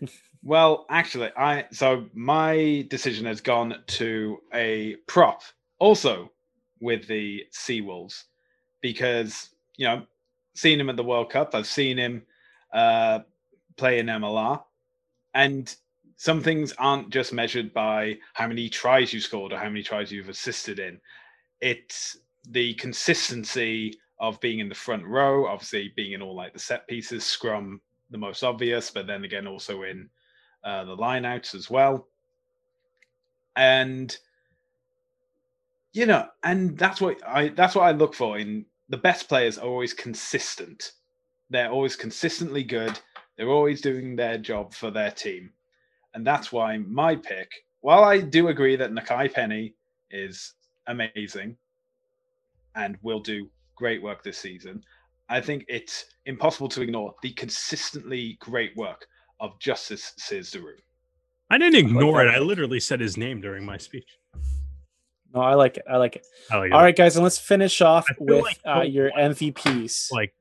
Well, 0.43 0.85
actually, 0.89 1.29
I 1.37 1.65
so 1.71 2.07
my 2.13 2.85
decision 2.89 3.25
has 3.25 3.41
gone 3.41 3.75
to 3.87 4.41
a 4.53 4.95
prop, 5.07 5.43
also 5.79 6.31
with 6.79 7.07
the 7.07 7.45
Seawolves, 7.51 8.23
because 8.81 9.49
you 9.77 9.87
know, 9.87 10.05
seen 10.55 10.79
him 10.79 10.89
at 10.89 10.97
the 10.97 11.03
World 11.03 11.29
Cup, 11.29 11.53
I've 11.53 11.67
seen 11.67 11.97
him 11.97 12.23
uh, 12.73 13.19
play 13.77 13.99
in 13.99 14.07
MLR, 14.07 14.63
and 15.35 15.75
some 16.17 16.41
things 16.41 16.73
aren't 16.79 17.11
just 17.11 17.33
measured 17.33 17.71
by 17.73 18.17
how 18.33 18.47
many 18.47 18.67
tries 18.69 19.13
you 19.13 19.19
scored 19.19 19.53
or 19.53 19.59
how 19.59 19.69
many 19.69 19.83
tries 19.83 20.11
you've 20.11 20.29
assisted 20.29 20.79
in. 20.79 20.99
It's 21.61 22.17
the 22.49 22.73
consistency 22.75 23.99
of 24.19 24.39
being 24.39 24.59
in 24.59 24.69
the 24.69 24.75
front 24.75 25.05
row, 25.05 25.47
obviously 25.47 25.93
being 25.95 26.13
in 26.13 26.21
all 26.21 26.35
like 26.35 26.53
the 26.53 26.59
set 26.59 26.87
pieces, 26.87 27.23
scrum 27.23 27.81
the 28.09 28.17
most 28.17 28.43
obvious, 28.43 28.91
but 28.91 29.07
then 29.07 29.23
again 29.23 29.47
also 29.47 29.83
in 29.83 30.09
uh, 30.63 30.83
the 30.85 30.95
lineouts 30.95 31.55
as 31.55 31.69
well. 31.69 32.07
And 33.55 34.15
you 35.93 36.05
know, 36.05 36.27
and 36.43 36.77
that's 36.77 37.01
what 37.01 37.17
I 37.27 37.49
that's 37.49 37.75
what 37.75 37.83
I 37.83 37.91
look 37.91 38.13
for 38.13 38.37
in 38.37 38.65
the 38.89 38.97
best 38.97 39.27
players 39.27 39.57
are 39.57 39.67
always 39.67 39.93
consistent. 39.93 40.93
They're 41.49 41.69
always 41.71 41.95
consistently 41.95 42.63
good. 42.63 42.97
They're 43.37 43.49
always 43.49 43.81
doing 43.81 44.15
their 44.15 44.37
job 44.37 44.73
for 44.73 44.91
their 44.91 45.11
team. 45.11 45.51
And 46.13 46.27
that's 46.27 46.51
why 46.51 46.77
my 46.77 47.15
pick, 47.15 47.49
while 47.79 48.03
I 48.03 48.19
do 48.19 48.49
agree 48.49 48.75
that 48.75 48.91
Nakai 48.91 49.33
Penny 49.33 49.75
is 50.11 50.53
amazing 50.87 51.57
and 52.75 52.97
will 53.01 53.19
do 53.19 53.49
great 53.75 54.01
work 54.01 54.23
this 54.23 54.37
season, 54.37 54.83
I 55.29 55.39
think 55.39 55.65
it's 55.67 56.05
impossible 56.25 56.69
to 56.69 56.81
ignore 56.81 57.15
the 57.21 57.31
consistently 57.31 58.37
great 58.41 58.75
work 58.75 59.07
of 59.41 59.59
Djustice 59.59 60.13
Sears-Duru. 60.17 60.75
I 61.49 61.57
didn't 61.57 61.75
ignore 61.75 62.25
it. 62.25 62.29
I 62.29 62.39
literally 62.39 62.79
said 62.79 63.01
his 63.01 63.17
name 63.17 63.41
during 63.41 63.65
my 63.65 63.77
speech. 63.77 64.07
No, 65.33 65.41
I 65.41 65.55
like 65.55 65.77
it. 65.77 65.83
I 65.89 65.97
like 65.97 66.15
it. 66.15 66.25
All 66.51 66.61
right, 66.61 66.95
guys, 66.95 67.17
and 67.17 67.23
let's 67.23 67.37
finish 67.37 67.81
off 67.81 68.05
with 68.19 68.43
like 68.43 68.59
uh, 68.65 68.81
your 68.81 69.11
MVPs. 69.11 70.11
Like, 70.11 70.33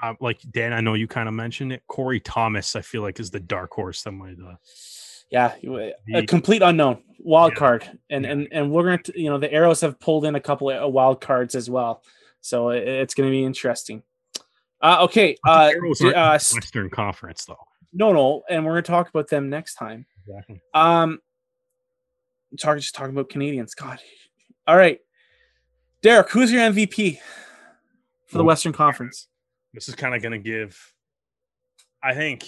uh, 0.00 0.14
like 0.20 0.40
Dan, 0.52 0.72
I 0.72 0.80
know 0.80 0.94
you 0.94 1.08
kind 1.08 1.28
of 1.28 1.34
mentioned 1.34 1.72
it. 1.72 1.82
Corey 1.88 2.20
Thomas, 2.20 2.76
I 2.76 2.82
feel 2.82 3.02
like 3.02 3.18
is 3.18 3.30
the 3.30 3.40
dark 3.40 3.72
horse 3.72 4.02
that 4.02 4.12
might. 4.12 4.36
Uh, 4.38 4.54
yeah, 5.30 5.54
a 6.14 6.26
complete 6.26 6.62
unknown 6.62 7.02
wild 7.18 7.52
yeah. 7.52 7.58
card, 7.58 7.98
and 8.10 8.24
yeah. 8.24 8.30
and 8.30 8.48
and 8.50 8.70
we're 8.70 8.84
gonna, 8.84 9.02
you 9.14 9.30
know, 9.30 9.38
the 9.38 9.52
arrows 9.52 9.80
have 9.80 9.98
pulled 10.00 10.24
in 10.24 10.34
a 10.34 10.40
couple 10.40 10.70
of 10.70 10.82
uh, 10.82 10.88
wild 10.88 11.20
cards 11.20 11.54
as 11.54 11.68
well, 11.68 12.02
so 12.40 12.70
it's 12.70 13.14
gonna 13.14 13.30
be 13.30 13.44
interesting. 13.44 14.02
Uh, 14.80 14.98
okay, 15.02 15.36
uh, 15.46 15.72
uh, 16.04 16.38
Western 16.54 16.90
Conference 16.90 17.44
though. 17.44 17.56
No, 17.92 18.12
no, 18.12 18.42
and 18.48 18.64
we're 18.64 18.72
gonna 18.72 18.82
talk 18.82 19.08
about 19.08 19.28
them 19.28 19.48
next 19.48 19.74
time. 19.74 20.06
Exactly. 20.26 20.60
Um, 20.74 21.20
talking 22.58 22.80
just 22.80 22.94
talking 22.94 23.12
about 23.12 23.28
Canadians. 23.28 23.74
God. 23.74 23.98
All 24.66 24.76
right, 24.76 25.00
Derek, 26.02 26.30
who's 26.30 26.52
your 26.52 26.62
MVP 26.62 27.18
for 28.26 28.38
the 28.38 28.44
Western 28.44 28.72
Conference? 28.72 29.28
This 29.72 29.88
is 29.88 29.94
kind 29.94 30.14
of 30.14 30.22
gonna 30.22 30.38
give 30.38 30.94
I 32.02 32.14
think 32.14 32.46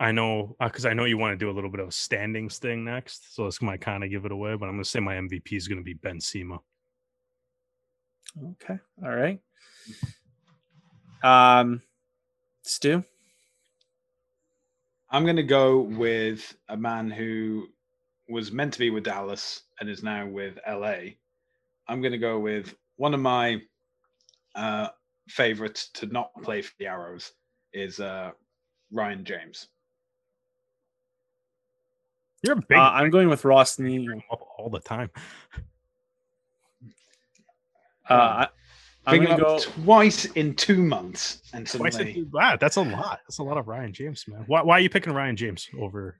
I 0.00 0.12
know 0.12 0.56
because 0.60 0.86
I 0.86 0.94
know 0.94 1.04
you 1.04 1.18
want 1.18 1.32
to 1.32 1.36
do 1.36 1.50
a 1.50 1.54
little 1.54 1.70
bit 1.70 1.80
of 1.80 1.88
a 1.88 1.92
standings 1.92 2.58
thing 2.58 2.84
next, 2.84 3.34
so 3.34 3.44
this 3.46 3.60
might 3.60 3.80
kind 3.80 4.04
of 4.04 4.10
give 4.10 4.24
it 4.24 4.32
away. 4.32 4.54
But 4.56 4.66
I'm 4.66 4.74
going 4.74 4.84
to 4.84 4.88
say 4.88 5.00
my 5.00 5.14
MVP 5.14 5.52
is 5.54 5.66
going 5.66 5.78
to 5.78 5.84
be 5.84 5.94
Ben 5.94 6.20
Cima. 6.20 6.58
Okay. 8.42 8.78
All 9.02 9.14
right. 9.14 9.40
Um, 11.22 11.82
Stu. 12.62 13.04
I'm 15.10 15.24
going 15.24 15.36
to 15.36 15.42
go 15.42 15.80
with 15.80 16.54
a 16.68 16.76
man 16.76 17.10
who 17.10 17.68
was 18.28 18.52
meant 18.52 18.74
to 18.74 18.78
be 18.78 18.90
with 18.90 19.04
Dallas 19.04 19.62
and 19.80 19.88
is 19.88 20.02
now 20.02 20.26
with 20.26 20.58
LA. 20.68 21.14
I'm 21.88 22.02
going 22.02 22.12
to 22.12 22.18
go 22.18 22.38
with 22.38 22.74
one 22.96 23.14
of 23.14 23.20
my 23.20 23.62
uh, 24.54 24.88
favorites 25.28 25.88
to 25.94 26.06
not 26.06 26.30
play 26.42 26.60
for 26.60 26.74
the 26.78 26.86
Arrows 26.86 27.32
is 27.72 28.00
uh, 28.00 28.32
Ryan 28.92 29.24
James. 29.24 29.68
You're 32.42 32.56
big. 32.56 32.76
Uh, 32.76 32.90
I'm 32.92 33.10
going 33.10 33.28
with 33.28 33.44
Ross 33.44 33.78
Neal. 33.78 34.20
all 34.30 34.68
the 34.68 34.80
time. 34.80 35.10
Uh, 38.10 38.14
I, 38.14 38.48
I'm 39.08 39.22
gonna 39.24 39.34
up 39.34 39.38
go. 39.40 39.58
twice 39.84 40.24
in 40.26 40.54
two 40.54 40.82
months, 40.82 41.42
and 41.52 41.66
Twice 41.66 41.94
suddenly 41.94 42.18
in- 42.20 42.30
wow, 42.32 42.56
that's 42.60 42.76
a 42.76 42.82
lot. 42.82 43.20
That's 43.26 43.38
a 43.38 43.42
lot 43.42 43.56
of 43.58 43.66
Ryan 43.68 43.92
James, 43.92 44.24
man. 44.28 44.44
Why, 44.46 44.62
why 44.62 44.74
are 44.78 44.80
you 44.80 44.90
picking 44.90 45.12
Ryan 45.12 45.36
James 45.36 45.68
over? 45.78 46.16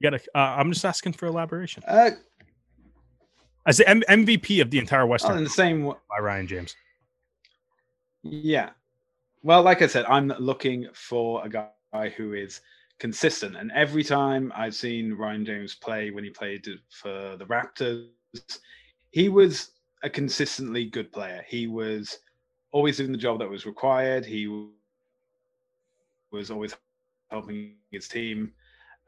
You 0.00 0.10
gotta. 0.10 0.22
Uh, 0.34 0.38
I'm 0.58 0.72
just 0.72 0.84
asking 0.84 1.12
for 1.14 1.26
elaboration. 1.26 1.82
uh, 1.86 2.10
As 3.66 3.78
the 3.78 3.88
M- 3.88 4.02
MVP 4.08 4.60
of 4.60 4.70
the 4.70 4.78
entire 4.78 5.02
oh, 5.02 5.06
Western 5.06 5.38
in 5.38 5.44
the 5.44 5.50
same 5.50 5.80
w- 5.82 5.98
by 6.10 6.18
Ryan 6.22 6.46
James. 6.46 6.74
Yeah. 8.22 8.70
Well, 9.42 9.62
like 9.62 9.82
I 9.82 9.86
said, 9.86 10.04
I'm 10.06 10.28
looking 10.38 10.88
for 10.94 11.44
a 11.44 11.48
guy 11.48 12.08
who 12.16 12.32
is 12.32 12.60
consistent. 12.98 13.56
And 13.56 13.70
every 13.72 14.02
time 14.04 14.52
I've 14.56 14.74
seen 14.74 15.12
Ryan 15.14 15.44
James 15.44 15.74
play 15.74 16.10
when 16.10 16.24
he 16.24 16.30
played 16.30 16.66
for 16.90 17.36
the 17.38 17.44
Raptors, 17.44 18.08
he 19.10 19.28
was 19.28 19.70
a 20.04 20.10
consistently 20.10 20.84
good 20.84 21.10
player. 21.10 21.44
He 21.48 21.66
was 21.66 22.18
always 22.70 22.98
doing 22.98 23.10
the 23.10 23.18
job 23.18 23.40
that 23.40 23.48
was 23.48 23.64
required. 23.64 24.24
He 24.24 24.46
was 26.30 26.50
always 26.50 26.76
helping 27.30 27.76
his 27.90 28.06
team. 28.06 28.52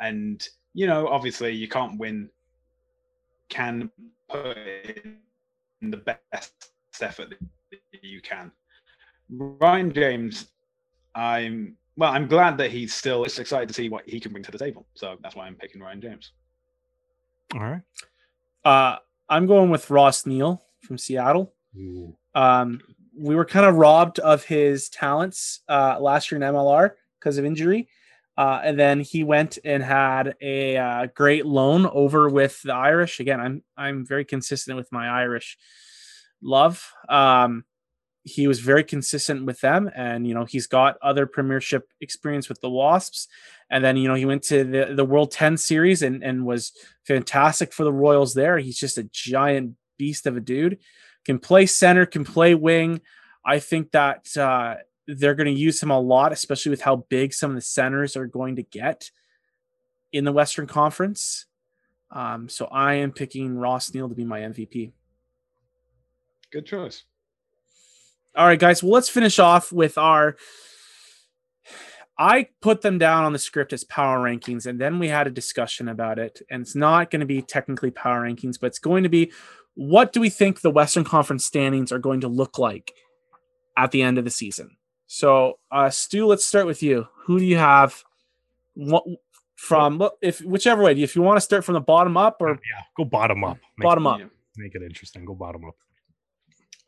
And, 0.01 0.47
you 0.73 0.87
know, 0.87 1.07
obviously 1.07 1.53
you 1.53 1.69
can't 1.69 1.99
win, 1.99 2.31
can 3.51 3.91
put 4.29 4.57
in 4.57 5.91
the 5.91 5.99
best 5.99 6.71
effort 7.01 7.31
that 7.31 7.81
you 8.03 8.23
can. 8.23 8.51
Ryan 9.29 9.93
James, 9.93 10.47
I'm 11.15 11.77
well. 11.97 12.13
I'm 12.13 12.29
glad 12.29 12.57
that 12.59 12.71
he's 12.71 12.95
still 12.95 13.25
just 13.25 13.41
excited 13.41 13.69
to 13.69 13.75
see 13.75 13.89
what 13.89 14.09
he 14.09 14.21
can 14.21 14.31
bring 14.31 14.45
to 14.45 14.53
the 14.53 14.59
table. 14.59 14.87
So 14.95 15.17
that's 15.21 15.35
why 15.35 15.47
I'm 15.47 15.57
picking 15.57 15.81
Ryan 15.81 16.01
James. 16.01 16.33
All 17.55 17.61
right. 17.61 17.83
Uh, 18.65 18.99
I'm 19.29 19.47
going 19.47 19.71
with 19.71 19.91
Ross 19.91 20.27
Neal 20.27 20.63
from 20.87 20.99
Seattle. 20.99 21.53
Um, 22.35 22.81
we 23.19 23.35
were 23.35 23.45
kind 23.45 23.67
of 23.67 23.77
robbed 23.77 24.19
of 24.19 24.45
his 24.45 24.89
talents 24.89 25.61
uh, 25.69 25.99
last 26.01 26.31
year 26.31 26.41
in 26.41 26.55
MLR 26.55 26.93
because 27.19 27.39
of 27.39 27.45
injury. 27.45 27.89
Uh, 28.37 28.61
and 28.63 28.79
then 28.79 29.01
he 29.01 29.25
went 29.25 29.59
and 29.65 29.83
had 29.83 30.35
a 30.43 30.77
uh, 30.77 31.07
great 31.15 31.47
loan 31.47 31.87
over 31.87 32.29
with 32.29 32.61
the 32.63 32.75
Irish. 32.75 33.19
Again, 33.19 33.41
I'm 33.41 33.63
I'm 33.77 34.05
very 34.05 34.27
consistent 34.27 34.77
with 34.77 34.93
my 34.93 35.09
Irish 35.09 35.57
love. 36.43 36.87
Um, 37.09 37.65
he 38.25 38.47
was 38.47 38.61
very 38.61 38.85
consistent 38.85 39.47
with 39.47 39.61
them, 39.61 39.91
and 39.97 40.27
you 40.27 40.35
know 40.35 40.45
he's 40.45 40.67
got 40.67 40.99
other 41.01 41.27
Premiership 41.27 41.89
experience 42.03 42.49
with 42.49 42.61
the 42.61 42.69
Wasps. 42.69 43.29
And 43.71 43.83
then 43.83 43.97
you 43.97 44.07
know 44.07 44.15
he 44.15 44.27
went 44.27 44.43
to 44.45 44.65
the 44.65 44.95
the 44.95 45.05
World 45.05 45.31
Ten 45.31 45.57
Series 45.57 46.03
and 46.03 46.23
and 46.23 46.45
was 46.45 46.73
fantastic 47.07 47.73
for 47.73 47.85
the 47.85 47.93
Royals 47.93 48.35
there. 48.35 48.59
He's 48.59 48.79
just 48.79 48.99
a 48.99 49.05
giant 49.05 49.77
beast 49.97 50.27
of 50.27 50.37
a 50.37 50.41
dude. 50.41 50.79
Can 51.25 51.39
play 51.39 51.67
center, 51.67 52.07
can 52.07 52.25
play 52.25 52.55
wing. 52.55 53.01
I 53.45 53.59
think 53.59 53.93
that 53.93 54.37
uh, 54.37 54.77
they're 55.07 55.35
going 55.35 55.53
to 55.53 55.61
use 55.61 55.83
him 55.83 55.91
a 55.91 56.01
lot, 56.01 56.33
especially 56.33 56.71
with 56.71 56.83
how 56.83 56.97
big 57.09 57.33
some 57.33 57.51
of 57.51 57.55
the 57.57 57.63
centers 57.63 58.17
are 58.17 58.27
going 58.27 58.57
to 58.57 58.63
get 58.63 59.11
in 60.13 60.25
the 60.25 60.33
Western 60.33 60.67
Conference. 60.67 61.47
Um, 62.11 62.49
so 62.49 62.67
I 62.67 62.95
am 62.95 63.13
picking 63.13 63.57
Ross 63.57 63.93
Neal 63.93 64.09
to 64.09 64.15
be 64.15 64.25
my 64.25 64.41
MVP. 64.41 64.93
Good 66.51 66.67
choice. 66.67 67.05
All 68.37 68.47
right, 68.47 68.59
guys. 68.59 68.83
Well, 68.83 68.93
let's 68.93 69.09
finish 69.09 69.39
off 69.39 69.73
with 69.73 69.99
our. 69.99 70.37
I 72.19 72.49
put 72.63 72.81
them 72.81 72.99
down 72.99 73.25
on 73.25 73.33
the 73.33 73.39
script 73.39 73.73
as 73.73 73.85
power 73.85 74.19
rankings, 74.19 74.67
and 74.67 74.81
then 74.81 74.99
we 74.99 75.09
had 75.09 75.27
a 75.27 75.31
discussion 75.31 75.89
about 75.89 76.19
it. 76.19 76.41
And 76.51 76.63
it's 76.63 76.75
not 76.75 77.11
going 77.11 77.21
to 77.21 77.27
be 77.27 77.43
technically 77.43 77.91
power 77.91 78.23
rankings, 78.23 78.59
but 78.61 78.69
it's 78.69 78.79
going 78.79 79.03
to 79.03 79.09
be 79.09 79.33
what 79.77 80.13
do 80.13 80.21
we 80.21 80.31
think 80.31 80.61
the 80.61 80.71
Western 80.71 81.05
Conference 81.05 81.45
standings 81.45 81.93
are 81.93 81.99
going 81.99 82.23
to 82.23 82.29
look 82.29 82.59
like 82.59 82.93
at 83.77 83.93
the 83.93 84.03
end 84.03 84.19
of 84.19 84.25
the 84.25 84.31
season? 84.31 84.77
So, 85.07 85.59
uh, 85.71 85.91
Stu, 85.91 86.27
let's 86.27 86.45
start 86.45 86.67
with 86.67 86.83
you. 86.83 87.07
Who 87.27 87.39
do 87.39 87.45
you 87.45 87.59
have? 87.59 88.03
What 88.75 89.05
from? 89.57 90.09
If 90.21 90.41
whichever 90.41 90.83
way, 90.83 90.93
if 91.01 91.15
you 91.15 91.23
want 91.23 91.37
to 91.37 91.43
start 91.43 91.65
from 91.65 91.75
the 91.75 91.81
bottom 91.81 92.17
up 92.17 92.39
or 92.41 92.51
yeah, 92.51 92.83
go 92.97 93.05
bottom 93.05 93.45
up. 93.45 93.59
Make, 93.77 93.85
bottom 93.85 94.07
up. 94.07 94.19
Yeah. 94.19 94.27
Make 94.57 94.75
it 94.75 94.83
interesting. 94.83 95.25
Go 95.25 95.35
bottom 95.35 95.65
up. 95.65 95.77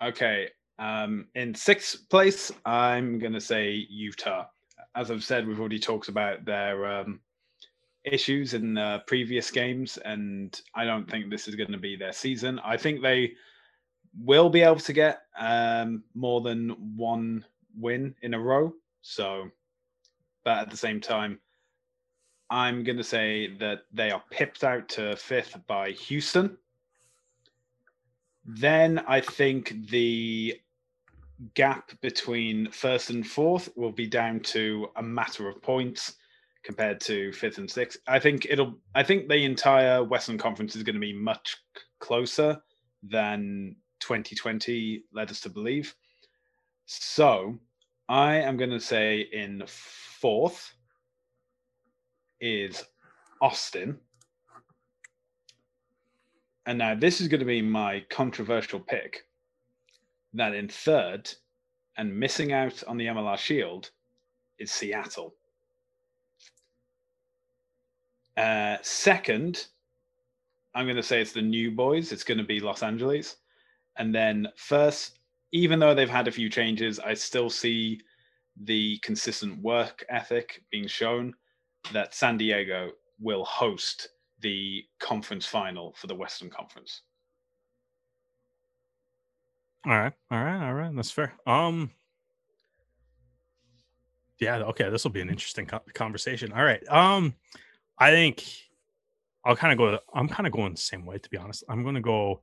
Okay. 0.02 0.48
Um, 0.78 1.26
in 1.34 1.54
sixth 1.54 2.08
place, 2.08 2.50
I'm 2.64 3.18
going 3.18 3.32
to 3.34 3.40
say 3.40 3.86
Utah. 3.88 4.46
As 4.96 5.10
I've 5.10 5.24
said, 5.24 5.46
we've 5.46 5.60
already 5.60 5.78
talked 5.78 6.08
about 6.08 6.44
their 6.44 6.86
um, 6.86 7.20
issues 8.12 8.54
in 8.54 8.78
uh, 8.78 9.00
previous 9.06 9.50
games, 9.50 9.98
and 9.98 10.60
I 10.74 10.84
don't 10.84 11.08
think 11.10 11.30
this 11.30 11.48
is 11.48 11.54
going 11.54 11.72
to 11.72 11.78
be 11.78 11.96
their 11.96 12.12
season. 12.12 12.60
I 12.64 12.76
think 12.76 13.02
they 13.02 13.32
will 14.24 14.50
be 14.50 14.62
able 14.62 14.76
to 14.80 14.92
get 14.92 15.22
um, 15.38 16.02
more 16.14 16.40
than 16.40 16.70
one 16.96 17.44
win 17.76 18.14
in 18.22 18.34
a 18.34 18.40
row. 18.40 18.72
So, 19.02 19.48
but 20.44 20.58
at 20.58 20.70
the 20.70 20.76
same 20.76 21.00
time, 21.00 21.38
I'm 22.50 22.82
going 22.82 22.96
to 22.96 23.04
say 23.04 23.54
that 23.58 23.80
they 23.92 24.10
are 24.10 24.22
pipped 24.30 24.64
out 24.64 24.88
to 24.90 25.16
fifth 25.16 25.56
by 25.66 25.90
Houston. 25.90 26.56
Then 28.44 29.00
I 29.06 29.20
think 29.20 29.88
the 29.90 30.58
gap 31.54 31.92
between 32.00 32.70
first 32.70 33.10
and 33.10 33.26
fourth 33.26 33.68
will 33.76 33.92
be 33.92 34.06
down 34.06 34.40
to 34.40 34.88
a 34.96 35.02
matter 35.02 35.48
of 35.48 35.62
points 35.62 36.14
compared 36.68 37.00
to 37.00 37.32
fifth 37.32 37.56
and 37.56 37.70
sixth. 37.70 37.98
I 38.06 38.18
think 38.18 38.46
it'll. 38.50 38.74
I 38.94 39.02
think 39.02 39.26
the 39.26 39.42
entire 39.42 40.04
Western 40.04 40.36
Conference 40.36 40.76
is 40.76 40.82
going 40.82 40.96
to 40.96 41.00
be 41.00 41.14
much 41.14 41.56
closer 41.98 42.60
than 43.02 43.74
2020 44.00 45.04
led 45.14 45.30
us 45.30 45.40
to 45.40 45.48
believe. 45.48 45.94
So 46.84 47.58
I 48.10 48.34
am 48.34 48.58
going 48.58 48.68
to 48.68 48.80
say 48.80 49.30
in 49.32 49.62
fourth 49.66 50.74
is 52.38 52.84
Austin. 53.40 53.98
And 56.66 56.76
now 56.76 56.94
this 56.94 57.22
is 57.22 57.28
going 57.28 57.40
to 57.40 57.46
be 57.46 57.62
my 57.62 58.04
controversial 58.10 58.78
pick 58.78 59.24
that 60.34 60.54
in 60.54 60.68
third 60.68 61.30
and 61.96 62.14
missing 62.14 62.52
out 62.52 62.82
on 62.86 62.98
the 62.98 63.06
MLR 63.06 63.38
Shield 63.38 63.90
is 64.58 64.70
Seattle. 64.70 65.34
Uh, 68.38 68.76
second, 68.82 69.66
I'm 70.74 70.86
going 70.86 70.96
to 70.96 71.02
say 71.02 71.20
it's 71.20 71.32
the 71.32 71.42
New 71.42 71.72
Boys. 71.72 72.12
It's 72.12 72.22
going 72.22 72.38
to 72.38 72.44
be 72.44 72.60
Los 72.60 72.84
Angeles. 72.84 73.36
And 73.96 74.14
then 74.14 74.46
first, 74.56 75.18
even 75.50 75.80
though 75.80 75.92
they've 75.92 76.08
had 76.08 76.28
a 76.28 76.32
few 76.32 76.48
changes, 76.48 77.00
I 77.00 77.14
still 77.14 77.50
see 77.50 78.00
the 78.62 78.98
consistent 78.98 79.60
work 79.60 80.04
ethic 80.08 80.62
being 80.70 80.86
shown 80.86 81.34
that 81.92 82.14
San 82.14 82.38
Diego 82.38 82.92
will 83.20 83.44
host 83.44 84.10
the 84.40 84.84
conference 85.00 85.44
final 85.44 85.94
for 85.96 86.06
the 86.06 86.14
Western 86.14 86.48
Conference. 86.48 87.02
All 89.84 89.92
right, 89.98 90.12
all 90.30 90.44
right, 90.44 90.68
all 90.68 90.74
right. 90.74 90.94
That's 90.94 91.10
fair. 91.10 91.32
Um, 91.44 91.90
yeah, 94.38 94.58
okay. 94.58 94.90
This 94.90 95.02
will 95.02 95.10
be 95.10 95.22
an 95.22 95.30
interesting 95.30 95.66
co- 95.66 95.80
conversation. 95.94 96.52
All 96.52 96.64
right. 96.64 96.86
Um, 96.88 97.34
I 97.98 98.10
think 98.10 98.44
I'll 99.44 99.56
kind 99.56 99.72
of 99.72 99.78
go. 99.78 99.98
I'm 100.14 100.28
kind 100.28 100.46
of 100.46 100.52
going 100.52 100.72
the 100.72 100.80
same 100.80 101.04
way, 101.06 101.18
to 101.18 101.30
be 101.30 101.36
honest. 101.36 101.64
I'm 101.68 101.82
going 101.82 101.94
to 101.94 102.00
go, 102.00 102.42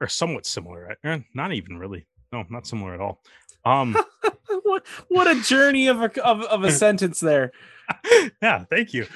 or 0.00 0.08
somewhat 0.08 0.46
similar. 0.46 0.96
Eh, 1.04 1.18
Not 1.34 1.52
even 1.52 1.78
really. 1.78 2.06
No, 2.32 2.44
not 2.48 2.66
similar 2.66 2.94
at 2.94 3.00
all. 3.00 3.22
Um, 3.64 3.96
what 4.62 4.86
what 5.08 5.28
a 5.28 5.40
journey 5.42 5.88
of 5.88 6.00
a 6.00 6.22
of, 6.24 6.42
of 6.42 6.64
a 6.64 6.72
sentence 6.72 7.20
there. 7.20 7.52
yeah, 8.42 8.64
thank 8.70 8.94
you. 8.94 9.06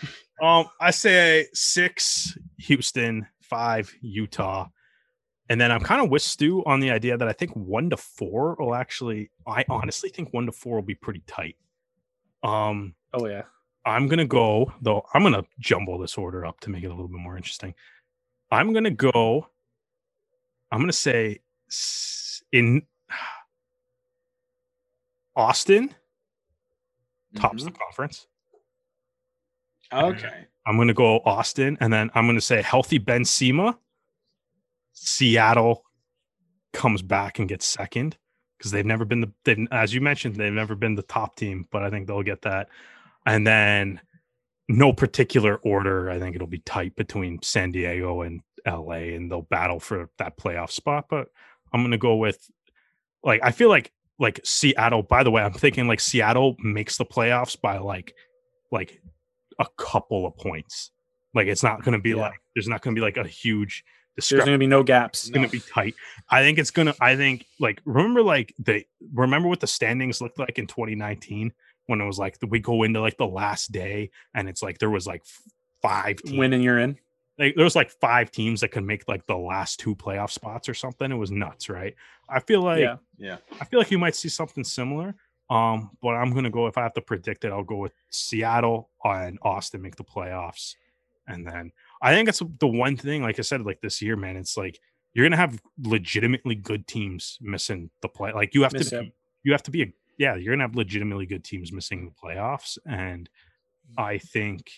Um, 0.42 0.66
I 0.80 0.90
say 0.90 1.46
six 1.54 2.36
Houston, 2.58 3.26
five 3.40 3.92
Utah, 4.02 4.66
and 5.48 5.60
then 5.60 5.72
I'm 5.72 5.80
kind 5.80 6.02
of 6.02 6.10
with 6.10 6.22
Stu 6.22 6.62
on 6.66 6.80
the 6.80 6.90
idea 6.90 7.16
that 7.16 7.26
I 7.26 7.32
think 7.32 7.52
one 7.52 7.90
to 7.90 7.96
four 7.96 8.54
will 8.58 8.74
actually. 8.74 9.30
I 9.46 9.64
honestly 9.68 10.10
think 10.10 10.32
one 10.32 10.46
to 10.46 10.52
four 10.52 10.76
will 10.76 10.82
be 10.82 10.94
pretty 10.94 11.22
tight. 11.26 11.56
Um, 12.42 12.94
Oh 13.14 13.26
yeah. 13.26 13.42
I'm 13.86 14.08
gonna 14.08 14.26
go 14.26 14.72
though. 14.82 15.06
I'm 15.14 15.22
gonna 15.22 15.44
jumble 15.60 15.98
this 15.98 16.18
order 16.18 16.44
up 16.44 16.60
to 16.60 16.70
make 16.70 16.82
it 16.82 16.86
a 16.88 16.90
little 16.90 17.08
bit 17.08 17.20
more 17.20 17.36
interesting. 17.36 17.74
I'm 18.50 18.72
gonna 18.72 18.90
go. 18.90 19.48
I'm 20.70 20.80
gonna 20.80 20.92
say 20.92 21.40
in 22.52 22.82
Austin 25.36 25.94
tops 27.36 27.62
Mm-hmm. 27.62 27.72
the 27.72 27.78
conference. 27.78 28.26
Okay. 29.92 30.46
I'm 30.66 30.76
gonna 30.76 30.94
go 30.94 31.20
Austin, 31.24 31.76
and 31.80 31.92
then 31.92 32.10
I'm 32.14 32.26
gonna 32.26 32.40
say 32.40 32.60
healthy 32.62 32.98
Ben 32.98 33.24
Cima. 33.24 33.78
Seattle 34.92 35.84
comes 36.72 37.02
back 37.02 37.38
and 37.38 37.48
gets 37.48 37.66
second 37.66 38.16
because 38.58 38.72
they've 38.72 38.84
never 38.84 39.04
been 39.04 39.20
the 39.20 39.32
they've, 39.44 39.68
as 39.70 39.94
you 39.94 40.00
mentioned 40.00 40.34
they've 40.34 40.52
never 40.52 40.74
been 40.74 40.96
the 40.96 41.02
top 41.02 41.36
team, 41.36 41.66
but 41.70 41.84
I 41.84 41.90
think 41.90 42.08
they'll 42.08 42.22
get 42.22 42.42
that. 42.42 42.68
And 43.26 43.46
then 43.46 44.00
no 44.68 44.92
particular 44.92 45.56
order. 45.56 46.08
I 46.10 46.18
think 46.18 46.34
it'll 46.36 46.46
be 46.46 46.60
tight 46.60 46.96
between 46.96 47.42
San 47.42 47.72
Diego 47.72 48.22
and 48.22 48.40
LA, 48.66 49.14
and 49.14 49.30
they'll 49.30 49.42
battle 49.42 49.80
for 49.80 50.08
that 50.18 50.38
playoff 50.38 50.70
spot. 50.70 51.06
But 51.10 51.28
I'm 51.72 51.82
gonna 51.82 51.98
go 51.98 52.16
with 52.16 52.38
like 53.22 53.40
I 53.42 53.50
feel 53.50 53.68
like 53.68 53.92
like 54.18 54.40
Seattle. 54.44 55.02
By 55.02 55.22
the 55.22 55.30
way, 55.30 55.42
I'm 55.42 55.52
thinking 55.52 55.86
like 55.86 56.00
Seattle 56.00 56.56
makes 56.58 56.96
the 56.96 57.04
playoffs 57.04 57.60
by 57.60 57.78
like 57.78 58.14
like 58.72 59.00
a 59.58 59.66
couple 59.76 60.26
of 60.26 60.36
points. 60.36 60.90
Like 61.34 61.48
it's 61.48 61.62
not 61.62 61.82
going 61.82 61.92
to 61.92 61.98
be 62.02 62.10
Yeah. 62.10 62.16
like 62.16 62.40
there's 62.54 62.68
not 62.68 62.80
going 62.82 62.94
to 62.94 62.98
be 62.98 63.04
like 63.04 63.18
a 63.18 63.24
huge 63.26 63.84
There's 64.16 64.30
going 64.32 64.52
to 64.52 64.58
be 64.58 64.66
no 64.66 64.82
gaps. 64.82 65.24
It's 65.24 65.30
going 65.30 65.46
to 65.46 65.52
be 65.52 65.60
tight. 65.60 65.94
I 66.30 66.42
think 66.42 66.58
it's 66.58 66.70
going 66.70 66.86
to. 66.86 66.94
I 67.00 67.16
think 67.16 67.46
like 67.60 67.82
remember 67.84 68.22
like 68.22 68.54
the 68.58 68.84
remember 69.12 69.48
what 69.48 69.60
the 69.60 69.66
standings 69.66 70.20
looked 70.20 70.38
like 70.38 70.58
in 70.58 70.66
2019 70.66 71.52
when 71.86 72.00
it 72.00 72.06
was 72.06 72.18
like 72.18 72.36
we 72.48 72.60
go 72.60 72.82
into 72.82 73.00
like 73.00 73.16
the 73.16 73.26
last 73.26 73.72
day 73.72 74.10
and 74.34 74.48
it's 74.48 74.62
like 74.62 74.78
there 74.78 74.90
was 74.90 75.06
like 75.06 75.22
five 75.82 76.16
teams. 76.22 76.38
Winning, 76.38 76.62
you're 76.62 76.78
in. 76.78 76.98
Like, 77.38 77.54
there 77.54 77.64
was 77.64 77.76
like 77.76 77.90
five 77.90 78.30
teams 78.30 78.62
that 78.62 78.68
could 78.68 78.84
make 78.84 79.06
like 79.08 79.26
the 79.26 79.36
last 79.36 79.78
two 79.78 79.94
playoff 79.94 80.30
spots 80.30 80.68
or 80.68 80.74
something. 80.74 81.10
It 81.10 81.16
was 81.16 81.30
nuts, 81.30 81.68
right? 81.68 81.94
I 82.28 82.40
feel 82.40 82.62
like 82.62 82.80
yeah. 82.80 82.96
Yeah. 83.18 83.36
I 83.60 83.64
feel 83.66 83.78
like 83.78 83.90
you 83.90 83.98
might 83.98 84.14
see 84.14 84.28
something 84.28 84.64
similar. 84.64 85.14
Um, 85.48 85.90
but 86.02 86.10
I'm 86.10 86.32
gonna 86.32 86.50
go 86.50 86.66
if 86.66 86.76
I 86.76 86.82
have 86.82 86.94
to 86.94 87.00
predict 87.00 87.44
it, 87.44 87.52
I'll 87.52 87.62
go 87.62 87.76
with 87.76 87.92
Seattle 88.10 88.90
and 89.04 89.38
Austin 89.42 89.82
make 89.82 89.96
the 89.96 90.04
playoffs. 90.04 90.74
And 91.28 91.46
then 91.46 91.72
I 92.00 92.14
think 92.14 92.26
that's 92.26 92.42
the 92.58 92.66
one 92.66 92.96
thing, 92.96 93.22
like 93.22 93.38
I 93.38 93.42
said, 93.42 93.62
like 93.62 93.80
this 93.80 94.00
year, 94.00 94.16
man, 94.16 94.36
it's 94.36 94.56
like 94.56 94.80
you're 95.12 95.24
gonna 95.24 95.36
have 95.36 95.60
legitimately 95.82 96.56
good 96.56 96.86
teams 96.86 97.38
missing 97.40 97.90
the 98.02 98.08
play. 98.08 98.32
Like 98.32 98.54
you 98.54 98.62
have 98.62 98.72
Miss 98.72 98.90
to 98.90 99.02
be, 99.02 99.12
you 99.44 99.52
have 99.52 99.62
to 99.64 99.70
be 99.70 99.82
a 99.82 99.92
yeah, 100.18 100.34
you're 100.36 100.54
gonna 100.54 100.64
have 100.64 100.76
legitimately 100.76 101.26
good 101.26 101.44
teams 101.44 101.72
missing 101.72 102.04
the 102.04 102.28
playoffs. 102.28 102.78
And 102.86 103.28
I 103.96 104.14
mm-hmm. 104.14 104.26
think 104.26 104.70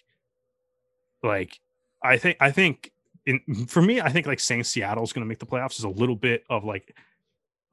like 1.23 1.59
I 2.03 2.17
think 2.19 2.37
I 2.41 2.51
think 2.51 2.93
in 3.27 3.41
for 3.67 3.83
me, 3.83 4.01
I 4.01 4.11
think 4.11 4.27
like 4.27 4.41
saying 4.41 4.65
Seattle's 4.65 5.13
gonna 5.13 5.27
make 5.27 5.39
the 5.39 5.47
playoffs 5.47 5.79
is 5.79 5.85
a 5.85 5.89
little 5.89 6.17
bit 6.17 6.45
of 6.51 6.65
like 6.65 6.97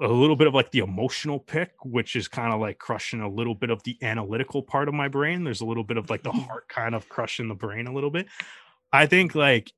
a 0.02 0.08
little 0.08 0.36
bit 0.36 0.48
of 0.48 0.54
like 0.54 0.72
the 0.72 0.80
emotional 0.80 1.40
pick, 1.40 1.72
which 1.86 2.16
is 2.16 2.28
kind 2.28 2.54
of 2.54 2.60
like 2.60 2.80
crushing 2.80 3.22
a 3.22 3.30
little 3.30 3.56
bit 3.56 3.70
of 3.70 3.82
the 3.84 3.98
analytical 4.02 4.62
part 4.62 4.90
of 4.90 4.94
my 4.94 5.08
brain. 5.08 5.44
There's 5.44 5.62
a 5.62 5.66
little 5.66 5.86
bit 5.86 5.98
of 5.98 6.10
like 6.10 6.24
the 6.24 6.32
heart 6.34 6.68
kind 6.68 6.94
of 6.94 7.08
crushing 7.10 7.48
the 7.48 7.56
brain 7.56 7.88
a 7.88 7.94
little 7.94 8.12
bit. 8.12 8.28
I 8.92 9.06
think 9.06 9.36
like 9.36 9.72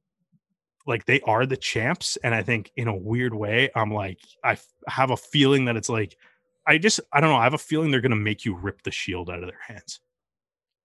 like 0.85 1.05
they 1.05 1.19
are 1.21 1.45
the 1.45 1.57
champs, 1.57 2.17
and 2.23 2.33
I 2.33 2.43
think 2.43 2.71
in 2.75 2.87
a 2.87 2.95
weird 2.95 3.33
way, 3.33 3.69
I'm 3.75 3.93
like 3.93 4.19
I 4.43 4.53
f- 4.53 4.67
have 4.87 5.11
a 5.11 5.17
feeling 5.17 5.65
that 5.65 5.75
it's 5.75 5.89
like 5.89 6.17
I 6.67 6.77
just 6.77 6.99
I 7.13 7.21
don't 7.21 7.29
know. 7.29 7.37
I 7.37 7.43
have 7.45 7.53
a 7.53 7.57
feeling 7.57 7.89
they're 7.91 8.01
gonna 8.01 8.15
make 8.15 8.45
you 8.45 8.55
rip 8.55 8.83
the 8.83 8.91
shield 8.91 9.29
out 9.29 9.39
of 9.41 9.47
their 9.49 9.59
hands 9.65 10.01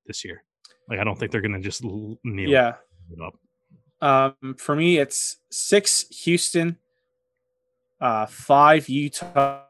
this 0.06 0.24
year. 0.24 0.44
Like 0.88 0.98
I 1.00 1.04
don't 1.04 1.18
think 1.18 1.32
they're 1.32 1.40
gonna 1.40 1.60
just 1.60 1.82
kneel 1.84 2.48
Yeah. 2.50 2.74
it 3.10 3.20
up. 3.20 3.34
Um, 4.42 4.54
for 4.56 4.74
me, 4.74 4.98
it's 4.98 5.36
six 5.50 6.06
Houston, 6.24 6.78
uh, 8.00 8.26
five 8.26 8.88
Utah, 8.88 9.64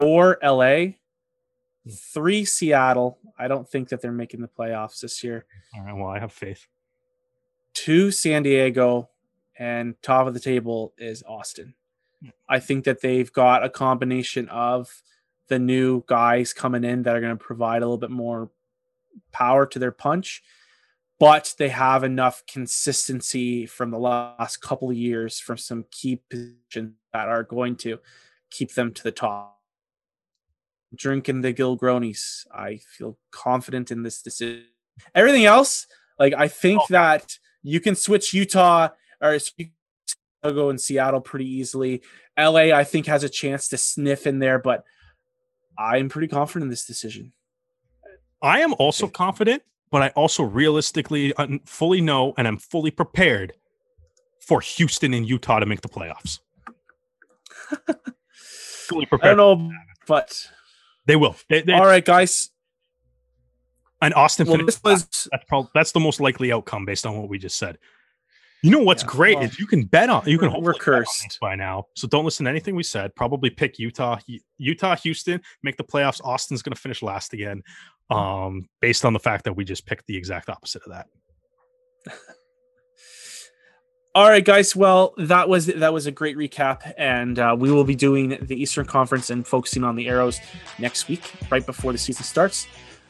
four 0.00 0.38
LA, 0.42 0.94
three 2.12 2.44
Seattle. 2.44 3.18
I 3.38 3.46
don't 3.48 3.68
think 3.68 3.88
that 3.90 4.00
they're 4.00 4.10
making 4.12 4.40
the 4.40 4.48
playoffs 4.48 5.00
this 5.00 5.22
year. 5.22 5.46
All 5.74 5.82
right. 5.84 5.92
Well, 5.94 6.08
I 6.08 6.18
have 6.18 6.32
faith. 6.32 6.66
Two 7.72 8.10
San 8.10 8.42
Diego, 8.42 9.08
and 9.58 9.94
top 10.02 10.26
of 10.26 10.34
the 10.34 10.40
table 10.40 10.92
is 10.98 11.22
Austin. 11.26 11.74
I 12.48 12.58
think 12.58 12.84
that 12.84 13.00
they've 13.00 13.32
got 13.32 13.64
a 13.64 13.70
combination 13.70 14.48
of 14.48 15.02
the 15.50 15.58
new 15.58 16.02
guys 16.06 16.54
coming 16.54 16.84
in 16.84 17.02
that 17.02 17.14
are 17.14 17.20
going 17.20 17.36
to 17.36 17.44
provide 17.44 17.82
a 17.82 17.84
little 17.84 17.98
bit 17.98 18.10
more 18.10 18.50
power 19.32 19.66
to 19.66 19.78
their 19.78 19.90
punch, 19.90 20.42
but 21.18 21.54
they 21.58 21.68
have 21.68 22.04
enough 22.04 22.42
consistency 22.50 23.66
from 23.66 23.90
the 23.90 23.98
last 23.98 24.62
couple 24.62 24.88
of 24.88 24.96
years 24.96 25.38
from 25.38 25.58
some 25.58 25.84
key 25.90 26.22
positions 26.30 26.94
that 27.12 27.28
are 27.28 27.42
going 27.42 27.76
to 27.76 27.98
keep 28.50 28.72
them 28.74 28.94
to 28.94 29.02
the 29.02 29.12
top. 29.12 29.58
Drinking 30.94 31.42
the 31.42 31.52
Giltinis, 31.52 32.46
I 32.52 32.78
feel 32.96 33.18
confident 33.30 33.90
in 33.90 34.02
this 34.02 34.22
decision. 34.22 34.64
Everything 35.14 35.44
else, 35.44 35.86
like 36.18 36.32
I 36.36 36.48
think 36.48 36.80
oh. 36.82 36.86
that 36.90 37.38
you 37.62 37.80
can 37.80 37.94
switch 37.94 38.32
Utah 38.32 38.88
or 39.20 39.38
Chicago 39.38 40.70
and 40.70 40.80
Seattle 40.80 41.20
pretty 41.20 41.48
easily. 41.48 42.02
LA, 42.38 42.72
I 42.72 42.84
think, 42.84 43.06
has 43.06 43.24
a 43.24 43.28
chance 43.28 43.68
to 43.68 43.76
sniff 43.76 44.26
in 44.26 44.38
there, 44.38 44.58
but 44.58 44.84
I'm 45.80 46.10
pretty 46.10 46.28
confident 46.28 46.64
in 46.64 46.68
this 46.68 46.84
decision. 46.84 47.32
I 48.42 48.60
am 48.60 48.74
also 48.78 49.08
confident, 49.08 49.62
but 49.90 50.02
I 50.02 50.08
also 50.08 50.42
realistically 50.42 51.32
fully 51.64 52.02
know 52.02 52.34
and 52.36 52.46
I'm 52.46 52.58
fully 52.58 52.90
prepared 52.90 53.54
for 54.40 54.60
Houston 54.60 55.14
and 55.14 55.26
Utah 55.26 55.58
to 55.58 55.66
make 55.66 55.80
the 55.80 55.88
playoffs. 55.88 56.40
fully 58.32 59.06
prepared. 59.06 59.34
I 59.34 59.36
don't 59.36 59.68
know, 59.68 59.72
but 60.06 60.48
They 61.06 61.16
will. 61.16 61.34
They, 61.48 61.62
they, 61.62 61.72
all 61.72 61.86
right, 61.86 62.04
guys. 62.04 62.50
And 64.02 64.14
Austin 64.14 64.46
Well, 64.46 64.64
was 64.64 64.80
that's 65.30 65.44
probably 65.46 65.70
that's 65.74 65.92
the 65.92 66.00
most 66.00 66.20
likely 66.20 66.52
outcome 66.52 66.84
based 66.84 67.06
on 67.06 67.18
what 67.18 67.28
we 67.28 67.38
just 67.38 67.58
said. 67.58 67.78
You 68.62 68.70
know 68.70 68.80
what's 68.80 69.02
Yeah, 69.02 69.08
great 69.08 69.36
well, 69.36 69.44
is 69.46 69.58
you 69.58 69.66
can 69.66 69.84
bet 69.84 70.10
on 70.10 70.22
you 70.26 70.36
can 70.38 70.50
we're- 70.52 70.60
we're 70.62 70.72
hopefully 70.72 70.96
bet 70.96 70.98
on 70.98 71.04
cursed. 71.04 71.38
by 71.40 71.54
now. 71.54 71.86
So 71.96 72.06
don't 72.06 72.24
listen 72.26 72.44
to 72.44 72.50
anything 72.50 72.74
we 72.76 72.82
said. 72.82 73.14
Probably 73.14 73.48
pick 73.50 73.78
Utah, 73.78 74.18
Utah, 74.58 74.96
Houston, 74.96 75.40
make 75.62 75.76
the 75.78 75.84
playoffs. 75.84 76.20
Austin's 76.24 76.60
going 76.62 76.74
to 76.74 76.80
finish 76.80 77.02
last 77.02 77.32
again, 77.32 77.62
um, 78.10 78.68
based 78.80 79.04
on 79.06 79.12
the 79.14 79.18
fact 79.20 79.44
that 79.44 79.54
we 79.54 79.64
just 79.64 79.86
picked 79.86 80.06
the 80.06 80.16
exact 80.16 80.50
opposite 80.50 80.82
of 80.84 80.92
that. 80.92 81.06
All 84.14 84.28
right, 84.28 84.44
guys. 84.44 84.74
Well, 84.74 85.14
that 85.18 85.48
was 85.48 85.66
that 85.66 85.92
was 85.92 86.06
a 86.06 86.10
great 86.10 86.36
recap, 86.36 86.92
and 86.98 87.38
uh, 87.38 87.54
we 87.58 87.70
will 87.70 87.84
be 87.84 87.94
doing 87.94 88.36
the 88.42 88.60
Eastern 88.60 88.84
Conference 88.84 89.30
and 89.30 89.46
focusing 89.46 89.84
on 89.84 89.94
the 89.94 90.08
Arrows 90.08 90.40
next 90.80 91.06
week, 91.08 91.32
right 91.48 91.64
before 91.64 91.92
the 91.92 91.98
season 91.98 92.24
starts. 92.24 92.66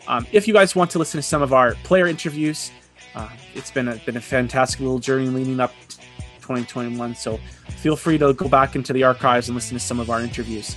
Um, 0.08 0.26
if 0.30 0.46
you 0.46 0.52
guys 0.52 0.76
want 0.76 0.90
to 0.90 0.98
listen 0.98 1.18
to 1.18 1.22
some 1.22 1.40
of 1.40 1.54
our 1.54 1.74
player 1.84 2.06
interviews, 2.06 2.70
uh, 3.14 3.28
it's 3.54 3.70
been 3.70 3.88
a, 3.88 3.96
been 3.96 4.16
a 4.16 4.20
fantastic 4.20 4.80
little 4.80 4.98
journey 4.98 5.26
leading 5.26 5.60
up 5.60 5.72
to 5.88 5.96
2021. 6.40 7.14
So 7.14 7.38
feel 7.68 7.96
free 7.96 8.18
to 8.18 8.32
go 8.32 8.48
back 8.48 8.76
into 8.76 8.92
the 8.92 9.04
archives 9.04 9.48
and 9.48 9.54
listen 9.54 9.76
to 9.76 9.82
some 9.82 10.00
of 10.00 10.10
our 10.10 10.20
interviews. 10.20 10.76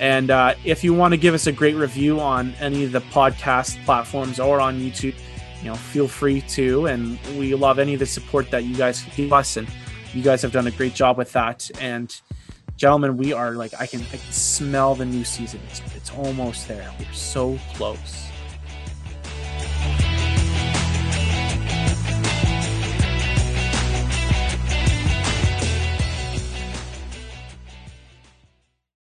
And 0.00 0.30
uh, 0.30 0.54
if 0.64 0.84
you 0.84 0.94
want 0.94 1.12
to 1.12 1.18
give 1.18 1.34
us 1.34 1.46
a 1.46 1.52
great 1.52 1.74
review 1.74 2.20
on 2.20 2.54
any 2.60 2.84
of 2.84 2.92
the 2.92 3.00
podcast 3.00 3.84
platforms 3.84 4.38
or 4.38 4.60
on 4.60 4.78
YouTube, 4.78 5.14
you 5.60 5.64
know, 5.64 5.74
feel 5.74 6.06
free 6.06 6.40
to. 6.42 6.86
And 6.86 7.18
we 7.36 7.54
love 7.54 7.78
any 7.78 7.94
of 7.94 8.00
the 8.00 8.06
support 8.06 8.50
that 8.50 8.64
you 8.64 8.76
guys 8.76 9.02
can 9.02 9.12
give 9.16 9.32
us. 9.32 9.56
And 9.56 9.68
you 10.12 10.22
guys 10.22 10.42
have 10.42 10.52
done 10.52 10.66
a 10.68 10.70
great 10.70 10.94
job 10.94 11.18
with 11.18 11.32
that. 11.32 11.68
And 11.80 12.14
gentlemen, 12.76 13.16
we 13.16 13.32
are 13.32 13.52
like, 13.52 13.72
I 13.78 13.86
can, 13.86 14.02
I 14.02 14.16
can 14.16 14.32
smell 14.32 14.94
the 14.94 15.04
new 15.04 15.24
season. 15.24 15.60
It's, 15.68 15.82
it's 15.96 16.10
almost 16.12 16.68
there. 16.68 16.88
We're 16.98 17.12
so 17.12 17.58
close. 17.74 18.27